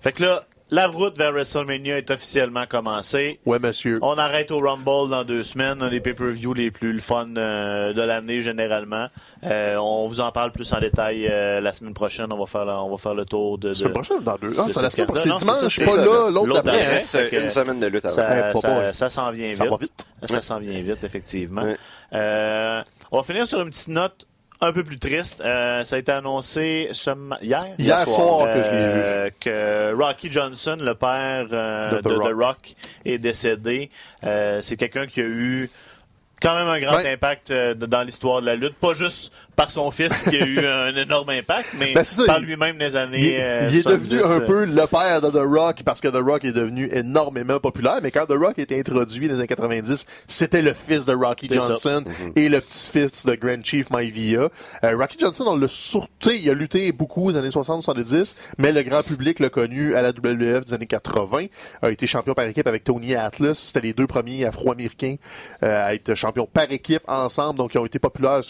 Fait 0.01 0.11
que 0.11 0.23
là, 0.23 0.43
la 0.71 0.87
route 0.87 1.15
vers 1.17 1.31
WrestleMania 1.31 1.99
est 1.99 2.09
officiellement 2.09 2.65
commencée. 2.65 3.39
Ouais, 3.45 3.59
monsieur. 3.59 3.99
On 4.01 4.17
arrête 4.17 4.49
au 4.49 4.57
Rumble 4.59 5.09
dans 5.11 5.23
deux 5.23 5.43
semaines, 5.43 5.81
un 5.83 5.89
des 5.89 5.99
pay-per-views 5.99 6.53
les 6.55 6.71
plus 6.71 6.91
le 6.93 6.99
fun 6.99 7.27
euh, 7.37 7.93
de 7.93 8.01
l'année 8.01 8.41
généralement. 8.41 9.07
Euh, 9.43 9.75
on 9.77 10.07
vous 10.07 10.19
en 10.21 10.31
parle 10.31 10.51
plus 10.51 10.73
en 10.73 10.79
détail 10.79 11.27
euh, 11.27 11.61
la 11.61 11.71
semaine 11.71 11.93
prochaine. 11.93 12.33
On 12.33 12.37
va 12.39 12.47
faire, 12.47 12.65
la- 12.65 12.81
on 12.81 12.89
va 12.89 12.97
faire 12.97 13.13
le 13.13 13.25
tour 13.25 13.59
de. 13.59 13.69
La 13.69 13.75
semaine 13.75 13.93
prochaine, 13.93 14.19
dans 14.23 14.35
deux. 14.37 14.53
Ah, 14.57 14.65
c'est 14.69 14.81
la 14.81 14.89
semaine 14.89 15.07
prochaine. 15.07 15.33
C'est 15.37 15.45
dimanche, 15.45 15.79
pas 15.85 15.97
là, 16.03 16.29
l'autre 16.31 16.53
d'après. 16.53 16.97
Hein. 16.97 17.29
une 17.43 17.49
semaine 17.49 17.79
de 17.79 17.85
lutte 17.87 18.05
avant. 18.05 18.15
Ça, 18.15 18.27
Ouais, 18.27 18.51
pas 18.53 18.93
ça- 18.93 19.09
s'en 19.11 19.31
vient 19.31 19.53
Ça 19.53 19.63
vite. 19.65 19.71
va 19.71 19.77
vite. 19.77 20.05
Ça 20.23 20.41
s'en 20.41 20.57
vient 20.59 20.81
vite, 20.81 21.03
effectivement. 21.03 21.61
Ouais. 21.61 21.77
Euh, 22.13 22.81
on 23.11 23.17
va 23.17 23.23
finir 23.23 23.45
sur 23.45 23.61
une 23.61 23.69
petite 23.69 23.87
note 23.89 24.25
un 24.61 24.71
peu 24.71 24.83
plus 24.83 24.97
triste. 24.99 25.41
Euh, 25.41 25.83
ça 25.83 25.95
a 25.97 25.99
été 25.99 26.11
annoncé 26.11 26.89
ce 26.93 27.11
hier? 27.41 27.61
Hier 27.77 28.07
soir 28.09 28.47
que 28.53 28.63
je 28.63 28.69
l'ai 28.69 28.77
vu. 28.93 29.01
Euh, 29.03 29.29
que 29.39 29.93
Rocky 30.01 30.31
Johnson, 30.31 30.77
le 30.79 30.95
père 30.95 31.47
euh, 31.51 31.91
De 31.91 31.95
de, 31.97 32.01
The 32.01 32.07
de 32.07 32.13
Rock. 32.15 32.33
Rock. 32.41 32.75
est 33.05 33.17
décédé. 33.17 33.89
C'est 34.23 34.77
quelqu'un 34.77 35.07
qui 35.07 35.21
a 35.21 35.25
eu 35.25 35.69
quand 36.41 36.55
même 36.55 36.67
un 36.67 36.79
grand 36.79 36.97
Ouais. 36.97 37.13
impact 37.13 37.51
dans 37.51 38.03
l'histoire 38.03 38.41
de 38.41 38.45
la 38.45 38.55
lutte. 38.55 38.75
Pas 38.75 38.93
juste 38.93 39.33
par 39.55 39.71
son 39.71 39.89
fils 39.91 40.23
qui 40.23 40.35
a 40.35 40.45
eu 40.45 40.59
un 40.65 40.95
énorme 40.95 41.29
impact, 41.29 41.67
mais 41.79 41.93
Ben, 41.93 42.03
ça, 42.03 42.25
par 42.25 42.39
il- 42.39 42.45
lui-même 42.45 42.77
des 42.77 42.95
années 42.95 43.17
Il, 43.19 43.27
est- 43.27 43.41
euh, 43.41 43.67
il 43.71 43.77
est 43.79 43.87
devenu 43.87 44.19
70, 44.19 44.23
un 44.25 44.41
euh, 44.41 44.45
peu 44.45 44.65
le 44.65 44.87
père 44.87 45.21
de 45.21 45.29
The 45.29 45.43
Rock 45.45 45.83
parce 45.83 46.01
que 46.01 46.07
The 46.07 46.21
Rock 46.23 46.43
est 46.45 46.51
devenu 46.51 46.89
énormément 46.91 47.59
populaire. 47.59 47.99
Mais 48.03 48.11
quand 48.11 48.25
The 48.25 48.37
Rock 48.37 48.59
a 48.59 48.61
été 48.61 48.79
introduit 48.79 49.27
dans 49.27 49.33
les 49.33 49.39
années 49.39 49.47
90, 49.47 50.05
c'était 50.27 50.61
le 50.61 50.73
fils 50.73 51.05
de 51.05 51.13
Rocky 51.13 51.47
ça. 51.47 51.55
Johnson 51.55 52.03
et 52.35 52.49
le 52.49 52.59
petit-fils 52.61 53.25
de 53.25 53.35
Grand 53.35 53.63
Chief 53.63 53.89
Maivia. 53.91 54.49
Euh, 54.83 54.97
Rocky 54.97 55.17
Johnson, 55.19 55.45
on 55.47 55.55
l'a 55.57 55.67
surtout, 55.67 56.31
il 56.31 56.49
a 56.49 56.53
lutté 56.53 56.91
beaucoup 56.91 57.31
dans 57.31 57.39
les 57.39 57.45
années 57.45 57.53
60-70, 57.53 58.35
mais 58.57 58.71
le 58.71 58.83
grand 58.83 59.03
public 59.03 59.39
l'a 59.39 59.49
connu 59.49 59.95
à 59.95 60.01
la 60.01 60.09
WWF 60.09 60.65
des 60.65 60.73
années 60.73 60.85
80. 60.87 61.45
A 61.81 61.89
été 61.91 62.07
champion 62.07 62.33
par 62.33 62.45
équipe 62.45 62.67
avec 62.67 62.83
Tony 62.83 63.15
Atlas. 63.15 63.57
C'était 63.57 63.81
les 63.81 63.93
deux 63.93 64.07
premiers 64.07 64.45
Afro-Américains 64.45 65.15
euh, 65.63 65.85
à 65.87 65.93
être 65.93 66.13
champions 66.15 66.47
par 66.51 66.71
équipe 66.71 67.03
ensemble. 67.07 67.57
Donc, 67.57 67.73
ils 67.73 67.77
ont 67.77 67.85
été 67.85 67.99
populaires. 67.99 68.41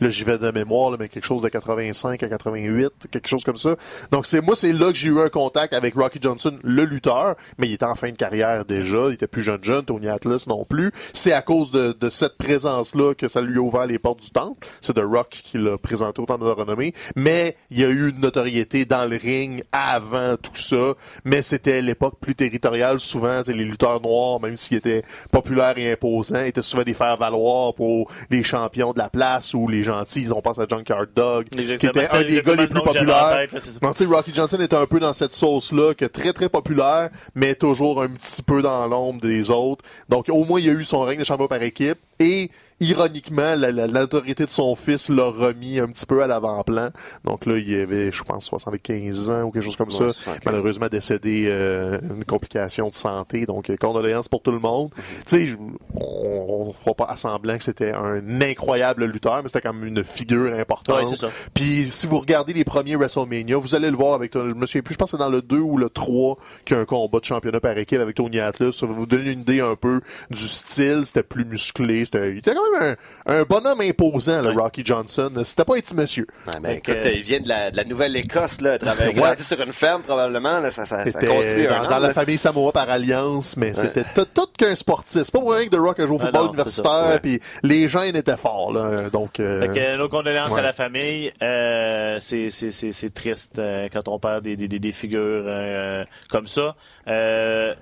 j'y 0.00 0.24
vais 0.24 0.38
de 0.40 0.50
mémoire, 0.50 0.96
mais 0.98 1.08
quelque 1.08 1.24
chose 1.24 1.42
de 1.42 1.48
85 1.48 2.22
à 2.22 2.28
88, 2.28 2.92
quelque 3.10 3.28
chose 3.28 3.44
comme 3.44 3.56
ça. 3.56 3.76
Donc, 4.10 4.26
c'est 4.26 4.40
moi, 4.40 4.56
c'est 4.56 4.72
là 4.72 4.88
que 4.88 4.98
j'ai 4.98 5.08
eu 5.08 5.20
un 5.20 5.28
contact 5.28 5.72
avec 5.72 5.94
Rocky 5.94 6.18
Johnson, 6.20 6.58
le 6.62 6.84
lutteur, 6.84 7.36
mais 7.58 7.68
il 7.68 7.74
était 7.74 7.84
en 7.84 7.94
fin 7.94 8.10
de 8.10 8.16
carrière 8.16 8.64
déjà. 8.64 9.08
Il 9.08 9.14
était 9.14 9.26
plus 9.26 9.42
jeune 9.42 9.62
jeune, 9.62 9.84
Tony 9.84 10.08
Atlas 10.08 10.46
non 10.46 10.64
plus. 10.64 10.92
C'est 11.12 11.32
à 11.32 11.42
cause 11.42 11.70
de, 11.70 11.96
de 11.98 12.10
cette 12.10 12.36
présence-là 12.36 13.14
que 13.14 13.28
ça 13.28 13.40
lui 13.40 13.58
a 13.58 13.60
ouvert 13.60 13.86
les 13.86 13.98
portes 13.98 14.20
du 14.20 14.30
temple. 14.30 14.66
C'est 14.80 14.94
The 14.94 15.04
Rock 15.04 15.28
qui 15.30 15.58
l'a 15.58 15.78
présenté 15.78 16.20
autant 16.20 16.38
de 16.38 16.44
renommée. 16.44 16.94
Mais 17.16 17.56
il 17.70 17.80
y 17.80 17.84
a 17.84 17.88
eu 17.88 18.10
une 18.10 18.20
notoriété 18.20 18.84
dans 18.84 19.08
le 19.08 19.16
ring 19.16 19.62
avant 19.72 20.36
tout 20.36 20.56
ça. 20.56 20.94
Mais 21.24 21.42
c'était 21.42 21.82
l'époque 21.82 22.14
plus 22.20 22.34
territoriale. 22.34 23.00
Souvent, 23.00 23.42
les 23.46 23.64
lutteurs 23.64 24.00
noirs, 24.00 24.40
même 24.40 24.56
s'ils 24.56 24.78
étaient 24.78 25.02
populaires 25.30 25.76
et 25.78 25.92
imposants, 25.92 26.44
étaient 26.44 26.62
souvent 26.62 26.82
des 26.82 26.94
faire-valoir 26.94 27.74
pour 27.74 28.10
les 28.30 28.42
champions 28.42 28.92
de 28.92 28.98
la 28.98 29.08
place 29.08 29.54
ou 29.54 29.68
les 29.68 29.82
gentils. 29.82 30.29
On 30.32 30.42
pense 30.42 30.58
à 30.58 30.66
Junkyard 30.68 31.06
Dog, 31.14 31.48
qui 31.48 31.86
était 31.86 32.08
un 32.08 32.22
des 32.22 32.42
gars 32.42 32.54
les 32.54 32.62
le 32.62 32.68
plus 32.68 32.82
populaires. 32.82 33.46
tu 33.48 33.60
sais, 33.60 34.04
Rocky 34.04 34.32
Johnson 34.34 34.58
est 34.60 34.74
un 34.74 34.86
peu 34.86 35.00
dans 35.00 35.12
cette 35.12 35.32
sauce-là, 35.32 35.94
que 35.94 36.04
très, 36.04 36.32
très 36.32 36.48
populaire, 36.48 37.10
mais 37.34 37.54
toujours 37.54 38.02
un 38.02 38.08
petit 38.08 38.42
peu 38.42 38.62
dans 38.62 38.86
l'ombre 38.86 39.20
des 39.20 39.50
autres. 39.50 39.84
Donc, 40.08 40.28
au 40.28 40.44
moins, 40.44 40.60
il 40.60 40.68
a 40.68 40.72
eu 40.72 40.84
son 40.84 41.00
règne 41.00 41.20
de 41.20 41.24
champion 41.24 41.48
par 41.48 41.62
équipe 41.62 41.98
et 42.18 42.50
ironiquement, 42.80 43.54
la- 43.54 43.70
la- 43.72 43.86
l'autorité 43.86 44.44
de 44.46 44.50
son 44.50 44.74
fils 44.74 45.08
l'a 45.08 45.26
remis 45.26 45.78
un 45.78 45.86
petit 45.86 46.06
peu 46.06 46.22
à 46.22 46.26
l'avant-plan. 46.26 46.90
Donc 47.24 47.46
là, 47.46 47.58
il 47.58 47.74
avait, 47.80 48.10
je 48.10 48.22
pense, 48.22 48.46
75 48.46 49.30
ans 49.30 49.42
ou 49.42 49.50
quelque 49.50 49.62
chose 49.64 49.76
comme 49.76 49.88
Ouais, 49.88 49.94
ça. 49.94 50.10
75. 50.12 50.40
Malheureusement 50.46 50.88
décédé 50.88 51.44
euh, 51.48 51.98
une 52.02 52.24
complication 52.24 52.88
de 52.88 52.94
santé. 52.94 53.46
Donc, 53.46 53.70
euh, 53.70 53.76
condoléances 53.76 54.28
pour 54.28 54.42
tout 54.42 54.52
le 54.52 54.58
monde. 54.58 54.90
Tu 55.26 55.46
sais, 55.48 55.56
on 55.94 56.68
ne 56.68 56.72
fera 56.72 56.94
pas 56.94 57.04
à 57.04 57.16
semblant 57.16 57.56
que 57.58 57.64
c'était 57.64 57.92
un 57.92 58.40
incroyable 58.40 59.04
lutteur, 59.04 59.42
mais 59.42 59.48
c'était 59.48 59.60
quand 59.60 59.72
même 59.74 59.86
une 59.86 60.04
figure 60.04 60.52
importante. 60.54 60.96
Ouais, 61.00 61.04
c'est 61.06 61.16
ça. 61.16 61.28
Puis 61.54 61.88
si 61.90 62.06
vous 62.06 62.18
regardez 62.18 62.52
les 62.52 62.64
premiers 62.64 62.96
WrestleMania, 62.96 63.56
vous 63.58 63.74
allez 63.74 63.90
le 63.90 63.96
voir 63.96 64.14
avec, 64.14 64.32
je 64.34 64.54
me 64.54 64.66
souviens 64.66 64.82
plus, 64.82 64.94
je 64.94 64.98
pense 64.98 65.10
que 65.10 65.16
c'est 65.16 65.22
dans 65.22 65.28
le 65.28 65.42
2 65.42 65.58
ou 65.58 65.76
le 65.76 65.88
3 65.90 66.36
qu'il 66.64 66.76
y 66.76 66.78
a 66.78 66.82
un 66.82 66.86
combat 66.86 67.20
de 67.20 67.24
championnat 67.24 67.60
par 67.60 67.76
équipe 67.76 68.00
avec 68.00 68.16
Tony 68.16 68.40
Atlas. 68.40 68.72
Ça 68.72 68.86
va 68.86 68.92
vous 68.92 69.06
donner 69.06 69.32
une 69.32 69.40
idée 69.40 69.60
un 69.60 69.76
peu 69.76 70.00
du 70.30 70.48
style. 70.48 71.02
C'était 71.04 71.22
plus 71.22 71.44
musclé. 71.44 72.04
C'était, 72.04 72.32
il 72.32 72.38
était 72.38 72.54
quand 72.54 72.62
même 72.64 72.69
un, 72.80 72.94
un 73.26 73.42
bonhomme 73.44 73.80
imposant, 73.80 74.40
le 74.42 74.50
Ouais. 74.50 74.62
Rocky 74.62 74.84
Johnson. 74.84 75.30
C'était 75.44 75.64
pas 75.64 75.76
un 75.76 75.80
petit 75.80 75.94
monsieur. 75.94 76.26
Ouais, 76.46 76.52
ben, 76.60 76.74
Donc, 76.74 76.88
écoute, 76.88 77.04
euh, 77.06 77.12
il 77.12 77.22
vient 77.22 77.40
de 77.40 77.48
la, 77.48 77.70
de 77.70 77.76
la 77.76 77.84
Nouvelle-Écosse, 77.84 78.60
là, 78.60 78.78
travaille, 78.78 79.18
Ouais. 79.18 79.38
sur 79.38 79.60
une 79.60 79.72
ferme, 79.72 80.02
probablement, 80.02 80.60
là, 80.60 80.70
ça, 80.70 80.84
ça, 80.86 80.98
ça 81.04 81.10
C'était 81.10 81.26
construit 81.26 81.66
un 81.66 81.70
dans, 81.70 81.84
an, 81.86 81.90
dans 81.90 81.98
la 81.98 82.08
là. 82.08 82.14
famille 82.14 82.38
Samoa 82.38 82.72
par 82.72 82.88
alliance, 82.90 83.56
mais 83.56 83.74
c'était 83.74 84.04
tout, 84.14 84.26
tout 84.34 84.48
qu'un 84.58 84.74
sportif. 84.74 85.22
C'est 85.24 85.32
pas 85.32 85.40
pour 85.40 85.52
rien 85.54 85.66
que 85.66 85.74
The 85.74 85.78
Rock 85.78 86.00
a 86.00 86.06
joué 86.06 86.16
au 86.16 86.20
Ah 86.20 86.24
football 86.26 86.42
non, 86.42 86.48
ça. 86.48 86.52
universitaire, 86.54 87.20
puis 87.20 87.40
les 87.62 87.88
gens 87.88 88.02
ils 88.02 88.16
étaient 88.16 88.36
forts. 88.36 88.72
Là, 88.72 89.10
donc, 89.10 89.40
euh, 89.40 89.60
Fait 89.62 89.68
que, 89.68 89.78
euh, 89.80 89.96
nos 89.96 90.08
condoléances 90.08 90.50
ouais. 90.52 90.60
à 90.60 90.62
la 90.62 90.72
famille. 90.72 91.32
Euh, 91.42 92.16
c'est, 92.20 92.50
c'est, 92.50 92.70
c'est, 92.70 92.92
c'est 92.92 93.12
triste 93.14 93.58
euh, 93.58 93.88
quand 93.92 94.08
on 94.08 94.18
perd 94.18 94.42
des, 94.44 94.56
des, 94.56 94.68
des, 94.68 94.78
des 94.78 94.92
figures 94.92 95.44
euh, 95.46 96.04
comme 96.30 96.46
ça. 96.46 96.74
Euh, 97.08 97.74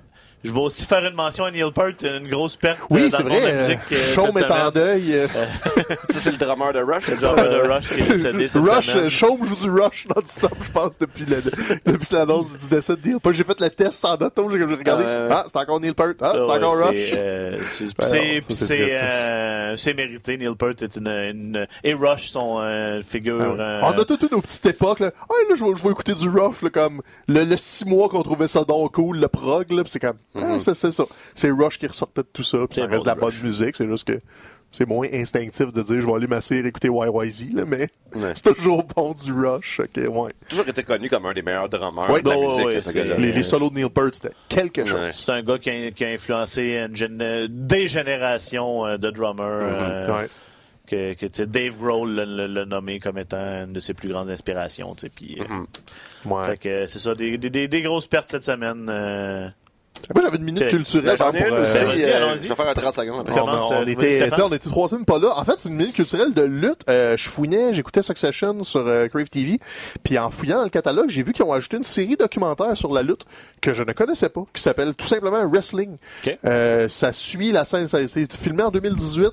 je 0.43 0.51
vais 0.51 0.59
aussi 0.59 0.85
faire 0.85 1.05
une 1.05 1.15
mention 1.15 1.43
à 1.45 1.51
Neil 1.51 1.71
Peart, 1.73 2.01
une 2.03 2.27
grosse 2.27 2.55
perte 2.55 2.79
oui, 2.89 3.01
euh, 3.03 3.09
dans 3.09 3.17
c'est 3.17 3.23
le 3.23 3.29
monde 3.29 3.37
de 3.39 3.43
vrai. 3.43 3.51
la 3.53 3.57
euh, 3.59 3.67
musique. 3.67 3.79
euh, 3.91 4.13
Chaume 4.15 4.37
est 4.37 4.51
en 4.51 4.69
deuil. 4.71 5.13
euh, 5.15 5.27
Ça, 6.09 6.19
c'est 6.19 6.31
le 6.31 6.37
drummer 6.37 6.73
de 6.73 6.79
Rush. 6.79 7.07
Le 7.07 7.15
drummer 7.17 7.49
de 7.49 7.73
Rush 7.73 7.87
qui 7.89 7.99
est 8.01 8.07
décédé 8.07 8.47
cette 8.47 8.61
Rush, 8.61 8.85
semaine. 8.87 9.05
euh, 9.05 9.09
Chaume 9.09 9.45
joue 9.45 9.55
du 9.55 9.69
Rush 9.81 10.07
non-stop, 10.15 10.51
je 10.63 10.71
pense, 10.71 10.97
depuis 10.97 11.25
le- 11.25 11.41
depuis 11.85 12.07
l'annonce 12.15 12.51
du 12.51 12.67
décès 12.69 12.95
de 12.95 13.07
Neil 13.07 13.19
Peart. 13.21 13.35
J'ai 13.35 13.43
fait 13.43 13.59
le 13.59 13.69
test 13.69 14.05
en 14.05 14.13
auto, 14.15 14.49
j'ai 14.49 14.57
j'ai 14.59 14.63
regardé. 14.65 15.03
Ah, 15.05 15.07
ouais. 15.27 15.27
Ah, 15.31 15.43
c'est 15.47 15.57
encore 15.57 15.79
Neil 15.79 15.93
Peart. 15.93 16.15
Ah, 16.21 16.31
c'est 16.35 16.45
Ouais, 16.45 16.55
encore 16.57 16.87
Rush. 16.87 17.11
euh, 17.17 17.57
c'est, 17.63 17.85
euh, 18.93 19.75
c'est 19.77 19.93
mérité. 19.93 20.37
Neil 20.37 20.55
Peart 20.55 20.81
est 20.81 20.95
une, 20.95 21.07
une- 21.07 21.67
et 21.83 21.93
Rush 21.93 22.29
sont 22.29 22.59
euh, 22.61 23.01
figure. 23.03 23.37
Ah 23.41 23.49
ouais. 23.49 23.59
euh, 23.59 23.79
On 23.83 23.91
a 24.01 24.05
toute 24.05 24.31
nos 24.31 24.41
petites 24.41 24.65
époques, 24.65 24.99
là. 24.99 25.11
Ah, 25.29 25.33
là, 25.49 25.55
je 25.55 25.63
vais, 25.63 25.71
je 25.75 25.83
vais 25.83 25.89
écouter 25.89 26.13
du 26.13 26.29
Rush, 26.29 26.61
là, 26.61 26.69
comme 26.69 27.01
le, 27.27 27.43
le 27.43 27.57
six 27.57 27.85
mois 27.85 28.09
qu'on 28.09 28.23
trouvait 28.23 28.47
ça 28.47 28.63
donc 28.63 28.93
cool, 28.93 29.17
le 29.19 29.27
prog, 29.27 29.71
là, 29.71 29.83
pis 29.83 29.91
c'est 29.91 29.99
comme, 29.99 30.17
ah, 30.35 30.59
c'est, 30.59 30.73
c'est 30.73 30.91
ça. 30.91 31.05
C'est 31.35 31.49
Rush 31.51 31.77
qui 31.79 31.87
ressortait 31.87 32.21
de 32.21 32.27
tout 32.31 32.43
ça, 32.43 32.59
puis 32.69 32.79
ça 32.81 32.85
reste 32.87 33.03
de 33.03 33.07
la 33.09 33.15
bonne 33.15 33.33
musique, 33.43 33.75
c'est 33.75 33.87
juste 33.87 34.07
que 34.07 34.19
c'est 34.71 34.87
moins 34.87 35.07
instinctif 35.11 35.73
de 35.73 35.81
dire, 35.81 35.99
je 36.01 36.05
vais 36.05 36.13
aller 36.13 36.27
m'asseoir 36.27 36.63
écouter 36.63 36.89
YYZ, 36.89 37.53
là, 37.55 37.63
mais 37.67 37.89
Ouais. 38.13 38.31
c'est 38.35 38.53
toujours 38.53 38.83
bon 38.83 39.13
du 39.13 39.31
Rush, 39.33 39.79
ok, 39.79 39.89
ouais. 39.97 40.31
toujours 40.47 40.67
été 40.69 40.83
connu 40.83 41.09
comme 41.09 41.25
un 41.25 41.33
des 41.33 41.41
meilleurs 41.41 41.69
drummers 41.69 42.09
Ouais. 42.11 42.21
de 42.21 42.29
la 42.29 42.37
Ouais, 42.37 42.47
musique, 42.47 42.65
ouais, 42.65 42.81
ce. 42.81 42.97
Les, 42.99 43.09
Euh, 43.11 43.17
les 43.17 43.43
solos 43.43 43.69
de 43.71 43.75
Neil 43.75 43.89
Peart, 43.89 44.13
c'était 44.13 44.33
quelque 44.47 44.85
chose. 44.85 44.99
Ouais. 44.99 45.09
C'est 45.11 45.31
un 45.31 45.41
gars 45.41 45.57
qui 45.57 45.69
a, 45.71 45.89
qui 45.91 46.05
a 46.05 46.09
influencé 46.09 46.61
une 46.87 46.93
gén- 46.95 47.47
des 47.47 47.87
générations 47.87 48.85
euh, 48.85 48.97
de 48.97 49.09
drummers. 49.09 49.43
euh, 49.45 50.07
Mm-hmm. 50.07 50.21
Ouais. 50.21 51.15
que, 51.15 51.43
Dave 51.45 51.77
Grohl 51.79 52.11
l'a- 52.11 52.65
nommé 52.65 52.99
comme 52.99 53.17
étant 53.19 53.37
une 53.63 53.73
de 53.73 53.79
ses 53.79 53.93
plus 53.95 54.09
grandes 54.09 54.29
inspirations. 54.29 54.93
tu 54.95 55.01
sais, 55.01 55.09
Puis, 55.09 55.39
euh. 55.39 56.29
Ouais. 56.29 56.47
fait 56.47 56.57
que, 56.57 56.69
euh, 56.69 56.87
c'est 56.87 56.99
ça, 56.99 57.13
des, 57.15 57.37
des, 57.37 57.49
des- 57.49 57.67
des 57.67 57.81
grosses 57.81 58.07
pertes 58.07 58.29
cette 58.31 58.45
semaine. 58.45 58.87
euh. 58.89 59.47
Moi, 60.13 60.23
j'avais 60.23 60.37
une 60.37 60.43
minute 60.43 60.67
culturelle. 60.69 61.17
J'en 61.17 61.31
ai 61.31 61.37
pour, 61.39 61.47
une 61.49 61.53
euh, 61.55 61.61
aussi. 61.61 61.77
euh. 61.77 62.35
Je 62.35 62.47
vais 62.47 62.55
faire 62.55 62.67
un 62.67 62.73
30 62.73 62.93
secondes. 62.95 63.15
On 63.17 63.21
après. 63.21 63.33
on, 63.33 63.45
commence, 63.45 63.71
on 63.71 63.75
euh, 63.75 63.85
était, 63.85 64.41
on 64.41 64.47
était 64.51 64.69
trois 64.69 64.87
semaines 64.89 65.05
pas 65.05 65.19
là. 65.19 65.37
En 65.37 65.43
fait, 65.43 65.53
c'est 65.57 65.69
une 65.69 65.75
minute 65.75 65.93
culturelle 65.93 66.33
de 66.33 66.41
lutte. 66.41 66.81
Euh, 66.89 67.15
je 67.15 67.29
fouinais, 67.29 67.73
j'écoutais 67.75 68.01
Succession 68.01 68.63
sur 68.63 68.87
euh, 68.87 69.07
Crave 69.07 69.29
TV. 69.29 69.59
Puis 70.03 70.17
en 70.17 70.31
fouillant 70.31 70.57
dans 70.57 70.63
le 70.63 70.69
catalogue, 70.69 71.09
j'ai 71.09 71.21
vu 71.21 71.33
qu'ils 71.33 71.45
ont 71.45 71.53
ajouté 71.53 71.77
une 71.77 71.83
série 71.83 72.15
documentaire 72.15 72.75
sur 72.75 72.91
la 72.91 73.03
lutte 73.03 73.25
que 73.61 73.73
je 73.73 73.83
ne 73.83 73.91
connaissais 73.91 74.29
pas, 74.29 74.41
qui 74.53 74.61
s'appelle 74.63 74.95
tout 74.95 75.05
simplement 75.05 75.45
Wrestling. 75.47 75.97
Euh, 76.45 76.89
ça 76.89 77.11
suit 77.11 77.51
la 77.51 77.65
scène, 77.65 77.87
ça- 77.87 78.07
c'est 78.07 78.33
filmé 78.33 78.63
en 78.63 78.71
2018. 78.71 79.29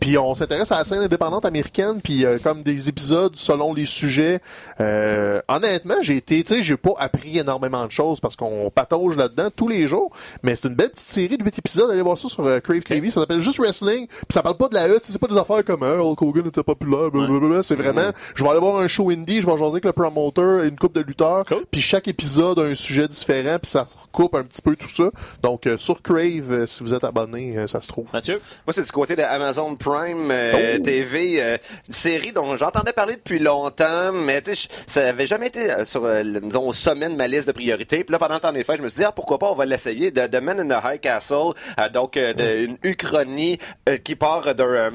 Puis 0.00 0.18
on 0.18 0.34
s'intéresse 0.34 0.70
à 0.72 0.78
la 0.78 0.84
scène 0.84 0.98
indépendante 1.00 1.44
américaine, 1.44 2.00
puis 2.02 2.24
euh, 2.26 2.38
comme 2.42 2.62
des 2.62 2.88
épisodes 2.88 3.34
selon 3.36 3.72
les 3.72 3.86
sujets. 3.86 4.40
Euh, 4.80 5.40
honnêtement, 5.48 5.96
j'ai 6.02 6.16
été, 6.16 6.42
tu 6.44 6.54
sais, 6.54 6.62
j'ai 6.62 6.76
pas 6.76 6.92
appris 6.98 7.38
énormément 7.38 7.84
de 7.86 7.90
choses 7.90 8.20
parce 8.20 8.36
qu'on 8.36 8.70
patauge 8.74 9.16
là-dedans 9.16 9.48
tous 9.54 9.68
les 9.68 9.86
jours. 9.86 9.97
Mais 10.42 10.54
c'est 10.56 10.68
une 10.68 10.74
belle 10.74 10.90
petite 10.90 11.08
série 11.08 11.36
de 11.38 11.44
8 11.44 11.58
épisodes. 11.58 11.90
Allez 11.90 12.02
voir 12.02 12.18
ça 12.18 12.28
sur 12.28 12.44
euh, 12.46 12.60
Crave 12.60 12.80
TV. 12.82 13.10
Ça 13.10 13.20
s'appelle 13.20 13.40
juste 13.40 13.58
Wrestling. 13.58 14.06
Puis 14.06 14.26
ça 14.30 14.42
parle 14.42 14.56
pas 14.56 14.68
de 14.68 14.74
la 14.74 14.88
E. 14.88 14.98
C'est 15.02 15.18
pas 15.18 15.26
des 15.26 15.36
affaires 15.36 15.64
comme 15.64 15.82
euh, 15.82 15.98
Hulk 16.00 16.22
Hogan 16.22 16.46
était 16.46 16.62
populaire. 16.62 17.10
blablabla. 17.10 17.62
C'est 17.62 17.74
vraiment, 17.76 18.10
je 18.34 18.42
vais 18.42 18.50
aller 18.50 18.60
voir 18.60 18.76
un 18.78 18.88
show 18.88 19.10
indie, 19.10 19.40
je 19.40 19.46
vais 19.46 19.52
jaser 19.58 19.70
avec 19.72 19.84
le 19.84 19.92
promoter, 19.92 20.66
une 20.68 20.76
coupe 20.78 20.94
de 20.94 21.00
lutteurs. 21.00 21.44
Cool. 21.46 21.64
Puis 21.70 21.80
chaque 21.80 22.08
épisode 22.08 22.58
a 22.58 22.62
un 22.62 22.74
sujet 22.74 23.08
différent, 23.08 23.58
puis 23.60 23.70
ça 23.70 23.86
recoupe 24.02 24.34
un 24.34 24.44
petit 24.44 24.62
peu 24.62 24.76
tout 24.76 24.88
ça. 24.88 25.10
Donc 25.42 25.66
euh, 25.66 25.76
sur 25.76 26.02
Crave, 26.02 26.52
euh, 26.52 26.66
si 26.66 26.82
vous 26.82 26.94
êtes 26.94 27.04
abonné, 27.04 27.56
euh, 27.58 27.66
ça 27.66 27.80
se 27.80 27.88
trouve. 27.88 28.06
Mathieu? 28.12 28.40
Moi, 28.66 28.72
c'est 28.74 28.82
du 28.84 28.90
côté 28.92 29.16
de 29.16 29.22
Amazon 29.22 29.74
Prime 29.76 30.30
euh, 30.30 30.76
Oh. 30.78 30.82
TV, 30.82 31.42
euh, 31.42 31.56
une 31.86 31.92
série 31.94 32.32
dont 32.32 32.56
j'entendais 32.56 32.92
parler 32.92 33.14
depuis 33.16 33.38
longtemps, 33.38 34.12
mais 34.12 34.42
tu 34.42 34.54
sais, 34.54 34.68
je- 34.86 34.92
ça 34.92 35.08
avait 35.08 35.26
jamais 35.26 35.48
été 35.48 35.68
sur, 35.84 36.04
euh, 36.04 36.22
disons, 36.42 36.66
au 36.68 36.72
sommet 36.72 37.08
de 37.08 37.14
ma 37.14 37.26
liste 37.28 37.46
de 37.46 37.52
priorités. 37.52 38.04
Puis 38.04 38.12
là, 38.12 38.18
pendant 38.18 38.34
le 38.34 38.40
temps 38.40 38.52
des 38.52 38.64
fêtes, 38.64 38.78
je 38.78 38.82
me 38.82 38.88
suis 38.88 38.98
dit, 38.98 39.04
ah, 39.04 39.12
pourquoi 39.12 39.38
pas, 39.38 39.46
on 39.50 39.54
va 39.54 39.66
De, 39.94 40.26
de 40.26 40.38
Men 40.40 40.60
in 40.60 40.68
the 40.68 40.82
High 40.84 41.00
Castle, 41.00 41.52
euh, 41.80 41.88
donc 41.88 42.16
euh, 42.16 42.32
de- 42.34 42.64
une 42.64 42.76
uchronie 42.82 43.58
euh, 43.88 43.96
qui 43.96 44.14
part 44.16 44.54
d'un 44.54 44.90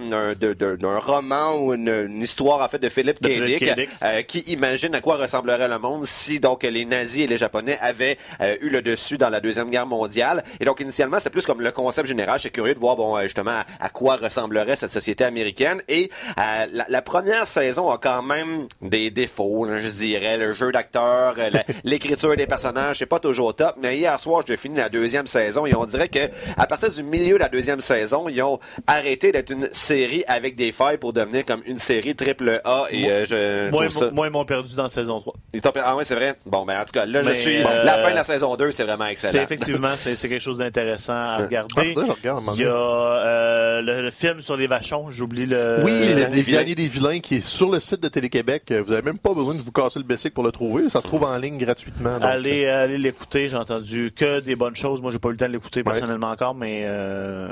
roman 1.00 1.56
ou 1.56 1.74
une, 1.74 1.90
une 2.08 2.22
histoire, 2.22 2.62
en 2.62 2.68
fait, 2.68 2.80
de 2.80 2.90
Philip 2.90 3.22
De 3.22 3.30
K. 3.30 3.44
Dick, 3.76 4.28
qui 4.28 4.40
imagine 4.52 4.94
à 4.96 5.02
quoi 5.02 5.16
ressemblerait 5.18 5.68
le 5.68 5.80
monde 5.80 6.06
si 6.06 6.40
donc 6.40 6.64
les 6.64 6.86
nazis 6.86 7.24
et 7.24 7.28
les 7.28 7.38
japonais 7.38 7.78
avaient 7.82 8.18
eu 8.62 8.70
le 8.70 8.82
dessus 8.82 9.18
dans 9.18 9.30
la 9.30 9.40
deuxième 9.40 9.70
guerre 9.70 9.86
mondiale. 9.86 10.44
Et 10.60 10.66
donc 10.66 10.80
initialement 10.80 11.18
c'était 11.20 11.30
plus 11.30 11.46
comme 11.46 11.62
le 11.62 11.72
concept 11.72 12.08
général. 12.08 12.40
J'étais 12.40 12.54
curieux 12.54 12.74
de 12.76 12.80
voir 12.80 12.96
bon 12.96 13.20
justement 13.22 13.62
à, 13.80 13.90
quoi 13.90 14.16
ressemblerait 14.18 14.76
cette 14.76 14.92
société 14.92 15.24
américaine. 15.24 15.82
Et 15.88 16.10
euh, 16.40 16.66
la, 16.72 16.86
la 16.88 17.02
première 17.02 17.48
saison 17.48 17.90
a 17.90 17.98
quand 17.98 18.22
même 18.24 18.68
des 18.82 19.10
défauts, 19.12 19.66
là, 19.66 19.82
je 19.82 19.88
dirais, 19.90 20.38
le 20.38 20.54
jeu 20.54 20.72
d'acteur, 20.72 21.36
l'écriture 21.84 22.36
des 22.36 22.48
personnages, 22.48 23.00
c'est 23.00 23.06
pas 23.06 23.20
toujours 23.20 23.54
top. 23.56 23.76
Mais 23.82 23.98
hier 23.98 24.20
soir 24.20 24.44
j'ai 24.48 24.58
fini 24.58 24.80
la 24.84 24.90
deuxième 24.90 25.28
saison 25.28 25.66
et 25.66 25.74
on 25.76 25.86
dirait 25.86 26.10
que 26.10 26.20
à 26.58 26.68
partir 26.68 26.92
du 26.92 27.04
milieu 27.04 27.36
de 27.36 27.40
la 27.40 27.50
deuxième 27.50 27.82
saison 27.82 28.28
ils 28.30 28.42
ont 28.42 28.60
arrêté 28.88 29.32
d'être 29.32 29.50
une 29.52 29.70
série 29.72 30.24
avec 30.28 30.56
des 30.56 30.72
failles 30.72 30.98
pour 30.98 31.14
devenir 31.14 31.46
comme 31.46 31.62
une 31.66 31.78
série 31.78 32.16
triple 32.16 32.62
A. 32.66 32.86
Et 32.92 33.10
euh, 33.10 33.26
je 33.26 33.72
Moi, 33.72 33.90
ça- 33.90 34.12
moi, 34.12 34.28
ils 34.28 34.32
m'ont 34.32 34.46
perdu 34.46 34.76
dans 34.76 34.88
saison 34.90 35.20
3. 35.20 35.34
il 35.54 35.62
t'a- 35.62 35.72
Ah 35.86 35.96
oui, 35.96 36.04
c'est 36.06 36.16
vrai? 36.16 36.36
Bon, 36.46 36.66
ben 36.66 36.80
en 36.82 36.86
tout 36.86 36.92
cas, 36.94 37.06
là, 37.06 37.22
Mais, 37.24 37.34
je 37.34 37.40
suis. 37.40 37.58
euh, 37.62 37.84
La 37.84 37.98
fin 38.00 38.12
de 38.12 38.16
la 38.16 38.24
saison 38.24 38.56
2, 38.56 38.72
c'est 38.72 38.84
vraiment 38.84 39.06
excellent. 39.06 39.32
C'est 39.32 39.44
effectivement, 39.44 39.96
c'est 39.96 40.16
c'est 40.16 40.30
quelque 40.30 40.42
chose 40.42 40.58
d'intéressant 40.60 41.14
à 41.14 41.38
regarder. 41.38 41.96
Ah, 41.98 42.14
regarde, 42.14 42.44
Il 42.56 42.62
y 42.62 42.66
a 42.66 42.70
euh, 42.72 43.82
le, 43.82 44.02
le 44.02 44.12
film 44.12 44.42
sur 44.42 44.58
les 44.58 44.68
vachons, 44.68 45.10
j'oublie 45.10 45.46
le. 45.46 45.78
Oui, 45.84 45.92
les 45.92 46.10
le 46.10 46.16
derniers 46.16 46.36
des 46.36 46.42
vilains. 46.42 46.64
des 46.64 46.88
vilains 46.88 47.20
qui 47.20 47.36
est 47.36 47.46
sur 47.46 47.72
le 47.72 47.80
site 47.80 48.02
de 48.02 48.08
Télé-Québec. 48.08 48.64
Euh, 48.72 48.84
Vous 48.86 48.92
avez 48.94 49.02
même 49.02 49.18
pas 49.18 49.34
besoin 49.34 49.54
de 49.56 49.62
vous 49.62 49.72
casser 49.72 50.00
le 50.00 50.06
bessic 50.06 50.34
pour 50.34 50.44
le 50.44 50.52
trouver. 50.52 50.90
Ça 50.90 51.02
se 51.02 51.08
trouve 51.08 51.24
en 51.24 51.38
ligne 51.38 51.58
gratuitement. 51.58 52.14
donc, 52.16 52.24
Allez, 52.24 52.66
allez 52.68 52.98
l'écouter. 52.98 53.48
J'ai 53.48 53.56
entendu 53.58 54.12
que 54.16 54.40
des 54.40 54.56
bonnes 54.56 54.73
choses. 54.76 55.02
Moi, 55.02 55.12
j'ai 55.12 55.20
pas 55.20 55.30
eu 55.30 55.32
le 55.32 55.38
temps 55.38 55.48
de 55.48 55.52
l'écouter 55.54 55.80
Ouais. 55.82 55.84
personnellement 55.84 56.30
encore, 56.32 56.56
mais 56.56 56.84
euh, 56.86 57.48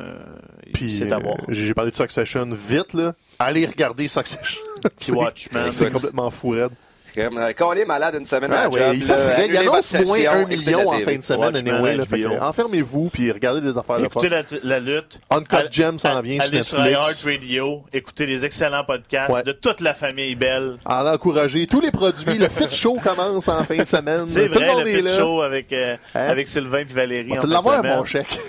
Puis, 0.73 0.91
c'est 0.91 1.11
à 1.11 1.19
voir. 1.19 1.35
euh, 1.39 1.45
J'ai 1.53 1.73
parlé 1.73 1.91
de 1.91 1.95
Succession 1.95 2.47
vite, 2.51 2.93
là. 2.93 3.13
Allez 3.39 3.65
regarder 3.65 4.07
Succession. 4.07 4.61
Puis 4.99 5.11
Watchmen. 5.11 5.69
C'est 5.71 5.91
complètement 5.91 6.29
fou, 6.31 6.49
raide. 6.49 6.71
Comme, 7.15 7.37
euh, 7.37 7.51
Quand 7.57 7.69
on 7.69 7.73
est 7.73 7.85
malade 7.85 8.15
une 8.19 8.25
semaine 8.25 8.51
à 8.51 8.59
Ah 8.59 8.63
la 8.63 8.69
ouais, 8.69 8.79
job, 8.79 8.95
il 8.95 9.07
là, 9.07 9.17
frais. 9.17 9.35
Il 9.37 9.41
annulez 9.43 9.57
annonce 9.57 9.95
votre 9.95 10.07
moins 10.07 10.17
un 10.31 10.45
million 10.45 10.87
en 10.89 10.99
fin 10.99 11.15
de 11.17 11.21
semaine, 11.21 11.55
anyway. 11.55 11.95
Là, 11.97 12.03
fait 12.05 12.25
enfermez-vous 12.39 13.09
puis 13.11 13.31
regardez 13.31 13.61
des 13.61 13.77
affaires 13.77 13.99
de 13.99 14.05
Écoutez 14.05 14.29
la, 14.29 14.43
la 14.63 14.79
lutte. 14.79 15.19
Uncut 15.29 15.71
Gem 15.71 15.99
s'en 15.99 16.21
vient 16.21 16.39
sur 16.41 16.53
Allez 16.53 16.63
sur 16.63 16.79
Netflix. 16.79 17.23
iHeartRadio. 17.23 17.83
Écoutez 17.93 18.25
les 18.25 18.45
excellents 18.45 18.83
podcasts 18.83 19.31
Ouais. 19.31 19.43
de 19.43 19.51
toute 19.51 19.81
la 19.81 19.93
famille 19.93 20.35
Belle. 20.35 20.77
En 20.85 21.05
encourager 21.05 21.67
tous 21.67 21.81
les 21.81 21.91
produits. 21.91 22.37
Le 22.37 22.47
Fit 22.49 22.69
Show 22.69 22.97
commence 23.03 23.47
en 23.47 23.63
fin 23.63 23.77
de 23.77 23.85
semaine. 23.85 24.27
C'est 24.27 24.47
Tout 24.49 24.59
le 24.59 24.65
vrai, 24.65 24.73
monde 24.73 24.83
le 24.83 24.89
est 24.89 24.95
Fit 24.97 25.01
là. 25.03 25.17
Show 25.17 25.41
avec, 25.41 25.73
euh, 25.73 25.95
Hein? 26.15 26.27
avec 26.29 26.47
Sylvain 26.47 26.83
puis 26.85 26.93
Valérie. 26.93 27.33
En 27.37 27.43
de 27.43 27.51
l'avoir, 27.51 27.83
mon 27.83 28.03
chèque. 28.05 28.39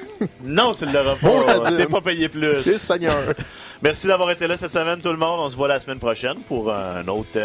Non, 0.44 0.72
tu 0.72 0.86
ne 0.86 0.92
l'auras 0.92 1.16
Bon, 1.22 1.42
pas. 1.42 1.72
T'es 1.72 1.86
pas 1.86 2.00
payé 2.00 2.28
plus. 2.28 2.62
Seigneur. 2.78 3.16
Merci 3.82 4.06
d'avoir 4.06 4.30
été 4.30 4.46
là 4.46 4.56
cette 4.56 4.72
semaine, 4.72 5.00
tout 5.00 5.10
le 5.10 5.16
monde. 5.18 5.40
On 5.40 5.48
se 5.48 5.56
voit 5.56 5.66
la 5.68 5.80
semaine 5.80 5.98
prochaine 5.98 6.36
pour 6.46 6.72
un 6.72 7.06
autre. 7.08 7.36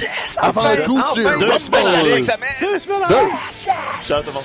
Euh, 0.00 0.04
Avant 0.38 0.62
le 0.62 0.84
coup 0.86 0.98
Enfin, 0.98 1.36
Deux 1.38 1.58
semaines 1.58 1.86
avec 1.86 2.24
sa 2.24 2.36
mère. 2.36 2.50
Deux 2.60 2.78
semaines 2.78 2.98
Deux. 3.08 4.06
Ciao 4.06 4.20
tout 4.20 4.28
le 4.28 4.32
monde. 4.32 4.44